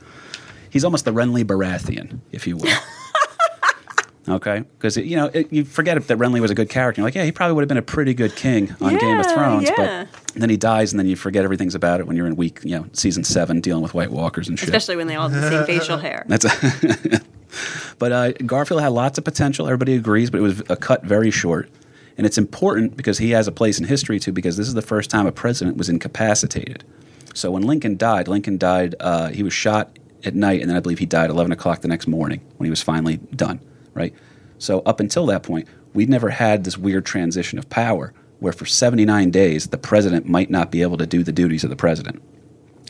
He's 0.70 0.84
almost 0.84 1.06
the 1.06 1.14
Renly 1.14 1.46
Baratheon, 1.46 2.20
if 2.34 2.48
you 2.48 2.58
will. 2.58 2.78
Okay, 4.28 4.64
because 4.78 4.96
you 4.96 5.18
know 5.18 5.30
it, 5.34 5.52
you 5.52 5.66
forget 5.66 5.98
if 5.98 6.08
that 6.08 6.18
Renly 6.18 6.39
was 6.39 6.50
a 6.50 6.56
good 6.56 6.70
character. 6.70 7.02
You're 7.02 7.08
like, 7.08 7.16
yeah, 7.16 7.26
he 7.26 7.32
probably 7.34 7.56
would 7.56 7.62
have 7.62 7.68
been 7.68 7.78
a 7.78 7.82
pretty 7.82 8.14
good 8.14 8.36
king 8.36 8.74
on 8.80 8.98
Game 8.98 9.20
of 9.20 9.26
Thrones, 9.26 9.66
yeah. 9.66 10.06
but 10.06 10.22
then 10.36 10.49
he 10.49 10.57
dies, 10.57 10.91
and 10.91 10.99
then 10.99 11.07
you 11.07 11.15
forget 11.15 11.43
everything's 11.43 11.75
about 11.75 11.99
it 11.99 12.07
when 12.07 12.15
you're 12.15 12.25
in 12.25 12.36
week, 12.36 12.59
you 12.63 12.75
know, 12.75 12.86
season 12.93 13.23
seven, 13.23 13.61
dealing 13.61 13.84
with 13.84 13.93
White 13.93 14.11
Walkers 14.11 14.47
and 14.47 14.57
shit. 14.57 14.69
Especially 14.69 14.95
when 14.95 15.07
they 15.07 15.15
all 15.15 15.29
have 15.29 15.41
the 15.41 15.49
same 15.49 15.65
facial 15.79 15.97
hair. 15.97 16.25
That's 16.27 16.45
a 16.45 17.21
but 17.99 18.11
uh, 18.11 18.31
Garfield 18.45 18.81
had 18.81 18.89
lots 18.89 19.17
of 19.17 19.23
potential. 19.23 19.67
Everybody 19.67 19.95
agrees, 19.95 20.29
but 20.29 20.39
it 20.39 20.41
was 20.41 20.61
a 20.69 20.75
cut 20.75 21.03
very 21.03 21.31
short. 21.31 21.69
And 22.17 22.25
it's 22.27 22.38
important 22.38 22.95
because 22.95 23.17
he 23.17 23.31
has 23.31 23.47
a 23.47 23.51
place 23.51 23.79
in 23.79 23.86
history 23.86 24.19
too. 24.19 24.31
Because 24.31 24.57
this 24.57 24.67
is 24.67 24.73
the 24.73 24.81
first 24.81 25.09
time 25.09 25.27
a 25.27 25.31
president 25.31 25.77
was 25.77 25.89
incapacitated. 25.89 26.84
So 27.34 27.51
when 27.51 27.63
Lincoln 27.63 27.97
died, 27.97 28.27
Lincoln 28.27 28.57
died. 28.57 28.95
Uh, 28.99 29.29
he 29.29 29.43
was 29.43 29.53
shot 29.53 29.97
at 30.23 30.36
night, 30.36 30.61
and 30.61 30.69
then 30.69 30.77
I 30.77 30.79
believe 30.79 30.99
he 30.99 31.05
died 31.05 31.29
eleven 31.29 31.51
o'clock 31.51 31.81
the 31.81 31.88
next 31.88 32.07
morning 32.07 32.41
when 32.57 32.65
he 32.65 32.69
was 32.69 32.81
finally 32.81 33.17
done. 33.36 33.59
Right. 33.93 34.13
So 34.57 34.81
up 34.86 34.99
until 34.99 35.25
that 35.27 35.43
point, 35.43 35.67
we'd 35.93 36.09
never 36.09 36.29
had 36.29 36.63
this 36.63 36.77
weird 36.77 37.05
transition 37.05 37.59
of 37.59 37.69
power 37.69 38.13
where 38.44 38.54
for 38.54 38.66
seventy 38.66 39.06
nine 39.06 39.32
days 39.32 39.68
the 39.68 39.78
president 39.78 40.28
might 40.28 40.50
not 40.50 40.70
be 40.70 40.82
able 40.82 40.98
to 40.98 41.06
do 41.06 41.24
the 41.24 41.32
duties 41.32 41.64
of 41.64 41.70
the 41.70 41.76
president. 41.76 42.22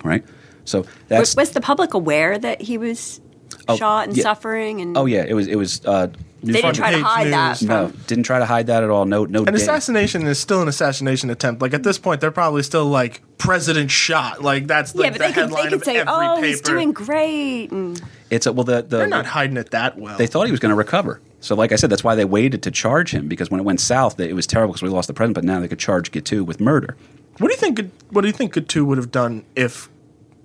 Right. 0.04 0.26
So 0.66 0.86
that's 1.08 1.36
was, 1.36 1.36
was 1.36 1.52
the 1.52 1.62
public 1.62 1.94
aware 1.94 2.38
that 2.38 2.62
he 2.62 2.78
was 2.78 3.22
Oh, 3.68 3.78
shot 3.78 4.08
and 4.08 4.18
yeah. 4.18 4.24
suffering? 4.24 4.82
And 4.82 4.98
Oh 4.98 5.06
yeah, 5.06 5.24
it 5.28 5.34
was 5.36 5.48
it 5.48 5.56
was 5.56 5.86
uh, 5.86 6.08
They 6.42 6.54
didn't 6.54 6.74
try 6.74 6.90
to 6.92 6.98
page 6.98 7.06
hide 7.06 7.28
that. 7.34 7.58
From, 7.60 7.68
No, 7.68 7.92
didn't 8.08 8.24
try 8.26 8.40
to 8.40 8.46
hide 8.46 8.68
that 8.68 8.84
at 8.84 8.90
all. 8.90 9.06
No, 9.06 9.26
no. 9.26 9.40
An 9.42 9.46
da- 9.46 9.54
assassination 9.54 10.26
is 10.26 10.40
still 10.40 10.62
an 10.62 10.68
assassination 10.68 11.30
attempt. 11.30 11.62
Like 11.62 11.74
at 11.74 11.84
this 11.84 11.98
point, 12.00 12.20
they're 12.20 12.32
probably 12.32 12.64
still 12.64 12.86
like 12.88 13.22
president 13.38 13.92
shot. 13.92 14.42
Like 14.42 14.66
that's 14.68 14.96
like 14.96 15.06
yeah, 15.06 15.10
but 15.12 15.20
the 15.20 15.28
they 15.28 15.34
could, 15.34 15.50
they 15.52 15.64
could 15.70 15.74
of 15.74 15.84
say, 15.84 15.98
every 15.98 16.12
"Oh, 16.12 16.36
paper. 16.36 16.48
he's 16.48 16.62
doing 16.62 16.92
great." 16.94 17.72
And 17.72 18.02
It's 18.30 18.48
a, 18.48 18.52
well, 18.52 18.64
the, 18.66 18.82
the 18.82 18.98
They're 18.98 19.08
not 19.08 19.28
hiding 19.28 19.56
it 19.58 19.70
that 19.72 19.98
well. 19.98 20.18
they 20.18 20.28
thought 20.28 20.48
he 20.48 20.52
was 20.52 20.60
going 20.60 20.72
to 20.72 20.76
recover. 20.76 21.22
So, 21.44 21.56
like 21.56 21.74
I 21.74 21.76
said, 21.76 21.90
that's 21.90 22.06
why 22.06 22.16
they 22.16 22.24
waited 22.24 22.64
to 22.64 22.72
charge 22.72 23.14
him 23.14 23.28
because 23.28 23.52
when 23.52 23.60
it 23.60 23.64
went 23.64 23.82
south, 23.82 24.18
it 24.18 24.34
was 24.34 24.48
terrible 24.48 24.72
because 24.72 24.82
we 24.82 24.88
lost 24.88 25.10
the 25.10 25.14
president. 25.14 25.36
But 25.36 25.44
now 25.44 25.60
they 25.60 25.68
could 25.68 25.78
charge 25.78 26.10
Guiteau 26.12 26.42
with 26.42 26.62
murder. 26.62 26.96
What 27.40 27.50
do 27.50 27.54
you 27.54 27.60
think? 27.60 27.92
What 28.12 28.22
do 28.22 28.28
you 28.28 28.34
think 28.34 28.54
Guiteau 28.54 28.86
would 28.86 28.98
have 28.98 29.12
done 29.12 29.44
if 29.54 29.90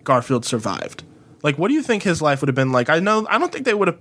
Garfield 0.03 0.45
survived? 0.45 1.05
Like, 1.45 1.57
what 1.57 1.69
do 1.69 1.75
you 1.75 1.83
think 1.85 2.03
his 2.03 2.21
life 2.21 2.41
would 2.43 2.49
have 2.49 2.57
been 2.57 2.73
like? 2.73 2.91
I 2.91 2.99
know. 2.99 3.25
I 3.31 3.39
don't 3.39 3.53
think 3.53 3.65
they 3.65 3.75
would 3.75 3.87
have. 3.87 3.99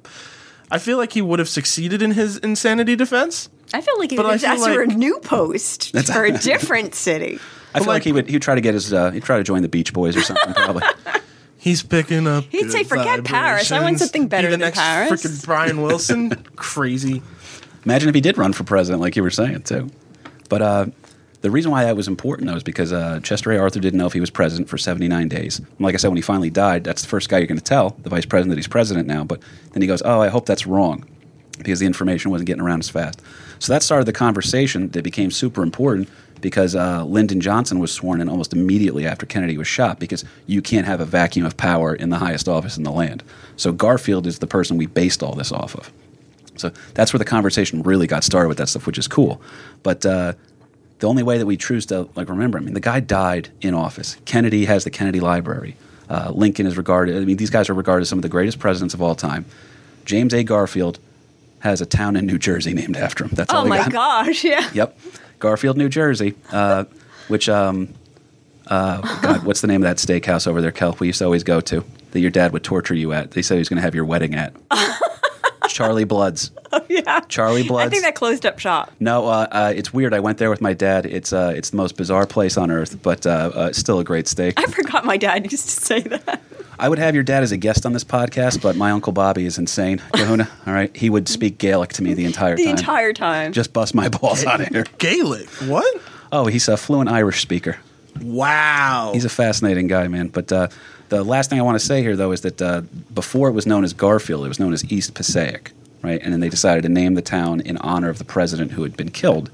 I 0.71 0.79
feel 0.79 0.97
like 0.97 1.13
he 1.13 1.21
would 1.21 1.37
have 1.37 1.47
succeeded 1.47 2.01
in 2.01 2.11
his 2.11 2.37
insanity 2.37 2.95
defense. 2.95 3.47
I 3.75 3.81
feel 3.81 3.99
like 3.99 4.09
he 4.09 4.17
But 4.17 4.25
I 4.25 4.31
was 4.31 4.41
feel 4.41 4.49
asked 4.49 4.65
for 4.65 4.81
a 4.81 4.87
new 4.87 5.19
post 5.19 5.95
for 6.07 6.25
a 6.25 6.31
different 6.39 6.95
city. 6.95 7.37
I 7.75 7.79
feel 7.79 7.87
like, 7.87 7.87
like- 7.87 8.03
he 8.05 8.11
would 8.11 8.27
he 8.27 8.35
would 8.37 8.41
try 8.41 8.55
to 8.55 8.61
get 8.61 8.73
his 8.73 8.91
uh, 8.91 9.11
he'd 9.11 9.23
try 9.23 9.37
to 9.37 9.43
join 9.43 9.61
the 9.61 9.69
Beach 9.69 9.93
Boys 9.93 10.17
or 10.17 10.23
something 10.23 10.51
probably. 10.55 10.81
He's 11.67 11.83
picking 11.83 12.27
up. 12.27 12.45
He'd 12.45 12.61
good 12.63 12.71
say, 12.71 12.83
"Forget 12.85 13.25
Paris. 13.25 13.73
I 13.73 13.81
want 13.81 13.99
something 13.99 14.29
better 14.29 14.47
Be 14.47 14.51
the 14.51 14.57
than 14.57 14.59
next 14.67 14.79
Paris. 14.79 15.11
Freaking 15.11 15.45
Brian 15.45 15.81
Wilson, 15.81 16.29
crazy. 16.55 17.21
Imagine 17.83 18.07
if 18.07 18.15
he 18.15 18.21
did 18.21 18.37
run 18.37 18.53
for 18.53 18.63
president, 18.63 19.01
like 19.01 19.17
you 19.17 19.23
were 19.23 19.29
saying 19.29 19.63
too. 19.63 19.89
But 20.47 20.61
uh, 20.61 20.85
the 21.41 21.51
reason 21.51 21.69
why 21.69 21.83
that 21.83 21.97
was 21.97 22.07
important, 22.07 22.47
though, 22.47 22.55
is 22.55 22.63
because 22.63 22.93
uh, 22.93 23.19
Chester 23.21 23.51
A. 23.51 23.57
Arthur 23.57 23.81
didn't 23.81 23.99
know 23.99 24.05
if 24.05 24.13
he 24.13 24.21
was 24.21 24.29
president 24.29 24.69
for 24.69 24.77
79 24.77 25.27
days. 25.27 25.59
And 25.59 25.67
like 25.81 25.93
I 25.93 25.97
said, 25.97 26.07
when 26.07 26.15
he 26.15 26.21
finally 26.21 26.49
died, 26.49 26.85
that's 26.85 27.01
the 27.01 27.09
first 27.09 27.27
guy 27.27 27.39
you're 27.39 27.47
going 27.47 27.57
to 27.57 27.63
tell, 27.63 27.97
the 28.01 28.09
vice 28.09 28.25
president, 28.25 28.51
that 28.51 28.57
he's 28.57 28.67
president 28.67 29.05
now. 29.05 29.25
But 29.25 29.41
then 29.73 29.81
he 29.81 29.89
goes, 29.89 30.01
"Oh, 30.05 30.21
I 30.21 30.29
hope 30.29 30.45
that's 30.45 30.65
wrong," 30.65 31.03
because 31.57 31.79
the 31.79 31.85
information 31.85 32.31
wasn't 32.31 32.47
getting 32.47 32.63
around 32.63 32.79
as 32.79 32.89
fast. 32.89 33.21
So 33.59 33.73
that 33.73 33.83
started 33.83 34.05
the 34.05 34.13
conversation 34.13 34.87
that 34.91 35.03
became 35.03 35.31
super 35.31 35.63
important 35.63 36.07
because 36.41 36.75
uh, 36.75 37.03
Lyndon 37.05 37.41
Johnson 37.41 37.79
was 37.79 37.91
sworn 37.91 38.21
in 38.21 38.29
almost 38.29 38.53
immediately 38.53 39.05
after 39.05 39.25
Kennedy 39.25 39.57
was 39.57 39.67
shot 39.67 39.99
because 39.99 40.23
you 40.45 40.61
can't 40.61 40.85
have 40.85 40.99
a 40.99 41.05
vacuum 41.05 41.45
of 41.45 41.57
power 41.57 41.93
in 41.95 42.09
the 42.09 42.17
highest 42.19 42.47
office 42.47 42.77
in 42.77 42.83
the 42.83 42.91
land. 42.91 43.23
So 43.55 43.71
Garfield 43.71 44.27
is 44.27 44.39
the 44.39 44.47
person 44.47 44.77
we 44.77 44.85
based 44.85 45.23
all 45.23 45.33
this 45.35 45.51
off 45.51 45.75
of. 45.75 45.91
So 46.55 46.71
that's 46.93 47.13
where 47.13 47.19
the 47.19 47.25
conversation 47.25 47.83
really 47.83 48.07
got 48.07 48.23
started 48.23 48.47
with 48.49 48.57
that 48.57 48.67
stuff, 48.69 48.87
which 48.87 48.97
is 48.97 49.07
cool. 49.07 49.41
But 49.83 50.05
uh, 50.05 50.33
the 50.99 51.07
only 51.07 51.21
way 51.23 51.37
that 51.37 51.45
we 51.45 51.57
choose 51.57 51.85
to 51.87 52.09
like 52.15 52.29
remember, 52.29 52.57
I 52.57 52.61
mean, 52.61 52.73
the 52.73 52.79
guy 52.79 52.99
died 52.99 53.49
in 53.61 53.73
office. 53.73 54.17
Kennedy 54.25 54.65
has 54.65 54.83
the 54.83 54.89
Kennedy 54.89 55.19
Library. 55.19 55.75
Uh, 56.09 56.31
Lincoln 56.33 56.65
is 56.65 56.77
regarded. 56.77 57.15
I 57.17 57.25
mean, 57.25 57.37
these 57.37 57.49
guys 57.49 57.69
are 57.69 57.73
regarded 57.73 58.03
as 58.03 58.09
some 58.09 58.17
of 58.17 58.23
the 58.23 58.29
greatest 58.29 58.59
presidents 58.59 58.93
of 58.93 59.01
all 59.01 59.13
time. 59.13 59.45
James 60.05 60.33
A. 60.33 60.43
Garfield 60.43 60.99
has 61.59 61.81
a 61.81 61.85
town 61.85 62.15
in 62.15 62.25
New 62.25 62.37
Jersey 62.39 62.73
named 62.73 62.95
after 62.95 63.25
him. 63.25 63.31
That's 63.33 63.53
all 63.53 63.61
Oh 63.61 63.63
they 63.63 63.69
my 63.69 63.77
got. 63.77 63.91
gosh! 63.91 64.43
Yeah. 64.43 64.69
Yep, 64.73 64.99
Garfield, 65.39 65.77
New 65.77 65.89
Jersey. 65.89 66.35
Uh, 66.51 66.85
which, 67.27 67.49
um, 67.49 67.93
uh, 68.67 69.01
God, 69.21 69.43
what's 69.45 69.61
the 69.61 69.67
name 69.67 69.83
of 69.83 69.87
that 69.87 69.97
steakhouse 69.97 70.47
over 70.47 70.61
there, 70.61 70.71
Kelp? 70.71 70.99
We 70.99 71.07
used 71.07 71.19
to 71.19 71.25
always 71.25 71.43
go 71.43 71.61
to 71.61 71.83
that 72.11 72.19
your 72.19 72.31
dad 72.31 72.53
would 72.53 72.63
torture 72.63 72.95
you 72.95 73.13
at. 73.13 73.31
They 73.31 73.41
said 73.41 73.55
he 73.55 73.59
was 73.59 73.69
going 73.69 73.77
to 73.77 73.83
have 73.83 73.95
your 73.95 74.05
wedding 74.05 74.35
at. 74.35 74.53
Charlie 75.67 76.05
Bloods. 76.05 76.51
Oh 76.71 76.81
Yeah. 76.89 77.19
Charlie 77.21 77.67
Bloods. 77.67 77.87
I 77.87 77.89
think 77.89 78.03
that 78.03 78.15
closed 78.15 78.45
up 78.45 78.57
shop. 78.59 78.91
No, 78.99 79.27
uh, 79.27 79.47
uh, 79.51 79.73
it's 79.75 79.93
weird. 79.93 80.13
I 80.13 80.19
went 80.19 80.37
there 80.37 80.49
with 80.49 80.61
my 80.61 80.73
dad. 80.73 81.05
It's 81.05 81.31
uh, 81.31 81.53
it's 81.55 81.69
the 81.69 81.77
most 81.77 81.97
bizarre 81.97 82.25
place 82.25 82.57
on 82.57 82.71
earth, 82.71 83.01
but 83.03 83.25
uh, 83.27 83.51
uh, 83.55 83.67
it's 83.69 83.77
still 83.77 83.99
a 83.99 84.03
great 84.03 84.27
steak. 84.27 84.55
I 84.57 84.65
forgot 84.65 85.05
my 85.05 85.17
dad 85.17 85.51
used 85.51 85.65
to 85.65 85.85
say 85.85 86.01
that. 86.01 86.41
I 86.79 86.89
would 86.89 86.99
have 86.99 87.15
your 87.15 87.23
dad 87.23 87.43
as 87.43 87.51
a 87.51 87.57
guest 87.57 87.85
on 87.85 87.93
this 87.93 88.03
podcast, 88.03 88.61
but 88.61 88.75
my 88.75 88.91
uncle 88.91 89.11
Bobby 89.11 89.45
is 89.45 89.57
insane. 89.57 89.97
Kahuna, 90.13 90.47
all 90.67 90.73
right, 90.73 90.95
he 90.95 91.09
would 91.09 91.27
speak 91.27 91.57
Gaelic 91.57 91.91
to 91.93 92.03
me 92.03 92.13
the 92.13 92.25
entire 92.25 92.55
The 92.55 92.65
time. 92.65 92.75
entire 92.77 93.13
time. 93.13 93.51
Just 93.53 93.73
bust 93.73 93.95
my 93.95 94.09
balls 94.09 94.45
out 94.45 94.61
of 94.61 94.67
here. 94.67 94.85
Gaelic. 94.99 95.47
What? 95.65 96.01
Oh, 96.31 96.45
he's 96.45 96.67
a 96.67 96.77
fluent 96.77 97.09
Irish 97.09 97.41
speaker. 97.41 97.77
Wow. 98.21 99.11
He's 99.13 99.25
a 99.25 99.29
fascinating 99.29 99.87
guy, 99.87 100.07
man. 100.07 100.27
But 100.27 100.51
uh, 100.51 100.67
the 101.09 101.23
last 101.23 101.49
thing 101.49 101.59
I 101.59 101.63
want 101.63 101.79
to 101.79 101.85
say 101.85 102.01
here, 102.01 102.15
though, 102.15 102.31
is 102.31 102.41
that 102.41 102.61
uh, 102.61 102.81
before 103.13 103.47
it 103.49 103.53
was 103.53 103.65
known 103.65 103.83
as 103.83 103.93
Garfield, 103.93 104.45
it 104.45 104.49
was 104.49 104.59
known 104.59 104.73
as 104.73 104.89
East 104.91 105.13
Passaic, 105.13 105.71
right? 106.03 106.21
And 106.21 106.33
then 106.33 106.39
they 106.41 106.49
decided 106.49 106.81
to 106.83 106.89
name 106.89 107.13
the 107.15 107.21
town 107.21 107.61
in 107.61 107.77
honor 107.77 108.09
of 108.09 108.17
the 108.17 108.23
president 108.25 108.71
who 108.71 108.83
had 108.83 108.95
been 108.97 109.09
killed. 109.09 109.49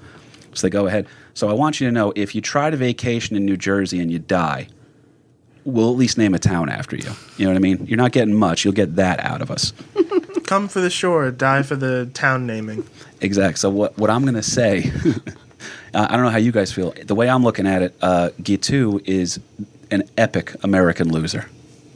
So 0.53 0.67
they 0.67 0.71
go 0.71 0.87
ahead. 0.87 1.07
So 1.33 1.49
I 1.49 1.53
want 1.53 1.79
you 1.81 1.87
to 1.87 1.91
know 1.91 2.11
if 2.15 2.35
you 2.35 2.41
try 2.41 2.69
to 2.69 2.77
vacation 2.77 3.35
in 3.35 3.45
New 3.45 3.57
Jersey 3.57 3.99
and 3.99 4.11
you 4.11 4.19
die, 4.19 4.67
we'll 5.65 5.89
at 5.91 5.97
least 5.97 6.17
name 6.17 6.33
a 6.33 6.39
town 6.39 6.69
after 6.69 6.95
you. 6.95 7.11
You 7.37 7.45
know 7.45 7.51
what 7.51 7.57
I 7.57 7.59
mean? 7.59 7.85
You're 7.85 7.97
not 7.97 8.11
getting 8.11 8.33
much. 8.33 8.63
You'll 8.65 8.73
get 8.73 8.95
that 8.97 9.19
out 9.19 9.41
of 9.41 9.49
us. 9.51 9.73
Come 10.45 10.67
for 10.67 10.81
the 10.81 10.89
shore, 10.89 11.31
die 11.31 11.63
for 11.63 11.75
the 11.75 12.09
town 12.13 12.45
naming. 12.45 12.85
Exact. 13.21 13.59
So 13.59 13.69
what 13.69 13.97
what 13.97 14.09
I'm 14.09 14.23
going 14.23 14.33
to 14.35 14.43
say, 14.43 14.91
uh, 15.93 16.07
I 16.09 16.15
don't 16.15 16.25
know 16.25 16.29
how 16.31 16.37
you 16.37 16.51
guys 16.51 16.71
feel. 16.71 16.93
The 17.03 17.15
way 17.15 17.29
I'm 17.29 17.43
looking 17.43 17.65
at 17.65 17.81
it, 17.81 17.95
uh, 18.01 18.29
Guiteau 18.41 18.99
is 19.05 19.39
an 19.89 20.03
epic 20.17 20.55
American 20.63 21.11
loser. 21.11 21.49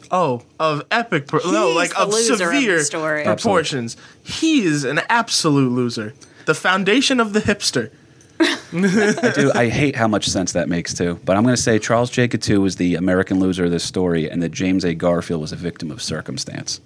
Oh, 0.09 0.43
of 0.59 0.85
epic, 0.89 1.27
pro- 1.27 1.41
no, 1.51 1.67
He's 1.67 1.75
like 1.75 1.99
of 1.99 2.09
loser 2.09 2.33
of 2.33 2.39
the 2.39 2.45
severe 2.45 2.79
story. 2.83 3.23
proportions. 3.25 3.97
He 4.23 4.63
is 4.63 4.85
an 4.85 5.01
absolute 5.09 5.71
loser. 5.71 6.13
The 6.45 6.55
foundation 6.55 7.19
of 7.19 7.33
the 7.33 7.41
hipster. 7.41 7.91
I 8.39 9.31
do. 9.35 9.51
I 9.55 9.69
hate 9.69 9.95
how 9.95 10.07
much 10.07 10.27
sense 10.27 10.51
that 10.53 10.69
makes 10.69 10.93
too. 10.93 11.19
But 11.25 11.37
I'm 11.37 11.43
going 11.43 11.55
to 11.55 11.61
say 11.61 11.79
Charles 11.79 12.09
J. 12.09 12.27
Guiteau 12.27 12.59
was 12.59 12.75
the 12.75 12.95
American 12.95 13.39
loser 13.39 13.65
of 13.65 13.71
this 13.71 13.83
story, 13.83 14.29
and 14.29 14.41
that 14.43 14.49
James 14.51 14.83
A. 14.85 14.93
Garfield 14.93 15.41
was 15.41 15.51
a 15.51 15.55
victim 15.55 15.91
of 15.91 16.01
circumstance. 16.01 16.81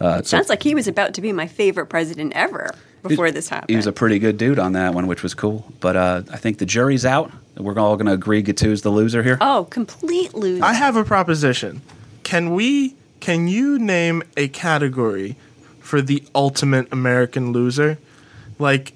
Uh, 0.00 0.18
so 0.18 0.22
Sounds 0.24 0.48
like 0.48 0.62
he 0.62 0.74
was 0.74 0.86
about 0.88 1.14
to 1.14 1.20
be 1.20 1.32
my 1.32 1.46
favorite 1.46 1.86
president 1.86 2.32
ever 2.34 2.70
before 3.02 3.30
this 3.30 3.48
happened. 3.48 3.70
he 3.70 3.76
was 3.76 3.86
a 3.86 3.92
pretty 3.92 4.18
good 4.18 4.36
dude 4.36 4.58
on 4.58 4.72
that 4.72 4.92
one, 4.94 5.06
which 5.06 5.22
was 5.22 5.32
cool. 5.34 5.72
But 5.80 5.96
uh, 5.96 6.22
I 6.30 6.36
think 6.36 6.58
the 6.58 6.66
jury's 6.66 7.04
out. 7.06 7.32
We're 7.56 7.78
all 7.78 7.96
going 7.96 8.06
to 8.06 8.12
agree 8.12 8.42
Guiteau's 8.42 8.82
the 8.82 8.90
loser 8.90 9.22
here. 9.22 9.38
oh, 9.40 9.66
complete 9.70 10.34
loser. 10.34 10.62
I 10.64 10.74
have 10.74 10.96
a 10.96 11.04
proposition. 11.04 11.80
Can 12.22 12.54
we? 12.54 12.94
Can 13.20 13.48
you 13.48 13.78
name 13.78 14.22
a 14.36 14.48
category 14.48 15.36
for 15.80 16.02
the 16.02 16.22
ultimate 16.34 16.92
American 16.92 17.52
loser? 17.52 17.98
Like, 18.58 18.92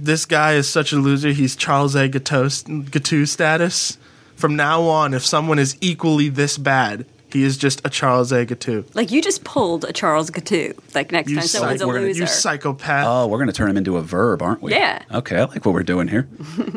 this 0.00 0.24
guy 0.24 0.54
is 0.54 0.68
such 0.68 0.92
a 0.92 0.96
loser. 0.96 1.30
He's 1.30 1.54
Charles 1.56 1.94
A. 1.94 2.08
Guiteau, 2.08 2.48
Guiteau 2.90 3.24
status. 3.26 3.98
From 4.36 4.56
now 4.56 4.82
on, 4.84 5.12
if 5.12 5.24
someone 5.24 5.58
is 5.58 5.76
equally 5.82 6.28
this 6.30 6.56
bad, 6.56 7.04
he 7.30 7.44
is 7.44 7.56
just 7.58 7.80
a 7.84 7.90
Charles 7.90 8.32
A. 8.32 8.44
Guiteau. 8.46 8.84
like 8.94 9.10
you 9.12 9.20
just 9.22 9.44
pulled 9.44 9.84
a 9.84 9.92
Charles 9.92 10.30
Guiteau. 10.30 10.72
Like 10.94 11.12
next 11.12 11.30
You, 11.30 11.36
time 11.36 11.46
someone's 11.46 11.80
a 11.82 11.86
we're 11.86 11.94
gonna- 11.94 12.06
loser. 12.06 12.20
you 12.22 12.26
psychopath. 12.26 13.06
Oh, 13.06 13.26
we're 13.28 13.36
going 13.38 13.48
to 13.48 13.52
turn 13.52 13.70
him 13.70 13.76
into 13.76 13.96
a 13.98 14.02
verb, 14.02 14.40
aren't 14.42 14.62
we? 14.62 14.72
Yeah. 14.72 15.02
Okay, 15.12 15.36
I 15.36 15.44
like 15.44 15.64
what 15.64 15.74
we're 15.74 15.82
doing 15.82 16.08
here. 16.08 16.26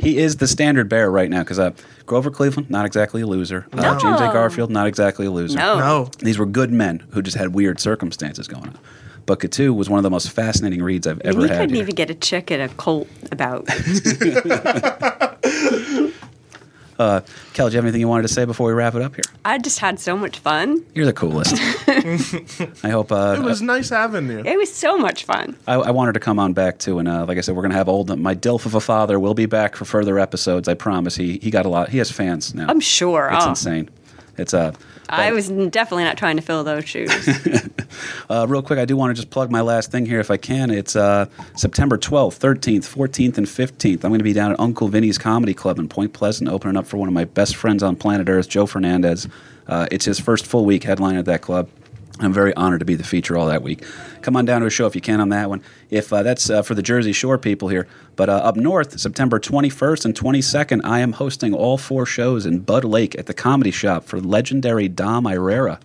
he 0.02 0.18
is 0.20 0.38
the 0.38 0.48
standard 0.48 0.90
bearer 0.90 1.10
right 1.10 1.30
now 1.30 1.40
because 1.42 1.58
uh, 1.58 1.72
Grover 2.06 2.30
Cleveland, 2.30 2.70
not 2.70 2.86
exactly 2.86 3.22
a 3.22 3.26
loser. 3.28 3.66
Uh, 3.74 3.78
No. 3.78 3.98
James 4.00 4.20
A. 4.22 4.26
Garfield, 4.34 4.70
not 4.70 4.86
exactly 4.86 5.26
a 5.26 5.32
loser. 5.32 5.58
no. 5.58 5.80
no. 5.80 6.10
These 6.20 6.38
were 6.38 6.46
good 6.46 6.72
men 6.72 7.02
who 7.12 7.22
just 7.22 7.38
had 7.38 7.56
weird 7.56 7.80
circumstances 7.80 8.48
going 8.48 8.68
on. 8.68 8.78
But 9.26 9.40
Guiteau 9.40 9.72
was 9.74 9.90
one 9.90 10.00
of 10.00 10.04
the 10.04 10.10
most 10.10 10.32
fascinating 10.32 10.84
reads 10.84 11.08
I've 11.08 11.22
ever 11.22 11.42
he 11.42 11.48
had. 11.48 11.58
couldn't 11.60 11.76
here. 11.76 11.84
even 11.84 11.96
get 11.96 12.10
a 12.10 12.16
chick 12.16 12.52
at 12.52 12.60
a 12.60 12.74
cult 12.76 13.08
about. 13.32 13.68
Uh, 17.00 17.22
Kel, 17.54 17.70
do 17.70 17.74
you 17.74 17.78
have 17.78 17.86
anything 17.86 18.02
you 18.02 18.08
wanted 18.08 18.22
to 18.22 18.28
say 18.34 18.46
before 18.46 18.68
we 18.68 18.74
wrap 18.74 18.94
it 18.94 19.02
up 19.02 19.16
here? 19.16 19.24
I 19.44 19.58
just 19.58 19.80
had 19.80 20.00
so 20.00 20.16
much 20.16 20.38
fun. 20.40 20.86
You're 20.94 21.08
the 21.08 21.14
coolest. 21.14 21.56
I 22.86 22.90
hope. 22.90 23.12
Uh, 23.12 23.36
It 23.40 23.44
was 23.44 23.64
nice 23.64 23.90
having 23.90 24.30
you. 24.30 24.40
It 24.46 24.58
was 24.58 24.74
so 24.74 24.98
much 24.98 25.26
fun. 25.26 25.58
I, 25.68 25.74
I 25.74 25.92
wanted 25.92 26.14
to 26.14 26.20
come 26.20 26.38
on 26.38 26.54
back 26.54 26.78
too, 26.78 27.00
and 27.00 27.08
uh, 27.08 27.26
like 27.26 27.38
I 27.38 27.42
said, 27.42 27.56
we're 27.56 27.64
gonna 27.64 27.74
have 27.74 27.90
old 27.90 28.16
my 28.20 28.36
Dilf 28.36 28.66
of 28.68 28.76
a 28.76 28.80
father 28.80 29.20
will 29.20 29.34
be 29.34 29.48
back 29.48 29.76
for 29.76 29.86
further 29.86 30.20
episodes. 30.20 30.68
I 30.68 30.76
promise. 30.76 31.16
He 31.16 31.40
he 31.40 31.50
got 31.50 31.66
a 31.66 31.70
lot. 31.70 31.90
He 31.90 31.98
has 31.98 32.12
fans 32.12 32.54
now. 32.54 32.68
I'm 32.70 32.80
sure. 32.80 33.30
It's 33.34 33.46
oh, 33.46 33.50
insane. 33.50 33.90
It's 34.38 34.54
uh, 34.54 34.74
I 35.10 35.32
was 35.32 35.50
definitely 35.50 36.06
not 36.06 36.18
trying 36.18 36.38
to 36.38 36.42
fill 36.42 36.64
those 36.64 36.86
shoes. 36.88 37.12
Uh, 38.30 38.46
real 38.48 38.62
quick, 38.64 38.80
I 38.80 38.86
do 38.86 38.98
want 38.98 39.12
to 39.12 39.14
just 39.14 39.30
plug 39.30 39.52
my 39.52 39.62
last 39.62 39.92
thing 39.92 40.06
here 40.06 40.20
if 40.20 40.32
I 40.32 40.38
can. 40.38 40.72
It's 40.72 40.96
uh, 40.96 41.28
September 41.56 41.98
12th, 41.98 42.40
13th, 42.40 42.92
14th, 42.92 43.38
and 43.38 43.46
15th. 43.46 44.04
I'm 44.04 44.10
going 44.10 44.20
to 44.20 44.24
be 44.24 44.34
down 44.34 44.52
at 44.52 44.60
Uncle 44.60 44.88
Vinny's 44.88 45.18
Comedy 45.18 45.54
Club 45.54 45.78
in 45.78 45.88
Point 45.88 46.14
Pleasant, 46.14 46.50
opening 46.50 46.78
up 46.78 46.88
for 46.88 46.98
one 46.98 47.08
of 47.08 47.14
my 47.14 47.26
best 47.26 47.56
friends 47.56 47.84
on 47.84 47.96
planet 47.96 48.30
Earth, 48.30 48.50
Joe 48.50 48.66
Fernandez. 48.66 49.28
Uh, 49.68 49.88
it's 49.92 50.06
his 50.06 50.20
first 50.20 50.46
full 50.46 50.66
week 50.66 50.84
headline 50.84 51.18
at 51.18 51.26
that 51.26 51.42
club. 51.42 51.70
I'm 52.24 52.34
very 52.34 52.54
honored 52.56 52.80
to 52.80 52.86
be 52.86 52.96
the 52.96 53.04
feature 53.04 53.38
all 53.38 53.48
that 53.48 53.62
week. 53.62 53.84
Come 54.22 54.36
on 54.36 54.46
down 54.46 54.62
to 54.62 54.68
a 54.68 54.70
show 54.70 54.88
if 54.88 54.96
you 54.96 55.02
can 55.02 55.20
on 55.20 55.30
that 55.30 55.50
one. 55.50 55.62
If 55.90 56.12
uh, 56.12 56.24
that's 56.24 56.50
uh, 56.50 56.62
for 56.62 56.76
the 56.76 56.82
Jersey 56.82 57.14
Shore 57.14 57.38
people 57.38 57.68
here, 57.68 57.88
but 58.16 58.30
uh, 58.30 58.34
up 58.34 58.56
north, 58.56 59.00
September 59.00 59.40
21st 59.40 60.06
and 60.06 60.16
22nd, 60.16 60.82
I 60.84 61.00
am 61.00 61.14
hosting 61.14 61.54
all 61.54 61.78
four 61.78 62.06
shows 62.06 62.46
in 62.46 62.60
Bud 62.60 62.84
Lake 62.84 63.18
at 63.18 63.26
the 63.26 63.34
Comedy 63.34 63.72
Shop 63.72 64.06
for 64.06 64.20
legendary 64.20 64.88
Dom 64.88 65.26
Irrera. 65.26 65.80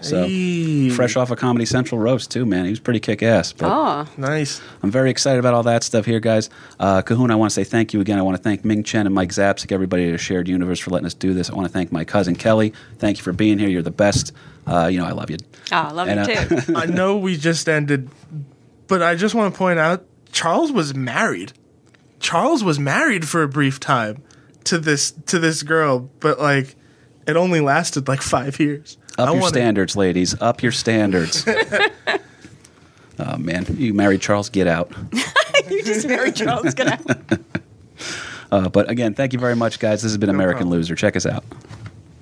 So 0.00 0.24
Hey. 0.26 0.90
fresh 0.90 1.16
off 1.16 1.30
a 1.30 1.36
Comedy 1.36 1.64
Central 1.66 2.00
roast 2.00 2.30
too, 2.30 2.46
man. 2.46 2.64
He 2.64 2.70
was 2.70 2.80
pretty 2.80 3.00
kick 3.00 3.22
ass. 3.22 3.52
But 3.52 3.68
oh, 3.70 4.06
Nice. 4.16 4.60
I'm 4.82 4.90
very 4.90 5.10
excited 5.10 5.38
about 5.40 5.54
all 5.54 5.62
that 5.64 5.82
stuff 5.82 6.04
here, 6.06 6.20
guys. 6.20 6.50
Uh, 6.78 7.02
Kahuna, 7.02 7.32
I 7.32 7.36
want 7.36 7.50
to 7.50 7.54
say 7.54 7.64
thank 7.64 7.92
you 7.92 8.00
again. 8.00 8.18
I 8.18 8.22
want 8.22 8.36
to 8.36 8.42
thank 8.42 8.64
Ming 8.64 8.82
Chen 8.84 9.06
and 9.06 9.14
Mike 9.14 9.30
Zapcic, 9.30 9.72
everybody 9.72 10.12
at 10.12 10.20
Shared 10.20 10.46
Universe, 10.48 10.78
for 10.78 10.90
letting 10.90 11.06
us 11.06 11.14
do 11.14 11.34
this. 11.34 11.50
I 11.50 11.54
want 11.54 11.66
to 11.66 11.72
thank 11.72 11.90
my 11.90 12.04
cousin 12.04 12.36
Kelly. 12.36 12.72
Thank 12.98 13.18
you 13.18 13.24
for 13.24 13.32
being 13.32 13.58
here. 13.58 13.68
You're 13.68 13.82
the 13.82 13.90
best. 13.90 14.32
Uh, 14.66 14.86
you 14.86 14.98
know, 14.98 15.06
I 15.06 15.12
love 15.12 15.30
you. 15.30 15.38
oh, 15.72 15.90
love 15.94 16.08
And, 16.08 16.28
you 16.28 16.34
uh, 16.34 16.60
too. 16.60 16.72
I 16.76 16.86
know 16.86 17.16
we 17.16 17.36
just 17.36 17.68
ended, 17.68 18.10
but 18.86 19.02
I 19.02 19.14
just 19.14 19.34
want 19.34 19.52
to 19.54 19.58
point 19.58 19.78
out 19.78 20.04
Charles 20.30 20.70
was 20.70 20.94
married. 20.94 21.54
Charles 22.20 22.62
was 22.62 22.78
married 22.78 23.26
for 23.26 23.42
a 23.42 23.48
brief 23.48 23.80
time 23.80 24.22
to 24.64 24.76
this 24.78 25.10
to 25.26 25.38
this 25.38 25.62
girl, 25.62 26.10
but 26.20 26.38
like 26.38 26.76
it 27.26 27.36
only 27.36 27.60
lasted 27.60 28.08
like 28.08 28.20
five 28.20 28.60
years. 28.60 28.97
Up 29.18 29.28
I 29.28 29.32
your 29.32 29.40
wanna- 29.40 29.52
standards, 29.52 29.96
ladies. 29.96 30.40
Up 30.40 30.62
your 30.62 30.72
standards. 30.72 31.44
oh 33.18 33.36
man, 33.36 33.66
you 33.76 33.92
married 33.92 34.20
Charles? 34.20 34.48
Get 34.48 34.66
out. 34.68 34.92
you 35.70 35.82
just 35.82 36.06
married 36.06 36.36
Charles. 36.36 36.74
Get 36.74 36.88
out. 36.88 37.40
Uh, 38.50 38.66
but 38.66 38.88
again, 38.88 39.12
thank 39.12 39.34
you 39.34 39.38
very 39.38 39.54
much, 39.54 39.78
guys. 39.78 40.00
This 40.00 40.10
has 40.12 40.16
been 40.16 40.30
American 40.30 40.60
problem. 40.62 40.78
Loser. 40.78 40.94
Check 40.94 41.16
us 41.16 41.26
out. 41.26 41.44